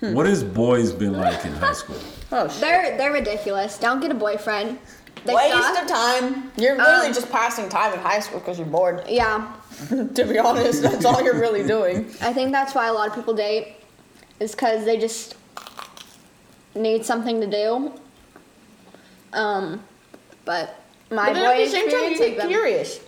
Hmm. 0.00 0.14
What 0.14 0.26
has 0.26 0.42
boys 0.42 0.92
been 0.92 1.12
like 1.12 1.44
in 1.44 1.52
high 1.52 1.72
school? 1.74 1.96
Oh 2.32 2.48
shit. 2.48 2.60
They're 2.60 2.96
they're 2.96 3.12
ridiculous. 3.12 3.78
Don't 3.78 4.00
get 4.00 4.10
a 4.10 4.14
boyfriend. 4.14 4.78
They 5.24 5.34
Waste 5.34 5.52
suck. 5.56 5.82
of 5.82 5.88
time. 5.88 6.50
You're 6.56 6.76
literally 6.76 7.08
Um, 7.08 7.14
just 7.14 7.30
passing 7.30 7.68
time 7.70 7.92
in 7.94 7.98
high 8.00 8.20
school 8.20 8.40
because 8.40 8.58
you're 8.58 8.66
bored. 8.66 9.02
Yeah, 9.08 9.50
to 9.88 10.24
be 10.26 10.38
honest, 10.38 10.82
that's 10.82 11.04
all 11.04 11.22
you're 11.22 11.40
really 11.40 11.66
doing. 11.66 12.06
I 12.20 12.32
think 12.32 12.52
that's 12.52 12.74
why 12.74 12.86
a 12.88 12.92
lot 12.92 13.08
of 13.08 13.14
people 13.14 13.32
date, 13.34 13.76
is 14.38 14.50
because 14.52 14.84
they 14.84 14.98
just 14.98 15.36
need 16.74 17.04
something 17.06 17.40
to 17.40 17.46
do. 17.46 17.92
Um, 19.32 19.82
but 20.44 20.80
my 21.10 21.26
But 21.28 21.34
then 21.34 21.44
at 21.44 21.56
boy 21.56 21.64
the 21.64 21.70
same 21.70 21.90
time, 21.90 22.12
you 22.12 22.18
get 22.18 22.48
curious. 22.48 23.00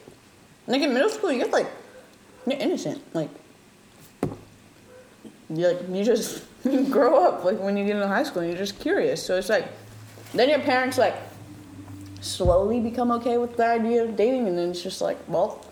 Like 0.67 0.81
in 0.83 0.93
middle 0.95 1.11
school, 1.11 1.31
you're 1.31 1.49
like, 1.49 1.69
you're 2.47 2.59
innocent. 2.59 3.03
Like, 3.15 3.31
you 5.51 5.69
like 5.69 5.79
you 5.91 6.03
just 6.05 6.43
you 6.65 6.85
grow 6.91 7.25
up. 7.27 7.45
Like 7.45 7.59
when 7.61 7.77
you 7.77 7.85
get 7.85 7.97
into 7.97 8.09
high 8.09 8.23
school, 8.25 8.43
you're 8.43 8.57
just 8.57 8.79
curious. 8.81 9.23
So 9.25 9.37
it's 9.37 9.49
like, 9.49 9.67
then 10.35 10.49
your 10.49 10.61
parents 10.61 10.97
like 10.99 11.15
slowly 12.27 12.81
become 12.81 13.11
okay 13.13 13.39
with 13.39 13.57
the 13.57 13.67
idea 13.67 14.05
of 14.05 14.17
dating, 14.17 14.49
and 14.49 14.59
then 14.59 14.71
it's 14.71 14.83
just 14.83 15.01
like, 15.01 15.19
well, 15.29 15.65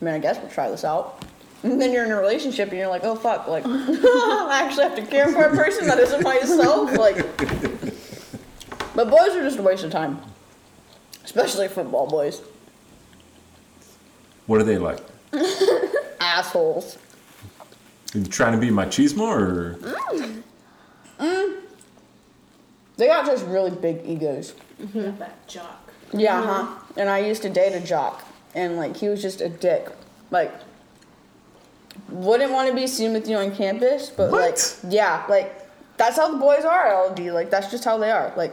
I 0.00 0.04
mean, 0.04 0.14
I 0.14 0.18
guess 0.18 0.38
we'll 0.38 0.50
try 0.50 0.70
this 0.70 0.84
out. 0.84 1.24
And 1.62 1.80
then 1.80 1.92
you're 1.92 2.04
in 2.04 2.12
a 2.12 2.16
relationship, 2.16 2.68
and 2.68 2.78
you're 2.78 2.88
like, 2.88 3.04
oh 3.04 3.14
fuck, 3.14 3.48
like 3.48 3.64
I 3.66 4.62
actually 4.64 4.84
have 4.84 4.96
to 4.96 5.06
care 5.06 5.28
for 5.28 5.44
a 5.44 5.56
person 5.56 5.86
that 5.86 5.98
isn't 5.98 6.22
myself. 6.22 6.92
Like, 6.92 7.16
but 8.94 9.10
boys 9.10 9.34
are 9.34 9.42
just 9.42 9.58
a 9.58 9.62
waste 9.62 9.84
of 9.84 9.90
time, 9.90 10.20
especially 11.24 11.68
football 11.68 12.06
boys. 12.06 12.42
What 14.46 14.60
are 14.60 14.64
they 14.64 14.78
like? 14.78 15.00
assholes. 16.20 16.98
Are 18.14 18.18
you 18.18 18.24
trying 18.26 18.52
to 18.52 18.58
be 18.58 18.68
machismo 18.70 19.26
or? 19.26 19.74
Mm. 19.80 20.42
Mm. 21.18 21.55
They 22.96 23.06
got 23.06 23.26
just 23.26 23.44
really 23.46 23.70
big 23.70 24.00
egos. 24.04 24.54
Mm-hmm. 24.80 25.18
That 25.18 25.46
jock. 25.46 25.92
Yeah, 26.12 26.40
mm-hmm. 26.40 26.48
huh? 26.48 26.78
And 26.96 27.08
I 27.08 27.18
used 27.18 27.42
to 27.42 27.50
date 27.50 27.74
a 27.74 27.80
jock, 27.80 28.24
and 28.54 28.76
like 28.76 28.96
he 28.96 29.08
was 29.08 29.20
just 29.20 29.40
a 29.40 29.48
dick. 29.48 29.88
Like, 30.30 30.52
wouldn't 32.08 32.52
want 32.52 32.68
to 32.68 32.74
be 32.74 32.86
seen 32.86 33.12
with 33.12 33.28
you 33.28 33.36
on 33.36 33.54
campus, 33.54 34.10
but 34.10 34.30
What? 34.30 34.80
like, 34.82 34.92
yeah, 34.92 35.24
like 35.28 35.62
that's 35.96 36.16
how 36.16 36.30
the 36.30 36.38
boys 36.38 36.64
are 36.64 36.86
at 36.86 37.10
LD. 37.10 37.32
Like 37.32 37.50
that's 37.50 37.70
just 37.70 37.84
how 37.84 37.98
they 37.98 38.10
are. 38.10 38.32
Like, 38.36 38.52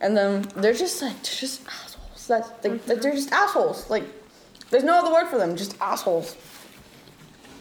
and 0.00 0.16
then 0.16 0.42
they're 0.56 0.74
just 0.74 1.00
like 1.00 1.14
they're 1.22 1.40
just 1.40 1.62
assholes. 1.66 2.26
That's 2.26 2.48
like, 2.64 2.72
mm-hmm. 2.72 3.00
they're 3.00 3.12
just 3.12 3.32
assholes. 3.32 3.88
Like, 3.88 4.04
there's 4.70 4.84
no 4.84 4.98
other 4.98 5.12
word 5.12 5.28
for 5.28 5.38
them. 5.38 5.56
Just 5.56 5.76
assholes. 5.80 6.36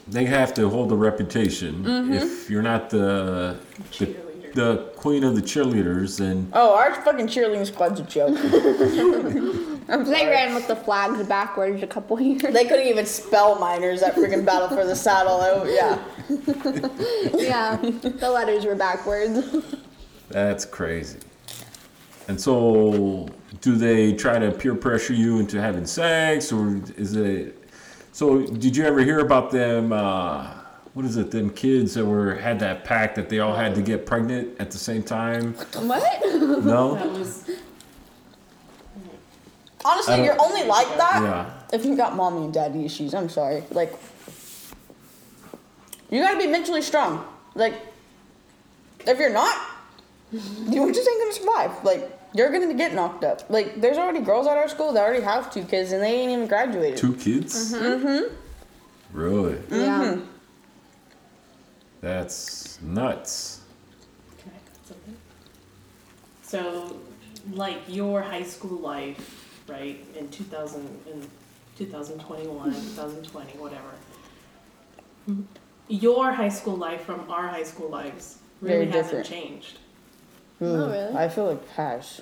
they 0.07 0.25
have 0.25 0.53
to 0.55 0.69
hold 0.69 0.91
a 0.91 0.95
reputation. 0.95 1.85
If 2.13 2.49
you're 2.49 2.61
not 2.61 2.89
the 2.89 3.57
the, 3.97 4.15
Cheerleader. 4.51 4.55
the 4.55 4.91
queen 4.95 5.23
of 5.23 5.35
the 5.35 5.41
cheerleaders, 5.41 6.19
and. 6.19 6.51
Oh, 6.53 6.75
our 6.75 6.93
fucking 6.93 7.27
cheerleading 7.27 7.65
squad's 7.65 7.99
a 7.99 8.03
joke. 8.03 8.37
I'm 9.89 10.05
They 10.05 10.25
ran 10.25 10.55
with 10.55 10.67
the 10.67 10.75
flags 10.75 11.21
backwards 11.27 11.83
a 11.83 11.87
couple 11.87 12.19
years. 12.21 12.41
They 12.41 12.65
couldn't 12.65 12.87
even 12.87 13.05
spell 13.05 13.59
Miners 13.59 14.01
at 14.01 14.15
freaking 14.15 14.45
Battle 14.45 14.69
for 14.69 14.85
the 14.85 14.95
Saddle. 14.95 15.39
Oh, 15.41 15.65
yeah. 15.65 15.99
yeah, 17.37 17.75
the 17.77 18.29
letters 18.29 18.65
were 18.65 18.75
backwards. 18.75 19.65
that's 20.29 20.65
crazy. 20.65 21.19
And 22.27 22.39
so, 22.39 23.27
do 23.59 23.75
they 23.75 24.13
try 24.13 24.39
to 24.39 24.51
peer 24.51 24.75
pressure 24.75 25.13
you 25.13 25.39
into 25.39 25.59
having 25.59 25.85
sex, 25.85 26.51
or 26.51 26.81
is 26.95 27.15
it? 27.15 27.57
So, 28.13 28.45
did 28.45 28.77
you 28.77 28.85
ever 28.85 29.03
hear 29.03 29.19
about 29.19 29.51
them? 29.51 29.91
Uh, 29.91 30.60
what 30.93 31.05
is 31.05 31.15
it? 31.17 31.31
Them 31.31 31.49
kids 31.49 31.93
that 31.93 32.05
were 32.05 32.35
had 32.35 32.59
that 32.59 32.83
pact 32.83 33.15
that 33.15 33.29
they 33.29 33.39
all 33.39 33.55
had 33.55 33.75
to 33.75 33.81
get 33.81 34.05
pregnant 34.05 34.59
at 34.59 34.71
the 34.71 34.77
same 34.77 35.03
time? 35.03 35.53
What? 35.73 36.03
No. 36.63 36.95
That 37.01 37.11
was 37.11 37.49
Honestly, 39.83 40.23
you're 40.23 40.39
only 40.39 40.63
like 40.63 40.87
that 40.97 41.21
Yeah. 41.23 41.49
if 41.73 41.85
you 41.85 41.95
got 41.95 42.15
mommy 42.15 42.43
and 42.45 42.53
daddy 42.53 42.85
issues. 42.85 43.13
I'm 43.15 43.29
sorry. 43.29 43.63
Like, 43.71 43.93
you 46.11 46.21
gotta 46.21 46.37
be 46.37 46.45
mentally 46.47 46.81
strong. 46.83 47.25
Like, 47.55 47.73
if 49.07 49.17
you're 49.17 49.31
not, 49.33 49.55
you 50.31 50.93
just 50.93 51.09
ain't 51.09 51.21
gonna 51.21 51.33
survive. 51.33 51.83
Like, 51.83 52.11
you're 52.35 52.51
gonna 52.51 52.73
get 52.75 52.93
knocked 52.93 53.23
up. 53.23 53.49
Like, 53.49 53.81
there's 53.81 53.97
already 53.97 54.19
girls 54.19 54.45
at 54.45 54.55
our 54.55 54.67
school 54.69 54.93
that 54.93 55.01
already 55.03 55.23
have 55.23 55.51
two 55.51 55.63
kids 55.63 55.91
and 55.93 56.03
they 56.03 56.13
ain't 56.21 56.31
even 56.31 56.47
graduated. 56.47 56.97
Two 56.97 57.15
kids. 57.15 57.73
Mm-hmm. 57.73 58.35
Really? 59.17 59.57
Yeah. 59.71 60.17
That's 62.01 62.81
nuts. 62.81 63.61
Can 64.39 64.51
I 64.51 64.55
add 64.55 64.87
something? 64.87 65.17
So, 66.41 66.97
like 67.53 67.77
your 67.87 68.21
high 68.21 68.43
school 68.43 68.79
life, 68.79 69.63
right, 69.67 70.03
in 70.17 70.29
2000, 70.29 70.81
in 71.11 71.27
2021, 71.77 72.73
2020, 72.73 73.57
whatever. 73.59 73.81
Your 75.87 76.31
high 76.31 76.49
school 76.49 76.75
life 76.75 77.01
from 77.01 77.29
our 77.29 77.47
high 77.47 77.63
school 77.63 77.89
lives 77.89 78.39
really 78.61 78.85
Very 78.85 78.91
hasn't 78.91 79.23
different. 79.23 79.27
changed 79.27 79.77
hmm. 80.59 80.65
Oh, 80.65 80.89
really? 80.89 81.15
I 81.15 81.29
feel 81.29 81.45
like 81.47 81.75
Pash. 81.75 82.21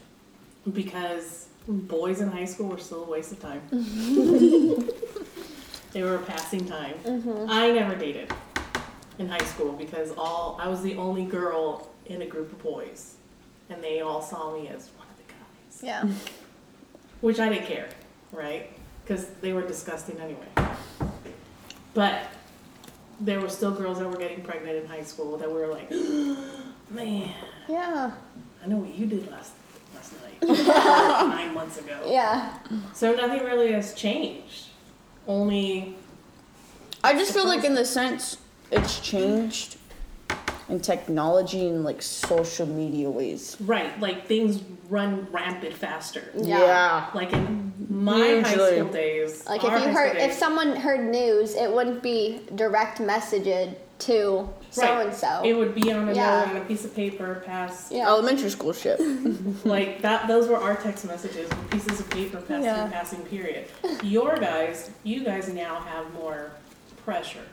because 0.74 1.48
boys 1.68 2.20
in 2.22 2.30
high 2.30 2.46
school 2.46 2.68
were 2.68 2.78
still 2.78 3.06
a 3.06 3.10
waste 3.10 3.32
of 3.32 3.40
time. 3.40 3.62
they 5.94 6.04
were 6.04 6.16
a 6.16 6.22
passing 6.22 6.66
time. 6.66 6.96
Mm-hmm. 7.06 7.46
I 7.50 7.72
never 7.72 7.96
dated 7.96 8.32
in 9.20 9.28
high 9.28 9.46
school 9.46 9.74
because 9.74 10.12
all 10.18 10.58
I 10.60 10.68
was 10.68 10.82
the 10.82 10.96
only 10.96 11.26
girl 11.26 11.88
in 12.08 12.22
a 12.24 12.26
group 12.26 12.52
of 12.52 12.64
boys, 12.64 13.16
and 13.70 13.84
they 13.84 14.00
all 14.02 14.22
saw 14.22 14.52
me 14.54 14.68
as 14.70 14.90
one 14.98 15.08
of 15.08 15.18
the 15.18 15.32
guys, 15.34 15.84
Yeah. 15.84 16.08
which 17.22 17.40
I 17.40 17.50
didn't 17.50 17.68
care, 17.68 17.90
right? 18.32 18.72
Because 19.04 19.28
they 19.42 19.54
were 19.54 19.62
disgusting 19.62 20.18
anyway. 20.20 20.48
But 21.94 22.28
there 23.20 23.42
were 23.42 23.50
still 23.50 23.72
girls 23.72 24.00
that 24.00 24.10
were 24.10 24.18
getting 24.18 24.42
pregnant 24.42 24.78
in 24.78 24.86
high 24.88 25.04
school 25.04 25.38
that 25.38 25.52
were 25.52 25.68
like, 25.68 25.92
man, 26.90 27.30
Yeah. 27.68 28.12
I 28.64 28.68
know 28.68 28.78
what 28.78 28.94
you 28.96 29.06
did 29.06 29.30
last 29.32 29.52
last 29.96 30.14
night, 30.22 30.42
nine 31.30 31.54
months 31.54 31.78
ago. 31.78 31.98
Yeah. 32.06 32.58
So 32.94 33.14
nothing 33.14 33.44
really 33.44 33.72
has 33.74 33.94
changed. 33.94 34.68
Only 35.28 35.96
I 37.04 37.14
just 37.14 37.34
feel 37.34 37.46
like 37.46 37.64
in 37.64 37.76
the 37.76 37.86
sense 37.86 38.38
it's 38.72 39.00
changed 39.00 39.78
in 40.70 40.80
technology 40.80 41.68
and 41.68 41.84
like 41.84 42.02
social 42.02 42.68
media 42.68 43.10
ways. 43.10 43.58
right, 43.62 44.00
like 44.00 44.28
things 44.28 44.62
run 44.90 45.28
rampant 45.32 45.74
faster. 45.74 46.24
Yeah. 46.36 47.10
Like 47.16 47.34
in 47.34 47.74
my 47.90 48.42
high 48.42 48.54
school 48.54 48.90
days, 48.90 49.46
Like 49.48 49.64
if 49.64 49.72
you 49.72 49.90
heard, 49.90 50.12
school 50.18 50.30
if 50.30 50.34
someone 50.34 50.76
heard 50.76 51.10
news, 51.10 51.56
it 51.56 51.72
wouldn't 51.72 52.04
be 52.04 52.42
direct 52.56 53.00
messaged 53.00 53.76
to 54.00 54.48
so 54.72 55.02
and 55.02 55.14
so. 55.14 55.42
it 55.44 55.54
would 55.54 55.74
be 55.76 55.92
on 55.92 56.08
a 56.10 56.14
Yeah. 56.14 56.46
note 56.46 56.50
on 56.52 56.58
a 56.58 56.66
piece 56.66 56.86
of 56.86 56.96
paper, 56.96 57.42
passed. 57.46 57.92
Yeah. 57.92 58.08
Elementary 58.08 58.50
school 58.52 58.72
shit. 58.74 59.00
Like 59.66 60.02
that. 60.04 60.28
Those 60.28 60.48
were 60.48 60.58
our 60.58 60.76
text 60.76 61.06
messages, 61.06 61.50
with 61.50 61.70
pieces 61.72 62.00
of 62.00 62.10
paper 62.12 62.38
passed 62.42 62.64
Yeah. 62.64 62.86
in 62.86 62.92
passing 62.92 63.22
period. 63.24 63.66
Your 64.04 64.38
guys, 64.38 64.92
you 65.04 65.24
guys 65.24 65.50
now 65.50 65.80
have 65.82 66.14
more 66.14 66.52
pressure, 67.04 67.44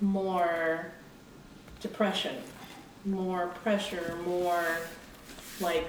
more 0.00 0.86
depression, 1.80 2.36
more 3.04 3.48
pressure, 3.62 4.16
more 4.26 4.62
like 5.60 5.86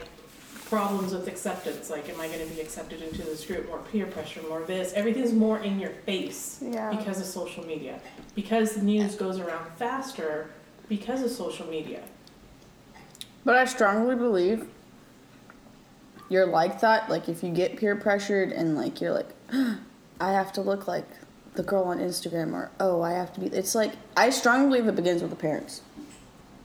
problems 0.69 1.13
with 1.13 1.27
acceptance. 1.27 1.89
Like, 1.89 2.09
am 2.09 2.19
I 2.19 2.27
going 2.27 2.47
to 2.47 2.53
be 2.55 2.61
accepted 2.61 3.01
into 3.01 3.23
this 3.23 3.45
group? 3.45 3.67
More 3.67 3.79
peer 3.91 4.05
pressure, 4.05 4.41
more 4.47 4.61
this. 4.63 4.93
Everything's 4.93 5.33
more 5.33 5.59
in 5.59 5.79
your 5.79 5.89
face 5.91 6.59
Yeah. 6.61 6.89
because 6.95 7.19
of 7.19 7.25
social 7.25 7.65
media. 7.65 7.99
Because 8.35 8.75
the 8.75 8.81
news 8.81 9.15
goes 9.15 9.39
around 9.39 9.69
faster 9.77 10.49
because 10.87 11.21
of 11.23 11.31
social 11.31 11.67
media. 11.67 12.01
But 13.43 13.55
I 13.55 13.65
strongly 13.65 14.15
believe 14.15 14.67
you're 16.29 16.45
like 16.47 16.79
that. 16.81 17.09
Like 17.09 17.27
if 17.27 17.43
you 17.43 17.49
get 17.51 17.75
peer 17.77 17.95
pressured 17.95 18.51
and 18.51 18.75
like 18.77 19.01
you're 19.01 19.11
like, 19.13 19.29
I 20.21 20.31
have 20.31 20.53
to 20.53 20.61
look 20.61 20.87
like 20.87 21.07
the 21.55 21.63
girl 21.63 21.83
on 21.83 21.99
Instagram 21.99 22.53
or 22.53 22.71
oh 22.79 23.01
I 23.01 23.11
have 23.13 23.33
to 23.33 23.39
be. 23.39 23.47
It's 23.47 23.75
like 23.75 23.93
I 24.15 24.29
strongly 24.29 24.79
believe 24.79 24.87
it 24.87 24.95
begins 24.95 25.21
with 25.21 25.31
the 25.31 25.37
parents. 25.37 25.81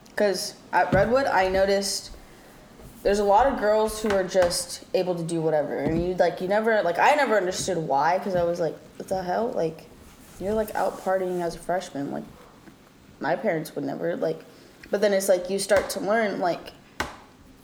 Because 0.08 0.54
at 0.72 0.92
Redwood, 0.92 1.26
I 1.26 1.48
noticed 1.48 2.12
there's 3.02 3.18
a 3.18 3.24
lot 3.24 3.46
of 3.46 3.58
girls 3.58 4.00
who 4.00 4.10
are 4.10 4.24
just 4.24 4.84
able 4.94 5.14
to 5.14 5.22
do 5.22 5.40
whatever, 5.40 5.78
and 5.78 6.02
you 6.02 6.14
like 6.14 6.40
you 6.40 6.48
never 6.48 6.82
like 6.82 6.98
I 6.98 7.14
never 7.14 7.36
understood 7.36 7.78
why 7.78 8.18
because 8.18 8.34
I 8.34 8.44
was 8.44 8.60
like, 8.60 8.76
what 8.96 9.08
the 9.08 9.22
hell? 9.22 9.48
Like 9.48 9.86
you're 10.40 10.54
like 10.54 10.74
out 10.74 11.00
partying 11.00 11.42
as 11.42 11.56
a 11.56 11.58
freshman. 11.58 12.10
Like 12.10 12.24
my 13.20 13.36
parents 13.36 13.74
would 13.74 13.84
never 13.84 14.16
like. 14.16 14.40
But 14.90 15.00
then 15.00 15.12
it's 15.12 15.28
like 15.28 15.50
you 15.50 15.58
start 15.58 15.90
to 15.90 16.00
learn 16.00 16.38
like 16.38 16.72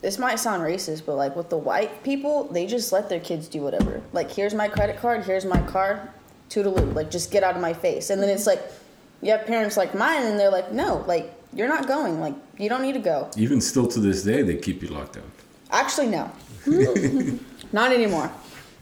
this 0.03 0.19
might 0.19 0.41
sound 0.41 0.63
racist, 0.63 1.07
but 1.07 1.15
like 1.15 1.37
with 1.37 1.49
the 1.49 1.57
white 1.57 2.03
people, 2.03 2.45
they 2.45 2.67
just 2.67 2.93
let 2.93 3.09
their 3.09 3.21
kids 3.21 3.47
do 3.47 3.63
whatever. 3.63 4.03
Like, 4.13 4.33
here's 4.33 4.53
my 4.53 4.67
credit 4.67 4.99
card, 4.99 5.25
here's 5.25 5.45
my 5.45 5.63
car, 5.63 6.13
toodaloo. 6.53 6.95
Like, 6.95 7.11
just 7.11 7.31
get 7.31 7.43
out 7.43 7.55
of 7.55 7.63
my 7.63 7.73
face. 7.73 8.11
And 8.11 8.23
then 8.23 8.29
it's 8.29 8.47
mm-hmm. 8.47 8.61
like, 8.61 8.73
you 9.21 9.31
have 9.31 9.47
parents 9.47 9.77
like 9.77 9.95
mine, 9.95 10.23
and 10.23 10.39
they're 10.39 10.51
like, 10.51 10.73
no, 10.73 11.05
like, 11.07 11.33
you're 11.55 11.69
not 11.69 11.87
going. 11.87 12.21
Like, 12.21 12.35
you 12.59 12.69
don't 12.69 12.83
need 12.83 12.95
to 12.95 12.99
go. 12.99 13.31
Even 13.37 13.61
still 13.61 13.87
to 13.89 14.01
this 14.01 14.23
day, 14.23 14.43
they 14.43 14.57
keep 14.57 14.83
you 14.83 14.89
locked 14.89 15.15
down. 15.15 15.31
Actually, 15.71 16.09
no. 16.09 16.31
not 17.73 17.93
anymore. 17.93 18.31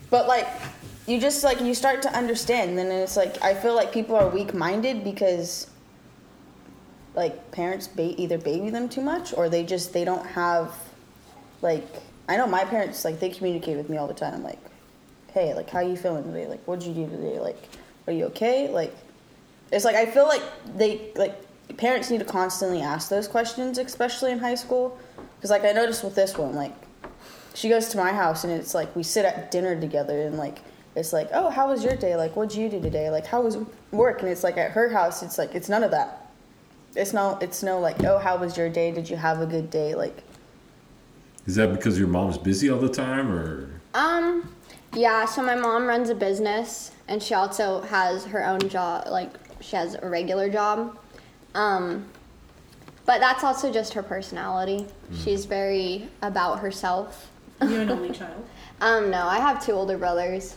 But 0.08 0.26
like, 0.26 0.48
you 1.06 1.20
just 1.20 1.44
like, 1.44 1.60
you 1.60 1.74
start 1.74 2.02
to 2.02 2.12
understand. 2.16 2.70
And 2.70 2.78
then 2.78 2.90
it's 2.90 3.16
like, 3.16 3.42
I 3.42 3.54
feel 3.54 3.74
like 3.74 3.92
people 3.92 4.16
are 4.16 4.28
weak 4.28 4.54
minded 4.54 5.04
because 5.04 5.70
like 7.14 7.50
parents 7.50 7.88
ba- 7.88 8.20
either 8.20 8.38
baby 8.38 8.70
them 8.70 8.88
too 8.88 9.00
much 9.00 9.34
or 9.34 9.48
they 9.48 9.64
just 9.64 9.92
they 9.92 10.04
don't 10.04 10.26
have 10.26 10.74
like 11.62 11.86
I 12.28 12.36
know 12.36 12.46
my 12.46 12.64
parents 12.64 13.04
like 13.04 13.20
they 13.20 13.30
communicate 13.30 13.76
with 13.76 13.88
me 13.88 13.96
all 13.96 14.06
the 14.06 14.14
time 14.14 14.42
like 14.42 14.60
hey 15.32 15.54
like 15.54 15.70
how 15.70 15.80
you 15.80 15.96
feeling 15.96 16.24
today? 16.24 16.46
Like 16.46 16.62
what'd 16.64 16.84
you 16.84 16.94
do 16.94 17.08
today? 17.08 17.38
Like 17.38 17.68
are 18.06 18.12
you 18.12 18.24
okay? 18.26 18.68
Like 18.68 18.94
it's 19.72 19.84
like 19.84 19.96
I 19.96 20.06
feel 20.06 20.26
like 20.26 20.42
they 20.76 21.12
like 21.16 21.34
parents 21.76 22.10
need 22.10 22.18
to 22.18 22.24
constantly 22.24 22.80
ask 22.82 23.08
those 23.08 23.28
questions 23.28 23.78
especially 23.78 24.32
in 24.32 24.38
high 24.38 24.54
school. 24.54 24.98
Because 25.36 25.50
like 25.50 25.64
I 25.64 25.72
noticed 25.72 26.04
with 26.04 26.14
this 26.14 26.36
one 26.36 26.54
like 26.54 26.74
she 27.54 27.68
goes 27.68 27.88
to 27.88 27.96
my 27.96 28.12
house 28.12 28.44
and 28.44 28.52
it's 28.52 28.74
like 28.74 28.94
we 28.94 29.02
sit 29.02 29.24
at 29.24 29.50
dinner 29.50 29.80
together 29.80 30.22
and 30.22 30.36
like 30.36 30.58
it's 30.96 31.12
like 31.12 31.28
oh 31.32 31.50
how 31.50 31.68
was 31.68 31.84
your 31.84 31.96
day? 31.96 32.16
Like 32.16 32.36
what'd 32.36 32.56
you 32.56 32.68
do 32.68 32.80
today? 32.80 33.10
Like 33.10 33.26
how 33.26 33.42
was 33.42 33.58
work? 33.92 34.20
And 34.20 34.30
it's 34.30 34.44
like 34.44 34.56
at 34.56 34.72
her 34.72 34.88
house 34.88 35.22
it's 35.22 35.38
like 35.38 35.54
it's 35.54 35.68
none 35.68 35.84
of 35.84 35.90
that. 35.92 36.32
It's 36.96 37.12
no 37.12 37.38
it's 37.40 37.62
no 37.62 37.78
like 37.78 38.02
oh 38.04 38.18
how 38.18 38.36
was 38.36 38.56
your 38.56 38.68
day? 38.68 38.90
Did 38.90 39.08
you 39.08 39.16
have 39.16 39.40
a 39.40 39.46
good 39.46 39.70
day? 39.70 39.94
Like 39.94 40.24
Is 41.46 41.54
that 41.54 41.72
because 41.72 41.98
your 41.98 42.08
mom's 42.08 42.38
busy 42.38 42.68
all 42.68 42.80
the 42.80 42.88
time, 42.88 43.30
or? 43.30 43.80
Um, 43.94 44.52
yeah, 44.94 45.24
so 45.24 45.42
my 45.42 45.54
mom 45.54 45.86
runs 45.86 46.10
a 46.10 46.14
business 46.14 46.92
and 47.08 47.22
she 47.22 47.34
also 47.34 47.80
has 47.82 48.24
her 48.24 48.44
own 48.44 48.60
job, 48.68 49.06
like 49.08 49.30
she 49.60 49.76
has 49.76 49.94
a 49.94 50.08
regular 50.08 50.48
job. 50.48 50.98
Um, 51.54 52.06
but 53.06 53.20
that's 53.20 53.42
also 53.42 53.72
just 53.72 53.92
her 53.94 54.02
personality. 54.02 54.86
She's 55.24 55.44
very 55.44 56.08
about 56.22 56.60
herself. 56.60 57.30
You're 57.60 57.82
an 57.82 57.90
only 57.90 58.10
child. 58.18 58.44
Um, 58.80 59.10
no, 59.10 59.26
I 59.26 59.38
have 59.38 59.64
two 59.64 59.72
older 59.72 59.98
brothers. 59.98 60.56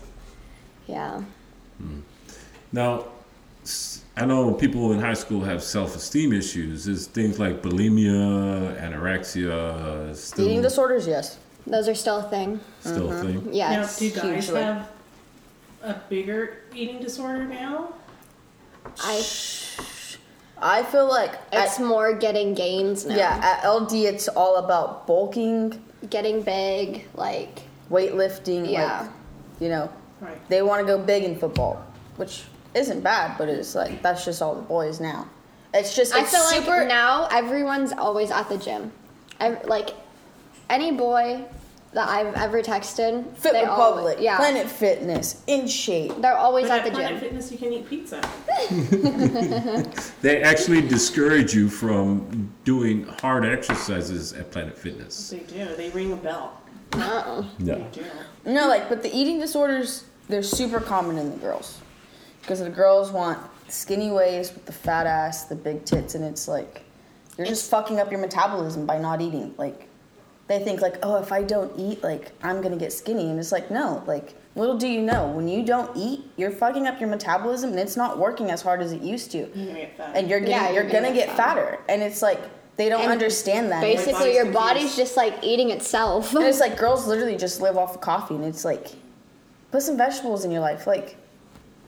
Yeah. 0.88 1.24
now? 2.72 3.06
I 4.16 4.26
know 4.26 4.54
people 4.54 4.92
in 4.92 5.00
high 5.00 5.14
school 5.14 5.42
have 5.42 5.64
self-esteem 5.64 6.34
issues. 6.34 6.88
Is 6.88 7.08
things 7.08 7.40
like 7.40 7.62
bulimia, 7.62 8.80
anorexia 8.80 10.16
still 10.16 10.46
eating 10.46 10.62
disorders 10.62 11.08
yes 11.08 11.40
Those 11.66 11.88
are 11.88 11.96
still 11.96 12.18
a 12.18 12.24
thing. 12.24 12.60
still 12.82 13.12
a 13.12 13.14
mm-hmm. 13.16 13.40
thing? 13.44 13.54
Yes. 13.54 14.02
now, 14.02 14.10
do 14.10 14.16
guys 14.16 14.46
hugely. 14.46 14.62
have 14.62 14.90
a 15.82 15.94
bigger 16.10 16.58
eating 16.76 17.00
disorder 17.00 17.46
now? 17.46 17.94
I 19.00 19.24
I 20.62 20.84
feel 20.84 21.08
like 21.08 21.34
It's 21.52 21.80
at, 21.80 21.86
more 21.86 22.14
getting 22.14 22.54
gains 22.54 23.06
now. 23.06 23.16
yeah, 23.16 23.40
at 23.64 23.70
LD 23.70 24.06
it's 24.06 24.28
all 24.28 24.58
about 24.58 25.08
bulking, 25.08 25.82
Getting 26.10 26.42
big, 26.42 27.08
like 27.16 27.62
weightlifting, 27.90 28.70
Yeah. 28.70 29.02
like 29.02 29.10
you 29.60 29.70
know, 29.70 29.90
Right. 30.20 30.38
they 30.50 30.62
want 30.62 30.82
to 30.82 30.86
go 30.86 30.98
big 30.98 31.24
in 31.24 31.38
football, 31.38 31.82
which 32.18 32.44
isn't 32.74 33.02
bad, 33.02 33.38
but 33.38 33.48
it's 33.50 33.76
like 33.76 34.02
that's 34.02 34.26
just 34.26 34.42
all 34.42 34.56
the 34.56 34.62
boys 34.62 35.00
now. 35.00 35.28
It's 35.74 35.96
just 35.96 36.14
I 36.14 36.22
it's 36.22 36.32
feel 36.32 36.42
super 36.42 36.80
like 36.80 36.88
now 36.88 37.28
everyone's 37.32 37.94
always 37.94 38.32
at 38.32 38.50
the 38.50 38.58
gym. 38.58 38.92
Ev- 39.40 39.66
like 39.66 39.92
any 40.70 40.92
boy 40.92 41.44
that 41.94 42.10
I've 42.10 42.34
ever 42.34 42.64
texted, 42.64 43.24
Fit 43.38 43.54
they 43.54 43.62
Republic, 43.62 44.16
always, 44.16 44.20
yeah, 44.20 44.38
Planet 44.38 44.68
Fitness, 44.68 45.44
in 45.46 45.68
shape. 45.68 46.20
they're 46.22 46.36
always 46.36 46.68
But 46.68 46.80
at 46.80 46.86
at 46.86 46.86
the 46.86 46.92
Planet 46.92 47.12
gym. 47.12 47.20
Fitness, 47.20 47.52
you 47.52 47.58
can 47.60 47.72
eat 47.72 47.88
pizza. 47.88 48.20
They 50.22 50.42
actually 50.42 50.82
discourage 50.82 51.54
you 51.54 51.70
from 51.70 52.52
doing 52.64 53.04
hard 53.22 53.46
exercises 53.46 54.34
at 54.34 54.52
Planet 54.52 54.76
Fitness. 54.76 55.30
They 55.30 55.40
do. 55.40 55.76
They 55.76 55.92
ring 55.92 56.14
a 56.14 56.16
bell. 56.16 56.60
Oh. 56.94 57.48
No. 57.60 57.76
They 57.76 58.02
do. 58.02 58.06
No, 58.46 58.68
like, 58.68 58.90
but 58.90 59.04
the 59.04 59.16
eating 59.16 59.40
disorders, 59.40 60.06
they're 60.30 60.42
super 60.42 60.80
common 60.80 61.20
in 61.20 61.30
the 61.30 61.38
girls. 61.38 61.80
Because 62.42 62.60
the 62.60 62.70
girls 62.70 63.12
want 63.12 63.40
skinny 63.68 64.10
waist 64.10 64.56
with 64.56 64.66
the 64.66 64.74
fat 64.74 65.06
ass, 65.06 65.46
the 65.46 65.56
big 65.56 65.86
tits, 65.86 66.16
and 66.16 66.26
it's 66.26 66.48
like, 66.48 66.82
you're 67.38 67.48
just 67.48 67.70
fucking 67.70 68.00
up 68.00 68.12
your 68.12 68.20
metabolism 68.20 68.86
by 68.86 68.98
not 68.98 69.22
eating. 69.22 69.54
Like, 69.58 69.88
they 70.58 70.64
think, 70.64 70.82
like, 70.82 70.98
oh, 71.04 71.18
if 71.22 71.32
I 71.32 71.44
don't 71.44 71.72
eat, 71.78 72.04
like, 72.04 72.32
I'm 72.44 72.62
gonna 72.62 72.78
get 72.78 72.94
skinny. 72.94 73.30
And 73.30 73.40
it's 73.40 73.52
like, 73.52 73.72
no, 73.72 74.04
like, 74.06 74.34
little 74.56 74.78
do 74.78 74.88
you 74.88 75.02
know, 75.02 75.28
when 75.28 75.48
you 75.48 75.64
don't 75.66 75.90
eat, 75.98 76.22
you're 76.38 76.52
fucking 76.52 76.86
up 76.88 77.00
your 77.00 77.10
metabolism 77.10 77.72
and 77.72 77.80
it's 77.80 77.98
not 77.98 78.18
working 78.20 78.52
as 78.52 78.62
hard 78.62 78.82
as 78.82 78.92
it 78.92 79.02
used 79.02 79.32
to. 79.32 79.38
You're 79.56 79.88
gonna. 79.98 80.14
And 80.16 80.30
you're 80.30 80.40
getting, 80.40 80.56
Yeah, 80.56 80.66
you're, 80.72 80.84
you're 80.84 80.92
gonna, 80.92 81.08
gonna 81.08 81.16
get 81.16 81.28
get 81.28 81.38
fatter. 81.38 81.80
And 81.90 82.02
it's 82.04 82.22
like, 82.22 82.40
they 82.76 82.90
don't 82.90 83.02
And 83.04 83.12
understand 83.12 83.72
that. 83.72 83.84
And 83.84 83.92
it's- 83.94 84.06
Basically, 84.06 84.30
body's 84.32 84.36
your 84.36 84.52
body's 84.52 84.96
just 84.96 85.18
like 85.18 85.36
eating 85.44 85.70
itself. 85.72 86.34
and 86.36 86.44
it's 86.46 86.60
like 86.66 86.78
girls 86.78 87.08
literally 87.08 87.38
just 87.38 87.62
live 87.62 87.78
off 87.78 87.96
of 87.96 88.02
coffee, 88.02 88.36
and 88.36 88.44
it's 88.46 88.66
like, 88.66 88.88
put 89.72 89.82
some 89.84 89.98
vegetables 89.98 90.44
in 90.46 90.52
your 90.52 90.62
life. 90.62 90.86
Like, 90.88 91.18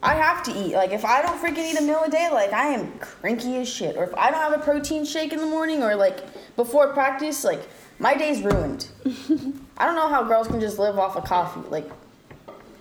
I 0.04 0.14
have 0.14 0.44
to 0.44 0.52
eat. 0.52 0.74
Like, 0.76 0.92
if 0.92 1.04
I 1.04 1.22
don't 1.24 1.40
freaking 1.40 1.72
eat 1.72 1.80
a 1.80 1.82
meal 1.82 2.02
a 2.06 2.10
day, 2.10 2.30
like 2.32 2.54
I 2.54 2.68
am 2.68 2.92
cranky 3.00 3.58
as 3.58 3.68
shit. 3.68 3.98
Or 3.98 4.04
if 4.04 4.14
I 4.16 4.30
don't 4.30 4.40
have 4.40 4.54
a 4.54 4.64
protein 4.64 5.06
shake 5.06 5.34
in 5.34 5.40
the 5.40 5.46
morning, 5.48 5.82
or 5.82 5.96
like 5.96 6.20
before 6.56 6.94
practice, 6.94 7.44
like 7.44 7.68
my 8.00 8.16
day's 8.16 8.42
ruined. 8.42 8.88
I 9.78 9.86
don't 9.86 9.96
know 9.96 10.08
how 10.10 10.24
girls 10.24 10.48
can 10.48 10.60
just 10.60 10.80
live 10.80 10.98
off 11.00 11.16
of 11.16 11.24
coffee. 11.26 11.62
Like, 11.70 11.90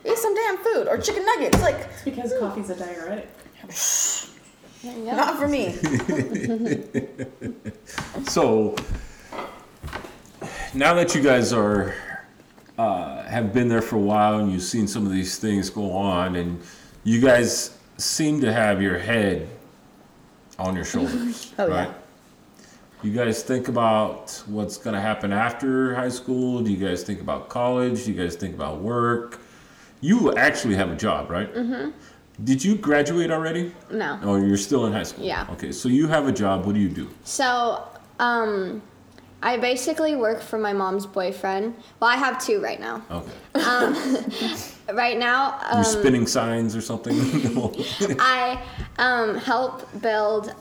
eat 0.05 0.19
some 0.19 0.35
damn 0.35 0.59
food 0.59 0.89
or 0.89 0.99
chicken 0.99 1.25
nuggets. 1.25 1.61
Like, 1.61 1.77
It's 1.91 2.03
because 2.05 2.33
coffee's 2.39 2.71
a 2.71 2.77
diuretic. 2.77 3.29
Yeah. 4.83 5.17
not 5.17 5.39
for 5.39 5.49
me. 5.49 5.75
So 8.29 8.75
now 10.75 10.95
that 10.95 11.15
you 11.15 11.23
guys 11.23 11.53
are 11.53 11.95
uh, 12.79 13.23
have 13.25 13.53
been 13.53 13.69
there 13.69 13.83
for 13.83 13.97
a 13.97 14.01
while 14.01 14.39
and 14.39 14.53
you've 14.53 14.63
seen 14.63 14.87
some 14.89 15.07
of 15.07 15.13
these 15.13 15.39
things 15.39 15.71
go 15.71 15.93
on, 15.93 16.37
and 16.37 16.61
you 17.05 17.21
guys 17.21 17.77
seem 17.99 18.41
to 18.41 18.53
have 18.53 18.83
your 18.83 18.99
head 18.99 19.49
on 20.59 20.75
your 20.75 20.85
shoulders, 20.85 21.53
Oh, 21.59 21.69
yeah. 21.69 21.93
You 23.05 23.11
guys 23.11 23.43
think 23.43 23.69
about 23.69 24.43
what's 24.47 24.79
going 24.79 24.95
to 24.95 25.01
happen 25.01 25.31
after 25.31 25.95
high 25.95 26.09
school? 26.09 26.63
Do 26.63 26.73
you 26.73 26.79
guys 26.79 27.03
think 27.03 27.21
about 27.21 27.51
college? 27.51 28.07
Do 28.07 28.13
you 28.13 28.19
guys 28.19 28.35
think 28.35 28.55
about 28.55 28.81
work? 28.81 29.41
You 30.01 30.35
actually 30.37 30.75
have 30.77 30.91
a 30.91 30.97
job, 30.97 31.31
right? 31.31 31.55
Mm-hmm. 31.55 31.91
Did 32.45 32.65
you 32.65 32.77
graduate 32.77 33.31
already? 33.31 33.75
No. 33.91 34.19
Oh, 34.23 34.37
you're 34.37 34.57
still 34.57 34.87
in 34.87 34.95
high 34.95 35.03
school. 35.03 35.23
Yeah. 35.23 35.47
Okay, 35.51 35.71
so 35.71 35.91
you 35.91 36.09
have 36.09 36.27
a 36.27 36.33
job. 36.33 36.65
What 36.65 36.75
do 36.75 36.81
you 36.81 36.89
do? 36.89 37.11
So, 37.25 37.87
um, 38.21 38.81
I 39.43 39.59
basically 39.59 40.17
work 40.17 40.41
for 40.41 40.59
my 40.59 40.73
mom's 40.73 41.05
boyfriend. 41.05 41.77
Well, 42.01 42.09
I 42.09 42.17
have 42.17 42.43
two 42.43 42.63
right 42.63 42.81
now. 42.81 43.03
Okay. 43.11 44.61
Right 44.93 45.19
now, 45.19 45.59
You're 45.73 45.83
spinning 45.83 46.27
signs 46.27 46.77
or 46.77 46.83
something? 46.83 47.17
I 48.19 48.63
um, 48.99 49.35
help 49.37 49.89
build 50.03 50.55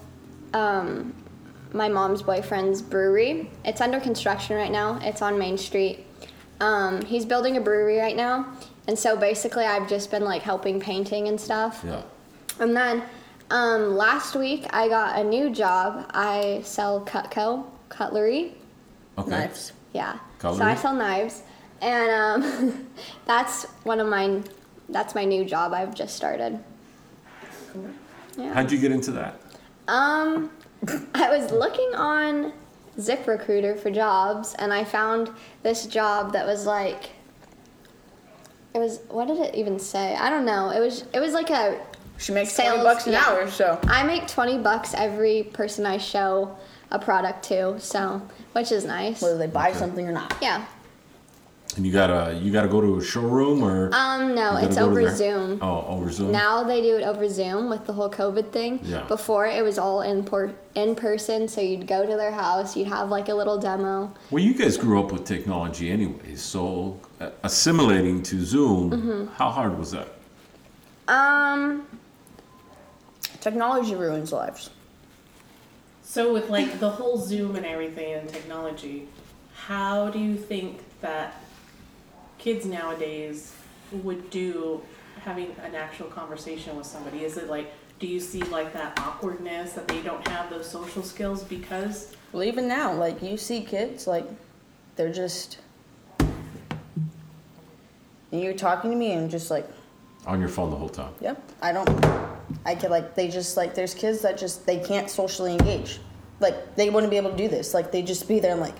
um, 0.53 1.13
my 1.74 1.89
mom's 1.89 2.21
boyfriend's 2.21 2.82
brewery. 2.82 3.49
It's 3.65 3.82
under 3.82 3.99
construction 3.99 4.55
right 4.55 4.71
now. 4.71 4.99
It's 5.01 5.21
on 5.21 5.38
Main 5.38 5.57
Street. 5.57 6.05
Um, 6.61 7.01
he's 7.03 7.26
building 7.26 7.57
a 7.57 7.61
brewery 7.61 7.97
right 7.97 8.15
now, 8.15 8.53
and 8.88 8.97
so 8.97 9.17
basically, 9.17 9.65
I've 9.65 9.89
just 9.89 10.11
been 10.11 10.24
like 10.24 10.41
helping 10.43 10.80
painting 10.80 11.28
and 11.28 11.39
stuff. 11.39 11.84
yeah. 11.86 12.03
And 12.59 12.76
then 12.78 13.03
um, 13.49 13.97
last 13.97 14.36
week, 14.36 14.65
I 14.69 14.88
got 14.88 15.19
a 15.19 15.24
new 15.24 15.49
job. 15.49 16.09
I 16.13 16.61
sell 16.63 17.01
Cutco 17.01 17.65
cutlery. 17.89 18.55
Okay. 19.17 19.30
Knives. 19.30 19.74
Yeah. 19.93 20.19
Cutlery? 20.39 20.59
So 20.59 20.65
I 20.65 20.76
sell 20.76 20.93
knives, 20.93 21.41
and 21.82 22.11
um, 22.11 22.88
that's 23.26 23.65
one 23.84 23.99
of 23.99 24.07
mine. 24.07 24.43
That's 24.89 25.15
my 25.15 25.26
new 25.26 25.43
job 25.43 25.74
I've 25.74 25.95
just 25.95 26.15
started. 26.15 26.59
Yeah. 28.38 28.53
How'd 28.53 28.71
you 28.71 28.80
get 28.80 28.91
into 28.91 29.11
that? 29.11 29.39
Um, 29.88 30.51
I 31.15 31.29
was 31.38 31.51
looking 31.51 31.95
on 31.95 32.53
ZipRecruiter 32.97 33.79
for 33.79 33.89
jobs, 33.89 34.55
and 34.55 34.73
I 34.73 34.84
found 34.84 35.31
this 35.61 35.86
job 35.88 36.34
that 36.34 36.45
was 36.45 36.65
like. 36.65 37.11
It 38.73 38.79
was 38.79 39.01
what 39.09 39.27
did 39.27 39.38
it 39.38 39.53
even 39.53 39.77
say? 39.79 40.15
I 40.15 40.29
don't 40.31 40.45
know. 40.45 40.71
It 40.71 40.79
was 40.79 41.05
it 41.13 41.19
was 41.19 41.34
like 41.34 41.51
a 41.51 41.79
She 42.17 42.31
makes 42.31 42.53
Sales, 42.53 42.69
twenty 42.73 42.84
bucks 42.84 43.05
an 43.05 43.13
yeah. 43.13 43.25
hour, 43.27 43.49
so 43.49 43.79
I 43.84 44.03
make 44.03 44.27
20 44.27 44.57
bucks 44.59 44.95
every 44.95 45.43
person 45.43 45.86
I 45.86 45.97
show 45.97 46.57
a 46.89 46.97
product 46.97 47.43
to, 47.45 47.79
so 47.79 48.21
which 48.53 48.71
is 48.71 48.84
nice. 48.84 49.21
whether 49.21 49.38
they 49.38 49.47
buy 49.47 49.73
something 49.73 50.07
or 50.07 50.11
not. 50.11 50.36
Yeah. 50.41 50.65
And 51.76 51.86
you 51.88 51.91
gotta 51.91 52.36
you 52.39 52.51
gotta 52.51 52.67
go 52.67 52.82
to 52.82 52.97
a 52.97 53.03
showroom 53.03 53.63
or 53.63 53.89
Um 53.93 54.36
no, 54.36 54.59
you 54.59 54.67
it's 54.67 54.76
gotta 54.76 54.91
go 54.91 54.95
to 54.95 55.01
over 55.01 55.01
their- 55.05 55.15
Zoom. 55.15 55.59
Oh, 55.61 55.86
over 55.88 56.11
Zoom. 56.11 56.32
Now 56.32 56.63
they 56.63 56.82
do 56.82 56.97
it 56.97 57.03
over 57.03 57.28
Zoom 57.28 57.67
with 57.69 57.86
the 57.88 57.93
whole 57.93 58.09
COVID 58.11 58.51
thing. 58.51 58.80
Yeah. 58.84 59.03
Before 59.07 59.47
it 59.47 59.63
was 59.63 59.80
all 59.80 60.01
in 60.01 60.24
por- 60.24 60.53
in 60.76 60.93
person, 60.95 61.47
so 61.47 61.61
you'd 61.61 61.88
go 61.88 62.05
to 62.05 62.15
their 62.15 62.32
house, 62.32 62.78
you'd 62.78 62.89
have 62.89 63.09
like 63.09 63.30
a 63.30 63.34
little 63.34 63.57
demo. 63.57 64.13
Well, 64.30 64.43
you 64.43 64.53
guys 64.53 64.78
grew 64.78 64.99
up 64.99 65.11
with 65.11 65.26
technology 65.26 65.89
anyways, 65.89 66.41
so 66.41 66.99
uh, 67.19 67.30
assimilating 67.43 68.21
to 68.24 68.43
Zoom, 68.45 68.91
Mm-hmm. 68.91 69.34
how 69.36 69.49
hard 69.49 69.78
was 69.80 69.91
that? 69.91 70.09
Um, 71.07 71.88
Technology 73.41 73.95
ruins 73.95 74.32
lives. 74.32 74.69
So 76.03 76.32
with 76.34 76.49
like 76.49 76.80
the 76.80 76.89
whole 76.89 77.17
Zoom 77.17 77.55
and 77.55 77.65
everything 77.65 78.13
and 78.13 78.30
technology, 78.30 79.07
how 79.55 80.09
do 80.09 80.19
you 80.19 80.38
think 80.38 80.80
that 81.01 81.42
kids 82.43 82.65
nowadays 82.65 83.53
would 84.03 84.29
do 84.29 84.81
having 85.23 85.55
an 85.63 85.75
actual 85.75 86.07
conversation 86.07 86.75
with 86.75 86.85
somebody? 86.85 87.23
Is 87.23 87.37
it 87.37 87.49
like 87.49 87.71
do 87.99 88.07
you 88.07 88.19
see 88.19 88.43
like 88.43 88.73
that 88.73 88.99
awkwardness 88.99 89.71
that 89.73 89.87
they 89.87 90.01
don't 90.01 90.27
have 90.27 90.49
those 90.49 90.69
social 90.69 91.03
skills 91.03 91.41
because 91.41 92.13
Well, 92.33 92.43
even 92.43 92.67
now, 92.67 92.93
like 92.93 93.23
you 93.23 93.37
see 93.37 93.61
kids, 93.61 94.07
like 94.07 94.25
they're 94.97 95.13
just. 95.13 95.59
You're 98.31 98.53
talking 98.55 98.89
to 98.91 98.97
me, 98.97 99.11
and 99.13 99.29
just 99.29 99.49
like, 99.51 99.69
On 100.25 100.39
your 100.39 100.49
phone 100.49 100.71
the 100.71 100.75
whole 100.75 100.89
time. 100.89 101.13
yep, 101.21 101.41
I 101.61 101.71
don't. 101.71 101.87
I 102.65 102.75
could 102.75 102.91
like 102.91 103.15
they 103.15 103.29
just 103.29 103.55
like 103.55 103.73
there's 103.73 103.93
kids 103.93 104.21
that 104.23 104.37
just 104.37 104.65
they 104.65 104.79
can't 104.79 105.09
socially 105.09 105.53
engage, 105.53 106.01
like 106.41 106.75
they 106.75 106.89
wouldn't 106.89 107.11
be 107.11 107.17
able 107.17 107.31
to 107.31 107.37
do 107.37 107.47
this. 107.47 107.73
Like 107.73 107.91
they 107.91 108.01
just 108.01 108.27
be 108.27 108.41
there 108.41 108.51
and 108.51 108.59
like 108.59 108.75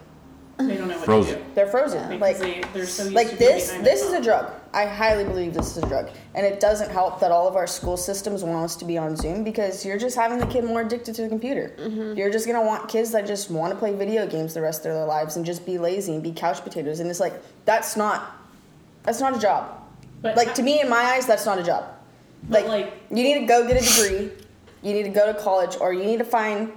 they 0.58 0.78
don't 0.78 0.88
know 0.88 0.96
what 0.98 1.06
Frozen. 1.06 1.34
to 1.40 1.40
do? 1.40 1.46
they're 1.56 1.68
frozen. 1.68 2.10
Because 2.10 2.22
Like 2.22 2.38
they, 2.38 2.64
they're 2.74 2.86
so 2.86 3.04
used 3.04 3.16
like 3.16 3.30
to 3.32 3.36
being 3.38 3.52
this 3.52 3.68
behind 3.70 3.86
this 3.88 4.02
is 4.02 4.10
a 4.10 4.14
phone. 4.14 4.22
drug. 4.24 4.54
I 4.74 4.86
highly 4.86 5.24
believe 5.24 5.54
this 5.54 5.76
is 5.76 5.84
a 5.84 5.88
drug. 5.88 6.10
And 6.36 6.46
it 6.46 6.60
doesn't 6.60 6.92
help 6.92 7.20
that 7.22 7.32
all 7.32 7.48
of 7.48 7.56
our 7.56 7.66
school 7.68 7.98
systems 7.98 8.44
want 8.44 8.64
us 8.66 8.76
to 8.78 8.86
be 8.86 8.98
on 8.98 9.16
zoom 9.16 9.44
because 9.44 9.84
you're 9.86 9.98
just 9.98 10.16
having 10.16 10.38
the 10.40 10.46
kid 10.48 10.64
more 10.64 10.82
addicted 10.82 11.16
to 11.16 11.24
the 11.24 11.28
computer. 11.30 11.74
Mm-hmm. 11.80 12.18
You're 12.18 12.32
just 12.32 12.46
going 12.46 12.60
to 12.60 12.66
want 12.66 12.88
kids 12.90 13.12
that 13.12 13.26
just 13.28 13.50
want 13.52 13.74
to 13.74 13.78
play 13.80 13.96
video 13.96 14.28
games 14.28 14.54
the 14.54 14.62
rest 14.62 14.86
of 14.86 14.94
their 14.94 15.06
lives 15.06 15.36
and 15.38 15.46
just 15.46 15.66
be 15.66 15.78
lazy 15.78 16.14
and 16.14 16.22
be 16.24 16.32
couch 16.32 16.64
potatoes. 16.64 17.00
And 17.00 17.10
it's 17.10 17.20
like 17.20 17.34
that's 17.66 17.96
not 17.98 18.36
that's 19.04 19.20
not 19.20 19.36
a 19.36 19.40
job. 19.40 19.80
But 20.22 20.38
like 20.38 20.50
ho- 20.50 20.54
to 20.56 20.64
me 20.64 20.82
in 20.82 20.90
my 20.90 20.98
eyes 21.02 21.26
that's 21.26 21.46
not 21.46 21.58
a 21.60 21.64
job. 21.64 21.86
But, 22.50 22.68
like, 22.68 22.86
like- 22.86 22.94
you 23.10 23.24
need 23.24 23.40
to 23.42 23.46
go 23.46 23.68
get 23.68 23.82
a 23.82 23.86
degree. 23.86 24.32
You 24.82 24.94
need 24.94 25.04
to 25.04 25.10
go 25.10 25.32
to 25.32 25.40
college 25.40 25.78
or 25.82 25.94
you 25.94 26.04
need 26.04 26.18
to 26.20 26.26
find 26.26 26.72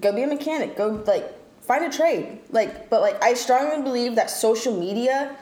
go 0.00 0.12
be 0.12 0.22
a 0.22 0.26
mechanic. 0.26 0.76
Go 0.76 1.02
like 1.06 1.34
find 1.68 1.84
a 1.84 1.90
trade 1.96 2.38
like 2.50 2.88
but 2.90 3.00
like 3.02 3.22
i 3.22 3.34
strongly 3.34 3.82
believe 3.82 4.14
that 4.14 4.30
social 4.30 4.74
media 4.86 5.36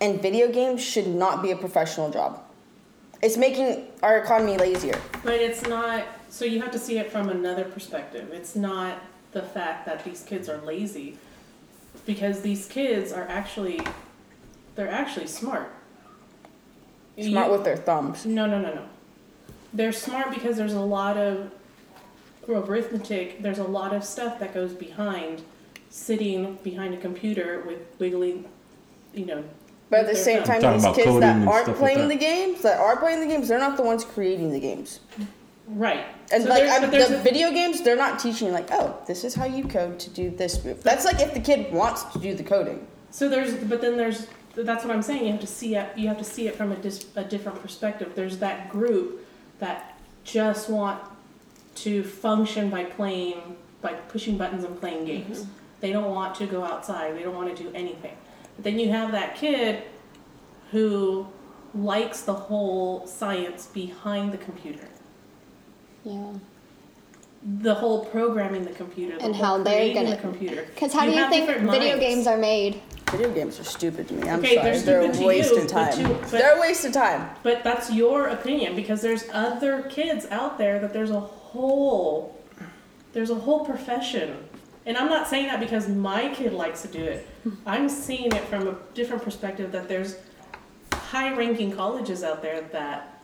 and 0.00 0.20
video 0.20 0.46
games 0.52 0.80
should 0.92 1.06
not 1.06 1.42
be 1.42 1.50
a 1.50 1.56
professional 1.56 2.10
job 2.10 2.40
it's 3.24 3.38
making 3.38 3.86
our 4.02 4.18
economy 4.18 4.58
lazier 4.58 5.00
But 5.22 5.34
it's 5.34 5.62
not, 5.62 6.04
so 6.28 6.44
you 6.44 6.60
have 6.60 6.70
to 6.72 6.78
see 6.78 6.98
it 6.98 7.10
from 7.10 7.30
another 7.30 7.64
perspective. 7.64 8.28
It's 8.34 8.54
not 8.54 8.98
the 9.32 9.40
fact 9.40 9.86
that 9.86 10.04
these 10.04 10.22
kids 10.22 10.46
are 10.50 10.58
lazy, 10.58 11.16
because 12.04 12.42
these 12.42 12.66
kids 12.68 13.12
are 13.12 13.26
actually, 13.28 13.80
they're 14.74 14.90
actually 14.90 15.26
smart. 15.26 15.72
smart 17.18 17.46
You- 17.46 17.52
with 17.52 17.64
their 17.64 17.78
thumbs 17.78 18.26
No, 18.26 18.44
no, 18.46 18.60
no, 18.60 18.74
no. 18.74 18.84
They're 19.72 19.98
smart 20.06 20.28
because 20.34 20.58
there's 20.58 20.74
a 20.74 20.80
lot 20.98 21.16
of 21.16 21.50
arithmetic, 22.46 23.40
there's 23.40 23.58
a 23.58 23.64
lot 23.80 23.94
of 23.94 24.04
stuff 24.04 24.38
that 24.40 24.52
goes 24.52 24.74
behind 24.74 25.42
sitting 25.94 26.58
behind 26.64 26.92
a 26.92 26.96
computer 26.96 27.62
with 27.66 27.78
wiggly, 28.00 28.44
you 29.14 29.24
know. 29.26 29.44
But 29.90 30.00
at 30.00 30.06
the 30.08 30.16
same 30.16 30.42
time, 30.42 30.60
Talking 30.60 30.72
these 30.78 30.82
about 30.84 30.94
kids 30.96 31.06
coding 31.06 31.20
that 31.20 31.36
and 31.36 31.48
aren't 31.48 31.64
stuff 31.66 31.80
like 31.80 31.94
playing 31.94 32.08
that. 32.08 32.14
the 32.14 32.20
games, 32.20 32.62
that 32.62 32.80
are 32.80 32.96
playing 32.96 33.20
the 33.20 33.26
games, 33.26 33.46
they're 33.46 33.60
not 33.60 33.76
the 33.76 33.84
ones 33.84 34.04
creating 34.04 34.50
the 34.50 34.58
games. 34.58 34.98
Right. 35.68 36.04
And 36.32 36.42
So 36.42 36.48
like 36.48 36.62
there's- 36.64 36.74
I'm, 36.74 36.80
but 36.82 36.90
there's 36.90 37.08
the 37.10 37.20
a- 37.20 37.22
video 37.22 37.52
games, 37.52 37.80
they're 37.82 37.94
not 37.96 38.18
teaching 38.18 38.48
you 38.48 38.52
like, 38.52 38.68
oh, 38.72 38.96
this 39.06 39.22
is 39.22 39.34
how 39.36 39.44
you 39.44 39.62
code 39.68 40.00
to 40.00 40.10
do 40.10 40.30
this 40.30 40.64
move. 40.64 40.82
That's 40.82 41.04
like 41.04 41.20
if 41.20 41.32
the 41.32 41.38
kid 41.40 41.72
wants 41.72 42.02
to 42.12 42.18
do 42.18 42.34
the 42.34 42.42
coding. 42.42 42.84
So 43.12 43.28
there's, 43.28 43.54
but 43.54 43.80
then 43.80 43.96
there's, 43.96 44.26
that's 44.56 44.84
what 44.84 44.92
I'm 44.92 45.02
saying. 45.02 45.24
You 45.26 45.30
have 45.32 45.40
to 45.42 45.46
see 45.46 45.76
it. 45.76 45.96
You 45.96 46.08
have 46.08 46.18
to 46.18 46.24
see 46.24 46.48
it 46.48 46.56
from 46.56 46.72
a, 46.72 46.76
dis, 46.76 47.06
a 47.14 47.22
different 47.22 47.62
perspective. 47.62 48.12
There's 48.16 48.38
that 48.38 48.68
group 48.68 49.24
that 49.60 49.96
just 50.24 50.68
want 50.68 51.00
to 51.76 52.02
function 52.02 52.68
by 52.68 52.82
playing, 52.84 53.56
by 53.80 53.92
pushing 53.92 54.36
buttons 54.36 54.64
and 54.64 54.78
playing 54.80 55.04
games. 55.04 55.42
Mm-hmm. 55.42 55.50
They 55.84 55.92
don't 55.92 56.14
want 56.14 56.34
to 56.36 56.46
go 56.46 56.64
outside. 56.64 57.14
They 57.14 57.22
don't 57.22 57.34
want 57.34 57.54
to 57.54 57.62
do 57.62 57.70
anything. 57.74 58.16
But 58.56 58.64
then 58.64 58.78
you 58.78 58.88
have 58.88 59.12
that 59.12 59.36
kid 59.36 59.82
who 60.70 61.26
likes 61.74 62.22
the 62.22 62.32
whole 62.32 63.06
science 63.06 63.66
behind 63.66 64.32
the 64.32 64.38
computer, 64.38 64.88
Yeah. 66.02 66.22
the 67.60 67.74
whole 67.74 68.06
programming 68.06 68.64
the 68.64 68.70
computer, 68.70 69.18
the 69.18 69.24
And 69.26 69.36
how 69.36 69.58
they're 69.62 69.92
gonna- 69.92 70.12
the 70.12 70.16
computer. 70.16 70.62
Because 70.74 70.94
how 70.94 71.04
do 71.04 71.10
you 71.10 71.28
think 71.28 71.48
video 71.50 71.66
minds. 71.66 72.00
games 72.00 72.26
are 72.26 72.38
made? 72.38 72.80
Video 73.10 73.30
games 73.34 73.60
are 73.60 73.64
stupid 73.64 74.08
to 74.08 74.14
me. 74.14 74.26
I'm 74.26 74.38
Okay, 74.38 74.54
sorry. 74.54 74.70
they're 74.70 74.80
They're, 74.80 75.02
stupid 75.02 75.14
to 75.16 75.20
you, 75.20 75.26
wasting 75.26 75.58
but 75.66 75.68
time. 75.68 75.92
to- 76.02 76.08
but- 76.14 76.30
they're 76.30 76.56
a 76.56 76.60
waste 76.62 76.86
of 76.86 76.92
time. 76.94 77.28
But 77.42 77.62
that's 77.62 77.92
your 77.92 78.28
opinion 78.28 78.74
because 78.74 79.02
there's 79.02 79.24
other 79.34 79.82
kids 79.90 80.26
out 80.30 80.56
there 80.56 80.78
that 80.78 80.94
there's 80.94 81.10
a 81.10 81.20
whole 81.20 82.30
there's 83.12 83.30
a 83.30 83.34
whole 83.34 83.66
profession. 83.66 84.38
And 84.86 84.96
I'm 84.96 85.08
not 85.08 85.28
saying 85.28 85.46
that 85.46 85.60
because 85.60 85.88
my 85.88 86.28
kid 86.34 86.52
likes 86.52 86.82
to 86.82 86.88
do 86.88 87.02
it. 87.02 87.26
I'm 87.66 87.88
seeing 87.88 88.32
it 88.32 88.44
from 88.44 88.68
a 88.68 88.76
different 88.92 89.22
perspective 89.22 89.72
that 89.72 89.88
there's 89.88 90.16
high 90.92 91.34
ranking 91.34 91.72
colleges 91.72 92.22
out 92.22 92.42
there 92.42 92.60
that 92.72 93.22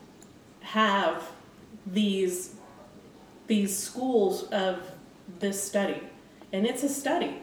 have 0.61 1.29
these 1.85 2.55
these 3.47 3.77
schools 3.77 4.43
of 4.43 4.79
this 5.39 5.61
study. 5.61 6.01
And 6.53 6.65
it's 6.65 6.83
a 6.83 6.89
study. 6.89 7.35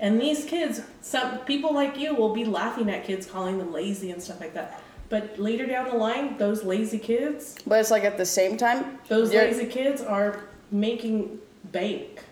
And 0.00 0.20
these 0.20 0.44
kids, 0.44 0.82
some 1.00 1.38
people 1.40 1.72
like 1.74 1.98
you 1.98 2.14
will 2.14 2.34
be 2.34 2.44
laughing 2.44 2.90
at 2.90 3.04
kids 3.04 3.26
calling 3.26 3.58
them 3.58 3.72
lazy 3.72 4.10
and 4.10 4.22
stuff 4.22 4.40
like 4.40 4.54
that. 4.54 4.82
But 5.08 5.38
later 5.38 5.66
down 5.66 5.88
the 5.88 5.94
line, 5.94 6.36
those 6.36 6.64
lazy 6.64 6.98
kids, 6.98 7.56
But 7.66 7.80
it's 7.80 7.90
like 7.90 8.04
at 8.04 8.18
the 8.18 8.26
same 8.26 8.56
time, 8.58 8.98
those 9.08 9.32
lazy 9.32 9.66
kids 9.66 10.02
are 10.02 10.44
making 10.70 11.38
bank. 11.72 12.24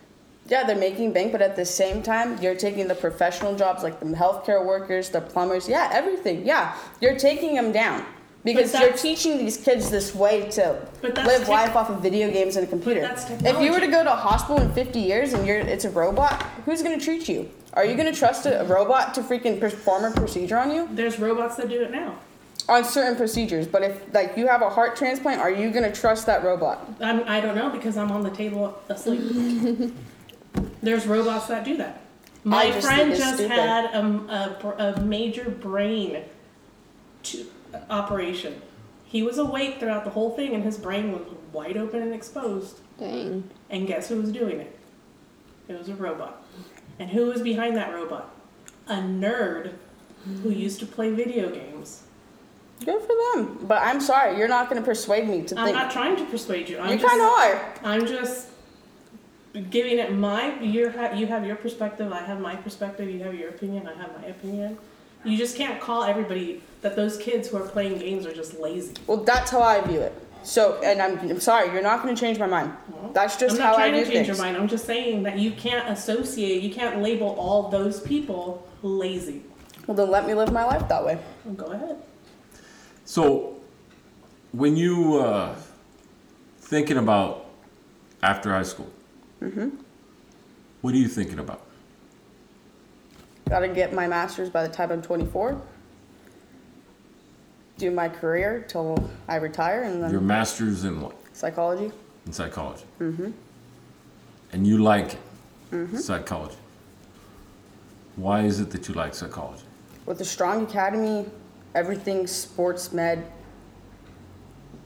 Yeah, 0.49 0.65
they're 0.65 0.77
making 0.77 1.13
bank, 1.13 1.33
but 1.33 1.43
at 1.43 1.57
the 1.57 1.65
same 1.65 2.03
time, 2.03 2.41
you're 2.41 2.55
taking 2.55 2.87
the 2.87 2.95
professional 2.95 3.57
jobs 3.57 3.83
like 3.83 3.99
the 3.99 4.07
healthcare 4.07 4.65
workers, 4.65 5.11
the 5.11 5.21
plumbers, 5.21 5.69
yeah, 5.69 5.91
everything. 5.93 6.47
Yeah, 6.47 6.77
you're 7.01 7.19
taking 7.19 7.55
them 7.55 7.73
down 7.73 8.05
because 8.45 8.73
you're 8.79 8.93
teaching 8.93 9.39
these 9.39 9.57
kids 9.57 9.91
this 9.91 10.15
way 10.15 10.49
to 10.51 10.87
live 11.03 11.15
tech- 11.15 11.49
life 11.49 11.75
off 11.77 11.91
of 11.91 12.01
video 12.01 12.31
games 12.31 12.55
and 12.55 12.65
a 12.65 12.71
computer. 12.71 13.01
that's 13.01 13.29
if 13.29 13.61
you 13.61 13.73
were 13.73 13.81
to 13.81 13.89
go 13.89 14.05
to 14.05 14.13
a 14.13 14.17
hospital 14.17 14.63
in 14.63 14.73
50 14.73 15.01
years 15.01 15.33
and 15.33 15.45
you're 15.47 15.59
it's 15.59 15.85
a 15.85 15.91
robot, 15.91 16.41
who's 16.65 16.83
going 16.83 16.97
to 16.97 17.05
treat 17.05 17.29
you? 17.29 17.51
Are 17.73 17.85
you 17.85 17.95
going 17.95 18.11
to 18.11 18.19
trust 18.19 18.47
a, 18.47 18.61
a 18.61 18.65
robot 18.65 19.15
to 19.15 19.23
freaking 19.23 19.59
perform 19.59 20.05
a 20.05 20.11
procedure 20.13 20.57
on 20.59 20.71
you? 20.71 20.89
There's 20.93 21.19
robots 21.19 21.57
that 21.57 21.69
do 21.69 21.83
it 21.83 21.91
now. 21.91 22.19
On 22.69 22.83
certain 22.85 23.17
procedures, 23.17 23.67
but 23.67 23.83
if 23.83 24.15
like 24.15 24.37
you 24.37 24.47
have 24.47 24.63
a 24.63 24.71
heart 24.71 24.97
transplant, 24.97 25.41
are 25.41 25.51
you 25.51 25.71
going 25.71 25.85
to 25.85 26.01
trust 26.01 26.27
that 26.27 26.43
robot? 26.43 26.89
I'm, 27.01 27.23
I 27.29 27.41
don't 27.41 27.55
know 27.55 27.71
because 27.71 27.97
I'm 27.97 28.11
on 28.11 28.23
the 28.23 28.31
table 28.31 28.81
asleep. 28.89 29.93
There's 30.83 31.07
robots 31.07 31.47
that 31.47 31.65
do 31.65 31.77
that. 31.79 32.01
My 32.45 32.71
just 32.71 32.87
friend 32.87 33.01
think 33.01 33.13
it's 33.13 33.21
just 33.21 33.35
stupid. 33.39 33.59
had 33.59 33.85
a, 33.87 33.99
a, 33.99 34.59
br- 34.61 34.83
a 34.83 35.01
major 35.01 35.51
brain 35.51 36.23
to, 37.25 37.47
operation. 37.91 38.63
He 39.05 39.23
was 39.23 39.39
awake 39.39 39.81
throughout 39.81 40.05
the 40.05 40.11
whole 40.11 40.31
thing, 40.31 40.55
and 40.55 40.63
his 40.63 40.79
brain 40.79 41.13
was 41.13 41.23
wide 41.53 41.77
open 41.77 42.03
and 42.03 42.15
exposed. 42.15 42.81
Dang. 42.99 43.51
And 43.71 43.87
guess 43.87 44.09
who 44.09 44.21
was 44.21 44.31
doing 44.31 44.61
it? 44.61 44.79
It 45.69 45.79
was 45.79 45.89
a 45.89 45.95
robot. 45.95 46.45
And 46.99 47.11
who 47.11 47.27
was 47.27 47.43
behind 47.43 47.77
that 47.77 47.93
robot? 47.93 48.35
A 48.87 48.95
nerd 48.95 49.73
who 50.25 50.51
mm-hmm. 50.51 50.53
used 50.53 50.81
to 50.81 50.87
play 50.87 51.11
video 51.11 51.51
games. 51.51 52.03
Good 52.85 53.01
for 53.03 53.15
them. 53.35 53.59
But 53.63 53.83
I'm 53.83 54.01
sorry, 54.01 54.37
you're 54.39 54.49
not 54.49 54.69
going 54.69 54.81
to 54.81 54.87
persuade 54.87 55.29
me 55.29 55.43
to 55.45 55.59
I'm 55.59 55.65
think. 55.65 55.77
not 55.77 55.91
trying 55.91 56.17
to 56.17 56.25
persuade 56.27 56.69
you. 56.69 56.79
I'm 56.79 56.99
you 56.99 57.05
kind 57.05 57.21
of 57.21 57.27
are. 57.27 57.75
I'm 57.85 58.07
just 58.07 58.49
giving 59.71 59.99
it 59.99 60.13
my. 60.13 60.61
You 60.61 60.89
have 60.89 61.19
you 61.19 61.27
have 61.27 61.47
your 61.47 61.57
perspective. 61.57 62.13
I 62.13 62.23
have 62.23 62.41
my 62.41 62.57
perspective. 62.57 63.09
You 63.09 63.23
have 63.25 63.35
your 63.35 63.51
opinion. 63.51 63.87
I 63.87 63.95
have 63.95 64.21
my 64.21 64.29
opinion. 64.29 64.79
You 65.25 65.37
just 65.37 65.57
can't 65.57 65.81
call 65.81 66.05
everybody 66.05 66.63
that 66.83 66.95
those 66.95 67.17
kids 67.17 67.49
who 67.49 67.57
are 67.57 67.67
playing 67.67 67.99
games 67.99 68.27
are 68.27 68.33
just 68.35 68.61
lazy. 68.61 68.95
Well, 69.07 69.25
that's 69.25 69.51
how 69.51 69.61
I 69.61 69.81
view 69.81 70.01
it. 70.01 70.15
So, 70.45 70.81
and 70.85 71.03
I'm, 71.03 71.19
I'm 71.19 71.41
sorry, 71.41 71.73
you're 71.73 71.83
not 71.83 72.03
going 72.03 72.15
to 72.15 72.21
change 72.21 72.39
my 72.39 72.47
mind. 72.47 72.73
That's 73.13 73.37
just 73.37 73.57
I'm 73.57 73.63
how 73.63 73.71
not 73.73 73.81
I 73.81 73.91
trying 73.91 73.93
to 73.93 73.99
change 74.03 74.27
things. 74.27 74.29
your 74.29 74.37
mind. 74.37 74.57
I'm 74.57 74.69
just 74.69 74.85
saying 74.85 75.25
that 75.25 75.39
you 75.39 75.51
can't 75.51 75.89
associate. 75.89 76.63
You 76.63 76.73
can't 76.73 77.03
label 77.03 77.31
all 77.31 77.69
those 77.69 77.99
people 78.01 78.65
lazy. 78.83 79.43
Well, 79.89 79.97
then 79.97 80.09
let 80.09 80.25
me 80.25 80.35
live 80.35 80.53
my 80.53 80.65
life 80.65 80.89
that 80.89 81.05
way. 81.05 81.19
Well, 81.45 81.55
go 81.55 81.67
ahead. 81.73 81.97
So, 83.05 83.61
when 84.53 84.77
you 84.77 85.17
uh, 85.19 85.57
thinking 86.61 86.99
about 86.99 87.47
after 88.23 88.53
high 88.53 88.63
school, 88.63 88.91
what 89.41 90.95
are 90.95 90.99
you 90.99 91.09
thinking 91.09 91.39
about? 91.39 91.63
Got 93.49 93.61
to 93.61 93.69
get 93.69 93.93
my 93.93 94.07
master's 94.07 94.51
by 94.51 94.67
the 94.67 94.73
time 94.73 94.91
I'm 94.91 95.03
24. 95.03 95.61
Do 97.79 97.91
my 97.91 98.09
career 98.09 98.65
till 98.67 99.11
I 99.29 99.37
retire, 99.37 99.83
and 99.85 100.03
then 100.03 100.11
Your 100.11 100.21
master's 100.21 100.85
in 100.85 101.01
what? 101.01 101.15
psychology. 101.33 101.93
In 102.25 102.33
psychology. 102.33 102.85
Mm-hmm. 103.01 103.31
And 104.53 104.67
you 104.67 104.79
like 104.79 105.19
it, 105.73 106.01
psychology. 106.01 106.57
Why 108.17 108.43
is 108.43 108.61
it 108.61 108.71
that 108.71 108.89
you 108.89 108.95
like 108.95 109.15
psychology? 109.15 109.65
With 110.07 110.21
a 110.21 110.25
strong 110.25 110.65
academy, 110.65 111.27
everything 111.75 112.27
sports 112.27 112.93
med, 112.93 113.31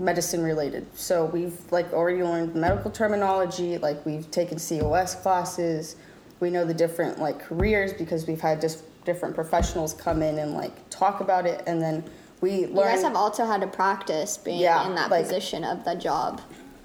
medicine 0.00 0.42
related. 0.42 0.86
So 0.98 1.26
we've 1.26 1.56
like 1.70 1.92
already 1.92 2.22
learned 2.22 2.54
medical 2.54 2.90
terminology, 2.90 3.78
like 3.78 4.04
we've 4.06 4.28
taken 4.30 4.58
COS 4.58 5.14
classes. 5.16 5.96
We 6.40 6.50
know 6.50 6.64
the 6.64 6.74
different 6.74 7.18
like 7.20 7.38
careers 7.38 7.92
because 7.92 8.26
we've 8.26 8.40
had 8.40 8.60
just 8.60 8.82
different 9.04 9.34
professionals 9.34 9.92
come 9.94 10.22
in 10.22 10.38
and 10.38 10.54
like 10.54 10.72
talk 10.90 11.20
about 11.20 11.46
it, 11.46 11.62
and 11.66 11.80
then 11.80 12.02
we 12.40 12.62
You 12.62 12.66
learn. 12.68 12.94
guys 12.94 13.02
have 13.02 13.14
also 13.16 13.44
had 13.44 13.60
to 13.60 13.66
practice 13.66 14.38
being 14.38 14.58
Yeah, 14.60 14.86
in 14.88 14.94
that 14.94 15.10
like- 15.10 15.24
position 15.24 15.64
of 15.64 15.84
the 15.84 15.94
job. 15.94 16.40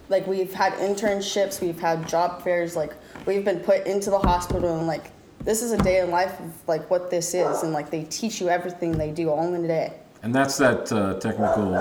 like 0.08 0.28
we've 0.28 0.54
had 0.54 0.72
internships, 0.74 1.60
we've 1.62 1.80
had 1.80 2.08
job 2.08 2.44
fairs, 2.44 2.76
like 2.76 2.94
we've 3.26 3.44
been 3.44 3.60
put 3.60 3.88
into 3.88 4.12
the 4.12 4.20
hospital 4.20 4.78
and 4.78 4.86
like 4.88 5.12
this 5.44 5.64
is 5.64 5.72
a 5.72 5.78
day 5.78 6.00
in 6.00 6.12
life 6.12 6.40
of 6.40 6.52
like 6.68 6.88
what 6.92 7.10
this 7.10 7.34
is, 7.34 7.64
and 7.64 7.72
like 7.74 7.90
they 7.90 8.04
teach 8.04 8.40
you 8.42 8.50
everything 8.50 8.92
they 8.92 9.10
do 9.12 9.30
all 9.30 9.54
in 9.54 9.64
a 9.64 9.68
day. 9.68 9.94
And 10.22 10.34
that's 10.36 10.58
that 10.58 10.92
uh, 10.92 11.14
technical 11.20 11.74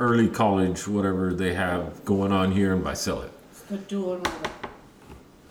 early 0.00 0.28
college, 0.28 0.86
whatever 0.88 1.32
they 1.34 1.54
have 1.54 2.04
going 2.04 2.32
on 2.32 2.52
here 2.52 2.72
in 2.74 2.82
Visalia. 2.82 3.30
It's 3.50 3.60
the 3.62 3.78
dual 3.78 4.14
enrollment. 4.16 4.48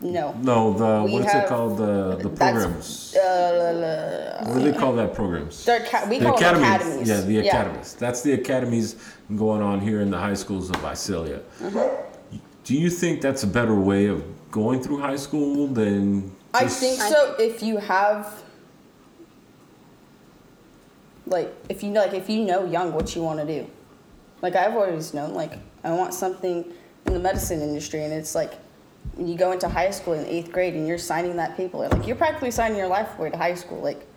No. 0.03 0.35
No, 0.41 0.73
the 0.73 1.03
We 1.05 1.13
what's 1.13 1.27
it 1.27 1.31
have- 1.41 1.49
called? 1.49 1.77
The 1.77 2.15
the 2.17 2.29
That's- 2.29 2.37
programs. 2.37 3.15
Uh, 3.15 4.43
what 4.47 4.53
do 4.57 4.71
they 4.71 4.77
call 4.77 4.93
that? 4.93 5.13
Programs. 5.13 5.63
they're 5.63 5.85
ca- 5.85 6.07
we 6.09 6.17
The 6.17 6.25
call 6.25 6.37
them 6.39 6.55
academies. 6.63 7.07
academies. 7.07 7.07
Yeah, 7.09 7.21
the 7.21 7.37
academies. 7.47 7.93
That's 7.99 8.21
the 8.23 8.33
academies 8.33 8.95
going 9.35 9.61
on 9.61 9.79
here 9.79 10.01
in 10.01 10.09
the 10.09 10.17
high 10.17 10.33
schools 10.33 10.69
of 10.71 10.77
Visalia. 10.77 11.41
Mm-hmm. 11.61 12.37
Do 12.63 12.75
you 12.75 12.89
think 12.89 13.21
that's 13.21 13.43
a 13.43 13.47
better 13.47 13.75
way 13.75 14.07
of 14.07 14.23
going 14.49 14.81
through 14.81 14.99
high 15.01 15.17
school 15.17 15.67
than? 15.67 16.31
I 16.53 16.63
just- 16.63 16.79
think 16.79 16.99
so. 16.99 17.35
If 17.37 17.61
you 17.61 17.77
have, 17.77 18.41
like, 21.27 21.53
if 21.69 21.83
you 21.83 21.91
like, 21.91 22.13
if 22.13 22.27
you 22.29 22.43
know 22.43 22.65
young 22.65 22.91
what 22.93 23.15
you 23.15 23.21
want 23.21 23.39
to 23.39 23.45
do, 23.45 23.67
like 24.41 24.55
I've 24.55 24.73
always 24.73 25.13
known, 25.13 25.33
like 25.33 25.53
I 25.83 25.91
want 25.91 26.13
something 26.13 26.71
in 27.05 27.13
the 27.13 27.19
medicine 27.19 27.61
industry, 27.61 28.03
and 28.03 28.13
it's 28.13 28.35
like 28.35 28.53
when 29.15 29.27
you 29.27 29.37
go 29.37 29.51
into 29.51 29.67
high 29.67 29.91
school 29.91 30.13
in 30.13 30.25
eighth 30.25 30.51
grade 30.51 30.73
and 30.73 30.87
you're 30.87 30.97
signing 30.97 31.35
that 31.37 31.57
paper, 31.57 31.77
like 31.77 32.07
you're 32.07 32.15
practically 32.15 32.51
signing 32.51 32.77
your 32.77 32.87
life 32.87 33.17
away 33.17 33.29
to 33.29 33.37
high 33.37 33.55
school, 33.55 33.81
like, 33.81 34.07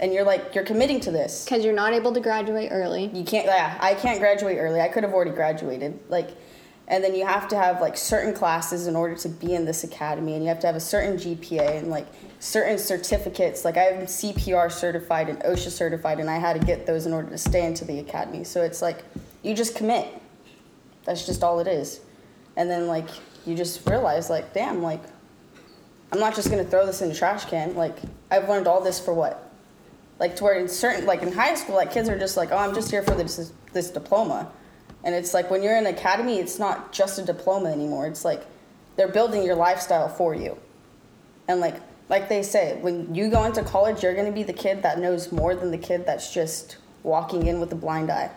and 0.00 0.12
you're 0.12 0.24
like 0.24 0.54
you're 0.54 0.64
committing 0.64 1.00
to 1.00 1.10
this. 1.10 1.44
Because 1.44 1.64
you're 1.64 1.74
not 1.74 1.92
able 1.92 2.12
to 2.12 2.20
graduate 2.20 2.70
early. 2.72 3.06
You 3.06 3.24
can't. 3.24 3.46
Yeah, 3.46 3.76
I 3.80 3.94
can't 3.94 4.20
graduate 4.20 4.58
early. 4.58 4.80
I 4.80 4.88
could 4.88 5.04
have 5.04 5.12
already 5.12 5.32
graduated. 5.32 5.98
Like, 6.08 6.30
and 6.88 7.02
then 7.02 7.14
you 7.14 7.24
have 7.24 7.48
to 7.48 7.56
have 7.56 7.80
like 7.80 7.96
certain 7.96 8.34
classes 8.34 8.86
in 8.86 8.96
order 8.96 9.14
to 9.16 9.28
be 9.28 9.54
in 9.54 9.64
this 9.64 9.84
academy, 9.84 10.34
and 10.34 10.42
you 10.42 10.48
have 10.48 10.60
to 10.60 10.66
have 10.66 10.76
a 10.76 10.80
certain 10.80 11.16
GPA 11.16 11.78
and 11.78 11.88
like 11.88 12.06
certain 12.40 12.78
certificates. 12.78 13.64
Like 13.64 13.76
I'm 13.76 14.06
CPR 14.06 14.70
certified 14.72 15.28
and 15.28 15.38
OSHA 15.40 15.70
certified, 15.70 16.18
and 16.18 16.28
I 16.28 16.38
had 16.38 16.60
to 16.60 16.66
get 16.66 16.86
those 16.86 17.06
in 17.06 17.12
order 17.12 17.30
to 17.30 17.38
stay 17.38 17.64
into 17.64 17.84
the 17.84 18.00
academy. 18.00 18.44
So 18.44 18.62
it's 18.62 18.82
like 18.82 19.04
you 19.42 19.54
just 19.54 19.74
commit. 19.76 20.08
That's 21.04 21.26
just 21.26 21.42
all 21.42 21.60
it 21.60 21.66
is. 21.66 22.00
And 22.56 22.70
then 22.70 22.86
like 22.86 23.08
you 23.46 23.54
just 23.54 23.86
realize 23.88 24.30
like, 24.30 24.52
damn, 24.54 24.82
like 24.82 25.02
I'm 26.12 26.20
not 26.20 26.34
just 26.34 26.50
gonna 26.50 26.64
throw 26.64 26.86
this 26.86 27.02
in 27.02 27.08
the 27.08 27.14
trash 27.14 27.46
can. 27.46 27.74
Like 27.74 27.96
I've 28.30 28.48
learned 28.48 28.66
all 28.66 28.82
this 28.82 29.00
for 29.00 29.14
what? 29.14 29.50
Like 30.18 30.36
to 30.36 30.44
where 30.44 30.54
in 30.54 30.68
certain 30.68 31.06
like 31.06 31.22
in 31.22 31.32
high 31.32 31.54
school, 31.54 31.74
like 31.74 31.92
kids 31.92 32.08
are 32.08 32.18
just 32.18 32.36
like, 32.36 32.52
oh, 32.52 32.58
I'm 32.58 32.74
just 32.74 32.90
here 32.90 33.02
for 33.02 33.14
this 33.14 33.52
this 33.72 33.90
diploma, 33.90 34.52
and 35.04 35.14
it's 35.14 35.32
like 35.34 35.50
when 35.50 35.62
you're 35.62 35.76
in 35.76 35.86
academy, 35.86 36.38
it's 36.38 36.58
not 36.58 36.92
just 36.92 37.18
a 37.18 37.22
diploma 37.22 37.70
anymore. 37.70 38.06
It's 38.06 38.24
like 38.24 38.44
they're 38.96 39.08
building 39.08 39.42
your 39.42 39.56
lifestyle 39.56 40.08
for 40.08 40.34
you, 40.34 40.58
and 41.48 41.60
like 41.60 41.76
like 42.08 42.28
they 42.28 42.42
say, 42.42 42.78
when 42.82 43.14
you 43.14 43.30
go 43.30 43.44
into 43.44 43.62
college, 43.62 44.02
you're 44.02 44.14
gonna 44.14 44.30
be 44.30 44.42
the 44.42 44.52
kid 44.52 44.82
that 44.82 44.98
knows 44.98 45.32
more 45.32 45.54
than 45.54 45.70
the 45.70 45.78
kid 45.78 46.04
that's 46.04 46.32
just 46.32 46.76
walking 47.02 47.46
in 47.46 47.58
with 47.58 47.72
a 47.72 47.76
blind 47.76 48.10
eye. 48.10 48.30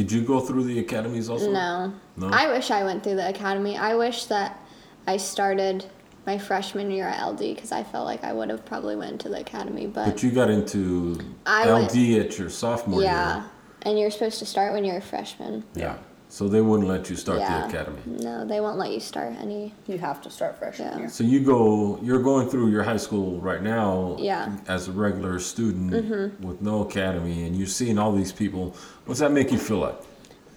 Did 0.00 0.10
you 0.12 0.22
go 0.22 0.40
through 0.40 0.64
the 0.64 0.78
academies 0.78 1.28
also? 1.28 1.52
No. 1.52 1.92
No? 2.16 2.28
I 2.32 2.48
wish 2.50 2.70
I 2.70 2.84
went 2.84 3.04
through 3.04 3.16
the 3.16 3.28
academy. 3.28 3.76
I 3.76 3.94
wish 3.96 4.24
that 4.26 4.58
I 5.06 5.18
started 5.18 5.84
my 6.26 6.38
freshman 6.38 6.90
year 6.90 7.04
at 7.04 7.22
LD 7.22 7.54
because 7.54 7.70
I 7.70 7.82
felt 7.84 8.06
like 8.06 8.24
I 8.24 8.32
would 8.32 8.48
have 8.48 8.64
probably 8.64 8.96
went 8.96 9.20
to 9.20 9.28
the 9.28 9.40
academy, 9.40 9.86
but, 9.86 10.06
But 10.06 10.22
you 10.22 10.30
got 10.30 10.48
into 10.48 11.18
I 11.44 11.64
LD 11.68 11.72
went- 12.14 12.24
at 12.24 12.38
your 12.38 12.48
sophomore 12.48 13.02
yeah. 13.02 13.10
year. 13.10 13.44
Yeah, 13.44 13.48
and 13.90 13.98
you're 13.98 14.10
supposed 14.10 14.38
to 14.38 14.46
start 14.46 14.72
when 14.72 14.86
you're 14.86 14.96
a 14.96 15.02
freshman. 15.02 15.64
Yeah. 15.74 15.96
So 16.30 16.46
they 16.46 16.60
wouldn't 16.60 16.88
let 16.88 17.10
you 17.10 17.16
start 17.16 17.40
yeah. 17.40 17.62
the 17.62 17.68
academy. 17.68 18.00
No, 18.06 18.46
they 18.46 18.60
won't 18.60 18.78
let 18.78 18.92
you 18.92 19.00
start 19.00 19.34
any. 19.40 19.74
You 19.88 19.98
have 19.98 20.22
to 20.22 20.30
start 20.30 20.56
freshman 20.60 20.88
Yeah. 20.88 20.98
year. 20.98 21.08
So 21.08 21.24
you 21.24 21.40
go, 21.40 21.98
you're 22.02 22.22
going 22.22 22.48
through 22.48 22.70
your 22.70 22.84
high 22.84 22.98
school 22.98 23.40
right 23.40 23.60
now 23.60 24.16
Yeah. 24.18 24.56
As 24.68 24.86
a 24.86 24.92
regular 24.92 25.40
student 25.40 25.90
mm-hmm. 25.90 26.46
with 26.46 26.62
no 26.62 26.82
academy, 26.82 27.46
and 27.46 27.56
you're 27.56 27.66
seeing 27.66 27.98
all 27.98 28.12
these 28.12 28.30
people. 28.30 28.76
What's 29.06 29.18
that 29.18 29.32
make 29.32 29.50
you 29.50 29.58
feel 29.58 29.78
like? 29.78 30.00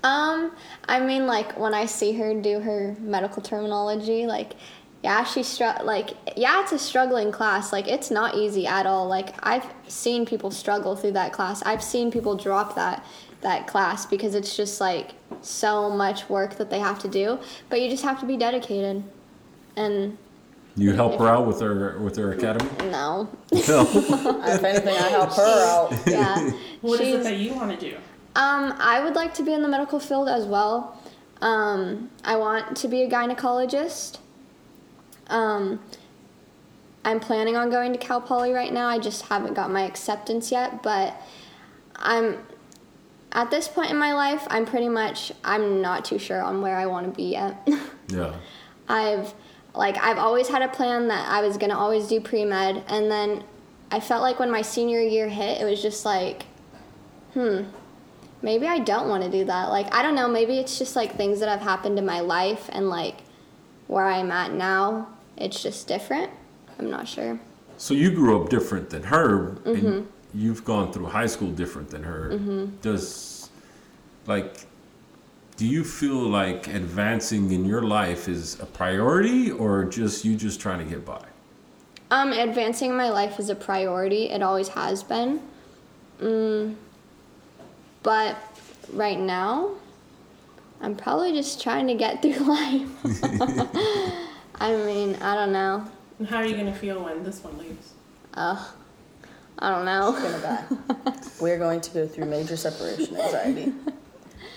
Um, 0.03 0.51
I 0.87 0.99
mean, 0.99 1.25
like 1.25 1.57
when 1.57 1.73
I 1.73 1.87
see 1.87 2.13
her 2.13 2.39
do 2.39 2.59
her 2.59 2.95
medical 2.99 3.41
terminology, 3.41 4.27
like, 4.27 4.53
yeah, 5.03 5.23
she's 5.23 5.47
str- 5.47 5.83
like, 5.83 6.11
yeah, 6.37 6.61
it's 6.61 6.71
a 6.71 6.79
struggling 6.79 7.31
class. 7.31 7.73
Like, 7.73 7.87
it's 7.87 8.11
not 8.11 8.35
easy 8.35 8.67
at 8.67 8.85
all. 8.85 9.07
Like, 9.07 9.33
I've 9.41 9.65
seen 9.87 10.25
people 10.25 10.51
struggle 10.51 10.95
through 10.95 11.13
that 11.13 11.33
class. 11.33 11.63
I've 11.63 11.83
seen 11.83 12.11
people 12.11 12.35
drop 12.35 12.75
that 12.75 13.03
that 13.43 13.67
class 13.67 14.05
because 14.05 14.35
it's 14.35 14.55
just 14.57 14.81
like 14.81 15.11
so 15.41 15.89
much 15.89 16.29
work 16.29 16.55
that 16.57 16.69
they 16.69 16.79
have 16.79 16.99
to 16.99 17.07
do. 17.07 17.39
But 17.69 17.81
you 17.81 17.89
just 17.89 18.03
have 18.03 18.19
to 18.21 18.25
be 18.25 18.37
dedicated. 18.37 19.03
And 19.75 20.17
You 20.75 20.93
help 20.93 21.19
her 21.19 21.27
out 21.27 21.45
with 21.47 21.59
her 21.61 21.99
with 21.99 22.15
her 22.17 22.33
academy? 22.33 22.69
no, 22.91 23.29
No. 23.67 23.81
if 24.45 24.63
anything, 24.63 24.95
I 24.97 25.09
help 25.09 25.33
her 25.33 25.65
out. 25.67 25.93
yeah, 26.07 26.51
What 26.81 26.99
is 26.99 27.07
she's. 27.07 27.15
it 27.15 27.23
that 27.23 27.37
you 27.37 27.53
want 27.53 27.77
to 27.79 27.89
do? 27.89 27.95
Um, 28.35 28.73
I 28.79 29.01
would 29.03 29.15
like 29.15 29.33
to 29.35 29.43
be 29.43 29.53
in 29.53 29.61
the 29.61 29.67
medical 29.67 29.99
field 29.99 30.27
as 30.27 30.45
well. 30.45 30.99
Um, 31.41 32.09
I 32.23 32.35
want 32.35 32.75
to 32.77 32.87
be 32.87 33.03
a 33.03 33.09
gynecologist. 33.09 34.17
Um, 35.27 35.79
I'm 37.05 37.19
planning 37.19 37.55
on 37.57 37.69
going 37.69 37.91
to 37.93 37.99
Cal 37.99 38.21
Poly 38.21 38.53
right 38.53 38.71
now. 38.73 38.87
I 38.87 38.97
just 38.97 39.23
haven't 39.23 39.53
got 39.53 39.69
my 39.69 39.83
acceptance 39.83 40.51
yet, 40.51 40.81
but 40.81 41.13
I'm 41.97 42.37
at 43.33 43.49
this 43.51 43.67
point 43.67 43.91
in 43.91 43.97
my 43.97 44.13
life, 44.13 44.45
I'm 44.49 44.65
pretty 44.65 44.89
much 44.89 45.31
I'm 45.43 45.81
not 45.81 46.05
too 46.05 46.19
sure 46.19 46.41
on 46.41 46.61
where 46.61 46.77
I 46.77 46.85
want 46.85 47.05
to 47.07 47.11
be 47.11 47.31
yet. 47.31 47.67
yeah. 48.07 48.33
I've 48.87 49.33
like 49.75 49.97
I've 49.97 50.17
always 50.19 50.47
had 50.47 50.61
a 50.61 50.67
plan 50.67 51.07
that 51.07 51.27
I 51.27 51.41
was 51.41 51.57
gonna 51.57 51.77
always 51.77 52.07
do 52.07 52.21
pre 52.21 52.45
med, 52.45 52.83
and 52.87 53.09
then 53.11 53.43
I 53.91 53.99
felt 53.99 54.21
like 54.21 54.39
when 54.39 54.51
my 54.51 54.61
senior 54.61 55.01
year 55.01 55.27
hit, 55.27 55.61
it 55.61 55.65
was 55.65 55.81
just 55.81 56.05
like, 56.05 56.43
hmm, 57.33 57.63
maybe 58.41 58.67
I 58.67 58.79
don't 58.79 59.09
want 59.09 59.23
to 59.23 59.29
do 59.31 59.45
that. 59.45 59.69
Like 59.69 59.93
I 59.93 60.01
don't 60.03 60.15
know, 60.15 60.27
maybe 60.27 60.59
it's 60.59 60.77
just 60.77 60.95
like 60.95 61.15
things 61.15 61.39
that 61.39 61.49
have 61.49 61.61
happened 61.61 61.97
in 61.97 62.05
my 62.05 62.19
life, 62.19 62.69
and 62.71 62.89
like 62.89 63.15
where 63.87 64.05
I'm 64.05 64.31
at 64.31 64.53
now, 64.53 65.07
it's 65.37 65.61
just 65.61 65.87
different. 65.87 66.29
I'm 66.79 66.89
not 66.89 67.07
sure. 67.07 67.39
So 67.77 67.93
you 67.93 68.11
grew 68.11 68.39
up 68.41 68.49
different 68.49 68.89
than 68.91 69.03
her, 69.03 69.55
Mm-hmm. 69.63 69.85
and 69.87 70.07
you've 70.33 70.65
gone 70.65 70.91
through 70.91 71.05
high 71.05 71.27
school 71.27 71.51
different 71.51 71.89
than 71.89 72.03
her. 72.03 72.37
Does 72.81 73.49
like 74.25 74.65
do 75.55 75.67
you 75.67 75.83
feel 75.83 76.15
like 76.15 76.67
advancing 76.67 77.51
in 77.51 77.65
your 77.65 77.83
life 77.83 78.27
is 78.27 78.59
a 78.59 78.65
priority 78.65 79.51
or 79.51 79.85
just 79.85 80.25
you 80.25 80.35
just 80.35 80.59
trying 80.59 80.79
to 80.79 80.85
get 80.85 81.05
by? 81.05 81.23
Um, 82.09 82.31
advancing 82.31 82.91
in 82.91 82.97
my 82.97 83.09
life 83.09 83.39
is 83.39 83.49
a 83.49 83.55
priority. 83.55 84.29
It 84.29 84.41
always 84.41 84.69
has 84.69 85.03
been. 85.03 85.41
Mm, 86.19 86.75
but 88.01 88.37
right 88.91 89.19
now, 89.19 89.71
I'm 90.81 90.95
probably 90.95 91.31
just 91.31 91.61
trying 91.61 91.87
to 91.87 91.95
get 91.95 92.21
through 92.21 92.33
life. 92.39 92.89
I 94.55 94.75
mean, 94.85 95.15
I 95.15 95.35
don't 95.35 95.51
know. 95.51 95.87
And 96.19 96.27
how 96.27 96.37
are 96.37 96.45
you 96.45 96.55
going 96.55 96.67
to 96.67 96.73
feel 96.73 97.03
when 97.03 97.23
this 97.23 97.43
one 97.43 97.57
leaves? 97.57 97.93
Uh, 98.33 98.63
I 99.59 99.69
don't 99.69 99.85
know. 99.85 100.11
gonna 100.13 100.41
die. 100.41 101.13
We're 101.39 101.57
going 101.57 101.81
to 101.81 101.91
go 101.91 102.07
through 102.07 102.25
major 102.25 102.57
separation 102.57 103.15
anxiety. 103.15 103.73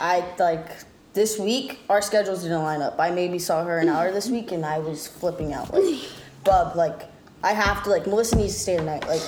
I 0.00 0.24
like 0.38 0.66
this 1.14 1.38
week 1.38 1.78
our 1.88 2.02
schedules 2.02 2.42
didn't 2.42 2.62
line 2.62 2.82
up. 2.82 2.96
I 2.98 3.10
maybe 3.10 3.38
saw 3.38 3.64
her 3.64 3.78
an 3.78 3.88
hour 3.88 4.12
this 4.12 4.28
week 4.28 4.52
and 4.52 4.64
I 4.64 4.78
was 4.78 5.06
flipping 5.06 5.52
out 5.52 5.72
like 5.72 6.00
Bub, 6.44 6.76
like 6.76 7.02
I 7.42 7.52
have 7.52 7.82
to 7.84 7.90
like 7.90 8.06
Melissa 8.06 8.36
needs 8.36 8.54
to 8.54 8.60
stay 8.60 8.76
tonight. 8.76 9.06
Like 9.06 9.22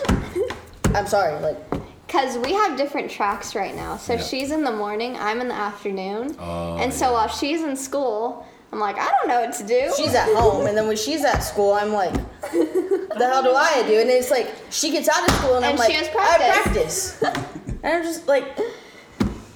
I'm 0.96 1.06
sorry, 1.06 1.38
like 1.40 1.56
Because 2.06 2.38
we 2.38 2.52
have 2.52 2.76
different 2.76 3.10
tracks 3.10 3.54
right 3.54 3.74
now. 3.74 3.96
So 3.96 4.14
Yeah. 4.14 4.20
she's 4.22 4.50
in 4.50 4.64
the 4.64 4.72
morning, 4.72 5.16
I'm 5.16 5.40
in 5.40 5.48
the 5.48 5.54
afternoon. 5.54 6.36
Oh, 6.38 6.76
and 6.78 6.92
so 6.92 7.06
yeah. 7.06 7.12
while 7.12 7.28
she's 7.28 7.62
in 7.62 7.76
school, 7.76 8.46
I'm 8.72 8.80
like, 8.80 8.96
I 8.98 9.10
don't 9.10 9.28
know 9.28 9.40
what 9.40 9.54
to 9.54 9.66
do. 9.66 9.92
she's 9.96 10.14
at 10.14 10.28
home 10.36 10.66
and 10.66 10.76
then 10.76 10.86
when 10.86 10.96
she's 10.96 11.24
at 11.24 11.40
school 11.40 11.72
I'm 11.72 11.92
like 11.92 12.12
the 12.52 13.28
hell 13.30 13.42
do 13.42 13.54
I 13.54 13.84
do? 13.86 14.00
And 14.00 14.10
it's 14.10 14.30
like 14.30 14.54
she 14.70 14.90
gets 14.90 15.08
out 15.08 15.28
of 15.28 15.34
school 15.36 15.56
and, 15.56 15.64
I'm 15.64 15.70
And 15.72 15.78
like 15.78 15.90
she 15.90 15.96
has 15.96 16.08
I 16.08 16.62
practice. 16.62 17.22
and 17.22 17.86
I'm 17.86 18.02
just 18.02 18.28
like 18.28 18.58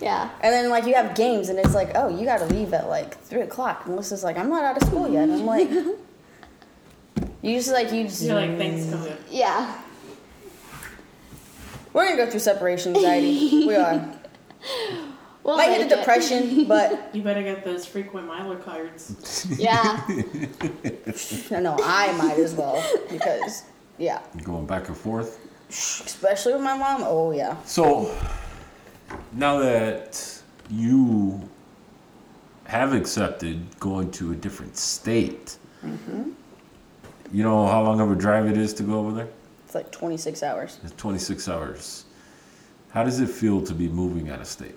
yeah. 0.02 0.30
And 0.40 0.52
then 0.52 0.68
like 0.68 0.84
you 0.86 0.94
have 0.94 1.14
games 1.14 1.48
and 1.48 1.58
it's 1.58 1.74
like, 1.74 1.92
oh, 1.94 2.08
you 2.08 2.24
gotta 2.24 2.46
leave 2.46 2.74
at 2.74 2.88
like 2.88 3.18
three 3.20 3.42
o'clock. 3.42 3.82
And 3.84 3.94
Melissa's 3.94 4.24
like, 4.24 4.36
I'm 4.36 4.50
not 4.50 4.64
out 4.64 4.82
of 4.82 4.88
school 4.88 5.08
yet. 5.08 5.28
And 5.28 5.34
I'm 5.34 5.46
like, 5.46 5.70
you 7.42 7.56
just 7.56 7.70
like 7.70 7.92
you 7.92 8.04
just 8.04 8.22
You're 8.22 8.34
like, 8.34 8.58
thanks, 8.58 8.86
COVID. 8.86 9.16
Yeah. 9.30 9.80
we're 11.92 12.04
gonna 12.08 12.24
go 12.24 12.28
through 12.28 12.40
separation 12.40 12.96
anxiety. 12.96 13.66
we 13.66 13.76
are. 13.76 14.12
We'll 15.44 15.56
Might 15.56 15.70
hit 15.70 15.80
make 15.82 15.90
a 15.90 15.94
it. 15.94 15.96
depression, 15.98 16.64
but 16.68 17.10
You 17.14 17.22
better 17.22 17.42
get 17.42 17.64
those 17.64 17.84
frequent 17.84 18.26
miler 18.28 18.56
cards. 18.56 19.46
Yeah. 19.58 20.00
no, 21.50 21.76
I 21.82 22.12
might 22.16 22.38
as 22.38 22.54
well 22.54 22.82
because 23.10 23.64
yeah, 23.98 24.20
Going 24.44 24.66
back 24.66 24.88
and 24.88 24.96
forth. 24.96 25.38
especially 25.68 26.52
with 26.54 26.62
my 26.62 26.76
mom. 26.76 27.02
Oh 27.04 27.32
yeah. 27.32 27.56
So 27.64 28.14
now 29.32 29.58
that 29.58 30.40
you 30.70 31.48
have 32.64 32.92
accepted 32.94 33.78
going 33.80 34.10
to 34.12 34.32
a 34.32 34.34
different 34.36 34.76
state, 34.76 35.58
Mm-hmm. 35.84 36.30
you 37.32 37.42
know 37.42 37.66
how 37.66 37.82
long 37.82 38.00
of 38.00 38.10
a 38.12 38.14
drive 38.14 38.46
it 38.46 38.56
is 38.56 38.72
to 38.74 38.84
go 38.84 39.00
over 39.00 39.10
there? 39.12 39.28
It's 39.66 39.74
like 39.74 39.90
26 39.90 40.44
hours. 40.44 40.78
It's 40.84 40.92
26 40.92 41.48
hours. 41.48 42.04
How 42.90 43.02
does 43.02 43.18
it 43.18 43.28
feel 43.28 43.60
to 43.62 43.74
be 43.74 43.88
moving 43.88 44.30
out 44.30 44.40
of 44.40 44.46
state? 44.46 44.76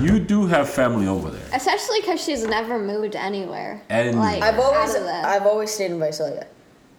You 0.00 0.20
do 0.20 0.46
have 0.46 0.68
family 0.68 1.08
over 1.08 1.30
there. 1.30 1.46
Especially 1.52 2.00
because 2.00 2.22
she's 2.22 2.44
never 2.44 2.78
moved 2.78 3.16
anywhere. 3.16 3.82
And- 3.88 4.18
like, 4.18 4.42
I've 4.42 4.58
always 4.58 4.90
out 4.90 4.98
of 4.98 5.04
the- 5.04 5.28
I've 5.28 5.46
always 5.46 5.72
stayed 5.72 5.90
in 5.90 5.98
Visalia, 5.98 6.46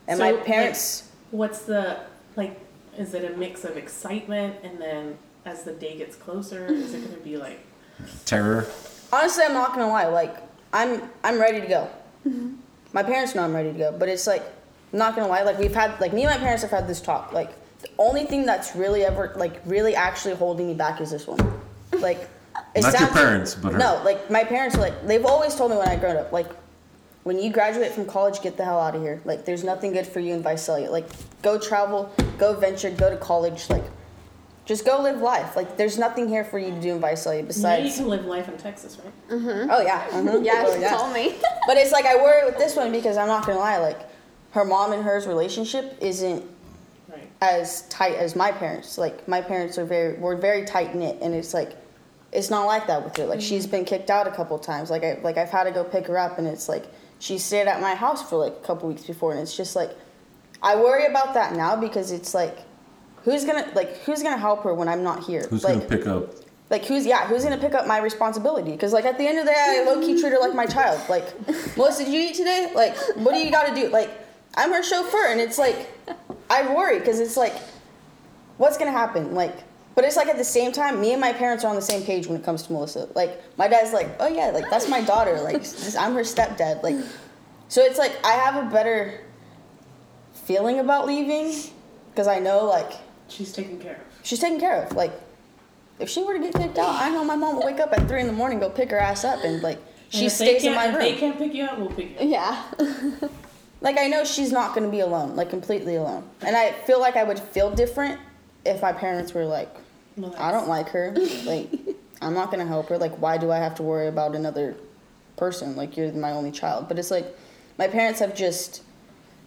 and 0.08 0.18
So, 0.18 0.24
my 0.24 0.32
like, 0.32 0.46
parents. 0.46 1.04
What's 1.32 1.60
the, 1.60 1.98
like, 2.36 2.60
is 2.98 3.14
it 3.14 3.24
a 3.24 3.38
mix 3.38 3.64
of 3.64 3.78
excitement 3.78 4.56
and 4.64 4.82
then 4.82 5.18
as 5.46 5.64
the 5.64 5.72
day 5.72 5.98
gets 5.98 6.16
closer, 6.16 6.66
is 6.68 6.94
it 6.94 7.00
going 7.00 7.16
to 7.16 7.24
be 7.24 7.38
like, 7.38 7.60
Terror. 8.26 8.66
Honestly, 9.12 9.44
I'm 9.44 9.54
not 9.54 9.74
gonna 9.74 9.88
lie. 9.88 10.08
Like, 10.08 10.36
I'm 10.72 11.02
I'm 11.24 11.40
ready 11.40 11.60
to 11.60 11.68
go. 11.68 11.90
Mm-hmm. 12.28 12.54
My 12.94 13.04
parents 13.04 13.36
know 13.36 13.44
I'm 13.44 13.54
ready 13.54 13.72
to 13.74 13.78
go, 13.78 13.92
but 13.98 14.08
it's 14.10 14.28
like, 14.28 14.42
I'm 14.94 15.00
not 15.00 15.16
gonna 15.16 15.28
lie. 15.28 15.42
Like, 15.44 15.58
we've 15.58 15.74
had 15.74 16.00
like 16.00 16.14
me 16.14 16.24
and 16.24 16.32
my 16.32 16.38
parents 16.38 16.62
have 16.62 16.72
had 16.72 16.88
this 16.88 17.02
talk. 17.02 17.34
Like, 17.34 17.52
the 17.82 17.90
only 17.98 18.26
thing 18.26 18.46
that's 18.46 18.76
really 18.76 19.04
ever 19.04 19.34
like 19.36 19.62
really 19.66 19.96
actually 19.96 20.36
holding 20.36 20.68
me 20.68 20.74
back 20.74 21.02
is 21.02 21.12
this 21.12 21.28
one. 21.28 21.40
Like, 22.00 22.30
it 22.76 22.82
Not 22.82 23.00
your 23.00 23.10
parents, 23.10 23.56
but 23.56 23.74
her. 23.74 23.78
no. 23.78 24.02
Like 24.04 24.30
my 24.30 24.44
parents 24.44 24.76
are 24.78 24.82
like 24.82 25.06
they've 25.08 25.26
always 25.26 25.56
told 25.56 25.72
me 25.72 25.78
when 25.78 25.88
I 25.88 25.96
grown 25.96 26.18
up 26.18 26.32
like. 26.32 26.48
When 27.24 27.38
you 27.38 27.52
graduate 27.52 27.92
from 27.92 28.06
college, 28.06 28.42
get 28.42 28.56
the 28.56 28.64
hell 28.64 28.80
out 28.80 28.96
of 28.96 29.02
here. 29.02 29.22
Like, 29.26 29.44
there's 29.44 29.64
nothing 29.64 29.92
good 29.92 30.08
for 30.08 30.22
you 30.22 30.34
in 30.34 30.42
Visalia. 30.42 30.90
Like, 30.90 31.06
go 31.42 31.60
travel, 31.60 32.12
go 32.40 32.54
venture, 32.56 32.90
go 32.92 33.10
to 33.10 33.18
college. 33.18 33.70
Like, 33.70 33.84
just 34.66 34.86
go 34.86 35.02
live 35.02 35.20
life. 35.22 35.56
Like, 35.58 35.76
there's 35.76 35.98
nothing 36.00 36.30
here 36.30 36.46
for 36.46 36.58
you 36.58 36.72
to 36.72 36.80
do 36.82 36.96
in 36.96 37.02
Visalia 37.02 37.44
now 37.44 37.76
you 37.76 37.94
can 37.94 38.08
live 38.08 38.26
life 38.26 38.48
in 38.48 38.58
Texas, 38.58 38.98
right? 39.04 39.14
Mm-hmm. 39.38 39.70
Oh 39.70 39.82
yeah. 39.82 40.08
mhm. 40.12 40.44
Yeah, 40.46 40.64
Oh, 40.66 40.74
she 40.82 40.88
told 40.98 41.14
me. 41.14 41.36
But 41.68 41.76
it's 41.78 41.92
like 41.92 42.06
I 42.06 42.16
worry 42.16 42.46
with 42.46 42.58
this 42.58 42.76
one 42.78 42.92
because 42.92 43.18
I'm 43.18 43.28
not 43.28 43.46
gonna 43.46 43.60
lie, 43.60 43.78
like 43.78 44.00
her 44.52 44.64
mom 44.64 44.94
and 44.94 45.04
hers 45.04 45.28
relationship 45.28 45.98
isn't 46.02 46.44
Right. 47.12 47.30
as 47.42 47.82
tight 47.90 48.16
as 48.16 48.36
my 48.36 48.52
parents. 48.54 48.98
Like 48.98 49.28
my 49.28 49.42
parents 49.42 49.78
are 49.78 49.86
very 49.86 50.14
we're 50.18 50.38
very 50.38 50.64
tight 50.66 50.96
knit 50.96 51.18
and 51.22 51.36
it's 51.36 51.54
like 51.54 51.76
it's 52.32 52.50
not 52.50 52.66
like 52.66 52.88
that 52.88 53.04
with 53.04 53.18
her. 53.18 53.26
Like 53.26 53.42
she's 53.42 53.68
mm. 53.68 53.72
been 53.72 53.86
kicked 53.86 54.10
out 54.10 54.28
a 54.28 54.32
couple 54.32 54.58
times. 54.60 54.90
Like 54.90 55.04
I 55.04 55.20
like 55.22 55.38
I've 55.38 55.50
had 55.50 55.64
to 55.64 55.72
go 55.72 55.84
pick 55.84 56.08
her 56.08 56.18
up, 56.18 56.38
and 56.38 56.48
it's 56.48 56.70
like 56.70 56.86
she 57.20 57.38
stayed 57.38 57.68
at 57.68 57.82
my 57.82 57.96
house 57.96 58.28
for 58.28 58.38
like 58.38 58.54
a 58.54 58.66
couple 58.66 58.90
weeks 58.90 59.06
before, 59.06 59.32
and 59.32 59.42
it's 59.42 59.56
just 59.56 59.76
like 59.76 59.92
I 60.62 60.76
worry 60.76 61.06
about 61.06 61.34
that 61.34 61.54
now 61.54 61.76
because 61.76 62.12
it's 62.12 62.34
like 62.34 62.58
who's 63.24 63.46
gonna 63.46 63.70
like 63.76 63.98
who's 64.00 64.24
gonna 64.24 64.38
help 64.38 64.64
her 64.64 64.74
when 64.74 64.88
I'm 64.88 65.04
not 65.04 65.24
here? 65.24 65.48
Who's 65.50 65.64
like, 65.64 65.76
gonna 65.76 65.86
pick 65.86 66.08
up? 66.08 66.36
like 66.70 66.86
who's 66.86 67.06
yeah 67.06 67.26
who's 67.28 67.44
gonna 67.44 67.58
pick 67.58 67.74
up 67.74 67.88
my 67.88 67.98
responsibility 67.98 68.72
because 68.72 68.94
like 68.94 69.06
at 69.06 69.18
the 69.18 69.26
end 69.26 69.40
of 69.40 69.46
the 69.46 69.52
day 69.52 69.84
i 69.84 69.92
low-key 69.92 70.20
treat 70.20 70.32
her 70.32 70.40
like 70.40 70.54
my 70.54 70.66
child 70.66 71.02
like 71.10 71.36
melissa 71.78 72.06
did 72.06 72.14
you 72.14 72.22
eat 72.22 72.36
today 72.36 72.72
like 72.76 72.96
what 73.16 73.34
do 73.34 73.40
you 73.40 73.52
gotta 73.52 73.74
do 73.74 73.90
like 73.90 74.10
i'm 74.56 74.72
her 74.72 74.84
chauffeur 74.84 75.28
and 75.28 75.40
it's 75.40 75.58
like 75.58 75.90
i 76.50 76.74
worry 76.74 77.00
because 77.00 77.20
it's 77.20 77.38
like 77.38 77.56
what's 78.58 78.78
gonna 78.78 78.92
happen 78.92 79.34
like 79.34 79.64
but 79.96 80.06
it's 80.06 80.16
like 80.16 80.28
at 80.28 80.38
the 80.38 80.44
same 80.44 80.72
time 80.72 81.00
me 81.02 81.12
and 81.12 81.22
my 81.22 81.34
parents 81.34 81.64
are 81.64 81.68
on 81.70 81.76
the 81.76 81.82
same 81.82 82.04
page 82.04 82.28
when 82.28 82.38
it 82.40 82.44
comes 82.44 82.64
to 82.64 82.72
melissa 82.72 83.08
like 83.16 83.42
my 83.58 83.68
dad's 83.68 83.94
like 83.94 84.08
oh 84.20 84.28
yeah 84.28 84.50
like 84.52 84.70
that's 84.70 84.88
my 84.88 85.02
daughter 85.02 85.40
like 85.42 85.56
i'm 86.00 86.14
her 86.14 86.22
stepdad 86.22 86.82
like 86.84 86.96
so 87.68 87.82
it's 87.82 87.98
like 87.98 88.18
i 88.26 88.32
have 88.34 88.56
a 88.56 88.70
better 88.70 89.22
feeling 90.34 90.80
about 90.80 91.06
leaving 91.06 91.54
because 92.12 92.28
i 92.28 92.40
know 92.40 92.66
like 92.66 92.94
She's 93.30 93.54
taken 93.54 93.80
care 93.80 93.94
of. 93.94 94.02
she's 94.24 94.40
taken 94.40 94.60
care 94.60 94.84
of. 94.84 94.94
Like, 94.94 95.14
if 96.00 96.10
she 96.10 96.24
were 96.24 96.34
to 96.34 96.40
get 96.40 96.54
kicked 96.54 96.78
out, 96.78 96.90
I 97.02 97.10
know 97.10 97.24
my 97.24 97.36
mom 97.36 97.58
would 97.58 97.66
wake 97.66 97.80
up 97.80 97.94
at 97.94 98.08
three 98.08 98.22
in 98.22 98.28
the 98.28 98.34
morning, 98.34 98.60
go 98.60 98.70
pick 98.70 98.90
her 98.92 98.98
ass 98.98 99.24
up, 99.24 99.44
and 99.44 99.62
like 99.62 99.78
she 100.10 100.24
And 100.24 100.32
stays 100.32 100.64
in 100.64 100.74
my 100.74 100.88
If 100.88 101.00
they 101.00 101.16
can't 101.16 101.38
pick 101.38 101.54
you 101.54 101.66
up, 101.66 101.78
we'll 101.78 101.90
pick 101.92 102.20
you 102.20 102.36
up. 102.36 102.74
Yeah. 102.82 103.30
Like 103.82 103.98
I 103.98 104.08
know 104.08 104.26
she's 104.26 104.52
not 104.52 104.76
gonna 104.76 104.90
be 104.90 105.00
alone, 105.00 105.38
like 105.38 105.50
completely 105.50 105.96
alone. 105.96 106.30
And 106.42 106.54
I 106.54 106.74
feel 106.74 107.00
like 107.00 107.16
I 107.16 107.24
would 107.24 107.40
feel 107.40 107.72
different 107.72 108.20
if 108.70 108.82
my 108.82 108.94
parents 108.94 109.34
were 109.34 109.46
like, 109.46 109.74
Well, 110.18 110.36
I 110.38 110.52
don't 110.52 110.68
like 110.68 110.90
her. 110.90 111.14
Like, 111.46 111.70
I'm 112.22 112.34
not 112.34 112.52
gonna 112.52 112.66
help 112.66 112.90
her. 112.90 112.98
Like, 112.98 113.16
why 113.22 113.38
do 113.38 113.52
I 113.52 113.58
have 113.58 113.76
to 113.76 113.84
worry 113.84 114.08
about 114.08 114.36
another 114.36 114.76
person? 115.38 115.76
Like, 115.76 115.96
you're 115.98 116.12
my 116.14 116.32
only 116.32 116.52
child. 116.52 116.88
But 116.88 117.00
it's 117.00 117.12
like, 117.12 117.26
my 117.78 117.88
parents 117.88 118.20
have 118.20 118.36
just 118.36 118.84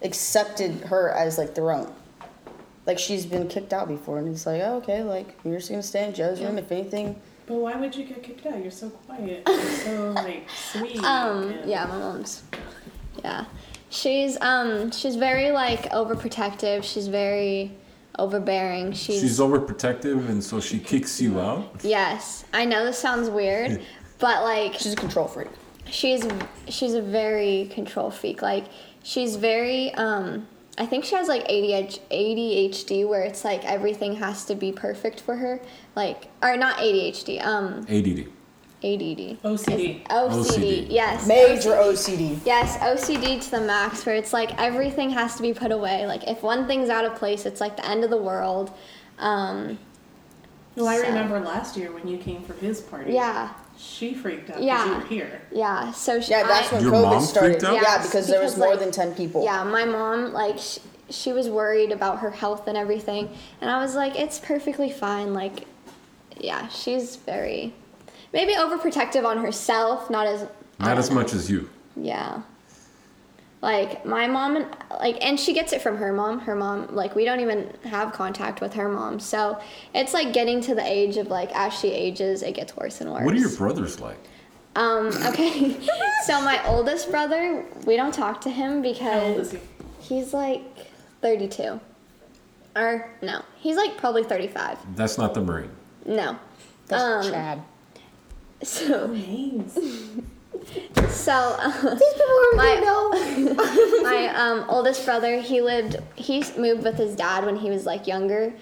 accepted 0.02 0.72
her 0.84 1.10
as 1.10 1.38
like 1.38 1.54
their 1.54 1.70
own. 1.70 1.92
Like 2.86 2.98
she's 2.98 3.24
been 3.26 3.46
kicked 3.46 3.72
out 3.72 3.86
before, 3.88 4.18
and 4.18 4.28
it's 4.28 4.44
like, 4.46 4.60
oh, 4.62 4.76
okay, 4.78 5.02
like 5.04 5.38
you're 5.44 5.58
just 5.58 5.70
gonna 5.70 5.82
stay 5.82 6.04
in 6.06 6.14
Joe's 6.14 6.40
room. 6.40 6.58
If 6.58 6.72
anything, 6.72 7.14
But 7.46 7.54
why 7.56 7.76
would 7.76 7.94
you 7.94 8.04
get 8.04 8.22
kicked 8.24 8.44
out? 8.46 8.60
You're 8.60 8.72
so 8.72 8.90
quiet. 8.90 9.44
You're 9.48 9.60
so 9.70 10.10
like 10.12 10.48
sweet. 10.50 10.98
Um, 11.04 11.50
and- 11.52 11.70
yeah, 11.70 11.84
my 11.86 11.98
mom's. 11.98 12.42
Yeah. 13.22 13.44
She's 13.90 14.40
um 14.40 14.90
she's 14.90 15.14
very 15.16 15.52
like 15.52 15.90
overprotective. 15.90 16.82
She's 16.82 17.06
very 17.06 17.70
overbearing. 18.18 18.92
She's, 18.92 19.20
She's 19.20 19.38
overprotective, 19.38 20.28
and 20.28 20.42
so 20.42 20.60
she 20.60 20.78
kicks 20.78 21.20
you 21.20 21.40
out. 21.40 21.80
Yes. 21.82 22.44
I 22.52 22.64
know 22.64 22.84
this 22.84 22.98
sounds 22.98 23.30
weird, 23.30 23.82
but 24.18 24.42
like 24.42 24.74
she's 24.74 24.92
a 24.92 24.96
control 24.96 25.26
freak. 25.28 25.48
she's 25.86 26.26
she's 26.68 26.94
a 26.94 27.02
very 27.02 27.68
control 27.72 28.10
freak. 28.10 28.42
Like 28.42 28.66
she's 29.02 29.36
very 29.36 29.92
um 29.94 30.46
I 30.78 30.86
think 30.86 31.04
she 31.04 31.14
has 31.16 31.28
like 31.28 31.46
ADH 31.48 31.98
ADHD 32.10 33.06
where 33.06 33.22
it's 33.22 33.44
like 33.44 33.64
everything 33.64 34.14
has 34.16 34.44
to 34.46 34.54
be 34.54 34.72
perfect 34.72 35.20
for 35.20 35.36
her. 35.36 35.60
Like 35.96 36.28
or 36.42 36.56
not 36.56 36.78
ADHD, 36.78 37.44
um 37.44 37.84
ADD. 37.88 38.26
ADD. 38.84 39.38
OCD. 39.42 40.02
OCD. 40.06 40.06
OCD. 40.08 40.86
Yes. 40.90 41.26
Major 41.26 41.70
OCD. 41.70 42.38
Yes, 42.44 42.76
OCD 42.78 43.40
to 43.44 43.50
the 43.52 43.60
max, 43.60 44.04
where 44.04 44.16
it's 44.16 44.32
like 44.32 44.58
everything 44.60 45.10
has 45.10 45.36
to 45.36 45.42
be 45.42 45.52
put 45.54 45.70
away. 45.72 46.06
Like 46.06 46.26
if 46.28 46.42
one 46.42 46.66
thing's 46.66 46.88
out 46.88 47.04
of 47.04 47.14
place, 47.14 47.46
it's 47.46 47.60
like 47.60 47.76
the 47.76 47.86
end 47.88 48.04
of 48.04 48.10
the 48.10 48.16
world. 48.16 48.70
Um, 49.18 49.78
Well, 50.74 50.88
I 50.88 50.96
So- 50.96 51.02
remember 51.08 51.38
last 51.38 51.76
year 51.76 51.92
when 51.92 52.08
you 52.08 52.16
came 52.16 52.42
for 52.42 52.54
his 52.54 52.80
party. 52.80 53.12
yeah, 53.12 53.50
She 53.76 54.14
freaked 54.14 54.48
out 54.50 54.62
Yeah. 54.62 54.86
you 54.86 54.94
were 54.94 55.00
here. 55.02 55.42
yeah. 55.52 55.92
So 55.92 56.18
she, 56.20 56.30
Yeah, 56.30 56.46
that's 56.46 56.72
I- 56.72 56.76
when 56.76 56.84
Your 56.84 56.92
COVID 56.92 57.02
mom 57.02 57.22
started. 57.22 57.50
freaked 57.52 57.64
out? 57.64 57.74
Yeah, 57.74 57.82
Yes, 57.82 58.06
because 58.06 58.26
there 58.26 58.40
was 58.42 58.56
more 58.56 58.70
like- 58.70 58.78
than 58.80 58.90
ten 58.90 59.14
people. 59.14 59.44
Yeah, 59.44 59.64
my 59.64 59.84
mom 59.84 60.32
like 60.32 60.58
she, 60.58 60.80
she 61.10 61.32
was 61.32 61.48
worried 61.50 61.92
about 61.92 62.20
her 62.20 62.30
health 62.30 62.66
and 62.68 62.76
everything, 62.78 63.28
and 63.60 63.70
I 63.70 63.82
was 63.82 63.94
like, 63.94 64.18
it's 64.18 64.38
perfectly 64.38 64.90
fine. 64.90 65.34
Like, 65.34 65.66
yeah, 66.38 66.68
she's 66.68 67.16
very 67.16 67.74
maybe 68.32 68.54
overprotective 68.54 69.24
on 69.24 69.38
herself, 69.44 70.10
not 70.10 70.26
as 70.26 70.46
Not 70.78 70.98
as 70.98 71.10
much 71.10 71.32
as 71.32 71.50
you. 71.50 71.68
Yeah. 71.96 72.42
Like 73.60 74.04
my 74.04 74.26
mom 74.26 74.56
and 74.56 74.66
like 74.98 75.18
and 75.24 75.38
she 75.38 75.52
gets 75.52 75.72
it 75.72 75.80
from 75.82 75.96
her 75.98 76.12
mom. 76.12 76.40
Her 76.40 76.56
mom 76.56 76.88
like 76.94 77.14
we 77.14 77.24
don't 77.24 77.38
even 77.38 77.72
have 77.84 78.12
contact 78.12 78.60
with 78.60 78.74
her 78.74 78.88
mom. 78.88 79.20
So 79.20 79.60
it's 79.94 80.12
like 80.12 80.32
getting 80.32 80.60
to 80.62 80.74
the 80.74 80.84
age 80.84 81.16
of 81.16 81.28
like 81.28 81.50
as 81.54 81.72
she 81.72 81.88
ages 81.92 82.42
it 82.42 82.54
gets 82.56 82.76
worse 82.76 83.00
and 83.00 83.12
worse. 83.12 83.24
What 83.24 83.34
are 83.34 83.38
your 83.38 83.56
brothers 83.56 84.00
like? 84.00 84.18
Um 84.74 85.08
okay. 85.26 85.78
so 86.26 86.40
my 86.42 86.60
oldest 86.66 87.08
brother, 87.10 87.64
we 87.86 87.94
don't 87.94 88.12
talk 88.12 88.40
to 88.42 88.50
him 88.50 88.82
How 88.96 89.20
old 89.20 89.36
is 89.38 89.50
because 89.52 89.52
he? 89.52 90.14
he's 90.16 90.34
like 90.34 90.62
32. 91.20 91.78
Or 92.74 93.08
no, 93.22 93.42
he's 93.60 93.76
like 93.76 93.96
probably 93.96 94.24
35. 94.24 94.96
That's 94.96 95.18
not 95.18 95.34
the 95.34 95.40
Marine. 95.40 95.70
No. 96.04 96.36
That's 96.88 97.26
Um, 97.26 97.32
Chad. 97.32 97.62
So 98.62 99.06
Names. 99.08 99.74
so 101.08 101.32
uh, 101.58 101.94
These 101.94 102.14
people 102.14 102.38
are 102.42 102.56
my- 102.56 102.80
know. 102.82 104.02
my 104.02 104.28
um, 104.34 104.64
oldest 104.68 105.04
brother 105.04 105.40
he 105.40 105.60
lived 105.60 105.96
he 106.14 106.44
moved 106.56 106.84
with 106.84 106.96
his 106.96 107.16
dad 107.16 107.44
when 107.44 107.56
he 107.56 107.70
was 107.70 107.84
like 107.86 108.06
younger 108.06 108.52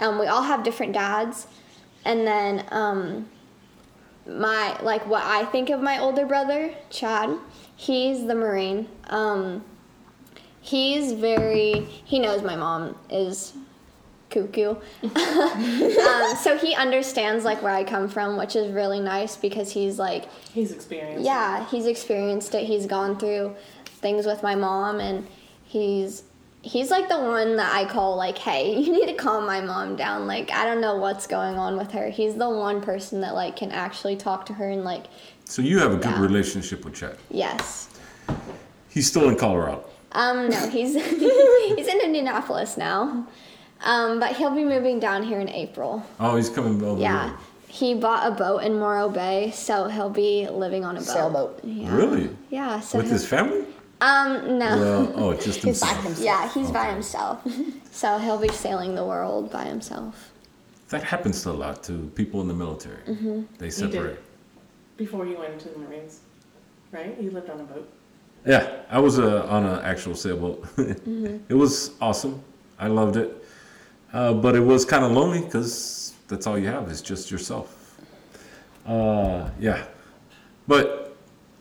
um, 0.00 0.18
we 0.18 0.26
all 0.26 0.42
have 0.42 0.62
different 0.64 0.92
dads 0.92 1.46
and 2.04 2.26
then 2.26 2.64
um, 2.70 3.28
my 4.26 4.76
like 4.82 5.06
what 5.06 5.22
i 5.24 5.44
think 5.46 5.70
of 5.70 5.80
my 5.80 5.98
older 5.98 6.26
brother 6.26 6.74
chad 6.90 7.30
he's 7.76 8.26
the 8.26 8.34
marine 8.34 8.88
um, 9.08 9.62
he's 10.60 11.12
very 11.12 11.80
he 12.04 12.18
knows 12.18 12.42
my 12.42 12.56
mom 12.56 12.96
is 13.10 13.52
cuckoo 14.34 14.70
um, 15.02 16.36
so 16.42 16.58
he 16.58 16.74
understands 16.74 17.44
like 17.44 17.62
where 17.62 17.72
i 17.72 17.84
come 17.84 18.08
from 18.08 18.36
which 18.36 18.54
is 18.56 18.72
really 18.72 19.00
nice 19.00 19.36
because 19.36 19.72
he's 19.72 19.98
like 19.98 20.24
He's 20.52 20.70
experienced. 20.72 21.24
yeah, 21.24 21.66
he's 21.68 21.86
experienced 21.86 22.54
it. 22.54 22.64
He's 22.64 22.86
gone 22.86 23.18
through 23.18 23.54
things 23.86 24.24
with 24.24 24.40
my 24.42 24.54
mom 24.54 25.00
and 25.00 25.26
he's 25.64 26.22
he's 26.62 26.90
like 26.90 27.08
the 27.08 27.18
one 27.18 27.56
that 27.56 27.74
I 27.74 27.84
call 27.86 28.16
like, 28.16 28.38
"Hey, 28.38 28.78
you 28.78 28.92
need 28.92 29.06
to 29.06 29.14
calm 29.14 29.44
my 29.46 29.60
mom 29.60 29.96
down. 29.96 30.28
Like, 30.28 30.52
I 30.52 30.64
don't 30.64 30.80
know 30.80 30.94
what's 30.96 31.26
going 31.26 31.56
on 31.58 31.76
with 31.76 31.90
her." 31.90 32.08
He's 32.08 32.36
the 32.36 32.48
one 32.48 32.80
person 32.80 33.20
that 33.22 33.34
like 33.34 33.56
can 33.56 33.72
actually 33.72 34.14
talk 34.16 34.46
to 34.46 34.52
her 34.54 34.68
and 34.70 34.84
like, 34.84 35.06
So 35.44 35.60
you 35.60 35.78
have 35.80 35.92
a 35.92 35.96
good 35.96 36.12
Yeah. 36.12 36.20
relationship 36.22 36.84
with 36.84 36.94
Chad. 36.94 37.16
"Yes." 37.30 37.88
He's 38.88 39.08
still 39.08 39.28
in 39.28 39.36
Colorado. 39.36 39.84
Um, 40.12 40.48
no, 40.48 40.68
he's 40.68 40.94
he's 41.76 41.88
in 41.88 42.00
Indianapolis 42.00 42.76
now. 42.76 43.26
Um, 43.84 44.18
but 44.18 44.34
he'll 44.36 44.54
be 44.54 44.64
moving 44.64 44.98
down 44.98 45.22
here 45.22 45.40
in 45.40 45.48
April. 45.48 46.04
Oh, 46.18 46.36
he's 46.36 46.48
coming 46.50 46.82
over. 46.82 47.00
Yeah. 47.00 47.36
He 47.68 47.94
bought 47.94 48.26
a 48.26 48.34
boat 48.34 48.58
in 48.58 48.78
Morro 48.78 49.08
Bay, 49.08 49.50
so 49.52 49.88
he'll 49.88 50.08
be 50.10 50.48
living 50.48 50.84
on 50.84 50.96
a 50.96 51.00
boat. 51.00 51.06
Sailboat. 51.08 51.60
Yeah. 51.64 51.94
Really? 51.94 52.30
Yeah. 52.50 52.80
So 52.80 52.98
With 52.98 53.10
his 53.10 53.26
family? 53.26 53.64
um 54.00 54.58
no. 54.58 54.76
Well, 54.78 55.12
oh, 55.16 55.34
just 55.34 55.62
He's 55.62 55.80
by 55.80 55.88
himself. 55.88 56.04
himself. 56.04 56.24
Yeah, 56.24 56.48
he's 56.52 56.70
by 56.70 56.86
himself. 56.90 57.46
so 57.92 58.18
he'll 58.18 58.38
be 58.38 58.48
sailing 58.48 58.94
the 58.94 59.04
world 59.04 59.50
by 59.50 59.64
himself. 59.64 60.30
That 60.88 61.02
happens 61.02 61.44
a 61.46 61.52
lot 61.52 61.82
to 61.84 62.10
people 62.14 62.40
in 62.40 62.48
the 62.48 62.54
military. 62.54 63.02
Mm-hmm. 63.06 63.42
They 63.58 63.70
separate. 63.70 64.16
did. 64.16 64.18
Before 64.96 65.26
you 65.26 65.36
went 65.38 65.52
into 65.54 65.68
the 65.68 65.78
Marines, 65.78 66.20
right? 66.92 67.20
You 67.20 67.30
lived 67.32 67.50
on 67.50 67.60
a 67.60 67.64
boat. 67.64 67.88
Yeah, 68.46 68.82
I 68.90 68.98
was 69.00 69.18
uh, 69.18 69.46
on 69.48 69.64
an 69.66 69.80
actual 69.84 70.14
sailboat. 70.14 70.62
Mm-hmm. 70.76 71.38
It 71.48 71.54
was 71.54 71.92
awesome. 72.00 72.42
I 72.78 72.86
loved 72.88 73.16
it. 73.16 73.43
Uh, 74.14 74.32
but 74.32 74.54
it 74.54 74.60
was 74.60 74.84
kind 74.84 75.04
of 75.04 75.10
lonely 75.10 75.40
because 75.40 76.14
that's 76.28 76.46
all 76.46 76.56
you 76.56 76.68
have 76.68 76.88
is 76.90 77.02
just 77.02 77.30
yourself. 77.32 77.98
Uh, 78.86 79.50
yeah. 79.58 79.84
But 80.68 81.16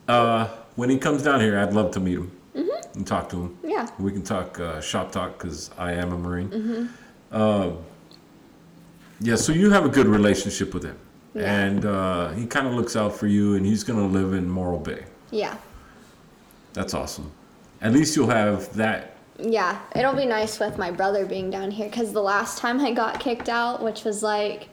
uh, 0.07 0.47
when 0.75 0.89
he 0.91 0.97
comes 0.99 1.23
down 1.23 1.41
here, 1.41 1.57
I'd 1.59 1.73
love 1.73 1.91
to 1.91 1.99
meet 1.99 2.17
him 2.19 2.31
Mm-hmm. 2.55 2.97
and 2.99 3.07
talk 3.07 3.29
to 3.29 3.35
him. 3.41 3.57
Yeah. 3.63 3.87
We 3.97 4.11
can 4.11 4.21
talk 4.21 4.59
uh, 4.59 4.79
shop 4.79 5.11
talk 5.11 5.39
because 5.39 5.71
I 5.75 5.93
am 5.93 6.13
a 6.13 6.17
Marine. 6.19 6.49
Mm-hmm. 6.51 6.85
Uh, 7.31 7.71
yeah, 9.21 9.35
so 9.37 9.51
you 9.51 9.71
have 9.71 9.85
a 9.85 9.89
good 9.89 10.05
relationship 10.05 10.71
with 10.71 10.83
him. 10.83 10.97
Yeah. 11.33 11.51
And 11.51 11.83
uh, 11.83 12.29
he 12.33 12.45
kind 12.45 12.67
of 12.67 12.73
looks 12.75 12.95
out 12.95 13.15
for 13.15 13.25
you, 13.25 13.55
and 13.55 13.65
he's 13.65 13.83
going 13.83 13.97
to 13.97 14.05
live 14.05 14.33
in 14.35 14.47
Morro 14.47 14.77
Bay. 14.77 15.05
Yeah. 15.31 15.57
That's 16.73 16.93
awesome. 16.93 17.31
At 17.81 17.91
least 17.91 18.15
you'll 18.15 18.27
have 18.29 18.71
that. 18.75 19.12
Yeah. 19.39 19.79
It'll 19.95 20.15
be 20.15 20.25
nice 20.25 20.59
with 20.59 20.77
my 20.77 20.91
brother 20.91 21.25
being 21.25 21.49
down 21.49 21.71
here 21.71 21.89
because 21.89 22.13
the 22.13 22.21
last 22.21 22.57
time 22.57 22.79
I 22.79 22.91
got 22.91 23.19
kicked 23.19 23.49
out, 23.49 23.81
which 23.81 24.03
was 24.03 24.21
like 24.23 24.69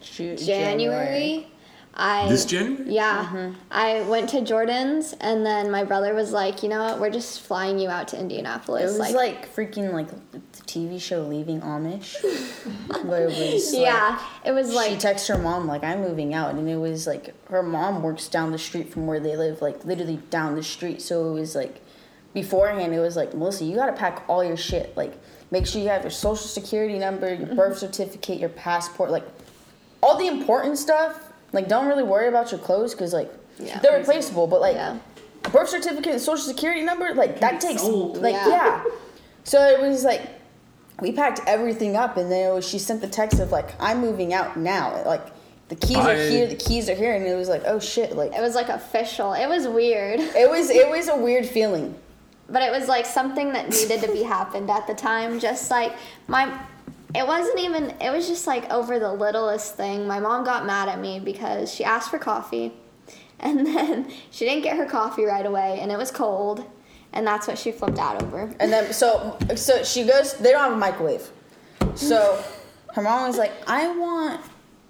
Ju- 0.00 0.36
January, 0.36 1.46
I 1.94 2.26
This 2.28 2.44
January? 2.44 2.92
Yeah. 2.92 3.26
Mm-hmm. 3.32 3.54
I 3.70 4.00
went 4.02 4.28
to 4.30 4.40
Jordan's 4.40 5.12
and 5.20 5.44
then 5.46 5.70
my 5.70 5.84
brother 5.84 6.14
was 6.14 6.32
like, 6.32 6.62
you 6.62 6.68
know 6.68 6.82
what, 6.82 7.00
we're 7.00 7.10
just 7.10 7.42
flying 7.42 7.78
you 7.78 7.88
out 7.90 8.08
to 8.08 8.18
Indianapolis." 8.18 8.82
It 8.82 8.86
Indianapolis. 8.94 9.08
was 9.08 9.14
like, 9.14 9.54
freaking 9.54 9.92
like 9.92 10.08
the 10.32 10.40
TV 10.64 11.00
show 11.00 11.20
Leaving 11.22 11.60
Amish. 11.60 12.16
Where 13.04 13.28
it 13.28 13.54
was 13.54 13.72
like, 13.72 13.82
Yeah. 13.82 14.20
It 14.44 14.52
was 14.52 14.72
she 14.86 14.96
texts 14.96 15.28
her 15.28 15.38
mom 15.38 15.66
like 15.66 15.84
I'm 15.84 16.00
moving 16.00 16.34
out, 16.34 16.54
and 16.54 16.68
it 16.68 16.76
was 16.76 17.06
like 17.06 17.34
her 17.50 17.62
mom 17.62 18.02
works 18.02 18.26
down 18.28 18.50
the 18.52 18.58
street 18.58 18.90
from 18.92 19.06
where 19.06 19.20
they 19.20 19.36
live, 19.36 19.62
like 19.62 19.84
literally 19.84 20.16
down 20.30 20.56
the 20.56 20.62
street. 20.62 21.00
So 21.02 21.28
it 21.28 21.32
was 21.34 21.54
like 21.54 21.80
beforehand, 22.34 22.94
it 22.94 22.98
was 23.00 23.16
like 23.16 23.34
Melissa, 23.34 23.64
you 23.64 23.76
gotta 23.76 23.92
pack 23.92 24.24
all 24.28 24.42
your 24.44 24.56
shit. 24.56 24.96
Like 24.96 25.12
make 25.50 25.66
sure 25.66 25.82
you 25.82 25.88
have 25.88 26.02
your 26.02 26.10
social 26.10 26.46
security 26.46 26.98
number, 26.98 27.28
your 27.28 27.46
Mm-hmm. 27.46 27.56
birth 27.56 27.78
certificate, 27.78 28.38
your 28.38 28.48
passport, 28.50 29.10
like 29.10 29.24
all 30.02 30.16
the 30.18 30.26
important 30.26 30.78
stuff. 30.78 31.32
Like 31.52 31.68
don't 31.68 31.86
really 31.86 32.02
worry 32.04 32.28
about 32.28 32.50
your 32.50 32.60
clothes 32.60 32.92
because 32.94 33.12
like 33.12 33.32
Yeah. 33.58 33.78
they're 33.80 33.98
replaceable, 33.98 34.46
but 34.46 34.60
like 34.60 34.76
Yeah. 34.76 34.98
birth 35.52 35.68
certificate 35.68 36.12
and 36.12 36.20
social 36.20 36.44
security 36.44 36.82
number, 36.82 37.14
like 37.14 37.40
that 37.40 37.60
takes 37.60 37.82
sold. 37.82 38.18
like 38.18 38.34
Yeah. 38.34 38.48
yeah. 38.48 38.84
So 39.44 39.60
it 39.66 39.80
was 39.80 40.04
like 40.04 40.22
we 41.00 41.10
packed 41.10 41.40
everything 41.48 41.96
up, 41.96 42.16
and 42.16 42.30
then 42.30 42.50
it 42.50 42.54
was, 42.54 42.68
she 42.68 42.78
sent 42.78 43.00
the 43.00 43.08
text 43.08 43.40
of 43.40 43.50
like 43.50 43.70
I'm 43.80 44.00
moving 44.00 44.32
out 44.32 44.56
now. 44.56 45.02
Like 45.04 45.26
the 45.68 45.74
keys 45.74 45.96
are 45.96 46.10
I- 46.10 46.28
here, 46.28 46.46
the 46.46 46.54
keys 46.54 46.88
are 46.88 46.94
here, 46.94 47.14
and 47.14 47.26
it 47.26 47.34
was 47.34 47.48
like 47.48 47.62
oh 47.66 47.78
shit, 47.78 48.16
like 48.16 48.32
it 48.34 48.40
was 48.40 48.54
like 48.54 48.68
official. 48.68 49.32
It 49.34 49.48
was 49.48 49.66
weird. 49.68 50.20
it 50.20 50.48
was 50.48 50.70
it 50.70 50.88
was 50.88 51.08
a 51.08 51.16
weird 51.16 51.44
feeling. 51.46 51.94
But 52.52 52.62
it 52.62 52.70
was 52.70 52.86
like 52.86 53.06
something 53.06 53.52
that 53.54 53.70
needed 53.70 54.00
to 54.02 54.12
be 54.12 54.22
happened 54.36 54.70
at 54.70 54.86
the 54.86 54.94
time. 54.94 55.40
Just 55.40 55.70
like 55.70 55.94
my 56.28 56.44
it 57.14 57.26
wasn't 57.26 57.58
even 57.58 57.94
it 58.00 58.10
was 58.12 58.28
just 58.28 58.46
like 58.46 58.70
over 58.70 58.98
the 58.98 59.12
littlest 59.12 59.74
thing. 59.76 60.06
My 60.06 60.20
mom 60.20 60.44
got 60.44 60.66
mad 60.66 60.88
at 60.88 61.00
me 61.00 61.18
because 61.18 61.74
she 61.74 61.82
asked 61.82 62.10
for 62.10 62.18
coffee 62.18 62.72
and 63.40 63.66
then 63.66 64.12
she 64.30 64.44
didn't 64.44 64.62
get 64.62 64.76
her 64.76 64.86
coffee 64.86 65.24
right 65.24 65.44
away 65.46 65.78
and 65.80 65.90
it 65.90 65.96
was 65.98 66.10
cold 66.10 66.64
and 67.14 67.26
that's 67.26 67.46
what 67.46 67.58
she 67.58 67.72
flipped 67.72 67.98
out 67.98 68.22
over. 68.22 68.54
And 68.60 68.72
then 68.72 68.92
so 68.92 69.36
so 69.56 69.82
she 69.84 70.04
goes. 70.04 70.34
They 70.34 70.52
don't 70.52 70.60
have 70.62 70.72
a 70.72 70.76
microwave, 70.76 71.30
so 71.94 72.42
her 72.94 73.02
mom 73.02 73.26
was 73.28 73.36
like, 73.38 73.52
I 73.66 73.88
want 73.96 74.40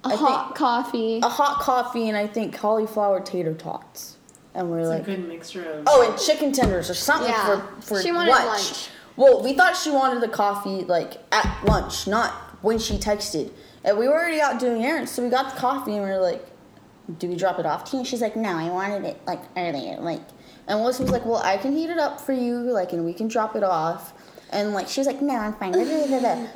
A 0.05 0.09
I 0.09 0.14
hot 0.16 0.55
coffee. 0.55 1.18
a 1.22 1.28
hot 1.28 1.59
coffee 1.60 2.09
and 2.09 2.16
I 2.16 2.26
think 2.28 2.55
cauliflower 2.55 3.20
tater 3.20 3.55
tots, 3.55 4.18
and 4.55 4.70
we're 4.70 4.81
It's 4.81 4.89
like. 4.89 5.03
a 5.03 5.05
good 5.05 5.29
mixture 5.29 5.65
of. 5.65 5.85
Oh, 5.87 6.09
and 6.11 6.19
chicken 6.20 6.53
tenders 6.53 6.91
or 6.91 6.95
something 6.95 7.31
Yeah. 7.31 7.45
for 7.81 7.83
for 7.83 8.03
She 8.03 8.12
wanted 8.12 8.31
lunch. 8.31 8.47
lunch. 8.47 8.89
Well, 9.16 9.43
we 9.43 9.53
thought 9.55 9.77
she 9.77 9.91
wanted 9.91 10.23
the 10.23 10.29
coffee 10.29 10.85
like 10.85 11.19
at 11.33 11.65
lunch, 11.65 12.07
not 12.07 12.33
when 12.62 12.79
she 12.79 12.97
texted. 12.99 13.51
And 13.85 13.99
we 13.99 14.07
were 14.09 14.15
already 14.15 14.41
out 14.41 14.59
doing 14.61 14.85
errands, 14.85 15.11
so 15.11 15.23
we 15.23 15.29
got 15.29 15.55
the 15.55 15.61
coffee 15.61 15.93
and 15.97 16.05
we 16.05 16.11
were 16.11 16.19
like, 16.20 16.47
"Do 17.19 17.29
we 17.29 17.35
drop 17.37 17.59
it 17.59 17.66
off 17.66 17.85
to 17.87 17.93
you?" 17.97 17.99
And 18.01 18.07
she's 18.07 18.20
like, 18.23 18.37
"No, 18.37 18.51
I 18.57 18.69
wanted 18.70 19.05
it 19.05 19.20
like 19.27 19.41
earlier." 19.57 19.97
Like, 20.01 20.20
and 20.69 20.79
Melissa 20.81 21.03
was 21.03 21.11
like, 21.12 21.24
"Well, 21.27 21.43
I 21.43 21.57
can 21.57 21.73
heat 21.73 21.91
it 21.91 21.99
up 21.99 22.20
for 22.20 22.33
you, 22.33 22.59
like, 22.61 22.93
and 22.93 23.05
we 23.05 23.12
can 23.12 23.29
drop 23.29 23.57
it 23.57 23.65
off." 23.65 24.12
And 24.51 24.73
like, 24.74 24.89
she 24.89 25.01
was 25.01 25.07
like, 25.09 25.20
"No, 25.20 25.35
I'm 25.35 25.55
fine." 25.55 25.74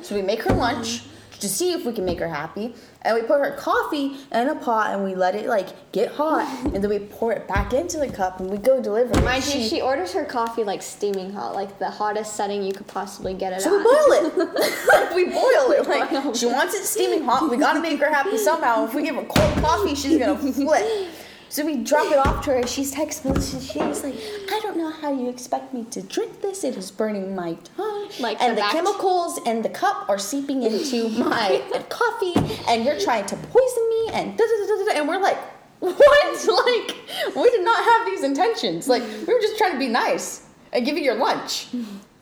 so 0.01 0.15
we 0.15 0.21
make 0.21 0.43
her 0.43 0.53
lunch 0.53 1.03
to 1.39 1.47
see 1.49 1.71
if 1.73 1.85
we 1.85 1.93
can 1.93 2.05
make 2.05 2.19
her 2.19 2.27
happy, 2.29 2.73
and 3.03 3.15
we 3.15 3.21
put 3.21 3.39
her 3.39 3.51
coffee 3.57 4.17
in 4.31 4.49
a 4.49 4.55
pot 4.55 4.93
and 4.93 5.03
we 5.03 5.15
let 5.15 5.35
it 5.35 5.45
like 5.47 5.91
get 5.91 6.11
hot, 6.11 6.45
and 6.73 6.83
then 6.83 6.89
we 6.89 6.99
pour 6.99 7.31
it 7.33 7.47
back 7.47 7.73
into 7.73 7.97
the 7.97 8.07
cup 8.09 8.39
and 8.39 8.49
we 8.49 8.57
go 8.57 8.81
deliver. 8.81 9.13
it. 9.17 9.23
Mind 9.23 9.45
you, 9.53 9.61
she 9.63 9.81
orders 9.81 10.11
her 10.13 10.25
coffee 10.25 10.63
like 10.63 10.81
steaming 10.81 11.31
hot, 11.31 11.53
like 11.55 11.77
the 11.79 11.89
hottest 11.89 12.35
setting 12.35 12.63
you 12.63 12.73
could 12.73 12.87
possibly 12.87 13.33
get 13.33 13.53
it 13.53 13.61
So 13.61 13.77
we 13.77 13.83
boil 13.83 14.41
it. 14.41 15.15
we 15.15 15.25
boil 15.25 15.71
it. 15.71 15.87
Like 15.87 16.35
she 16.35 16.45
wants 16.47 16.73
it 16.75 16.83
steaming 16.85 17.23
hot. 17.23 17.49
We 17.49 17.57
gotta 17.57 17.79
make 17.81 17.99
her 17.99 18.09
happy 18.13 18.37
somehow. 18.37 18.85
If 18.85 18.93
we 18.93 19.03
give 19.03 19.15
her 19.15 19.23
cold 19.23 19.63
coffee, 19.63 19.95
she's 19.95 20.17
gonna 20.17 20.37
flip. 20.53 21.07
So 21.49 21.65
we 21.65 21.77
drop 21.83 22.11
it 22.11 22.17
off 22.17 22.43
to 22.45 22.51
her. 22.51 22.67
She's 22.67 22.93
texting 22.93 23.35
us. 23.37 23.53
and 23.53 23.61
She's 23.63 24.03
like, 24.03 24.15
I 24.51 24.59
don't 24.63 24.77
know 24.77 24.91
how 24.91 25.11
you 25.13 25.29
expect 25.29 25.73
me 25.73 25.85
to 25.91 26.01
drink 26.01 26.41
this. 26.41 26.63
It 26.63 26.75
is 26.77 26.91
burning 26.91 27.35
my 27.35 27.57
tongue. 27.75 28.09
Like 28.19 28.39
and 28.41 28.51
the 28.51 28.55
the 28.55 28.61
back- 28.61 28.71
chemicals 28.73 29.39
in 29.45 29.61
the 29.61 29.69
cup 29.69 30.09
are 30.09 30.19
seeping 30.19 30.63
into 30.63 31.09
my 31.23 31.61
coffee. 31.89 32.33
And 32.67 32.83
you're 32.83 32.99
trying 32.99 33.25
to 33.27 33.35
poison 33.35 33.89
me. 33.89 34.09
And 34.13 34.37
da 34.37 34.43
da 34.43 34.67
da 34.67 34.75
da 34.75 34.85
da. 34.93 34.99
And 34.99 35.07
we're 35.07 35.19
like, 35.21 35.37
what? 35.79 35.93
Like 36.47 36.95
we 37.35 37.49
did 37.49 37.63
not 37.63 37.83
have 37.83 38.05
these 38.05 38.23
intentions. 38.23 38.87
Like 38.87 39.03
we 39.03 39.33
were 39.33 39.41
just 39.41 39.57
trying 39.57 39.73
to 39.73 39.79
be 39.79 39.87
nice 39.87 40.45
and 40.73 40.85
give 40.85 40.97
you 40.97 41.03
your 41.03 41.15
lunch. 41.15 41.67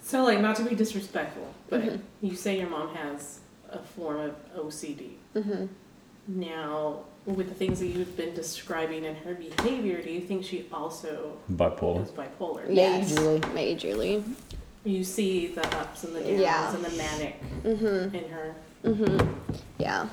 So, 0.04 0.24
like, 0.24 0.40
not 0.40 0.56
to 0.58 0.64
be 0.64 0.76
disrespectful, 0.76 1.52
but 1.68 1.82
Mm-hmm. 1.82 2.26
you 2.28 2.36
say 2.36 2.60
your 2.60 2.70
mom 2.70 2.94
has 2.96 3.40
a 3.72 3.80
form 3.80 4.20
of 4.20 4.36
OCD. 4.56 5.14
Mm-hmm. 5.36 5.66
Now, 6.28 7.06
with 7.26 7.50
the 7.50 7.56
things 7.56 7.80
that 7.80 7.88
you've 7.88 8.16
been 8.16 8.34
describing 8.34 9.06
and 9.06 9.18
her 9.18 9.34
behavior, 9.34 10.02
do 10.02 10.12
you 10.12 10.22
think 10.22 10.44
she 10.46 10.66
also 10.72 11.34
Bipolar. 11.52 12.04
is 12.04 12.12
bipolar? 12.12 12.64
Yes, 12.70 13.12
Majorly. 13.14 13.42
Majorly. 13.54 14.24
You 14.84 15.04
see 15.04 15.48
the 15.48 15.66
ups 15.78 16.04
and 16.04 16.16
the 16.16 16.20
downs 16.22 16.40
Yeah. 16.40 16.76
and 16.76 16.86
the 16.86 16.90
manic 16.92 17.42
Mm-hmm. 17.64 18.16
in 18.16 18.30
her. 18.30 18.56
Mm-hmm. 18.84 19.54
Yeah. 19.80 20.08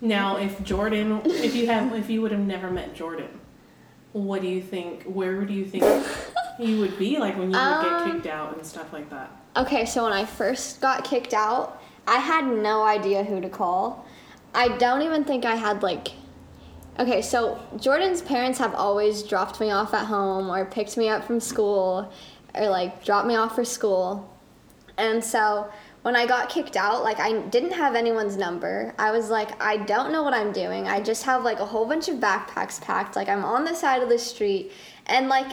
Now, 0.00 0.36
if 0.36 0.62
Jordan, 0.62 1.20
if 1.24 1.54
you 1.54 1.66
have, 1.66 1.92
if 1.94 2.08
you 2.08 2.22
would 2.22 2.32
have 2.32 2.40
never 2.40 2.70
met 2.70 2.94
Jordan, 2.94 3.28
what 4.12 4.40
do 4.42 4.48
you 4.48 4.62
think? 4.62 5.02
Where 5.04 5.42
do 5.44 5.52
you 5.52 5.64
think 5.66 5.84
you 6.58 6.80
would 6.80 6.98
be 6.98 7.18
like 7.18 7.36
when 7.36 7.50
you 7.50 7.56
would 7.56 7.62
Um, 7.62 8.04
get 8.06 8.14
kicked 8.14 8.26
out 8.26 8.56
and 8.56 8.64
stuff 8.64 8.92
like 8.92 9.10
that? 9.10 9.30
Okay, 9.56 9.84
so 9.84 10.04
when 10.04 10.12
I 10.12 10.24
first 10.24 10.80
got 10.80 11.04
kicked 11.04 11.34
out, 11.34 11.80
I 12.06 12.16
had 12.18 12.46
no 12.46 12.82
idea 12.84 13.24
who 13.24 13.40
to 13.40 13.48
call. 13.48 14.03
I 14.54 14.68
don't 14.76 15.02
even 15.02 15.24
think 15.24 15.44
I 15.44 15.56
had 15.56 15.82
like. 15.82 16.08
Okay, 16.98 17.22
so 17.22 17.58
Jordan's 17.76 18.22
parents 18.22 18.58
have 18.60 18.72
always 18.74 19.24
dropped 19.24 19.60
me 19.60 19.70
off 19.72 19.92
at 19.94 20.06
home 20.06 20.48
or 20.48 20.64
picked 20.64 20.96
me 20.96 21.08
up 21.08 21.24
from 21.24 21.40
school 21.40 22.12
or 22.54 22.68
like 22.68 23.04
dropped 23.04 23.26
me 23.26 23.34
off 23.34 23.56
for 23.56 23.64
school. 23.64 24.30
And 24.96 25.22
so 25.24 25.68
when 26.02 26.14
I 26.14 26.24
got 26.24 26.48
kicked 26.50 26.76
out, 26.76 27.02
like 27.02 27.18
I 27.18 27.40
didn't 27.48 27.72
have 27.72 27.96
anyone's 27.96 28.36
number. 28.36 28.94
I 28.96 29.10
was 29.10 29.28
like, 29.28 29.60
I 29.60 29.78
don't 29.78 30.12
know 30.12 30.22
what 30.22 30.34
I'm 30.34 30.52
doing. 30.52 30.86
I 30.86 31.00
just 31.00 31.24
have 31.24 31.42
like 31.42 31.58
a 31.58 31.64
whole 31.66 31.84
bunch 31.84 32.08
of 32.08 32.18
backpacks 32.18 32.80
packed. 32.80 33.16
Like 33.16 33.28
I'm 33.28 33.44
on 33.44 33.64
the 33.64 33.74
side 33.74 34.02
of 34.02 34.08
the 34.08 34.18
street 34.18 34.70
and 35.06 35.28
like 35.28 35.50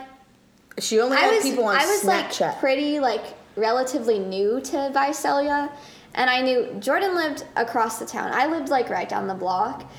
She 0.77 0.99
only 0.99 1.17
I 1.17 1.21
had 1.21 1.35
was 1.35 1.43
people 1.43 1.63
on 1.63 1.75
I 1.75 1.85
was 1.87 2.03
Snapchat. 2.03 2.41
like 2.41 2.59
pretty 2.59 2.99
like 2.99 3.23
relatively 3.55 4.19
new 4.19 4.61
to 4.61 4.91
Visalia, 4.93 5.71
and 6.15 6.29
I 6.29 6.41
knew 6.41 6.75
Jordan 6.79 7.15
lived 7.15 7.45
across 7.55 7.99
the 7.99 8.05
town. 8.05 8.31
I 8.33 8.47
lived 8.47 8.69
like 8.69 8.89
right 8.89 9.07
down 9.07 9.27
the 9.27 9.33
block. 9.33 9.89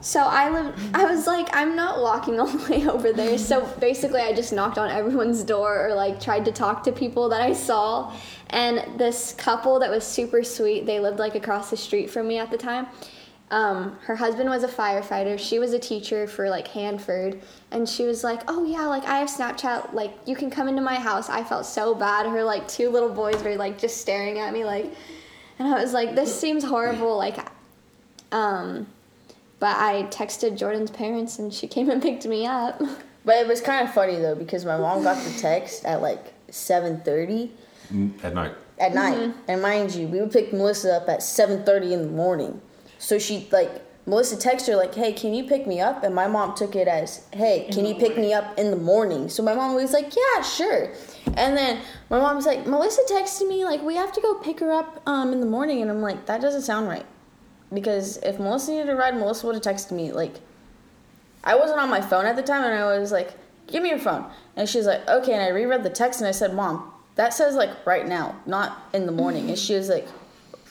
So 0.00 0.20
I 0.20 0.50
lived 0.50 0.78
I 0.94 1.04
was 1.04 1.26
like 1.26 1.48
I'm 1.52 1.76
not 1.76 2.00
walking 2.00 2.38
all 2.40 2.46
the 2.46 2.70
way 2.70 2.88
over 2.88 3.12
there. 3.12 3.38
So 3.38 3.66
basically 3.80 4.20
I 4.20 4.32
just 4.32 4.52
knocked 4.52 4.78
on 4.78 4.90
everyone's 4.90 5.42
door 5.42 5.86
or 5.86 5.94
like 5.94 6.20
tried 6.20 6.44
to 6.44 6.52
talk 6.52 6.82
to 6.84 6.92
people 6.92 7.28
that 7.30 7.40
I 7.40 7.52
saw. 7.52 8.12
And 8.50 8.98
this 8.98 9.34
couple 9.34 9.80
that 9.80 9.90
was 9.90 10.04
super 10.04 10.42
sweet, 10.44 10.86
they 10.86 11.00
lived 11.00 11.18
like 11.18 11.34
across 11.34 11.70
the 11.70 11.76
street 11.76 12.10
from 12.10 12.28
me 12.28 12.38
at 12.38 12.50
the 12.50 12.58
time. 12.58 12.86
Um, 13.50 13.96
her 14.02 14.16
husband 14.16 14.50
was 14.50 14.64
a 14.64 14.68
firefighter. 14.68 15.38
She 15.38 15.60
was 15.60 15.72
a 15.72 15.78
teacher 15.78 16.26
for 16.26 16.50
like 16.50 16.66
Hanford, 16.66 17.40
and 17.70 17.88
she 17.88 18.04
was 18.04 18.24
like, 18.24 18.42
"Oh 18.48 18.64
yeah, 18.64 18.86
like 18.86 19.04
I 19.04 19.18
have 19.18 19.28
Snapchat. 19.28 19.92
Like 19.92 20.12
you 20.26 20.34
can 20.34 20.50
come 20.50 20.68
into 20.68 20.82
my 20.82 20.96
house." 20.96 21.28
I 21.28 21.44
felt 21.44 21.64
so 21.64 21.94
bad. 21.94 22.26
Her 22.26 22.42
like 22.42 22.66
two 22.66 22.90
little 22.90 23.08
boys 23.08 23.40
were 23.44 23.54
like 23.54 23.78
just 23.78 23.98
staring 23.98 24.40
at 24.40 24.52
me, 24.52 24.64
like, 24.64 24.92
and 25.58 25.68
I 25.68 25.80
was 25.82 25.92
like, 25.92 26.14
"This 26.14 26.38
seems 26.38 26.64
horrible." 26.64 27.16
Like, 27.16 27.38
um, 28.32 28.86
but 29.58 29.76
I 29.76 30.04
texted 30.10 30.56
Jordan's 30.58 30.90
parents, 30.90 31.38
and 31.38 31.52
she 31.52 31.66
came 31.66 31.90
and 31.90 32.00
picked 32.02 32.26
me 32.26 32.46
up. 32.46 32.80
But 33.26 33.38
it 33.38 33.48
was 33.48 33.60
kind 33.60 33.84
of 33.88 33.92
funny 33.92 34.20
though 34.20 34.36
because 34.36 34.64
my 34.64 34.76
mom 34.76 35.02
got 35.02 35.20
the 35.24 35.36
text 35.40 35.84
at 35.84 36.00
like 36.00 36.32
seven 36.48 37.00
thirty 37.00 37.50
At 38.22 38.34
night. 38.34 38.54
at 38.78 38.94
night, 38.94 39.34
and 39.48 39.60
mind 39.60 39.96
you, 39.96 40.06
we 40.06 40.20
would 40.20 40.30
pick 40.30 40.52
Melissa 40.52 40.98
up 40.98 41.08
at 41.08 41.24
seven 41.24 41.64
thirty 41.64 41.92
in 41.92 42.02
the 42.02 42.08
morning. 42.12 42.60
So 43.00 43.18
she 43.18 43.48
like 43.50 43.82
Melissa 44.08 44.36
texted 44.36 44.68
her 44.68 44.76
like, 44.76 44.94
"Hey, 44.94 45.12
can 45.12 45.34
you 45.34 45.44
pick 45.44 45.66
me 45.66 45.80
up?" 45.80 46.04
And 46.04 46.14
my 46.14 46.28
mom 46.28 46.54
took 46.54 46.76
it 46.76 46.86
as, 46.86 47.22
"Hey, 47.32 47.68
can 47.72 47.84
you 47.84 47.96
pick 47.96 48.16
me 48.16 48.32
up 48.32 48.56
in 48.56 48.70
the 48.70 48.76
morning?" 48.76 49.28
So 49.28 49.42
my 49.42 49.52
mom 49.52 49.74
was 49.74 49.92
like, 49.92 50.14
"Yeah, 50.14 50.42
sure." 50.42 50.90
And 51.36 51.56
then 51.56 51.80
my 52.08 52.20
mom 52.20 52.36
was 52.36 52.46
like, 52.46 52.66
"Melissa 52.66 53.02
texted 53.10 53.48
me 53.48 53.64
like 53.64 53.82
we 53.82 53.96
have 53.96 54.12
to 54.12 54.20
go 54.20 54.34
pick 54.34 54.60
her 54.60 54.70
up 54.72 55.00
um 55.06 55.32
in 55.32 55.40
the 55.40 55.46
morning," 55.46 55.82
and 55.82 55.90
I'm 55.90 56.02
like, 56.02 56.26
"That 56.26 56.40
doesn't 56.40 56.62
sound 56.62 56.86
right." 56.88 57.04
Because 57.72 58.18
if 58.18 58.38
Melissa 58.38 58.70
needed 58.70 58.90
a 58.90 58.94
ride, 58.94 59.16
Melissa 59.16 59.44
would 59.46 59.56
have 59.56 59.64
texted 59.64 59.90
me 59.90 60.12
like 60.12 60.36
I 61.42 61.56
wasn't 61.56 61.80
on 61.80 61.90
my 61.90 62.00
phone 62.00 62.26
at 62.26 62.36
the 62.36 62.42
time, 62.42 62.62
and 62.62 62.74
I 62.74 62.98
was 62.98 63.10
like, 63.10 63.32
"Give 63.66 63.82
me 63.82 63.88
your 63.88 63.98
phone." 63.98 64.26
And 64.54 64.68
she's 64.68 64.86
like, 64.86 65.06
"Okay." 65.08 65.32
And 65.32 65.42
I 65.42 65.48
reread 65.48 65.82
the 65.82 65.90
text, 65.90 66.20
and 66.20 66.28
I 66.28 66.32
said, 66.32 66.54
"Mom, 66.54 66.92
that 67.16 67.34
says 67.34 67.56
like 67.56 67.84
right 67.84 68.06
now, 68.06 68.36
not 68.46 68.78
in 68.92 69.06
the 69.06 69.12
morning." 69.12 69.48
And 69.48 69.58
she 69.58 69.74
was 69.74 69.88
like, 69.88 70.06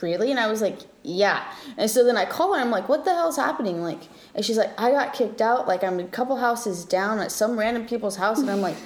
"Really?" 0.00 0.30
And 0.30 0.40
I 0.40 0.46
was 0.46 0.62
like, 0.62 0.78
"Yeah." 1.06 1.42
And 1.76 1.90
so 1.90 2.04
then 2.04 2.16
I 2.16 2.24
call 2.24 2.54
her. 2.54 2.60
I'm 2.60 2.70
like, 2.70 2.88
"What 2.88 3.04
the 3.04 3.12
hell's 3.12 3.36
happening?" 3.36 3.82
Like, 3.82 4.08
and 4.34 4.44
she's 4.44 4.58
like, 4.58 4.78
"I 4.78 4.90
got 4.90 5.14
kicked 5.14 5.40
out. 5.40 5.66
Like, 5.68 5.84
I'm 5.84 6.00
a 6.00 6.04
couple 6.04 6.36
houses 6.36 6.84
down 6.84 7.20
at 7.20 7.30
some 7.30 7.58
random 7.58 7.86
people's 7.86 8.16
house." 8.16 8.40
And 8.40 8.50
I'm 8.50 8.60
like, 8.60 8.76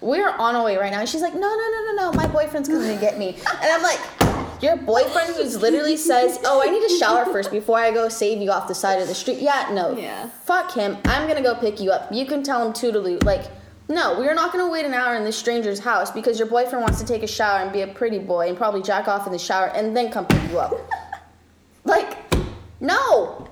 "We're 0.00 0.30
on 0.30 0.56
our 0.56 0.64
way 0.64 0.76
right 0.76 0.92
now." 0.92 1.00
And 1.00 1.08
she's 1.08 1.22
like, 1.22 1.34
"No, 1.34 1.40
no, 1.40 1.70
no, 1.70 1.92
no, 1.92 1.92
no. 2.02 2.12
My 2.12 2.26
boyfriend's 2.26 2.68
coming 2.68 2.94
to 2.94 3.00
get 3.00 3.18
me." 3.18 3.36
And 3.62 3.72
I'm 3.72 3.82
like. 3.82 4.00
Your 4.60 4.76
boyfriend 4.76 5.36
who's 5.36 5.56
literally 5.56 5.96
says, 5.96 6.38
"Oh, 6.44 6.60
I 6.62 6.68
need 6.68 6.86
to 6.86 6.94
shower 6.98 7.24
first 7.24 7.50
before 7.50 7.78
I 7.78 7.92
go 7.92 8.10
save 8.10 8.42
you 8.42 8.50
off 8.50 8.68
the 8.68 8.74
side 8.74 9.00
of 9.00 9.08
the 9.08 9.14
street." 9.14 9.38
Yeah, 9.38 9.70
no. 9.72 9.96
Yeah. 9.96 10.28
Fuck 10.44 10.74
him. 10.74 10.98
I'm 11.06 11.26
gonna 11.26 11.40
go 11.40 11.54
pick 11.54 11.80
you 11.80 11.90
up. 11.92 12.12
You 12.12 12.26
can 12.26 12.42
tell 12.42 12.66
him 12.66 12.74
toodaloo. 12.74 13.24
Like, 13.24 13.44
no, 13.88 14.18
we're 14.18 14.34
not 14.34 14.52
gonna 14.52 14.68
wait 14.68 14.84
an 14.84 14.92
hour 14.92 15.14
in 15.14 15.24
this 15.24 15.38
stranger's 15.38 15.80
house 15.80 16.10
because 16.10 16.38
your 16.38 16.46
boyfriend 16.46 16.82
wants 16.82 17.00
to 17.00 17.06
take 17.06 17.22
a 17.22 17.26
shower 17.26 17.60
and 17.60 17.72
be 17.72 17.80
a 17.80 17.86
pretty 17.86 18.18
boy 18.18 18.48
and 18.48 18.56
probably 18.58 18.82
jack 18.82 19.08
off 19.08 19.26
in 19.26 19.32
the 19.32 19.38
shower 19.38 19.68
and 19.68 19.96
then 19.96 20.10
come 20.12 20.26
pick 20.26 20.50
you 20.50 20.58
up. 20.58 20.74
Like, 21.84 22.18
no. 22.80 23.48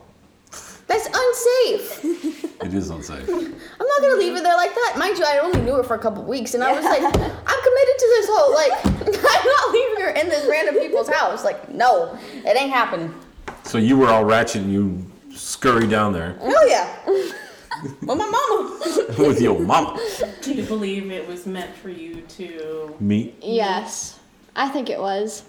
That's 0.86 1.08
unsafe. 1.12 2.44
It 2.60 2.74
is 2.74 2.90
unsafe. 2.90 3.28
I'm 3.28 3.86
not 3.86 4.00
gonna 4.00 4.16
leave 4.16 4.34
her 4.34 4.42
there 4.42 4.56
like 4.56 4.74
that. 4.74 4.96
Mind 4.98 5.16
you, 5.16 5.24
I 5.24 5.38
only 5.38 5.60
knew 5.60 5.74
her 5.74 5.84
for 5.84 5.94
a 5.94 5.98
couple 5.98 6.24
weeks, 6.24 6.54
and 6.54 6.64
I 6.64 6.72
was 6.72 6.84
like, 6.84 7.00
I'm 7.00 7.12
committed 7.12 7.98
to 7.98 8.06
this 8.16 8.28
whole 8.28 8.52
like. 8.52 8.72
I'm 8.84 9.46
not 9.46 9.72
leaving 9.72 10.04
her 10.04 10.10
in 10.10 10.28
this 10.28 10.44
random 10.48 10.74
people's 10.74 11.08
house. 11.08 11.44
Like, 11.44 11.72
no, 11.72 12.18
it 12.44 12.56
ain't 12.60 12.72
happening. 12.72 13.14
So 13.62 13.78
you 13.78 13.96
were 13.96 14.08
all 14.08 14.24
ratchet 14.24 14.62
and 14.62 14.72
you 14.72 15.06
scurry 15.32 15.86
down 15.86 16.12
there 16.12 16.36
Hell 16.40 16.68
yeah. 16.68 16.96
With 17.06 18.02
my 18.02 18.16
mama. 18.16 18.78
with 19.18 19.40
your 19.40 19.60
mama. 19.60 20.00
Do 20.42 20.52
you 20.52 20.64
believe 20.64 21.12
it 21.12 21.28
was 21.28 21.46
meant 21.46 21.76
for 21.76 21.90
you 21.90 22.22
to? 22.22 22.96
Meet. 22.98 23.36
Yes, 23.40 24.18
I 24.56 24.68
think 24.68 24.90
it 24.90 24.98
was. 24.98 25.44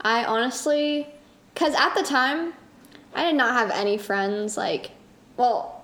I 0.00 0.24
honestly, 0.24 1.06
because 1.56 1.74
at 1.74 1.94
the 1.94 2.02
time, 2.02 2.52
I 3.14 3.24
did 3.24 3.34
not 3.34 3.54
have 3.54 3.70
any 3.70 3.96
friends. 3.96 4.58
Like, 4.58 4.90
well, 5.38 5.82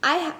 I 0.00 0.32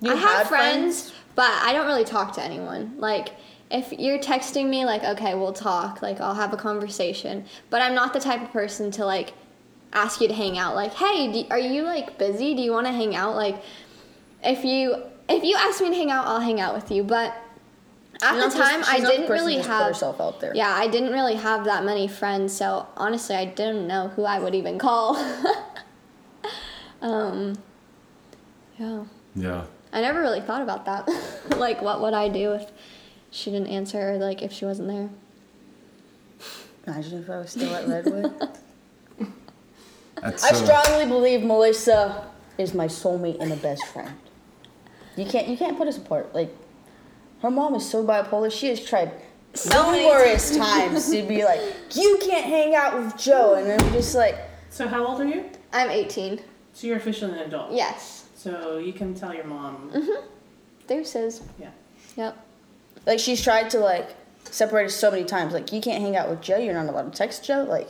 You 0.00 0.12
I 0.12 0.14
have 0.14 0.30
had 0.30 0.46
friends, 0.46 1.12
but 1.34 1.50
I 1.50 1.72
don't 1.72 1.86
really 1.86 2.04
talk 2.04 2.32
to 2.34 2.42
anyone. 2.42 2.94
Like, 2.98 3.30
if 3.68 3.92
you're 3.92 4.20
texting 4.20 4.68
me, 4.68 4.84
like, 4.84 5.02
okay, 5.02 5.34
we'll 5.34 5.52
talk. 5.52 6.02
Like, 6.02 6.20
I'll 6.20 6.36
have 6.36 6.52
a 6.52 6.56
conversation. 6.56 7.44
But 7.68 7.82
I'm 7.82 7.96
not 7.96 8.12
the 8.12 8.20
type 8.20 8.40
of 8.40 8.52
person 8.52 8.92
to 8.92 9.04
like 9.04 9.32
ask 9.92 10.20
you 10.20 10.28
to 10.28 10.34
hang 10.34 10.56
out. 10.56 10.76
Like, 10.76 10.94
hey, 10.94 11.32
do, 11.32 11.44
are 11.50 11.58
you 11.58 11.82
like 11.82 12.16
busy? 12.16 12.54
Do 12.54 12.62
you 12.62 12.70
want 12.70 12.86
to 12.86 12.92
hang 12.92 13.16
out? 13.16 13.34
Like, 13.34 13.60
if 14.44 14.64
you 14.64 15.02
if 15.28 15.42
you 15.42 15.56
ask 15.56 15.80
me 15.80 15.88
to 15.90 15.96
hang 15.96 16.12
out, 16.12 16.28
I'll 16.28 16.38
hang 16.38 16.60
out 16.60 16.76
with 16.76 16.92
you. 16.92 17.02
But 17.02 17.36
at 18.22 18.34
the 18.50 18.56
time, 18.56 18.80
she's 18.80 18.88
I 18.88 19.00
didn't 19.00 19.30
really 19.30 19.54
to 19.54 19.58
just 19.58 19.68
put 19.68 19.76
have 19.76 19.86
herself 19.88 20.20
out 20.20 20.40
there. 20.40 20.52
Yeah, 20.54 20.74
I 20.74 20.88
didn't 20.88 21.12
really 21.12 21.36
have 21.36 21.64
that 21.64 21.84
many 21.84 22.08
friends, 22.08 22.56
so 22.56 22.86
honestly, 22.96 23.36
I 23.36 23.44
didn't 23.44 23.86
know 23.86 24.08
who 24.08 24.24
I 24.24 24.38
would 24.38 24.54
even 24.54 24.78
call. 24.78 25.16
um, 27.02 27.58
yeah, 28.78 29.04
Yeah. 29.34 29.64
I 29.92 30.00
never 30.00 30.20
really 30.20 30.40
thought 30.40 30.62
about 30.62 30.84
that. 30.84 31.08
like, 31.56 31.82
what 31.82 32.00
would 32.00 32.14
I 32.14 32.28
do 32.28 32.52
if 32.52 32.70
she 33.30 33.50
didn't 33.50 33.68
answer, 33.68 34.12
or 34.12 34.18
like 34.18 34.42
if 34.42 34.52
she 34.52 34.64
wasn't 34.64 34.88
there? 34.88 35.10
Imagine 36.86 37.22
if 37.22 37.30
I 37.30 37.38
was 37.38 37.50
still 37.50 37.74
at 37.74 37.86
Redwood. 37.86 38.32
That's, 40.22 40.44
I 40.44 40.50
uh, 40.50 40.54
strongly 40.54 41.06
believe 41.06 41.42
Melissa 41.42 42.28
is 42.58 42.74
my 42.74 42.86
soulmate 42.86 43.40
and 43.40 43.52
a 43.52 43.56
best 43.56 43.84
friend. 43.86 44.12
You 45.16 45.24
can't 45.24 45.48
you 45.48 45.56
can't 45.56 45.76
put 45.76 45.88
us 45.88 45.96
apart. 45.96 46.34
Like 46.34 46.54
her 47.42 47.50
mom 47.50 47.74
is 47.74 47.88
so 47.88 48.04
bipolar. 48.04 48.50
She 48.52 48.68
has 48.68 48.84
tried 48.84 49.12
So 49.54 49.92
numerous 49.92 50.56
times 50.56 51.10
to 51.10 51.22
be 51.22 51.44
like, 51.44 51.60
you 51.94 52.18
can't 52.22 52.44
hang 52.44 52.74
out 52.74 52.98
with 52.98 53.16
Joe, 53.16 53.54
and 53.54 53.66
then 53.66 53.84
we 53.86 53.98
just 53.98 54.14
like, 54.14 54.36
So 54.70 54.86
how 54.86 55.06
old 55.06 55.20
are 55.20 55.26
you? 55.26 55.44
I'm 55.72 55.90
18. 55.90 56.40
So 56.72 56.86
you're 56.86 56.96
officially 56.96 57.32
an 57.32 57.38
adult. 57.40 57.72
Yes. 57.72 58.26
So 58.36 58.78
you 58.78 58.92
can 58.92 59.14
tell 59.14 59.34
your 59.34 59.44
mom. 59.44 59.90
Mm-hmm. 59.92 60.26
There 60.86 61.04
says. 61.04 61.42
Yeah. 61.58 61.70
Yep. 62.16 62.46
like 63.06 63.18
she's 63.18 63.42
tried 63.42 63.70
to 63.70 63.78
like 63.78 64.10
separate 64.44 64.86
us 64.86 64.94
so 64.94 65.10
many 65.10 65.24
times. 65.24 65.52
Like 65.52 65.72
you 65.72 65.80
can't 65.80 66.02
hang 66.02 66.16
out 66.16 66.28
with 66.28 66.40
Joe. 66.40 66.58
You're 66.58 66.74
not 66.74 66.86
allowed 66.86 67.12
to 67.12 67.16
text 67.18 67.44
Joe. 67.44 67.64
Like, 67.68 67.88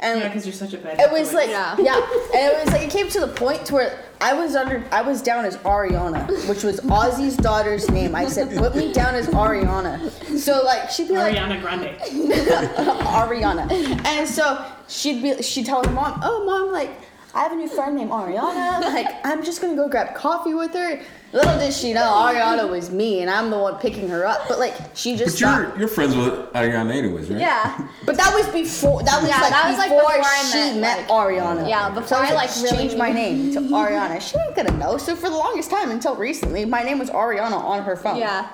and 0.00 0.20
Yeah, 0.20 0.28
because 0.28 0.44
you're 0.46 0.52
such 0.52 0.74
a 0.74 0.78
bad. 0.78 0.98
It 0.98 1.10
was 1.12 1.32
like 1.32 1.48
Yeah. 1.50 1.76
yeah. 1.78 1.94
and 2.34 2.52
it 2.52 2.64
was 2.64 2.72
like 2.72 2.82
it 2.82 2.90
came 2.90 3.08
to 3.10 3.20
the 3.20 3.28
point 3.28 3.64
to 3.66 3.74
where 3.74 4.04
I 4.20 4.34
was 4.34 4.54
under 4.56 4.84
I 4.92 5.00
was 5.02 5.22
down 5.22 5.44
as 5.44 5.56
Ariana, 5.58 6.26
which 6.48 6.62
was 6.64 6.80
Ozzy's 6.80 7.36
daughter's 7.36 7.88
name. 7.90 8.14
I 8.14 8.26
said, 8.26 8.54
put 8.56 8.74
me 8.76 8.92
down 8.92 9.14
as 9.14 9.28
Ariana. 9.28 10.10
So 10.38 10.62
like 10.64 10.90
she'd 10.90 11.08
be 11.08 11.14
like 11.14 11.36
Ariana 11.36 11.60
Grande. 11.60 11.96
Ariana, 13.00 14.04
and 14.06 14.28
so 14.28 14.64
she'd 14.88 15.22
be 15.22 15.42
she'd 15.42 15.66
tell 15.66 15.84
her 15.84 15.90
mom, 15.92 16.20
oh 16.22 16.44
mom, 16.44 16.72
like 16.72 16.90
I 17.34 17.42
have 17.42 17.52
a 17.52 17.56
new 17.56 17.68
friend 17.68 17.96
named 17.96 18.10
Ariana. 18.10 18.80
Like 18.94 19.06
I'm 19.24 19.44
just 19.44 19.60
gonna 19.60 19.76
go 19.76 19.88
grab 19.88 20.14
coffee 20.14 20.54
with 20.54 20.72
her. 20.74 21.00
Little 21.32 21.58
did 21.58 21.72
she 21.72 21.92
know 21.92 22.00
Ariana 22.02 22.68
was 22.68 22.90
me, 22.90 23.20
and 23.20 23.30
I'm 23.30 23.50
the 23.50 23.58
one 23.58 23.76
picking 23.76 24.08
her 24.08 24.26
up. 24.26 24.48
But 24.48 24.58
like 24.58 24.74
she 24.94 25.16
just 25.16 25.38
But 25.40 25.46
thought- 25.48 25.60
you're 25.68 25.78
you're 25.78 25.88
friends 25.88 26.16
with 26.16 26.32
Ariana 26.54 26.92
anyways, 26.92 27.30
right? 27.30 27.40
Yeah. 27.40 27.88
But 28.04 28.16
that 28.16 28.34
was 28.34 28.48
before. 28.48 29.02
That 29.04 29.20
was 29.20 29.28
Yeah, 29.30 29.40
like 29.40 29.50
that 29.50 29.68
was, 29.68 29.78
like, 29.78 29.90
before, 29.90 30.02
before 30.08 30.24
I 30.24 30.42
she 30.50 30.58
met, 30.58 30.76
met, 30.80 30.98
like- 30.98 31.08
Ariana. 31.08 31.68
Yeah, 31.68 31.94
So 31.94 32.00
before 32.00 32.18
I, 32.18 32.20
was 32.22 32.30
I, 32.30 32.34
like, 32.34 32.50
really 32.56 32.76
changed 32.88 32.98
my 32.98 33.12
name 33.12 33.52
to 33.54 33.60
Ariana. 33.80 34.20
She 34.20 34.36
ain't 34.38 34.56
gonna 34.56 34.76
know. 34.76 34.96
So 34.98 35.14
for 35.14 35.28
the 35.30 35.36
longest 35.36 35.70
time, 35.70 35.90
until 35.92 36.16
recently, 36.16 36.64
my 36.64 36.82
name 36.82 36.98
was 36.98 37.10
Ariana 37.10 37.52
on 37.52 37.84
her 37.84 37.94
phone. 37.94 38.16
Yeah. 38.16 38.48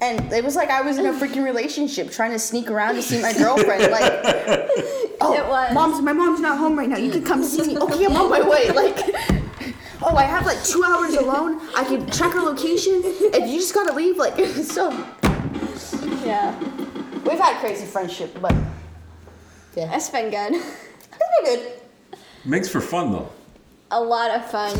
And 0.00 0.32
it 0.32 0.44
was 0.44 0.54
like 0.56 0.70
I 0.70 0.82
was 0.82 0.98
in 0.98 1.06
a 1.06 1.12
freaking 1.12 1.44
relationship, 1.44 2.10
trying 2.10 2.32
to 2.32 2.38
sneak 2.38 2.70
around 2.70 2.96
to 2.96 3.02
see 3.02 3.22
my 3.22 3.32
girlfriend. 3.32 3.90
Like, 3.90 4.02
oh, 5.20 5.34
It 5.38 5.46
was. 5.48 5.72
mom's 5.72 6.02
my 6.02 6.12
mom's 6.12 6.40
not 6.40 6.58
home 6.58 6.76
right 6.78 6.88
now. 6.88 6.96
You 6.98 7.10
can 7.10 7.24
come 7.24 7.42
see 7.42 7.62
me. 7.66 7.78
Okay, 7.78 8.04
I'm 8.04 8.16
on 8.16 8.28
my 8.30 8.40
way. 8.46 8.70
Like. 8.70 8.98
Oh, 10.06 10.16
I 10.16 10.24
have 10.24 10.44
like 10.44 10.62
two 10.62 10.84
hours 10.84 11.14
alone. 11.14 11.62
I 11.74 11.82
can 11.82 12.04
check 12.10 12.32
her 12.32 12.40
location, 12.42 13.02
and 13.32 13.48
you 13.50 13.58
just 13.58 13.72
gotta 13.72 13.94
leave. 13.94 14.18
Like, 14.18 14.36
so 14.76 14.90
Yeah. 16.26 16.54
we've 17.24 17.38
had 17.38 17.58
crazy 17.60 17.86
friendship, 17.86 18.36
but 18.38 18.52
yeah, 19.74 19.94
It's 19.96 20.10
been 20.10 20.28
good. 20.30 20.60
it's 20.60 21.18
been 21.18 21.44
good. 21.46 21.72
Makes 22.44 22.68
for 22.68 22.82
fun 22.82 23.12
though. 23.12 23.30
a 23.92 24.00
lot 24.02 24.30
of 24.30 24.44
fun. 24.50 24.76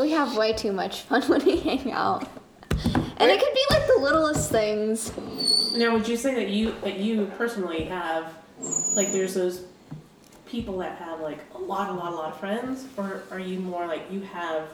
We 0.00 0.12
have 0.12 0.36
way 0.36 0.52
too 0.52 0.70
much 0.72 1.00
fun 1.00 1.22
when 1.22 1.44
we 1.44 1.56
hang 1.58 1.90
out. 1.90 2.28
And 3.18 3.30
it 3.30 3.40
could 3.40 3.54
be 3.54 3.64
like 3.70 3.86
the 3.86 4.00
littlest 4.00 4.50
things. 4.50 5.12
Now, 5.76 5.92
would 5.92 6.08
you 6.08 6.16
say 6.16 6.34
that 6.34 6.48
you 6.48 6.74
that 6.82 6.98
you 6.98 7.26
personally 7.38 7.84
have 7.84 8.32
like 8.96 9.12
there's 9.12 9.34
those 9.34 9.64
people 10.46 10.78
that 10.78 10.98
have 10.98 11.20
like 11.20 11.38
a 11.54 11.58
lot, 11.58 11.90
a 11.90 11.92
lot, 11.92 12.12
a 12.12 12.16
lot 12.16 12.32
of 12.32 12.40
friends, 12.40 12.86
or 12.96 13.22
are 13.30 13.38
you 13.38 13.58
more 13.60 13.86
like 13.86 14.10
you 14.10 14.20
have 14.20 14.68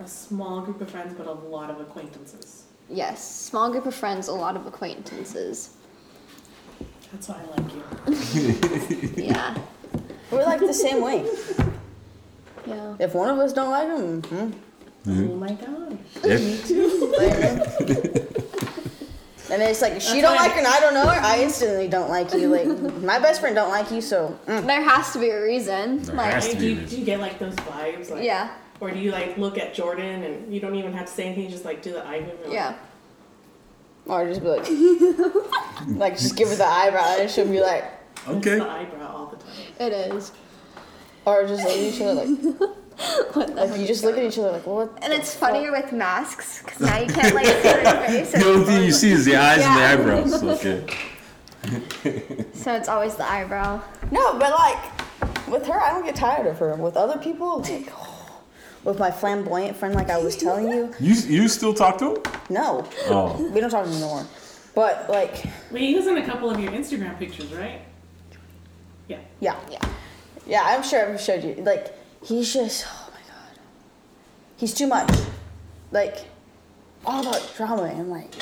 a 0.00 0.06
small 0.06 0.60
group 0.60 0.80
of 0.80 0.90
friends 0.90 1.14
but 1.16 1.26
a 1.26 1.32
lot 1.32 1.70
of 1.70 1.80
acquaintances? 1.80 2.64
Yes, 2.88 3.22
small 3.26 3.70
group 3.70 3.86
of 3.86 3.94
friends, 3.94 4.28
a 4.28 4.32
lot 4.32 4.56
of 4.56 4.66
acquaintances. 4.66 5.76
That's 7.12 7.28
why 7.28 7.40
I 7.42 7.60
like 7.60 7.74
you. 7.74 9.12
Yeah. 9.24 9.56
We're 10.30 10.44
like 10.44 10.60
the 10.60 10.72
same 10.72 11.02
way. 11.02 11.28
Yeah. 12.66 12.96
If 12.98 13.14
one 13.14 13.28
of 13.28 13.38
us 13.38 13.52
don't 13.52 13.70
like 13.70 13.88
him, 13.88 14.22
hmm 14.22 14.50
Oh 15.06 15.10
my 15.10 15.52
gosh. 15.52 15.92
If, 16.24 16.70
and 19.50 19.60
it's 19.62 19.82
like 19.82 19.92
if 19.94 20.02
she 20.02 20.20
That's 20.20 20.22
don't 20.22 20.36
like 20.36 20.52
her 20.52 20.58
and 20.58 20.66
I 20.66 20.80
don't 20.80 20.94
know 20.94 21.06
her, 21.06 21.20
I 21.20 21.40
instantly 21.42 21.88
don't 21.88 22.08
like 22.08 22.32
you. 22.32 22.48
Like 22.48 22.66
my 23.02 23.18
best 23.18 23.40
friend 23.40 23.54
don't 23.56 23.70
like 23.70 23.90
you, 23.90 24.00
so 24.00 24.38
mm. 24.46 24.64
There 24.66 24.82
has 24.82 25.12
to 25.12 25.18
be 25.18 25.30
a 25.30 25.42
reason. 25.42 26.02
There 26.02 26.14
Like, 26.14 26.32
has 26.34 26.48
to 26.48 26.54
do, 26.54 26.60
be 26.60 26.66
you, 26.66 26.74
this. 26.80 26.90
do 26.90 26.96
you 26.98 27.04
get 27.04 27.20
like 27.20 27.38
those 27.38 27.54
vibes? 27.56 28.10
Like, 28.10 28.22
yeah. 28.22 28.54
Or 28.80 28.90
do 28.90 28.98
you 28.98 29.10
like 29.12 29.36
look 29.38 29.58
at 29.58 29.74
Jordan 29.74 30.22
and 30.22 30.52
you 30.54 30.60
don't 30.60 30.74
even 30.76 30.92
have 30.92 31.06
to 31.06 31.12
say 31.12 31.24
anything, 31.26 31.50
just 31.50 31.64
like 31.64 31.82
do 31.82 31.92
the 31.92 32.04
eye 32.06 32.20
movement? 32.20 32.44
like, 32.44 32.52
Yeah. 32.54 32.74
or 34.06 34.24
just 34.26 34.40
be 34.40 34.48
like, 34.48 34.68
like 35.98 36.16
just 36.18 36.36
give 36.36 36.48
her 36.48 36.54
the 36.56 36.66
eyebrow 36.66 37.16
and 37.18 37.30
she'll 37.30 37.48
be 37.48 37.60
like, 37.60 37.84
It's 38.18 38.28
okay. 38.28 38.58
the 38.58 38.68
eyebrow 38.70 39.14
all 39.16 39.26
the 39.26 39.36
time. 39.36 39.52
It 39.80 39.92
is. 40.14 40.32
or 41.24 41.46
just 41.46 41.64
like 41.64 41.72
at 41.72 41.78
each 41.78 42.00
other 42.00 42.24
like, 42.24 42.70
What 43.34 43.48
the 43.54 43.64
like 43.66 43.80
you 43.80 43.86
just 43.86 44.04
look 44.04 44.16
at 44.18 44.24
each 44.24 44.38
other 44.38 44.52
like, 44.52 44.66
what? 44.66 44.90
And 45.02 45.12
the 45.12 45.16
it's 45.16 45.34
fuck? 45.34 45.50
funnier 45.50 45.72
with 45.72 45.92
masks 45.92 46.62
because 46.62 46.80
now 46.80 46.98
you 46.98 47.06
can't 47.12 47.34
like 47.34 47.46
see 47.46 47.52
their 47.62 48.06
face. 48.08 48.32
The 48.32 48.44
only 48.46 48.64
thing 48.66 48.84
you 48.84 48.92
see 48.92 49.10
is 49.12 49.24
the 49.24 49.36
eyes 49.36 49.58
Yeah. 49.60 49.68
and 49.68 49.78
the 49.78 50.02
eyebrows. 50.02 50.42
Okay. 51.64 52.44
So 52.54 52.74
it's 52.74 52.88
always 52.88 53.14
the 53.14 53.28
eyebrow. 53.28 53.80
No, 54.10 54.32
but 54.38 54.50
like 54.50 55.48
with 55.48 55.64
her, 55.66 55.80
I 55.80 55.90
don't 55.90 56.04
get 56.04 56.16
tired 56.16 56.46
of 56.46 56.58
her. 56.58 56.74
With 56.74 56.96
other 56.96 57.18
people, 57.18 57.60
like, 57.60 57.92
with 58.84 58.98
my 58.98 59.10
flamboyant 59.10 59.76
friend, 59.76 59.94
like 59.94 60.10
I 60.10 60.18
was 60.18 60.36
telling 60.36 60.68
you, 60.68 60.92
You 61.00 61.14
you 61.14 61.48
still 61.48 61.72
talk 61.74 61.98
to 61.98 62.16
him? 62.16 62.22
no, 62.50 62.84
Oh. 63.08 63.40
we 63.52 63.60
don't 63.60 63.70
talk 63.70 63.86
anymore. 63.86 64.26
But 64.74 65.08
like, 65.08 65.44
Wait, 65.70 65.82
he 65.88 65.94
was 65.94 66.06
in 66.06 66.16
a 66.16 66.24
couple 66.26 66.50
of 66.50 66.58
your 66.58 66.72
Instagram 66.72 67.16
pictures, 67.18 67.52
right? 67.52 67.82
Yeah. 69.08 69.18
yeah, 69.40 69.56
Yeah. 69.70 69.78
yeah, 70.46 70.62
I'm 70.64 70.82
sure 70.82 71.12
I've 71.12 71.20
showed 71.20 71.44
you. 71.44 71.54
Like, 71.56 71.94
he's 72.24 72.52
just, 72.52 72.86
oh 72.88 73.08
my 73.10 73.20
god, 73.28 73.58
he's 74.56 74.74
too 74.74 74.86
much. 74.86 75.10
Like, 75.90 76.18
all 77.04 77.26
about 77.26 77.52
drama 77.56 77.84
and 77.84 78.10
like, 78.10 78.32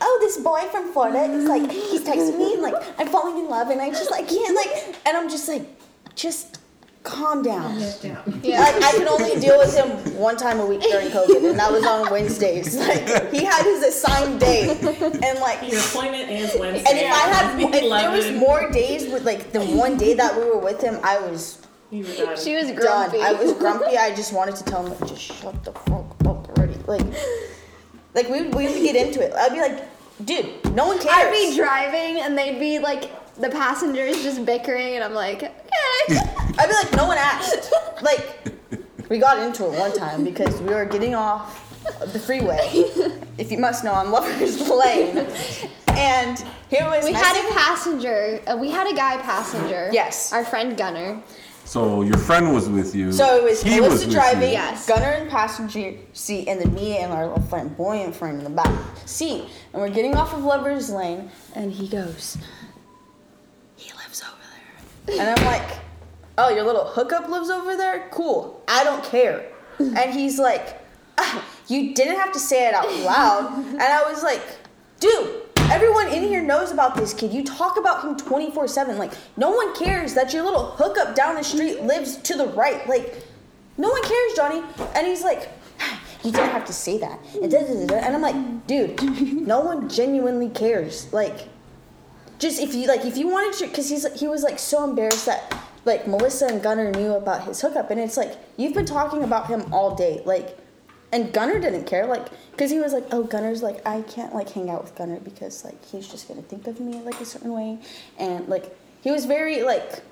oh, 0.00 0.18
this 0.20 0.38
boy 0.38 0.60
from 0.70 0.92
Florida 0.92 1.24
is 1.32 1.48
like, 1.48 1.70
he's 1.70 2.02
texting 2.02 2.38
me 2.38 2.54
and 2.54 2.62
like, 2.62 2.74
I'm 2.98 3.08
falling 3.08 3.38
in 3.38 3.48
love 3.48 3.70
and 3.70 3.80
I 3.80 3.90
just 3.90 4.10
like 4.10 4.28
can't 4.28 4.54
like, 4.54 4.96
and 5.06 5.16
I'm 5.16 5.28
just 5.28 5.48
like, 5.48 5.66
just 6.14 6.58
calm 7.06 7.42
down. 7.42 7.78
Calm 7.78 8.00
down. 8.02 8.40
Yeah. 8.42 8.60
Like 8.60 8.82
I 8.82 8.92
can 8.92 9.08
only 9.08 9.38
deal 9.40 9.58
with 9.58 9.76
him 9.76 10.18
one 10.18 10.36
time 10.36 10.58
a 10.60 10.66
week 10.66 10.80
during 10.80 11.08
COVID, 11.08 11.50
and 11.50 11.58
that 11.58 11.70
was 11.70 11.86
on 11.86 12.10
Wednesdays. 12.10 12.76
Like 12.76 13.32
he 13.32 13.44
had 13.44 13.62
his 13.62 13.82
assigned 13.82 14.40
day, 14.40 14.70
and 14.70 15.38
like 15.38 15.70
Your 15.70 15.80
appointment 15.80 16.30
is 16.30 16.54
Wednesday. 16.58 16.88
And 16.88 16.98
if 16.98 17.12
I 17.12 17.28
had, 17.28 17.60
if 17.74 17.90
there 17.90 18.10
was 18.10 18.30
more 18.32 18.70
days 18.70 19.10
with 19.12 19.24
like 19.24 19.52
the 19.52 19.64
one 19.64 19.96
day 19.96 20.14
that 20.14 20.36
we 20.36 20.44
were 20.44 20.58
with 20.58 20.80
him, 20.80 20.98
I 21.02 21.18
was 21.20 21.65
you 21.90 22.04
were 22.04 22.14
done. 22.14 22.36
She 22.36 22.54
was 22.56 22.66
done. 22.66 22.76
grumpy. 22.76 23.20
I 23.20 23.32
was 23.32 23.52
grumpy. 23.54 23.96
I 23.96 24.14
just 24.14 24.32
wanted 24.32 24.56
to 24.56 24.64
tell 24.64 24.84
him 24.84 24.98
like, 24.98 25.08
just 25.08 25.20
shut 25.20 25.64
the 25.64 25.72
fuck 25.72 26.16
up 26.26 26.48
already. 26.48 26.74
Like, 26.86 27.06
like 28.14 28.28
we 28.28 28.42
we 28.42 28.66
would 28.68 28.82
get 28.82 28.96
into 28.96 29.22
it. 29.22 29.32
I'd 29.34 29.52
be 29.52 29.60
like, 29.60 29.88
dude, 30.24 30.74
no 30.74 30.86
one 30.86 30.98
cares. 30.98 31.12
I'd 31.12 31.30
be 31.32 31.56
driving 31.56 32.22
and 32.22 32.36
they'd 32.36 32.58
be 32.58 32.78
like 32.78 33.10
the 33.36 33.50
passengers 33.50 34.22
just 34.22 34.44
bickering 34.44 34.94
and 34.94 35.04
I'm 35.04 35.14
like, 35.14 35.42
okay. 35.42 35.52
I'd 36.58 36.68
be 36.68 36.74
like, 36.74 36.92
no 36.94 37.06
one 37.06 37.18
asked. 37.18 37.72
Like, 38.02 38.48
we 39.08 39.18
got 39.18 39.38
into 39.38 39.64
it 39.66 39.78
one 39.78 39.92
time 39.92 40.24
because 40.24 40.60
we 40.62 40.72
were 40.74 40.84
getting 40.84 41.14
off 41.14 41.62
the 42.12 42.18
freeway. 42.18 42.84
If 43.38 43.52
you 43.52 43.58
must 43.58 43.84
know, 43.84 43.92
on 43.92 44.10
Lovers 44.10 44.66
Lane, 44.70 45.26
and 45.88 46.42
here 46.70 46.86
was 46.86 47.04
we 47.04 47.12
had 47.12 47.36
a 47.36 47.52
passenger. 47.52 48.40
Uh, 48.46 48.56
we 48.58 48.70
had 48.70 48.90
a 48.90 48.96
guy 48.96 49.18
passenger. 49.18 49.90
Yes. 49.92 50.32
Our 50.32 50.42
friend 50.42 50.74
Gunner. 50.74 51.22
So 51.66 52.02
your 52.02 52.16
friend 52.16 52.54
was 52.54 52.68
with 52.68 52.94
you. 52.94 53.10
So 53.10 53.36
it 53.36 53.42
was 53.42 53.60
he 53.60 53.80
Melissa 53.80 53.92
was 53.92 54.06
with 54.06 54.14
driving. 54.14 54.52
Yes. 54.52 54.86
Gunner 54.86 55.10
in 55.10 55.28
passenger 55.28 55.94
seat, 56.12 56.46
and 56.46 56.60
then 56.60 56.72
me 56.72 56.98
and 56.98 57.12
our 57.12 57.26
little 57.26 57.42
flamboyant 57.42 58.14
friend 58.14 58.38
in 58.38 58.44
the 58.44 58.50
back 58.50 58.72
seat. 59.04 59.48
And 59.72 59.82
we're 59.82 59.90
getting 59.90 60.14
off 60.14 60.32
of 60.32 60.44
Lovers 60.44 60.90
Lane, 60.90 61.28
and 61.56 61.72
he 61.72 61.88
goes, 61.88 62.38
"He 63.74 63.92
lives 63.94 64.22
over 64.22 64.40
there." 65.06 65.20
And 65.20 65.38
I'm 65.38 65.44
like, 65.44 65.78
"Oh, 66.38 66.50
your 66.50 66.64
little 66.64 66.84
hookup 66.84 67.28
lives 67.28 67.50
over 67.50 67.76
there? 67.76 68.08
Cool. 68.12 68.62
I 68.68 68.84
don't 68.84 69.02
care." 69.02 69.44
And 69.80 70.12
he's 70.12 70.38
like, 70.38 70.80
ah, 71.18 71.44
"You 71.66 71.94
didn't 71.94 72.16
have 72.16 72.32
to 72.32 72.38
say 72.38 72.68
it 72.68 72.74
out 72.74 72.90
loud." 73.00 73.58
And 73.58 73.82
I 73.82 74.08
was 74.08 74.22
like, 74.22 74.42
"Dude." 75.00 75.42
Everyone 75.70 76.08
in 76.08 76.22
here 76.22 76.42
knows 76.42 76.70
about 76.70 76.94
this 76.94 77.12
kid. 77.12 77.32
You 77.32 77.42
talk 77.42 77.76
about 77.76 78.04
him 78.04 78.16
24 78.16 78.68
7. 78.68 78.98
Like, 78.98 79.12
no 79.36 79.50
one 79.50 79.74
cares 79.74 80.14
that 80.14 80.32
your 80.32 80.44
little 80.44 80.70
hookup 80.70 81.16
down 81.16 81.34
the 81.34 81.42
street 81.42 81.82
lives 81.82 82.16
to 82.18 82.36
the 82.36 82.46
right. 82.48 82.86
Like, 82.88 83.22
no 83.76 83.90
one 83.90 84.02
cares, 84.04 84.32
Johnny. 84.34 84.62
And 84.94 85.06
he's 85.06 85.24
like, 85.24 85.50
you 86.22 86.30
didn't 86.30 86.50
have 86.50 86.64
to 86.66 86.72
say 86.72 86.98
that. 86.98 87.18
And, 87.42 87.52
I'm 88.14 88.22
like, 88.22 88.66
dude, 88.66 89.02
no 89.46 89.60
one 89.60 89.88
genuinely 89.88 90.50
cares. 90.50 91.12
Like, 91.12 91.48
just 92.38 92.60
if 92.60 92.74
you 92.74 92.86
like, 92.86 93.04
if 93.04 93.16
you 93.16 93.28
wanted 93.28 93.58
to, 93.58 93.66
because 93.66 93.88
he's 93.88 94.06
he 94.18 94.28
was 94.28 94.42
like 94.42 94.58
so 94.58 94.84
embarrassed 94.84 95.26
that 95.26 95.56
like 95.84 96.06
Melissa 96.06 96.46
and 96.46 96.62
Gunner 96.62 96.92
knew 96.92 97.14
about 97.14 97.44
his 97.44 97.60
hookup, 97.60 97.90
and 97.90 97.98
it's 97.98 98.16
like 98.16 98.36
you've 98.56 98.74
been 98.74 98.86
talking 98.86 99.24
about 99.24 99.48
him 99.48 99.72
all 99.72 99.94
day, 99.96 100.22
like, 100.24 100.58
and 101.12 101.32
Gunner 101.32 101.60
didn't 101.60 101.84
care, 101.84 102.06
like, 102.06 102.26
because 102.50 102.70
he 102.70 102.78
was 102.80 102.92
like, 102.92 103.04
oh, 103.12 103.22
Gunner's 103.22 103.62
like, 103.62 103.86
I 103.86 104.02
can't 104.02 104.34
like 104.34 104.50
hang 104.50 104.70
out 104.70 104.82
with 104.82 104.94
Gunner 104.96 105.20
because 105.20 105.64
like 105.64 105.84
he's 105.84 106.08
just 106.08 106.26
gonna 106.28 106.42
think 106.42 106.66
of 106.66 106.80
me 106.80 107.00
like 107.02 107.20
a 107.20 107.24
certain 107.24 107.52
way, 107.52 107.78
and 108.18 108.48
like 108.48 108.76
he 109.02 109.10
was 109.10 109.24
very 109.24 109.62
like 109.62 110.02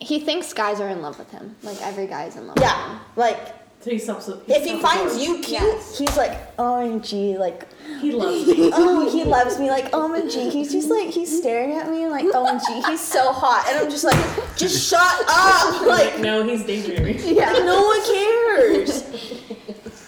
He 0.00 0.20
thinks 0.20 0.52
guys 0.52 0.80
are 0.80 0.88
in 0.88 1.00
love 1.02 1.18
with 1.18 1.30
him. 1.30 1.56
Like 1.62 1.80
every 1.80 2.06
guy's 2.06 2.36
in 2.36 2.46
love 2.46 2.56
with 2.56 2.64
yeah, 2.64 2.98
like 3.16 3.54
So 3.84 3.90
he's 3.90 4.06
self- 4.06 4.26
if 4.48 4.64
he 4.64 4.78
finds 4.80 5.22
you 5.22 5.40
cute, 5.40 5.82
he's 5.94 6.16
like, 6.16 6.56
OMG, 6.56 7.36
like, 7.38 7.66
he 8.00 8.12
loves 8.12 8.46
me. 8.48 8.70
oh, 8.72 9.10
he 9.10 9.24
loves 9.24 9.58
me, 9.58 9.68
like, 9.68 9.90
OMG. 9.92 10.50
He's 10.50 10.72
just 10.72 10.88
like, 10.88 11.08
he's 11.10 11.36
staring 11.38 11.72
at 11.74 11.90
me, 11.90 12.06
like, 12.06 12.24
OMG, 12.24 12.82
he's 12.86 13.02
so 13.02 13.30
hot. 13.30 13.66
And 13.68 13.78
I'm 13.78 13.90
just 13.90 14.04
like, 14.04 14.16
just 14.56 14.88
shut 14.88 15.02
up. 15.28 15.82
Like, 15.86 16.18
no, 16.18 16.42
he's 16.44 16.64
daydreaming. 16.64 17.18
Yeah. 17.36 17.52
no 17.52 17.84
one 17.84 18.02
cares. 18.06 19.04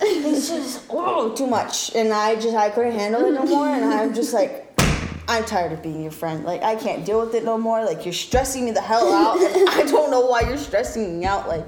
It's 0.01 0.49
just, 0.49 0.85
oh, 0.89 1.35
too 1.35 1.47
much. 1.47 1.95
And 1.95 2.15
I 2.15 2.37
just, 2.37 2.57
I 2.57 2.71
couldn't 2.71 2.93
handle 2.99 3.27
it 3.27 3.33
no 3.33 3.45
more. 3.45 3.67
And 3.69 3.85
I'm 3.85 4.15
just 4.15 4.33
like, 4.33 4.63
I'm 5.29 5.45
tired 5.45 5.73
of 5.73 5.83
being 5.83 6.03
your 6.03 6.13
friend. 6.13 6.45
Like, 6.45 6.63
I 6.63 6.77
can't 6.77 7.05
deal 7.05 7.21
with 7.21 7.35
it 7.35 7.45
no 7.45 7.59
more. 7.59 7.85
Like, 7.85 8.07
you're 8.07 8.15
stressing 8.15 8.65
me 8.65 8.71
the 8.71 8.81
hell 8.81 9.13
out. 9.13 9.37
I 9.39 9.83
don't 9.87 10.11
know 10.11 10.25
why 10.25 10.41
you're 10.43 10.57
stressing 10.57 11.19
me 11.21 11.27
out. 11.27 11.47
Like, 11.47 11.67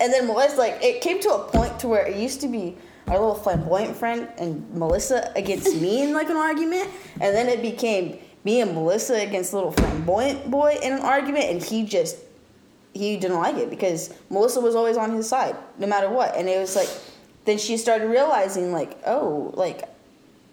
and 0.00 0.12
then 0.12 0.26
Melissa, 0.26 0.56
like, 0.56 0.82
it 0.82 1.00
came 1.00 1.20
to 1.20 1.30
a 1.30 1.44
point 1.44 1.78
to 1.80 1.88
where 1.88 2.06
it 2.06 2.16
used 2.16 2.40
to 2.42 2.48
be 2.48 2.76
our 3.06 3.18
little 3.18 3.34
flamboyant 3.34 3.96
friend 3.96 4.28
and 4.38 4.68
Melissa 4.74 5.32
against 5.34 5.74
me 5.76 6.02
in 6.02 6.12
like 6.12 6.28
an 6.28 6.36
argument, 6.36 6.88
and 7.20 7.34
then 7.34 7.48
it 7.48 7.62
became 7.62 8.18
me 8.44 8.60
and 8.60 8.74
Melissa 8.74 9.14
against 9.14 9.52
little 9.52 9.72
flamboyant 9.72 10.50
boy 10.50 10.78
in 10.82 10.92
an 10.92 11.00
argument, 11.00 11.46
and 11.46 11.62
he 11.62 11.84
just 11.84 12.16
he 12.94 13.16
didn't 13.16 13.36
like 13.36 13.56
it 13.56 13.70
because 13.70 14.12
Melissa 14.30 14.60
was 14.60 14.74
always 14.74 14.96
on 14.96 15.12
his 15.12 15.28
side 15.28 15.56
no 15.78 15.86
matter 15.86 16.08
what, 16.08 16.36
and 16.36 16.48
it 16.48 16.58
was 16.58 16.76
like 16.76 16.88
then 17.44 17.58
she 17.58 17.76
started 17.76 18.08
realizing 18.08 18.72
like 18.72 18.98
oh 19.06 19.52
like 19.54 19.82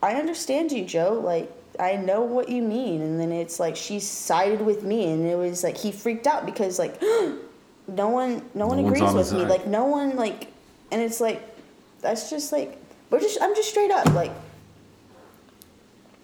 I 0.02 0.14
understand 0.14 0.72
you 0.72 0.86
Joe. 0.86 1.20
Like 1.24 1.52
I 1.80 1.98
know 1.98 2.22
what 2.22 2.48
you 2.48 2.62
mean, 2.62 3.02
and 3.02 3.20
then 3.20 3.32
it's 3.32 3.60
like 3.60 3.76
she 3.76 4.00
sided 4.00 4.62
with 4.62 4.84
me, 4.84 5.12
and 5.12 5.26
it 5.26 5.36
was 5.38 5.64
like 5.64 5.78
he 5.78 5.92
freaked 5.92 6.28
out 6.28 6.46
because 6.46 6.80
like 6.80 7.02
no 7.88 8.10
one 8.10 8.42
no 8.54 8.68
one 8.68 8.80
agrees 8.80 9.02
with 9.14 9.32
me. 9.34 9.40
side. 9.40 9.50
like 9.50 9.68
no 9.68 9.86
one 9.86 10.16
like 10.16 10.52
and 10.92 11.02
it's 11.02 11.22
like 11.22 11.42
that's 12.02 12.30
just 12.30 12.52
like 12.52 12.78
we're 13.10 13.20
just 13.20 13.42
i'm 13.42 13.56
just 13.56 13.70
straight 13.70 13.92
up 13.92 14.06
like 14.14 14.32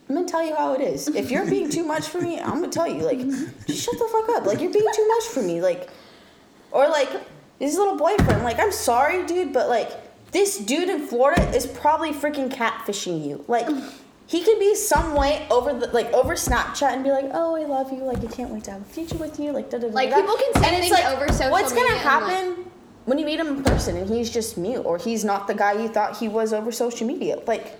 i'm 0.10 0.16
gonna 0.16 0.28
tell 0.28 0.46
you 0.46 0.56
how 0.56 0.74
it 0.74 0.82
is. 0.82 1.08
If 1.08 1.32
you're 1.32 1.50
being 1.50 1.70
too 1.70 1.84
much 1.86 2.08
for 2.08 2.20
me 2.20 2.40
i'm 2.40 2.60
gonna 2.60 2.70
tell 2.70 2.88
you 2.88 3.04
like 3.04 3.20
just 3.20 3.86
shut 3.86 3.98
the 3.98 4.10
fuck 4.12 4.30
up. 4.38 4.46
Like 4.46 4.60
you're 4.60 4.74
being 4.74 4.88
too 4.94 5.08
much 5.08 5.26
for 5.26 5.42
me 5.42 5.62
like 5.62 5.90
or 6.72 6.90
like 6.90 7.10
his 7.60 7.78
little 7.78 7.96
boyfriend 7.96 8.44
like 8.44 8.60
i'm 8.60 8.72
sorry 8.72 9.26
dude 9.26 9.54
but 9.54 9.70
like 9.70 9.92
this 10.32 10.58
dude 10.58 10.90
in 10.90 11.06
florida 11.06 11.48
is 11.56 11.68
probably 11.68 12.12
freaking 12.12 12.50
catfishing 12.50 13.26
you. 13.26 13.44
Like 13.48 13.68
he 14.32 14.42
could 14.44 14.60
be 14.60 14.74
some 14.76 15.14
way 15.14 15.46
over 15.52 15.74
the 15.78 15.88
like 15.88 16.12
over 16.14 16.36
Snapchat 16.36 16.94
and 16.94 17.04
be 17.04 17.12
like, 17.12 17.30
"Oh, 17.34 17.56
I 17.58 17.66
love 17.66 17.92
you. 17.92 18.00
Like, 18.12 18.24
I 18.24 18.28
can't 18.28 18.50
wait 18.50 18.64
to 18.66 18.72
have 18.72 18.82
a 18.82 18.86
future 18.86 19.18
with 19.18 19.38
you." 19.42 19.52
Like, 19.52 19.70
da 19.70 19.78
da 19.78 19.88
da. 19.90 19.94
Like, 19.94 20.10
da. 20.10 20.22
people 20.22 20.36
can 20.38 20.54
say 20.64 20.68
And 20.70 20.76
it's 20.84 20.96
things 20.96 21.06
over 21.14 21.28
social 21.34 21.52
What's 21.52 21.74
gonna 21.74 21.90
media 21.96 21.96
and, 22.10 22.26
like- 22.26 22.34
happen 22.36 22.66
when 23.06 23.18
you 23.20 23.26
meet 23.26 23.40
him 23.40 23.48
in 23.48 23.64
person 23.64 23.98
and 23.98 24.08
he's 24.10 24.30
just 24.30 24.58
mute 24.58 24.84
or 24.86 24.98
he's 24.98 25.26
not 25.26 25.48
the 25.48 25.54
guy 25.56 25.74
you 25.74 25.90
thought 25.90 26.18
he 26.18 26.28
was 26.30 26.54
over 26.54 26.72
social 26.72 27.06
media 27.08 27.36
like 27.48 27.76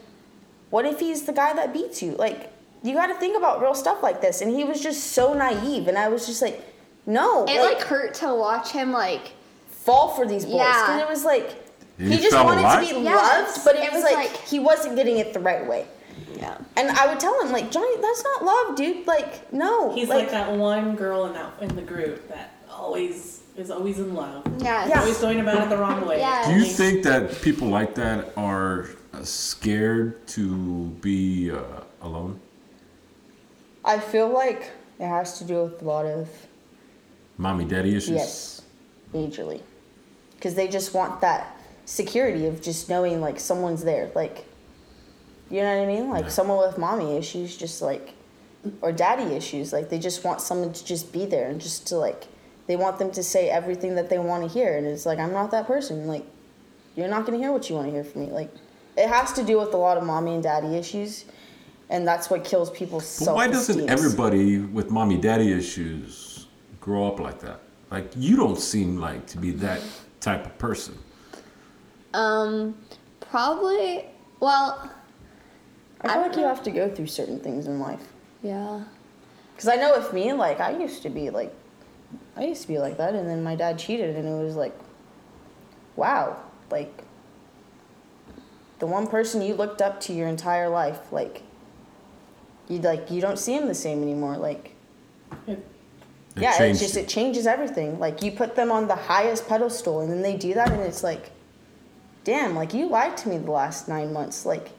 what 0.72 0.84
if 0.84 1.00
he's 1.00 1.22
the 1.28 1.32
guy 1.32 1.54
that 1.54 1.72
beats 1.72 2.02
you 2.02 2.14
like 2.14 2.52
you 2.82 2.96
got 2.96 3.06
to 3.06 3.14
think 3.14 3.38
about 3.38 3.62
real 3.62 3.76
stuff 3.76 4.02
like 4.02 4.20
this 4.20 4.42
and 4.42 4.50
he 4.52 4.64
was 4.64 4.82
just 4.82 5.12
so 5.12 5.36
naive 5.36 5.88
and 5.88 5.96
i 5.96 6.08
was 6.10 6.26
just 6.26 6.42
like 6.42 6.60
no 7.06 7.46
It 7.48 7.62
like 7.62 7.82
hurt 7.84 8.16
to 8.16 8.34
watch 8.34 8.72
him 8.72 8.92
like 8.92 9.34
fall 9.70 10.10
for 10.16 10.26
these 10.28 10.44
boys 10.44 10.56
Yeah. 10.56 10.82
because 10.88 11.02
it 11.04 11.08
was 11.08 11.24
like 11.24 11.56
He 12.00 12.16
he, 12.16 12.18
just 12.18 12.36
wanted 12.36 12.62
alive? 12.62 12.88
to 12.90 12.96
be 12.96 13.02
Yes. 13.02 13.56
loved 13.58 13.64
but 13.66 13.76
it, 13.76 13.84
It 13.84 13.94
was, 13.94 14.04
was 14.04 14.12
like, 14.12 14.32
like- 14.32 14.42
he 14.48 14.58
wasn't 14.58 14.96
getting 14.96 15.18
it 15.20 15.34
the 15.34 15.40
right 15.40 15.66
way 15.68 15.86
yeah. 16.38 16.58
and 16.76 16.90
i 16.92 17.08
would 17.08 17.20
tell 17.20 17.40
him 17.42 17.52
like 17.52 17.72
johnny 17.72 17.96
that's 18.02 18.24
not 18.24 18.46
love 18.46 18.76
dude 18.76 19.06
like 19.08 19.52
no 19.54 19.94
He's 19.94 20.10
like, 20.10 20.32
that 20.32 20.52
one 20.56 20.96
girl 20.96 21.26
in 21.26 21.34
that 21.34 21.54
in 21.62 21.76
the 21.76 21.82
group 21.82 22.28
that 22.30 22.56
always 22.70 23.42
is 23.58 23.70
always 23.70 24.00
in 24.00 24.14
love. 24.14 24.46
Yeah. 24.60 24.88
Yeah. 24.88 25.00
Always 25.02 25.20
going 25.20 25.40
about 25.40 25.64
it 25.64 25.70
the 25.70 25.78
wrong 25.78 26.06
way. 26.08 26.20
Yeah. 26.20 26.48
Do 26.48 26.58
you 26.58 26.66
think 26.66 27.04
that 27.04 27.42
people 27.42 27.68
like 27.68 27.96
that 27.96 28.32
are 28.38 28.90
uh, 29.14 29.24
scared 29.24 30.26
to 30.30 30.86
be 31.02 31.52
uh, 31.52 31.62
alone? 32.02 32.40
i 33.84 33.98
feel 33.98 34.30
like 34.30 34.70
it 35.00 35.08
has 35.08 35.40
to 35.40 35.44
do 35.44 35.64
with 35.64 35.82
a 35.82 35.86
lot 35.86 36.06
of 36.06 36.30
Mommy, 37.38 37.66
daddy 37.66 37.96
issues? 37.96 38.10
Yes, 38.12 38.62
majorly. 39.14 39.62
Because 40.36 40.54
they 40.54 40.68
just 40.68 40.94
want 40.94 41.22
that 41.22 41.58
security 41.86 42.46
of 42.46 42.62
just 42.62 42.88
knowing 42.88 43.20
like 43.20 43.40
someone's 43.40 43.84
there. 43.84 44.12
Like, 44.14 44.46
you 45.52 45.62
know 45.62 45.78
what 45.78 45.84
I 45.84 45.86
mean? 45.86 46.10
Like 46.10 46.32
someone 46.32 46.58
with 46.66 46.78
mommy 46.78 47.18
issues, 47.18 47.58
just 47.58 47.82
like, 47.82 48.14
or 48.82 48.92
daddy 48.92 49.36
issues. 49.36 49.74
Like 49.74 49.90
they 49.90 50.00
just 50.00 50.24
want 50.24 50.42
someone 50.42 50.74
to 50.74 50.86
just 50.86 51.12
be 51.12 51.26
there 51.26 51.50
and 51.50 51.60
just 51.60 51.88
to 51.88 51.98
like, 51.98 52.28
they 52.68 52.76
want 52.76 53.00
them 53.00 53.12
to 53.12 53.24
say 53.24 53.50
everything 53.50 53.96
that 53.96 54.10
they 54.10 54.20
want 54.20 54.44
to 54.44 54.50
hear. 54.50 54.78
And 54.78 54.88
it's 54.88 55.06
like, 55.06 55.20
I'm 55.20 55.34
not 55.34 55.52
that 55.52 55.68
person. 55.68 56.08
Like, 56.08 56.26
you're 56.96 57.08
not 57.08 57.26
going 57.26 57.38
to 57.38 57.44
hear 57.44 57.52
what 57.52 57.70
you 57.70 57.76
want 57.76 57.88
to 57.88 57.92
hear 57.92 58.04
from 58.04 58.22
me. 58.26 58.32
Like, 58.32 58.52
it 58.98 59.08
has 59.08 59.34
to 59.34 59.44
do 59.44 59.60
with 59.60 59.74
a 59.74 59.78
lot 59.78 59.98
of 59.98 60.04
mommy 60.04 60.34
and 60.36 60.44
daddy 60.44 60.76
issues. 60.76 61.26
And 61.90 62.08
that's 62.08 62.30
what 62.30 62.46
kills 62.46 62.70
people's 62.70 63.04
But 63.20 63.26
self 63.26 63.36
why 63.36 63.48
doesn't 63.48 63.90
everybody 63.90 64.60
with 64.60 64.90
mommy 64.90 65.18
daddy 65.18 65.52
issues 65.52 66.48
grow 66.80 67.06
up 67.08 67.20
like 67.20 67.40
that? 67.42 67.60
Like 67.92 68.10
you 68.16 68.38
don't 68.38 68.58
seem 68.58 68.98
like 68.98 69.28
to 69.28 69.38
be 69.38 69.52
that 69.52 69.82
type 70.22 70.46
of 70.46 70.58
person. 70.58 70.98
Um, 72.14 72.78
probably. 73.20 74.06
Well, 74.40 74.90
I 76.04 76.14
feel 76.14 76.22
like 76.24 76.36
you 76.36 76.44
have 76.44 76.64
to 76.64 76.72
go 76.72 76.90
through 76.90 77.08
certain 77.08 77.40
things 77.40 77.68
in 77.68 77.80
life. 77.80 78.12
yeah. 78.42 78.84
Because 79.56 79.68
I 79.68 79.76
know 79.76 79.96
with 79.96 80.12
me, 80.12 80.34
like, 80.34 80.60
I 80.60 80.72
used 80.76 81.04
to 81.04 81.10
be 81.10 81.30
like, 81.30 81.54
I 82.36 82.46
used 82.46 82.64
to 82.64 82.68
be 82.68 82.80
like 82.80 82.98
that, 82.98 83.14
and 83.14 83.30
then 83.30 83.44
my 83.44 83.56
dad 83.56 83.78
cheated, 83.78 84.16
and 84.16 84.28
it 84.28 84.44
was 84.44 84.56
like, 84.56 84.76
wow, 85.96 86.38
like, 86.72 87.04
the 88.80 88.88
one 88.88 89.06
person 89.06 89.42
you 89.44 89.54
looked 89.54 89.82
up 89.82 90.00
to 90.02 90.14
your 90.14 90.28
entire 90.28 90.68
life, 90.68 91.12
like, 91.12 91.44
you 92.68 92.80
like 92.80 93.12
you 93.12 93.22
don't 93.22 93.38
see 93.38 93.54
him 93.54 93.68
the 93.68 93.76
same 93.76 94.02
anymore. 94.02 94.38
Like, 94.38 94.74
It- 95.46 95.60
It 96.36 96.42
yeah, 96.42 96.56
it 96.56 96.58
changed 96.58 96.80
just 96.80 96.98
it 96.98 97.08
changes 97.08 97.46
everything. 97.46 98.00
Like 98.00 98.24
you 98.24 98.32
put 98.32 98.56
them 98.56 98.72
on 98.72 98.88
the 98.88 98.96
highest 98.96 99.48
pedestal, 99.48 100.00
and 100.00 100.10
then 100.12 100.22
they 100.24 100.38
do 100.38 100.54
that, 100.56 100.72
and 100.72 100.82
it's 100.82 101.04
like, 101.04 101.30
damn, 102.24 102.56
like 102.56 102.74
you 102.74 102.88
lied 102.88 103.18
to 103.18 103.30
me 103.30 103.38
the 103.38 103.52
last 103.52 103.88
nine 103.88 104.12
months, 104.12 104.46
like. 104.46 104.70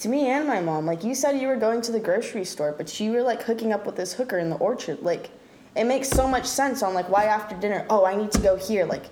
To 0.00 0.08
me 0.08 0.26
and 0.28 0.46
my 0.46 0.60
mom, 0.60 0.84
like 0.84 1.02
you 1.04 1.14
said, 1.14 1.40
you 1.40 1.48
were 1.48 1.56
going 1.56 1.80
to 1.82 1.92
the 1.92 2.00
grocery 2.00 2.44
store, 2.44 2.72
but 2.76 3.00
you 3.00 3.12
were 3.12 3.22
like 3.22 3.42
hooking 3.42 3.72
up 3.72 3.86
with 3.86 3.96
this 3.96 4.12
hooker 4.12 4.38
in 4.38 4.50
the 4.50 4.56
orchard. 4.56 5.00
Like, 5.02 5.30
it 5.74 5.84
makes 5.84 6.08
so 6.08 6.28
much 6.28 6.44
sense 6.46 6.82
on 6.82 6.92
like 6.94 7.08
why 7.08 7.24
after 7.24 7.56
dinner. 7.56 7.86
Oh, 7.88 8.04
I 8.04 8.14
need 8.14 8.30
to 8.32 8.40
go 8.40 8.56
here. 8.56 8.84
Like, 8.84 9.04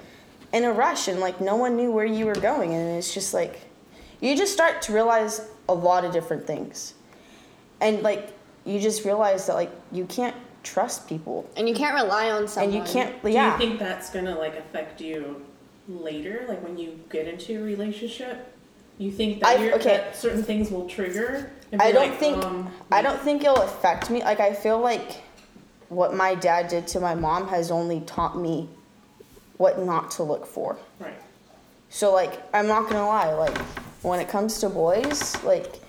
in 0.52 0.64
a 0.64 0.72
rush, 0.72 1.08
and 1.08 1.20
like 1.20 1.40
no 1.40 1.56
one 1.56 1.76
knew 1.76 1.90
where 1.90 2.04
you 2.04 2.26
were 2.26 2.34
going, 2.34 2.74
and 2.74 2.96
it's 2.96 3.12
just 3.12 3.34
like, 3.34 3.60
you 4.20 4.36
just 4.36 4.52
start 4.52 4.82
to 4.82 4.92
realize 4.92 5.48
a 5.68 5.74
lot 5.74 6.04
of 6.04 6.12
different 6.12 6.46
things, 6.46 6.94
and 7.80 8.02
like 8.02 8.32
you 8.64 8.78
just 8.78 9.04
realize 9.04 9.46
that 9.46 9.54
like 9.54 9.72
you 9.90 10.04
can't 10.06 10.36
trust 10.62 11.08
people, 11.08 11.48
And 11.56 11.68
you 11.68 11.74
can't 11.74 11.94
rely 11.94 12.30
on 12.30 12.46
someone. 12.48 12.74
and 12.74 12.86
you 12.86 12.90
can't. 12.92 13.14
yeah. 13.16 13.20
Do 13.22 13.30
yeah. 13.30 13.52
you 13.52 13.58
think 13.58 13.78
that's 13.78 14.10
gonna 14.10 14.38
like 14.38 14.56
affect 14.56 15.00
you 15.00 15.44
later, 15.88 16.44
like 16.48 16.62
when 16.62 16.78
you 16.78 17.00
get 17.10 17.26
into 17.26 17.60
a 17.60 17.62
relationship? 17.64 18.53
You 18.98 19.10
think 19.10 19.40
that, 19.40 19.60
okay. 19.74 19.96
that 19.96 20.16
certain 20.16 20.42
things 20.42 20.70
will 20.70 20.88
trigger? 20.88 21.50
I 21.80 21.90
don't 21.90 22.10
like, 22.10 22.18
think 22.18 22.44
um, 22.44 22.70
I 22.92 23.02
don't 23.02 23.20
think 23.20 23.42
it'll 23.42 23.62
affect 23.62 24.10
me. 24.10 24.22
Like 24.22 24.40
I 24.40 24.54
feel 24.54 24.78
like 24.78 25.22
what 25.88 26.14
my 26.14 26.34
dad 26.34 26.68
did 26.68 26.86
to 26.88 27.00
my 27.00 27.14
mom 27.14 27.48
has 27.48 27.70
only 27.70 28.00
taught 28.02 28.38
me 28.38 28.68
what 29.56 29.80
not 29.80 30.10
to 30.12 30.22
look 30.22 30.46
for. 30.46 30.76
Right. 31.00 31.14
So 31.90 32.12
like 32.12 32.40
I'm 32.54 32.66
not 32.66 32.88
gonna 32.88 33.06
lie, 33.06 33.32
like 33.32 33.56
when 34.02 34.20
it 34.20 34.28
comes 34.28 34.60
to 34.60 34.68
boys, 34.68 35.42
like 35.42 35.80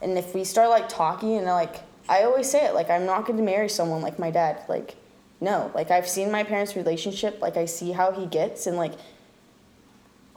and 0.00 0.16
if 0.16 0.34
we 0.34 0.44
start 0.44 0.70
like 0.70 0.88
talking 0.88 1.36
and 1.36 1.46
like 1.46 1.76
I 2.08 2.22
always 2.22 2.50
say 2.50 2.64
it, 2.66 2.74
like 2.74 2.88
I'm 2.88 3.04
not 3.04 3.26
gonna 3.26 3.42
marry 3.42 3.68
someone 3.68 4.00
like 4.00 4.18
my 4.18 4.30
dad. 4.30 4.62
Like 4.68 4.96
no. 5.40 5.70
Like 5.74 5.90
I've 5.90 6.08
seen 6.08 6.30
my 6.30 6.42
parents' 6.42 6.76
relationship, 6.76 7.42
like 7.42 7.58
I 7.58 7.66
see 7.66 7.92
how 7.92 8.12
he 8.12 8.26
gets 8.26 8.66
and 8.66 8.78
like 8.78 8.94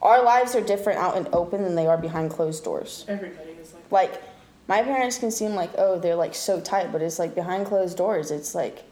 our 0.01 0.23
lives 0.23 0.55
are 0.55 0.61
different 0.61 0.99
out 0.99 1.17
in 1.17 1.27
open 1.34 1.63
than 1.63 1.76
they 1.76 1.88
are 1.88 1.97
behind 1.97 2.31
closed 2.31 2.63
doors. 2.63 3.05
Everybody 3.07 3.51
is 3.51 3.73
like, 3.73 4.11
like 4.11 4.23
my 4.67 4.84
parents 4.84 5.17
can 5.17 5.31
seem 5.31 5.55
like 5.55 5.71
oh 5.77 5.99
they're 5.99 6.15
like 6.15 6.35
so 6.35 6.61
tight 6.61 6.91
but 6.91 7.01
it's 7.01 7.19
like 7.19 7.35
behind 7.35 7.65
closed 7.65 7.97
doors. 7.97 8.31
It's 8.31 8.55
like 8.55 8.84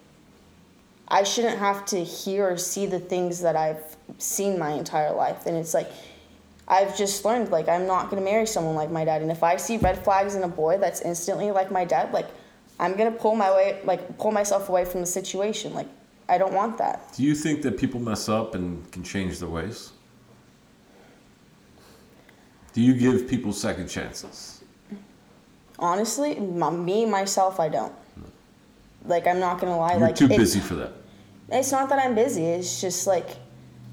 i 1.09 1.23
shouldn't 1.23 1.57
have 1.57 1.85
to 1.85 2.03
hear 2.03 2.49
or 2.49 2.57
see 2.57 2.85
the 2.85 2.99
things 2.99 3.39
that 3.39 3.55
i've 3.55 3.95
seen 4.17 4.59
my 4.59 4.71
entire 4.71 5.13
life. 5.13 5.45
And 5.45 5.55
it's 5.55 5.73
like 5.73 5.89
i've 6.67 6.97
just 6.97 7.23
learned 7.23 7.49
like 7.49 7.69
i'm 7.69 7.87
not 7.87 8.09
going 8.09 8.21
to 8.21 8.29
marry 8.29 8.45
someone 8.45 8.75
like 8.75 8.91
my 8.91 9.05
dad. 9.05 9.21
And 9.21 9.31
if 9.31 9.43
i 9.43 9.55
see 9.55 9.77
red 9.77 10.03
flags 10.03 10.35
in 10.35 10.43
a 10.43 10.49
boy 10.49 10.77
that's 10.77 11.01
instantly 11.01 11.51
like 11.51 11.71
my 11.71 11.85
dad 11.85 12.11
like 12.11 12.27
i'm 12.79 12.97
going 12.97 13.11
to 13.11 13.17
pull 13.17 13.35
my 13.35 13.49
way 13.51 13.79
like 13.85 14.17
pull 14.17 14.31
myself 14.31 14.67
away 14.67 14.83
from 14.83 14.99
the 14.99 15.07
situation. 15.07 15.73
Like 15.73 15.87
i 16.27 16.37
don't 16.37 16.53
want 16.53 16.77
that. 16.79 17.13
Do 17.15 17.23
you 17.23 17.35
think 17.35 17.61
that 17.61 17.77
people 17.77 18.01
mess 18.01 18.27
up 18.27 18.55
and 18.55 18.91
can 18.91 19.03
change 19.03 19.39
their 19.39 19.49
ways? 19.49 19.93
Do 22.77 22.83
you 22.83 22.93
give 22.93 23.27
people 23.27 23.53
second 23.53 23.87
chances? 23.87 24.61
honestly 25.79 26.37
m- 26.37 26.85
me 26.85 27.05
myself 27.05 27.59
i 27.59 27.67
don't 27.69 27.93
like 29.05 29.25
i'm 29.27 29.39
not 29.39 29.59
going 29.61 29.71
to 29.71 29.77
lie 29.77 29.91
You're 29.93 30.01
like 30.07 30.15
too 30.15 30.27
busy 30.27 30.59
for 30.59 30.73
that. 30.75 30.91
it's 31.49 31.71
not 31.71 31.89
that 31.89 31.99
i'm 32.03 32.15
busy 32.15 32.45
it's 32.45 32.81
just 32.81 33.05
like 33.07 33.27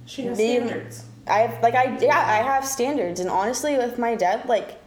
she 0.06 0.22
has 0.26 0.36
Being- 0.38 0.66
standards. 0.66 1.04
I 1.26 1.38
have 1.40 1.62
like 1.62 1.74
I 1.74 1.98
yeah 1.98 2.18
I 2.18 2.36
have 2.52 2.66
standards 2.66 3.20
and 3.20 3.28
honestly 3.30 3.76
with 3.78 3.98
my 3.98 4.14
dad 4.14 4.46
like 4.48 4.78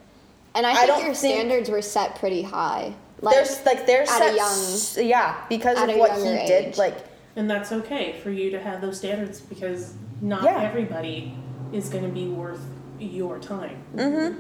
And 0.56 0.66
I 0.66 0.72
I 0.72 0.76
think 0.76 0.88
don't 0.90 1.06
your 1.06 1.14
think- 1.16 1.36
standards 1.36 1.70
were 1.70 1.82
set 1.84 2.16
pretty 2.20 2.42
high. 2.44 2.94
Like, 3.22 3.34
there's 3.36 3.66
like 3.66 3.86
there's 3.88 4.10
at 4.10 4.22
a 4.22 4.38
set 4.38 4.96
young- 4.98 5.08
yeah 5.10 5.46
because 5.50 5.78
of 5.82 5.90
what 5.98 6.12
he 6.18 6.24
younger 6.24 6.46
did 6.48 6.78
like 6.78 6.98
And 7.36 7.50
that's 7.50 7.72
okay 7.72 8.20
for 8.24 8.30
you 8.32 8.50
to 8.52 8.60
have 8.60 8.82
those 8.82 8.98
standards 8.98 9.40
because 9.42 9.94
not 10.22 10.44
Yeah. 10.44 10.62
everybody 10.62 11.34
is 11.74 11.90
going 11.90 12.04
to 12.04 12.10
be 12.12 12.28
worth 12.28 12.62
your 13.00 13.40
time. 13.40 13.84
Mhm, 13.96 14.36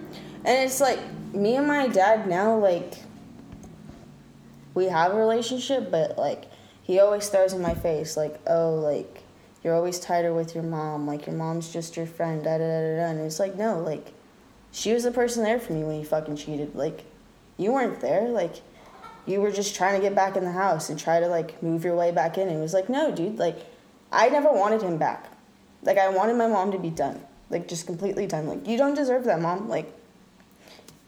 and 0.45 0.63
it's 0.63 0.79
like 0.79 0.99
me 1.33 1.55
and 1.55 1.67
my 1.67 1.87
dad 1.87 2.27
now 2.27 2.57
like 2.57 2.95
we 4.73 4.85
have 4.85 5.11
a 5.11 5.15
relationship 5.15 5.91
but 5.91 6.17
like 6.17 6.45
he 6.83 6.99
always 6.99 7.27
throws 7.29 7.51
in 7.53 7.61
my 7.61 7.73
face 7.73 8.15
like 8.15 8.39
oh 8.47 8.75
like 8.75 9.23
you're 9.63 9.75
always 9.75 9.99
tighter 9.99 10.33
with 10.33 10.55
your 10.55 10.63
mom 10.63 11.05
like 11.05 11.25
your 11.25 11.35
mom's 11.35 11.71
just 11.73 11.97
your 11.97 12.05
friend 12.05 12.43
da 12.43 12.57
da 12.57 12.63
da 12.63 12.95
da 12.95 13.05
and 13.07 13.19
it's 13.19 13.39
like 13.39 13.55
no 13.55 13.79
like 13.79 14.13
she 14.71 14.93
was 14.93 15.03
the 15.03 15.11
person 15.11 15.43
there 15.43 15.59
for 15.59 15.73
me 15.73 15.83
when 15.83 15.97
he 15.97 16.03
fucking 16.03 16.35
cheated 16.37 16.73
like 16.75 17.03
you 17.57 17.73
weren't 17.73 17.99
there 17.99 18.29
like 18.29 18.61
you 19.27 19.41
were 19.41 19.51
just 19.51 19.75
trying 19.75 19.93
to 19.95 20.01
get 20.01 20.15
back 20.15 20.37
in 20.37 20.45
the 20.45 20.51
house 20.51 20.89
and 20.89 20.97
try 20.97 21.19
to 21.19 21.27
like 21.27 21.61
move 21.61 21.83
your 21.83 21.95
way 21.95 22.11
back 22.11 22.37
in. 22.37 22.47
And 22.47 22.57
it 22.57 22.61
was 22.61 22.73
like, 22.73 22.89
no, 22.89 23.11
dude, 23.11 23.37
like 23.37 23.59
I 24.11 24.29
never 24.29 24.51
wanted 24.51 24.81
him 24.81 24.97
back. 24.97 25.29
Like 25.83 25.97
I 25.97 26.09
wanted 26.09 26.37
my 26.37 26.47
mom 26.47 26.71
to 26.71 26.79
be 26.79 26.89
done. 26.89 27.21
Like 27.49 27.67
just 27.67 27.85
completely 27.85 28.27
done. 28.27 28.47
Like 28.47 28.67
you 28.67 28.77
don't 28.77 28.95
deserve 28.95 29.23
that, 29.25 29.41
mom. 29.41 29.69
Like 29.69 29.93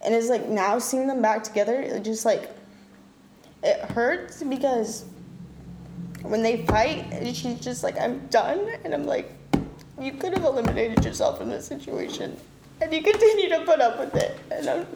and 0.02 0.14
it's 0.16 0.30
like 0.30 0.48
now 0.48 0.80
seeing 0.80 1.08
them 1.08 1.22
back 1.22 1.44
together, 1.44 1.82
it 1.82 2.04
just 2.04 2.26
like 2.26 2.50
it 3.64 3.80
hurts 3.92 4.42
because 4.44 5.06
when 6.22 6.42
they 6.42 6.66
fight, 6.66 7.06
she's 7.34 7.60
just 7.60 7.84
like, 7.84 8.00
I'm 8.00 8.26
done 8.28 8.70
and 8.84 8.94
I'm 8.94 9.06
like, 9.06 9.32
you 10.00 10.14
could 10.14 10.34
have 10.34 10.46
eliminated 10.46 11.04
yourself 11.04 11.38
from 11.38 11.50
this 11.50 11.66
situation. 11.66 12.38
And 12.82 12.94
you 12.94 13.02
continue 13.02 13.50
to 13.50 13.66
put 13.66 13.82
up 13.82 14.00
with 14.00 14.16
it. 14.16 14.38
And 14.52 14.70
I'm, 14.70 14.88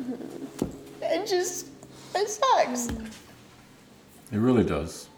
it 1.01 1.27
just 1.27 1.67
it 2.15 2.29
sucks. 2.29 2.87
It 4.31 4.37
really 4.37 4.63
does. 4.63 5.09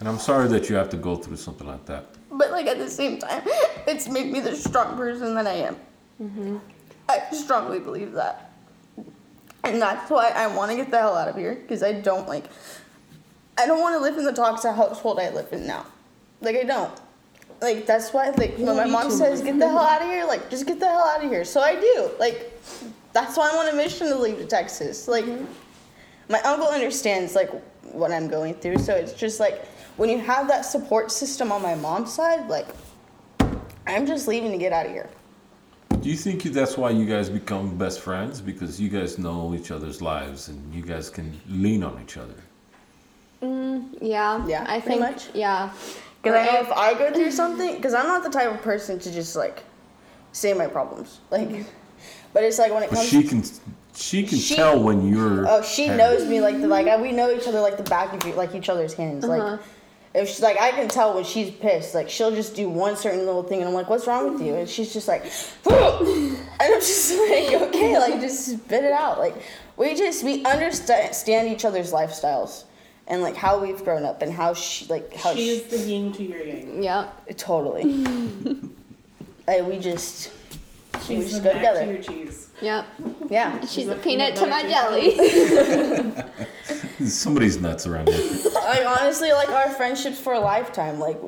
And 0.00 0.08
I'm 0.08 0.18
sorry 0.18 0.48
that 0.48 0.68
you 0.68 0.76
have 0.76 0.90
to 0.90 0.96
go 0.96 1.16
through 1.16 1.36
something 1.36 1.66
like 1.66 1.86
that. 1.86 2.13
But 2.36 2.50
like 2.50 2.66
at 2.66 2.78
the 2.78 2.90
same 2.90 3.18
time, 3.18 3.42
it's 3.86 4.08
made 4.08 4.32
me 4.32 4.40
the 4.40 4.56
strong 4.56 4.96
person 4.96 5.34
that 5.36 5.46
I 5.46 5.52
am. 5.52 5.76
Mm-hmm. 6.20 6.56
I 7.08 7.22
strongly 7.32 7.78
believe 7.78 8.12
that, 8.12 8.52
and 9.62 9.80
that's 9.80 10.10
why 10.10 10.30
I 10.30 10.46
want 10.48 10.70
to 10.70 10.76
get 10.76 10.90
the 10.90 10.98
hell 10.98 11.16
out 11.16 11.28
of 11.28 11.36
here 11.36 11.54
because 11.54 11.82
I 11.82 11.92
don't 11.92 12.28
like. 12.28 12.44
I 13.56 13.66
don't 13.66 13.80
want 13.80 13.94
to 13.94 14.00
live 14.00 14.18
in 14.18 14.24
the 14.24 14.32
toxic 14.32 14.74
household 14.74 15.20
I 15.20 15.30
live 15.30 15.52
in 15.52 15.66
now. 15.66 15.86
Like 16.40 16.56
I 16.56 16.64
don't. 16.64 16.92
Like 17.60 17.86
that's 17.86 18.12
why 18.12 18.30
like 18.30 18.56
when 18.56 18.76
my 18.76 18.84
mom 18.84 19.10
says 19.10 19.42
get 19.42 19.58
the 19.58 19.68
hell 19.68 19.78
out 19.78 20.02
of 20.02 20.08
here, 20.08 20.24
like 20.24 20.50
just 20.50 20.66
get 20.66 20.80
the 20.80 20.88
hell 20.88 21.04
out 21.04 21.24
of 21.24 21.30
here. 21.30 21.44
So 21.44 21.60
I 21.60 21.78
do. 21.78 22.10
Like 22.18 22.52
that's 23.12 23.36
why 23.36 23.50
I'm 23.50 23.58
on 23.58 23.68
a 23.72 23.76
mission 23.76 24.08
to 24.08 24.16
leave 24.16 24.38
to 24.38 24.46
Texas. 24.46 25.06
Like 25.06 25.24
mm-hmm. 25.24 25.44
my 26.28 26.40
uncle 26.40 26.66
understands 26.66 27.34
like 27.34 27.50
what 27.92 28.10
I'm 28.10 28.28
going 28.28 28.54
through, 28.54 28.78
so 28.78 28.94
it's 28.94 29.12
just 29.12 29.38
like 29.38 29.64
when 29.96 30.08
you 30.10 30.18
have 30.18 30.48
that 30.48 30.62
support 30.64 31.10
system 31.10 31.52
on 31.52 31.62
my 31.62 31.74
mom's 31.74 32.12
side, 32.12 32.48
like 32.48 32.66
I'm 33.86 34.06
just 34.06 34.26
leaving 34.28 34.50
to 34.52 34.58
get 34.58 34.72
out 34.72 34.86
of 34.86 34.92
here. 34.92 35.08
Do 36.00 36.10
you 36.10 36.16
think 36.16 36.42
that's 36.42 36.76
why 36.76 36.90
you 36.90 37.06
guys 37.06 37.30
become 37.30 37.78
best 37.78 38.00
friends? 38.00 38.40
Because 38.40 38.80
you 38.80 38.88
guys 38.88 39.18
know 39.18 39.54
each 39.54 39.70
other's 39.70 40.02
lives 40.02 40.48
and 40.48 40.74
you 40.74 40.82
guys 40.82 41.08
can 41.08 41.40
lean 41.48 41.82
on 41.82 42.00
each 42.02 42.16
other. 42.16 42.34
Mm, 43.42 43.98
yeah, 44.00 44.46
Yeah, 44.46 44.64
I 44.68 44.80
think, 44.80 45.00
much. 45.00 45.28
yeah. 45.34 45.70
Because 46.22 46.36
I 46.40 46.44
know 46.52 46.60
if 46.60 46.72
I 46.72 46.94
go 46.94 47.12
through 47.12 47.30
something, 47.30 47.76
because 47.76 47.92
I'm 47.94 48.06
not 48.06 48.22
the 48.22 48.30
type 48.30 48.50
of 48.50 48.62
person 48.62 48.98
to 48.98 49.12
just 49.12 49.36
like 49.36 49.62
say 50.32 50.52
my 50.54 50.66
problems, 50.66 51.20
like. 51.30 51.66
But 52.32 52.42
it's 52.44 52.58
like 52.58 52.72
when 52.72 52.82
it 52.82 52.90
But 52.90 52.96
comes. 52.96 53.08
she 53.08 53.22
can 53.22 53.44
she 53.94 54.24
can 54.24 54.38
She- 54.38 54.56
tell 54.56 54.82
when 54.82 55.06
you're 55.06 55.46
Oh, 55.48 55.62
she 55.62 55.88
knows 55.88 56.26
me 56.28 56.40
like 56.40 56.60
the 56.60 56.66
like 56.66 56.86
we 57.00 57.12
know 57.12 57.30
each 57.30 57.46
other 57.46 57.60
like 57.60 57.76
the 57.76 57.84
back 57.84 58.12
of 58.12 58.26
your, 58.26 58.34
like 58.36 58.54
each 58.54 58.68
other's 58.68 58.92
hands. 58.94 59.24
Like 59.24 59.40
uh-huh. 59.40 59.58
If 60.14 60.28
she's 60.28 60.40
like 60.42 60.58
I 60.60 60.70
can 60.70 60.88
tell 60.88 61.14
when 61.14 61.24
she's 61.24 61.50
pissed. 61.50 61.94
Like 61.94 62.08
she'll 62.08 62.30
just 62.34 62.54
do 62.54 62.68
one 62.68 62.96
certain 62.96 63.26
little 63.26 63.42
thing 63.42 63.60
and 63.60 63.68
I'm 63.68 63.74
like, 63.74 63.88
what's 63.90 64.06
wrong 64.06 64.32
with 64.32 64.42
you? 64.42 64.54
And 64.54 64.68
she's 64.68 64.92
just 64.92 65.08
like, 65.08 65.24
and 65.70 66.38
I'm 66.60 66.80
just 66.80 67.10
like, 67.30 67.52
okay, 67.62 67.98
like 67.98 68.20
just 68.20 68.46
spit 68.46 68.84
it 68.84 68.92
out. 68.92 69.18
Like 69.18 69.34
we 69.76 69.94
just 69.94 70.22
we 70.24 70.44
understand 70.44 71.48
each 71.48 71.64
other's 71.64 71.92
lifestyles 71.92 72.64
and 73.06 73.22
like 73.22 73.36
how 73.36 73.58
we've 73.60 73.82
grown 73.84 74.04
up 74.04 74.22
and 74.22 74.32
how 74.32 74.54
she 74.54 74.86
like 74.86 75.12
how 75.14 75.34
She 75.34 75.40
she, 75.40 75.48
is 75.50 75.62
the 75.64 75.78
yin 75.90 76.12
to 76.12 76.22
your 76.22 76.42
yang. 76.42 76.82
Yeah. 76.82 77.08
totally. 77.36 77.84
like 79.46 79.62
we 79.66 79.78
just 79.78 80.30
we 81.08 81.16
She's 81.16 81.30
just 81.32 81.42
the 81.42 81.50
go 81.50 81.54
mac 81.54 81.62
to 81.74 81.80
together. 81.80 81.92
your 81.92 82.02
cheese. 82.02 82.48
Yep. 82.62 82.86
Yeah. 83.30 83.60
She's 83.66 83.86
the 83.86 83.92
a 83.94 83.96
peanut 83.96 84.36
peanut 84.36 84.36
to 84.36 84.46
my 84.46 84.62
butter 84.62 86.12
jelly. 86.22 87.06
somebody's 87.06 87.60
nuts 87.60 87.86
around 87.86 88.08
here. 88.08 88.38
Like 88.64 88.84
honestly, 89.00 89.32
like 89.32 89.50
our 89.50 89.70
friendships 89.70 90.18
for 90.18 90.32
a 90.34 90.40
lifetime. 90.40 90.98
Like 90.98 91.18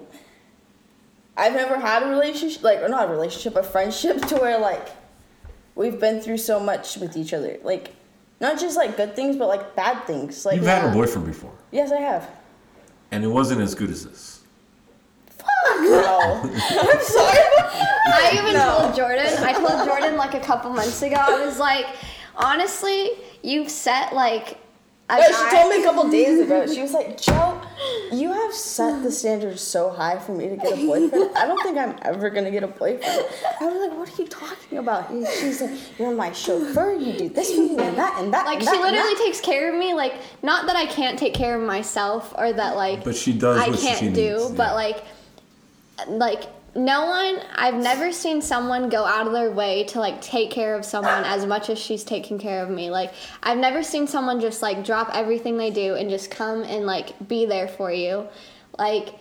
I've 1.36 1.52
never 1.54 1.78
had 1.78 2.02
a 2.02 2.08
relationship, 2.08 2.62
like 2.62 2.80
or 2.80 2.88
not 2.88 3.08
a 3.08 3.12
relationship, 3.12 3.56
a 3.56 3.62
friendship 3.62 4.20
to 4.28 4.36
where 4.36 4.58
like 4.58 4.88
we've 5.74 6.00
been 6.00 6.20
through 6.20 6.38
so 6.38 6.58
much 6.58 6.96
with 6.96 7.16
each 7.16 7.32
other. 7.32 7.58
Like 7.62 7.94
not 8.40 8.58
just 8.58 8.76
like 8.76 8.96
good 8.96 9.14
things, 9.16 9.36
but 9.36 9.48
like 9.48 9.74
bad 9.76 10.06
things. 10.06 10.44
Like 10.44 10.56
You've 10.56 10.66
had 10.66 10.84
a 10.84 10.92
boyfriend 10.92 11.26
before, 11.26 11.52
Yes, 11.70 11.92
I 11.92 12.00
have. 12.00 12.28
and 13.10 13.24
it 13.24 13.28
wasn't 13.28 13.60
as 13.60 13.74
good 13.74 13.90
as 13.90 14.04
this. 14.04 14.40
Fuck 15.28 15.80
no, 15.80 16.40
I'm 16.44 17.02
sorry. 17.02 17.38
I 18.08 18.30
even 18.34 18.54
No. 18.54 18.78
told 18.80 18.96
Jordan, 18.96 19.26
I 19.44 19.52
told 19.52 19.86
Jordan 19.86 20.16
like 20.16 20.34
a 20.34 20.40
couple 20.40 20.70
months 20.72 21.02
ago, 21.02 21.16
I 21.18 21.44
was 21.44 21.58
like, 21.58 21.86
honestly, 22.36 23.10
you've 23.42 23.70
set 23.70 24.14
like 24.14 24.58
a 25.08 25.16
No, 25.18 25.26
she 25.26 25.32
guy- 25.32 25.50
told 25.52 25.70
me 25.72 25.80
a 25.80 25.84
couple 25.84 26.08
days 26.10 26.40
ago. 26.40 26.66
She 26.66 26.82
was 26.82 26.92
like, 26.92 27.20
Joe, 27.20 27.60
You 28.12 28.32
have 28.32 28.52
set 28.52 29.02
the 29.02 29.12
standards 29.12 29.60
so 29.60 29.90
high 29.90 30.18
for 30.18 30.32
me 30.32 30.48
to 30.48 30.56
get 30.56 30.72
a 30.72 30.86
boyfriend. 30.86 31.36
I 31.36 31.46
don't 31.46 31.62
think 31.62 31.78
I'm 31.78 31.96
ever 32.02 32.28
gonna 32.30 32.50
get 32.50 32.62
a 32.64 32.68
boyfriend. 32.68 33.24
I 33.60 33.66
was 33.66 33.88
like, 33.88 33.96
what 33.98 34.08
are 34.18 34.22
you 34.22 34.28
talking 34.28 34.78
about? 34.78 35.10
And 35.10 35.26
she's 35.28 35.60
like, 35.60 35.70
you're 35.98 36.12
my 36.14 36.32
chauffeur. 36.32 36.94
You 36.94 37.12
do 37.12 37.28
this 37.28 37.52
for 37.54 37.60
me 37.60 37.76
and 37.78 37.96
that 37.96 38.20
and 38.20 38.32
that. 38.32 38.46
Like 38.46 38.58
and 38.58 38.64
she 38.64 38.70
that 38.70 38.74
and 38.74 38.82
literally 38.82 39.14
that." 39.14 39.22
takes 39.24 39.40
care 39.40 39.72
of 39.72 39.78
me. 39.78 39.94
Like 39.94 40.14
not 40.42 40.66
that 40.66 40.74
I 40.76 40.86
can't 40.86 41.18
take 41.18 41.34
care 41.34 41.54
of 41.60 41.62
myself 41.66 42.34
or 42.36 42.52
that 42.52 42.74
like 42.76 43.04
But 43.04 43.14
she 43.16 43.32
does 43.32 43.60
I 43.60 43.68
what 43.68 43.78
can't 43.78 43.98
she 43.98 44.08
do. 44.10 44.38
needs, 44.38 44.50
But 44.52 44.68
yeah. 44.70 44.72
like 44.74 45.04
like 46.08 46.42
no 46.76 47.06
one 47.06 47.40
I've 47.54 47.74
never 47.74 48.12
seen 48.12 48.42
someone 48.42 48.88
go 48.88 49.04
out 49.04 49.26
of 49.26 49.32
their 49.32 49.50
way 49.50 49.84
to 49.84 49.98
like 49.98 50.20
take 50.20 50.50
care 50.50 50.74
of 50.74 50.84
someone 50.84 51.24
as 51.24 51.46
much 51.46 51.70
as 51.70 51.78
she's 51.78 52.04
taking 52.04 52.38
care 52.38 52.62
of 52.62 52.70
me. 52.70 52.90
Like 52.90 53.12
I've 53.42 53.58
never 53.58 53.82
seen 53.82 54.06
someone 54.06 54.40
just 54.40 54.62
like 54.62 54.84
drop 54.84 55.10
everything 55.14 55.56
they 55.56 55.70
do 55.70 55.94
and 55.94 56.10
just 56.10 56.30
come 56.30 56.62
and 56.64 56.86
like 56.86 57.28
be 57.28 57.46
there 57.46 57.66
for 57.66 57.90
you. 57.90 58.28
Like 58.78 59.14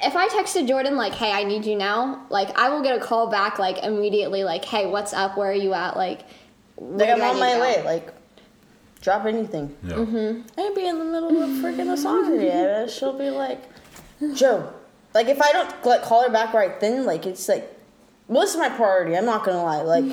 if 0.00 0.14
I 0.14 0.28
texted 0.28 0.68
Jordan 0.68 0.96
like, 0.96 1.14
"Hey, 1.14 1.32
I 1.32 1.44
need 1.44 1.64
you 1.64 1.76
now," 1.76 2.26
like 2.28 2.56
I 2.58 2.68
will 2.68 2.82
get 2.82 2.96
a 2.96 3.00
call 3.00 3.28
back 3.28 3.58
like 3.58 3.78
immediately, 3.82 4.44
like, 4.44 4.64
"Hey, 4.64 4.86
what's 4.86 5.12
up? 5.14 5.38
Where 5.38 5.50
are 5.50 5.54
you 5.54 5.72
at?" 5.72 5.96
Like, 5.96 6.20
Like 6.76 7.08
I'm 7.08 7.22
on 7.22 7.38
my 7.38 7.52
to 7.52 7.56
go? 7.56 7.62
way. 7.62 7.82
Like, 7.82 8.12
drop 9.00 9.24
anything. 9.24 9.74
Yeah. 9.82 9.94
Mm-hmm. 9.94 10.60
I'd 10.60 10.74
be 10.74 10.86
in 10.86 10.98
the 10.98 11.04
middle 11.04 11.42
of 11.42 11.48
freaking 11.62 11.90
a 11.90 11.96
song 11.96 12.38
yeah, 12.40 12.86
she'll 12.86 13.16
be 13.16 13.30
like, 13.30 13.62
Joe. 14.34 14.70
Like 15.16 15.28
if 15.28 15.40
I 15.40 15.50
don't 15.50 15.86
like 15.86 16.02
call 16.02 16.24
her 16.24 16.30
back 16.30 16.52
right 16.52 16.78
then, 16.78 17.06
like 17.06 17.24
it's 17.24 17.48
like, 17.48 17.74
Melissa's 18.28 18.58
my 18.58 18.68
priority. 18.68 19.16
I'm 19.16 19.24
not 19.24 19.44
gonna 19.44 19.62
lie. 19.62 19.80
Like, 19.80 20.04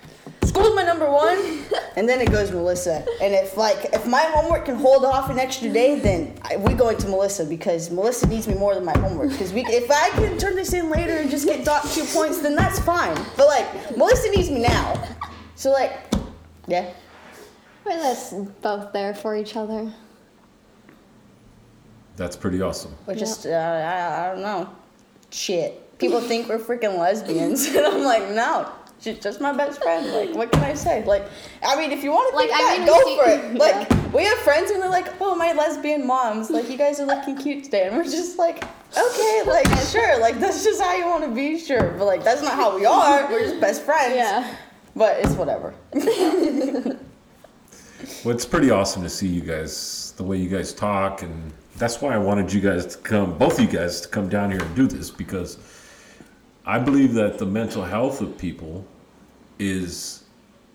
school's 0.44 0.74
my 0.74 0.82
number 0.82 1.10
one, 1.10 1.38
and 1.96 2.06
then 2.06 2.20
it 2.20 2.30
goes 2.30 2.50
Melissa. 2.50 3.02
And 3.22 3.32
if 3.32 3.56
like 3.56 3.86
if 3.94 4.06
my 4.06 4.20
homework 4.20 4.66
can 4.66 4.74
hold 4.74 5.06
off 5.06 5.30
an 5.30 5.38
extra 5.38 5.70
day, 5.70 5.98
then 5.98 6.38
I, 6.42 6.58
we 6.58 6.74
go 6.74 6.90
into 6.90 7.08
Melissa 7.08 7.46
because 7.46 7.90
Melissa 7.90 8.26
needs 8.26 8.46
me 8.46 8.52
more 8.52 8.74
than 8.74 8.84
my 8.84 8.98
homework. 8.98 9.30
Because 9.30 9.54
we, 9.54 9.64
if 9.64 9.90
I 9.90 10.10
can 10.10 10.36
turn 10.36 10.54
this 10.54 10.74
in 10.74 10.90
later 10.90 11.12
and 11.12 11.30
just 11.30 11.46
get 11.46 11.64
docked 11.64 11.94
two 11.94 12.04
points, 12.04 12.42
then 12.42 12.54
that's 12.54 12.78
fine. 12.78 13.14
But 13.38 13.46
like 13.46 13.96
Melissa 13.96 14.28
needs 14.36 14.50
me 14.50 14.60
now. 14.60 15.02
So 15.54 15.72
like, 15.72 15.98
yeah. 16.66 16.92
We're 17.86 17.92
just 17.92 18.60
both 18.60 18.92
there 18.92 19.14
for 19.14 19.34
each 19.34 19.56
other. 19.56 19.94
That's 22.16 22.36
pretty 22.36 22.60
awesome. 22.60 22.94
We're 23.06 23.14
just, 23.14 23.46
uh, 23.46 23.50
I, 23.50 24.26
I 24.26 24.32
don't 24.32 24.42
know. 24.42 24.68
Shit. 25.30 25.98
People 25.98 26.20
think 26.20 26.48
we're 26.48 26.58
freaking 26.58 26.98
lesbians. 26.98 27.66
and 27.66 27.78
I'm 27.86 28.02
like, 28.02 28.28
no. 28.30 28.70
She's 29.00 29.18
just 29.18 29.40
my 29.40 29.52
best 29.52 29.82
friend. 29.82 30.12
Like, 30.12 30.32
what 30.36 30.52
can 30.52 30.62
I 30.62 30.74
say? 30.74 31.04
Like, 31.04 31.24
I 31.62 31.74
mean, 31.76 31.90
if 31.90 32.04
you 32.04 32.12
want 32.12 32.30
to 32.30 32.36
Like, 32.36 32.50
think 32.50 32.60
I 32.60 32.76
that, 32.76 32.78
mean, 32.78 32.86
go 32.86 33.02
we 33.04 33.16
for 33.16 33.24
it. 33.28 33.54
Like, 33.58 34.14
we 34.14 34.22
have 34.24 34.38
friends 34.38 34.70
and 34.70 34.80
they're 34.80 34.90
like, 34.90 35.08
oh, 35.20 35.34
my 35.34 35.52
lesbian 35.52 36.06
moms. 36.06 36.50
Like, 36.50 36.68
you 36.70 36.76
guys 36.76 37.00
are 37.00 37.06
looking 37.06 37.36
cute 37.36 37.64
today. 37.64 37.86
And 37.88 37.96
we're 37.96 38.04
just 38.04 38.38
like, 38.38 38.62
okay, 38.96 39.42
like, 39.46 39.66
sure. 39.88 40.20
Like, 40.20 40.38
that's 40.38 40.62
just 40.62 40.80
how 40.80 40.94
you 40.94 41.06
want 41.06 41.24
to 41.24 41.30
be, 41.30 41.58
sure. 41.58 41.94
But, 41.98 42.04
like, 42.04 42.22
that's 42.22 42.42
not 42.42 42.52
how 42.54 42.76
we 42.76 42.84
are. 42.98 43.28
We're 43.28 43.40
just 43.42 43.60
best 43.60 43.82
friends. 43.82 44.14
Yeah. 44.14 44.54
But 44.94 45.18
it's 45.20 45.32
whatever. 45.34 45.74
Well, 48.24 48.34
it's 48.34 48.44
pretty 48.44 48.70
awesome 48.70 49.02
to 49.02 49.08
see 49.08 49.28
you 49.28 49.40
guys, 49.40 50.12
the 50.16 50.22
way 50.24 50.36
you 50.36 50.48
guys 50.48 50.72
talk, 50.72 51.22
and 51.22 51.52
that's 51.82 52.00
why 52.00 52.14
I 52.14 52.18
wanted 52.18 52.52
you 52.52 52.60
guys 52.60 52.86
to 52.86 52.98
come, 52.98 53.36
both 53.36 53.58
of 53.58 53.64
you 53.64 53.78
guys, 53.78 54.02
to 54.02 54.08
come 54.08 54.28
down 54.28 54.52
here 54.52 54.62
and 54.62 54.76
do 54.76 54.86
this 54.86 55.10
because 55.10 55.58
I 56.64 56.78
believe 56.78 57.12
that 57.14 57.38
the 57.38 57.46
mental 57.46 57.82
health 57.82 58.20
of 58.20 58.38
people 58.38 58.86
is 59.58 60.22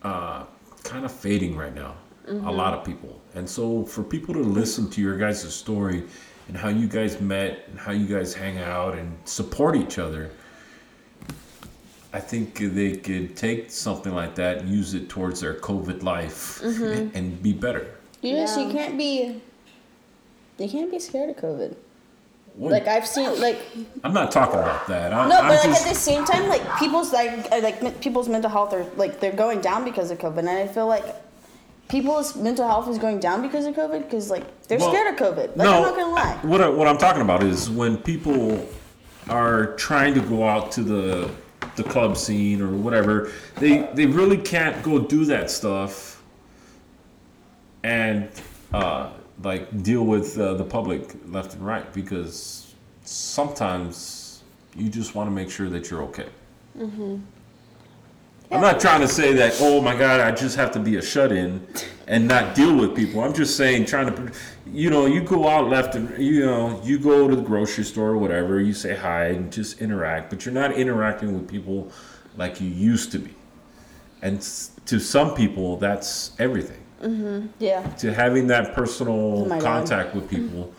uh, 0.04 0.44
kind 0.84 1.06
of 1.06 1.12
fading 1.14 1.56
right 1.56 1.74
now. 1.74 1.96
A 2.28 2.52
lot 2.52 2.74
of 2.74 2.84
people, 2.84 3.22
and 3.36 3.50
so 3.50 3.86
for 3.86 4.04
people 4.04 4.34
to 4.34 4.42
listen 4.42 4.90
to 4.90 5.00
your 5.02 5.18
guys' 5.18 5.54
story 5.56 6.04
and 6.50 6.58
how 6.58 6.68
you 6.68 6.86
guys 6.86 7.22
met 7.22 7.64
and 7.70 7.80
how 7.80 7.94
you 7.94 8.06
guys 8.06 8.34
hang 8.34 8.58
out 8.58 8.98
and 8.98 9.18
support 9.24 9.78
each 9.78 9.98
other. 9.98 10.30
I 12.12 12.20
think 12.20 12.60
they 12.60 12.98
could 12.98 13.38
take 13.38 13.72
something 13.72 14.14
like 14.14 14.36
that 14.36 14.58
and 14.58 14.68
use 14.70 14.94
it 14.94 15.08
towards 15.08 15.40
their 15.40 15.54
COVID 15.54 16.04
life 16.04 16.62
and 16.62 17.42
be 17.42 17.54
better. 17.54 17.96
Yes, 18.22 18.58
you 18.58 18.66
Yeah. 18.66 18.74
can't 18.74 18.98
be. 18.98 19.42
You 20.58 20.70
can't 20.70 20.92
be 20.92 21.00
scared 21.00 21.30
of 21.30 21.36
COVID. 21.38 21.76
Well, 22.56 22.72
Like 22.72 22.88
I've 22.88 23.08
seen, 23.08 23.40
like 23.40 23.60
I'm 24.04 24.14
not 24.14 24.32
talking 24.32 24.60
about 24.60 24.88
that. 24.88 25.14
I, 25.14 25.30
No, 25.30 25.38
I'm 25.38 25.48
but 25.48 25.58
like 25.58 25.64
just, 25.66 25.86
at 25.86 25.90
the 25.90 26.00
same 26.00 26.26
time, 26.26 26.48
like 26.50 26.64
people's 26.80 27.14
like 27.14 27.52
uh, 27.52 27.60
like 27.62 28.02
people's 28.02 28.28
mental 28.28 28.50
health 28.50 28.74
are 28.74 28.86
like 28.96 29.20
they're 29.20 29.32
going 29.32 29.62
down 29.62 29.84
because 29.84 30.10
of 30.10 30.18
COVID, 30.18 30.40
and 30.40 30.50
I 30.50 30.68
feel 30.68 30.88
like 30.88 31.06
people's 31.88 32.36
mental 32.36 32.68
health 32.68 32.90
is 32.90 32.98
going 32.98 33.20
down 33.20 33.44
because 33.44 33.66
of 33.68 33.76
COVID 33.76 34.04
because 34.04 34.32
like 34.32 34.44
they're 34.68 34.80
Well, 34.80 34.92
scared 34.92 35.14
of 35.14 35.20
COVID. 35.20 35.50
Like 35.50 35.58
no, 35.58 35.74
I'm 35.74 35.82
not 35.84 35.96
gonna 35.96 36.14
lie. 36.14 36.40
What, 36.42 36.62
I, 36.62 36.68
what 36.70 36.88
I'm 36.88 36.98
talking 36.98 37.22
about 37.22 37.44
is 37.44 37.70
when 37.70 37.96
people 37.98 38.68
are 39.30 39.76
trying 39.76 40.16
to 40.16 40.22
go 40.22 40.48
out 40.48 40.72
to 40.74 40.82
the 40.82 41.30
the 41.76 41.84
club 41.84 42.18
scene 42.18 42.60
or 42.60 42.70
whatever, 42.70 43.32
they 43.58 43.88
they 43.94 44.08
really 44.08 44.38
can't 44.38 44.82
go 44.82 44.98
do 44.98 45.26
that 45.26 45.52
stuff 45.52 46.24
and 47.84 48.30
uh, 48.74 49.12
like 49.43 49.84
deal 49.84 50.03
with 50.03 50.38
uh, 50.39 50.53
the 50.55 50.64
public 50.64 51.15
left 51.27 51.53
and 51.53 51.65
right 51.65 51.91
because 51.93 52.73
sometimes 53.03 54.43
you 54.76 54.89
just 54.89 55.15
want 55.15 55.27
to 55.27 55.31
make 55.31 55.49
sure 55.49 55.69
that 55.69 55.89
you're 55.89 56.03
okay. 56.03 56.30
I'm 58.49 58.61
not 58.61 58.80
trying 58.80 59.01
to 59.01 59.07
say 59.09 59.34
that, 59.34 59.57
oh 59.59 59.81
my 59.81 59.95
God, 59.95 60.22
I 60.22 60.31
just 60.31 60.55
have 60.55 60.72
to 60.72 60.80
be 60.80 60.95
a 60.95 61.01
shut 61.01 61.31
in 61.34 61.68
and 62.07 62.27
not 62.27 62.55
deal 62.55 62.73
with 62.76 62.95
people. 62.95 63.22
I'm 63.22 63.34
just 63.34 63.57
saying, 63.57 63.85
trying 63.85 64.14
to, 64.15 64.31
you 64.65 64.89
know, 64.89 65.05
you 65.05 65.22
go 65.22 65.49
out 65.49 65.68
left 65.68 65.95
and, 65.95 66.18
you 66.18 66.45
know, 66.45 66.81
you 66.84 66.97
go 66.97 67.27
to 67.27 67.35
the 67.35 67.41
grocery 67.41 67.84
store 67.84 68.11
or 68.11 68.18
whatever, 68.18 68.61
you 68.61 68.73
say 68.73 68.95
hi 68.95 69.27
and 69.27 69.51
just 69.51 69.81
interact, 69.81 70.30
but 70.30 70.45
you're 70.45 70.53
not 70.53 70.72
interacting 70.73 71.34
with 71.34 71.47
people 71.49 71.91
like 72.38 72.61
you 72.61 72.69
used 72.69 73.11
to 73.11 73.19
be. 73.19 73.34
And 74.22 74.41
to 74.85 74.99
some 74.99 75.35
people, 75.35 75.76
that's 75.77 76.31
everything. 76.39 76.81
Mm-hmm. 77.02 77.48
Yeah. 77.60 77.88
To 77.98 78.14
having 78.14 78.48
that 78.48 78.74
personal 78.74 79.45
my 79.45 79.60
God. 79.60 79.64
contact 79.88 80.15
with 80.15 80.30
people, 80.30 80.74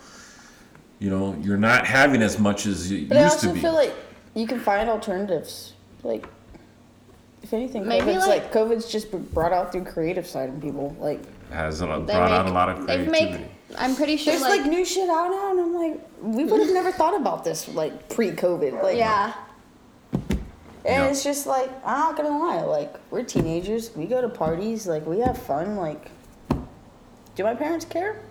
you 0.99 1.09
know, 1.09 1.35
you're 1.41 1.57
not 1.57 1.85
having 1.85 2.21
as 2.21 2.37
much 2.39 2.65
as 2.65 2.91
you 2.91 3.07
But 3.07 3.17
I 3.17 3.23
used 3.23 3.35
also 3.35 3.47
to 3.49 3.53
be. 3.53 3.61
feel 3.61 3.73
like 3.73 3.93
you 4.33 4.45
can 4.47 4.59
find 4.59 4.89
alternatives. 4.89 5.73
Like 6.03 6.27
if 7.41 7.53
anything, 7.53 7.87
Maybe, 7.87 8.05
COVID's 8.07 8.27
like- 8.27 8.43
like, 8.43 8.53
COVID's 8.53 8.91
just 8.91 9.11
brought 9.33 9.53
out 9.53 9.71
the 9.71 9.81
creative 9.81 10.27
side 10.27 10.49
in 10.49 10.59
people. 10.61 10.95
Like 10.99 11.21
has 11.51 11.81
a 11.81 11.87
lot, 11.87 12.05
They 12.05 12.13
brought 12.13 12.31
out 12.31 12.45
a 12.47 12.51
lot 12.51 12.69
of 12.69 12.85
they 12.85 13.05
creativity. 13.05 13.37
make. 13.39 13.51
I'm 13.77 13.95
pretty 13.95 14.17
sure 14.17 14.33
there's 14.33 14.41
like, 14.41 14.61
like, 14.61 14.69
new 14.69 14.83
shit 14.83 15.09
out 15.09 15.29
now, 15.29 15.51
and 15.51 15.59
I'm 15.59 15.73
like, 15.75 15.99
we 16.21 16.43
would 16.43 16.59
have 16.59 16.73
never 16.73 16.91
thought 16.91 17.15
about 17.15 17.43
this 17.43 17.67
like 17.69 18.09
pre-COVID. 18.09 18.81
Like 18.83 18.97
yeah. 18.97 19.33
And 20.85 21.11
it's 21.11 21.23
just 21.23 21.45
like 21.45 21.69
I'm 21.85 21.99
not 21.99 22.17
gonna 22.17 22.37
lie, 22.37 22.61
like 22.61 22.95
we're 23.11 23.23
teenagers, 23.23 23.95
we 23.95 24.05
go 24.05 24.21
to 24.21 24.29
parties, 24.29 24.87
like 24.87 25.05
we 25.05 25.19
have 25.19 25.37
fun. 25.37 25.75
Like, 25.75 26.09
do 27.35 27.43
my 27.43 27.55
parents 27.55 27.85
care? 27.85 28.21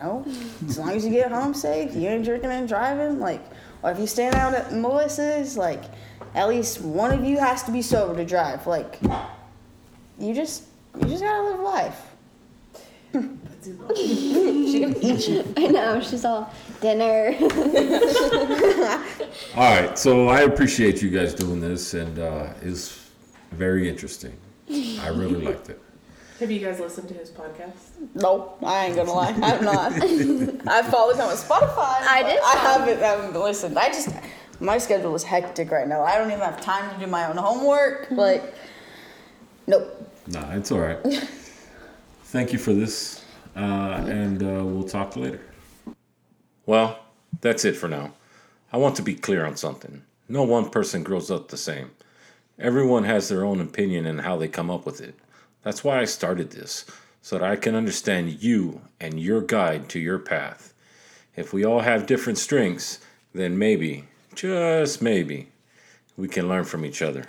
No. 0.00 0.24
As 0.66 0.78
long 0.78 0.90
as 0.90 1.04
you 1.04 1.10
get 1.10 1.30
home 1.30 1.54
safe, 1.54 1.94
you 1.94 2.08
ain't 2.08 2.24
drinking 2.24 2.50
and 2.50 2.68
driving. 2.68 3.20
Like, 3.20 3.42
or 3.82 3.90
if 3.90 3.98
you 3.98 4.06
stand 4.06 4.34
out 4.34 4.54
at 4.54 4.72
Melissa's, 4.72 5.56
like, 5.56 5.84
at 6.34 6.48
least 6.48 6.80
one 6.80 7.12
of 7.12 7.24
you 7.24 7.38
has 7.38 7.62
to 7.64 7.72
be 7.72 7.82
sober 7.82 8.16
to 8.16 8.24
drive. 8.24 8.66
Like, 8.66 8.98
you 10.18 10.34
just 10.34 10.64
you 11.00 11.08
just 11.08 11.22
gotta 11.22 11.50
live 11.50 11.60
life. 11.60 12.00
She 12.74 12.80
gonna 12.80 12.80
eat 12.80 12.80
you. 12.80 12.92
I 13.14 13.18
know. 15.70 16.00
She's 16.00 16.24
all 16.24 16.52
dinner. 16.80 17.34
All 19.54 19.80
right, 19.80 19.98
so 19.98 20.28
I 20.28 20.40
appreciate 20.42 21.02
you 21.02 21.10
guys 21.10 21.34
doing 21.34 21.60
this, 21.60 21.94
and 21.94 22.18
uh, 22.18 22.52
it's 22.62 23.10
very 23.52 23.88
interesting. 23.88 24.36
I 24.68 25.08
really 25.08 25.44
liked 25.44 25.68
it. 25.70 25.80
Have 26.40 26.50
you 26.50 26.58
guys 26.58 26.80
listened 26.80 27.08
to 27.08 27.14
his 27.14 27.30
podcast? 27.30 27.72
No, 28.14 28.54
I 28.64 28.86
ain't 28.86 28.96
gonna 28.96 29.12
lie. 29.12 29.30
I'm 29.42 29.64
not. 29.64 29.92
I 30.66 30.82
followed 30.90 31.14
him 31.14 31.26
on 31.26 31.36
Spotify. 31.36 32.00
I 32.00 32.22
but 32.22 32.28
did 32.28 32.40
I 32.42 32.54
follow. 32.56 32.86
haven't, 32.86 33.02
I 33.02 33.06
haven't 33.06 33.40
listened. 33.40 33.78
I 33.78 33.88
just 33.88 34.08
my 34.58 34.78
schedule 34.78 35.14
is 35.14 35.22
hectic 35.22 35.70
right 35.70 35.86
now. 35.86 36.02
I 36.02 36.16
don't 36.18 36.28
even 36.28 36.40
have 36.40 36.60
time 36.60 36.92
to 36.94 37.04
do 37.04 37.10
my 37.10 37.28
own 37.28 37.36
homework. 37.36 38.08
Like, 38.10 38.54
nope. 39.66 40.10
Nah, 40.26 40.52
it's 40.54 40.72
all 40.72 40.80
right. 40.80 40.98
Thank 42.32 42.54
you 42.54 42.58
for 42.58 42.72
this, 42.72 43.22
uh, 43.54 43.60
and 44.06 44.42
uh, 44.42 44.64
we'll 44.64 44.88
talk 44.88 45.16
later. 45.16 45.42
Well, 46.64 46.98
that's 47.42 47.66
it 47.66 47.76
for 47.76 47.90
now. 47.90 48.14
I 48.72 48.78
want 48.78 48.96
to 48.96 49.02
be 49.02 49.14
clear 49.14 49.44
on 49.44 49.58
something. 49.58 50.02
No 50.30 50.42
one 50.42 50.70
person 50.70 51.02
grows 51.02 51.30
up 51.30 51.48
the 51.48 51.58
same. 51.58 51.90
Everyone 52.58 53.04
has 53.04 53.28
their 53.28 53.44
own 53.44 53.60
opinion 53.60 54.06
and 54.06 54.22
how 54.22 54.38
they 54.38 54.48
come 54.48 54.70
up 54.70 54.86
with 54.86 54.98
it. 54.98 55.14
That's 55.62 55.84
why 55.84 56.00
I 56.00 56.06
started 56.06 56.52
this, 56.52 56.86
so 57.20 57.36
that 57.36 57.44
I 57.44 57.56
can 57.56 57.74
understand 57.74 58.42
you 58.42 58.80
and 58.98 59.20
your 59.20 59.42
guide 59.42 59.90
to 59.90 59.98
your 59.98 60.18
path. 60.18 60.72
If 61.36 61.52
we 61.52 61.66
all 61.66 61.80
have 61.80 62.06
different 62.06 62.38
strengths, 62.38 62.98
then 63.34 63.58
maybe, 63.58 64.06
just 64.34 65.02
maybe, 65.02 65.48
we 66.16 66.28
can 66.28 66.48
learn 66.48 66.64
from 66.64 66.86
each 66.86 67.02
other. 67.02 67.26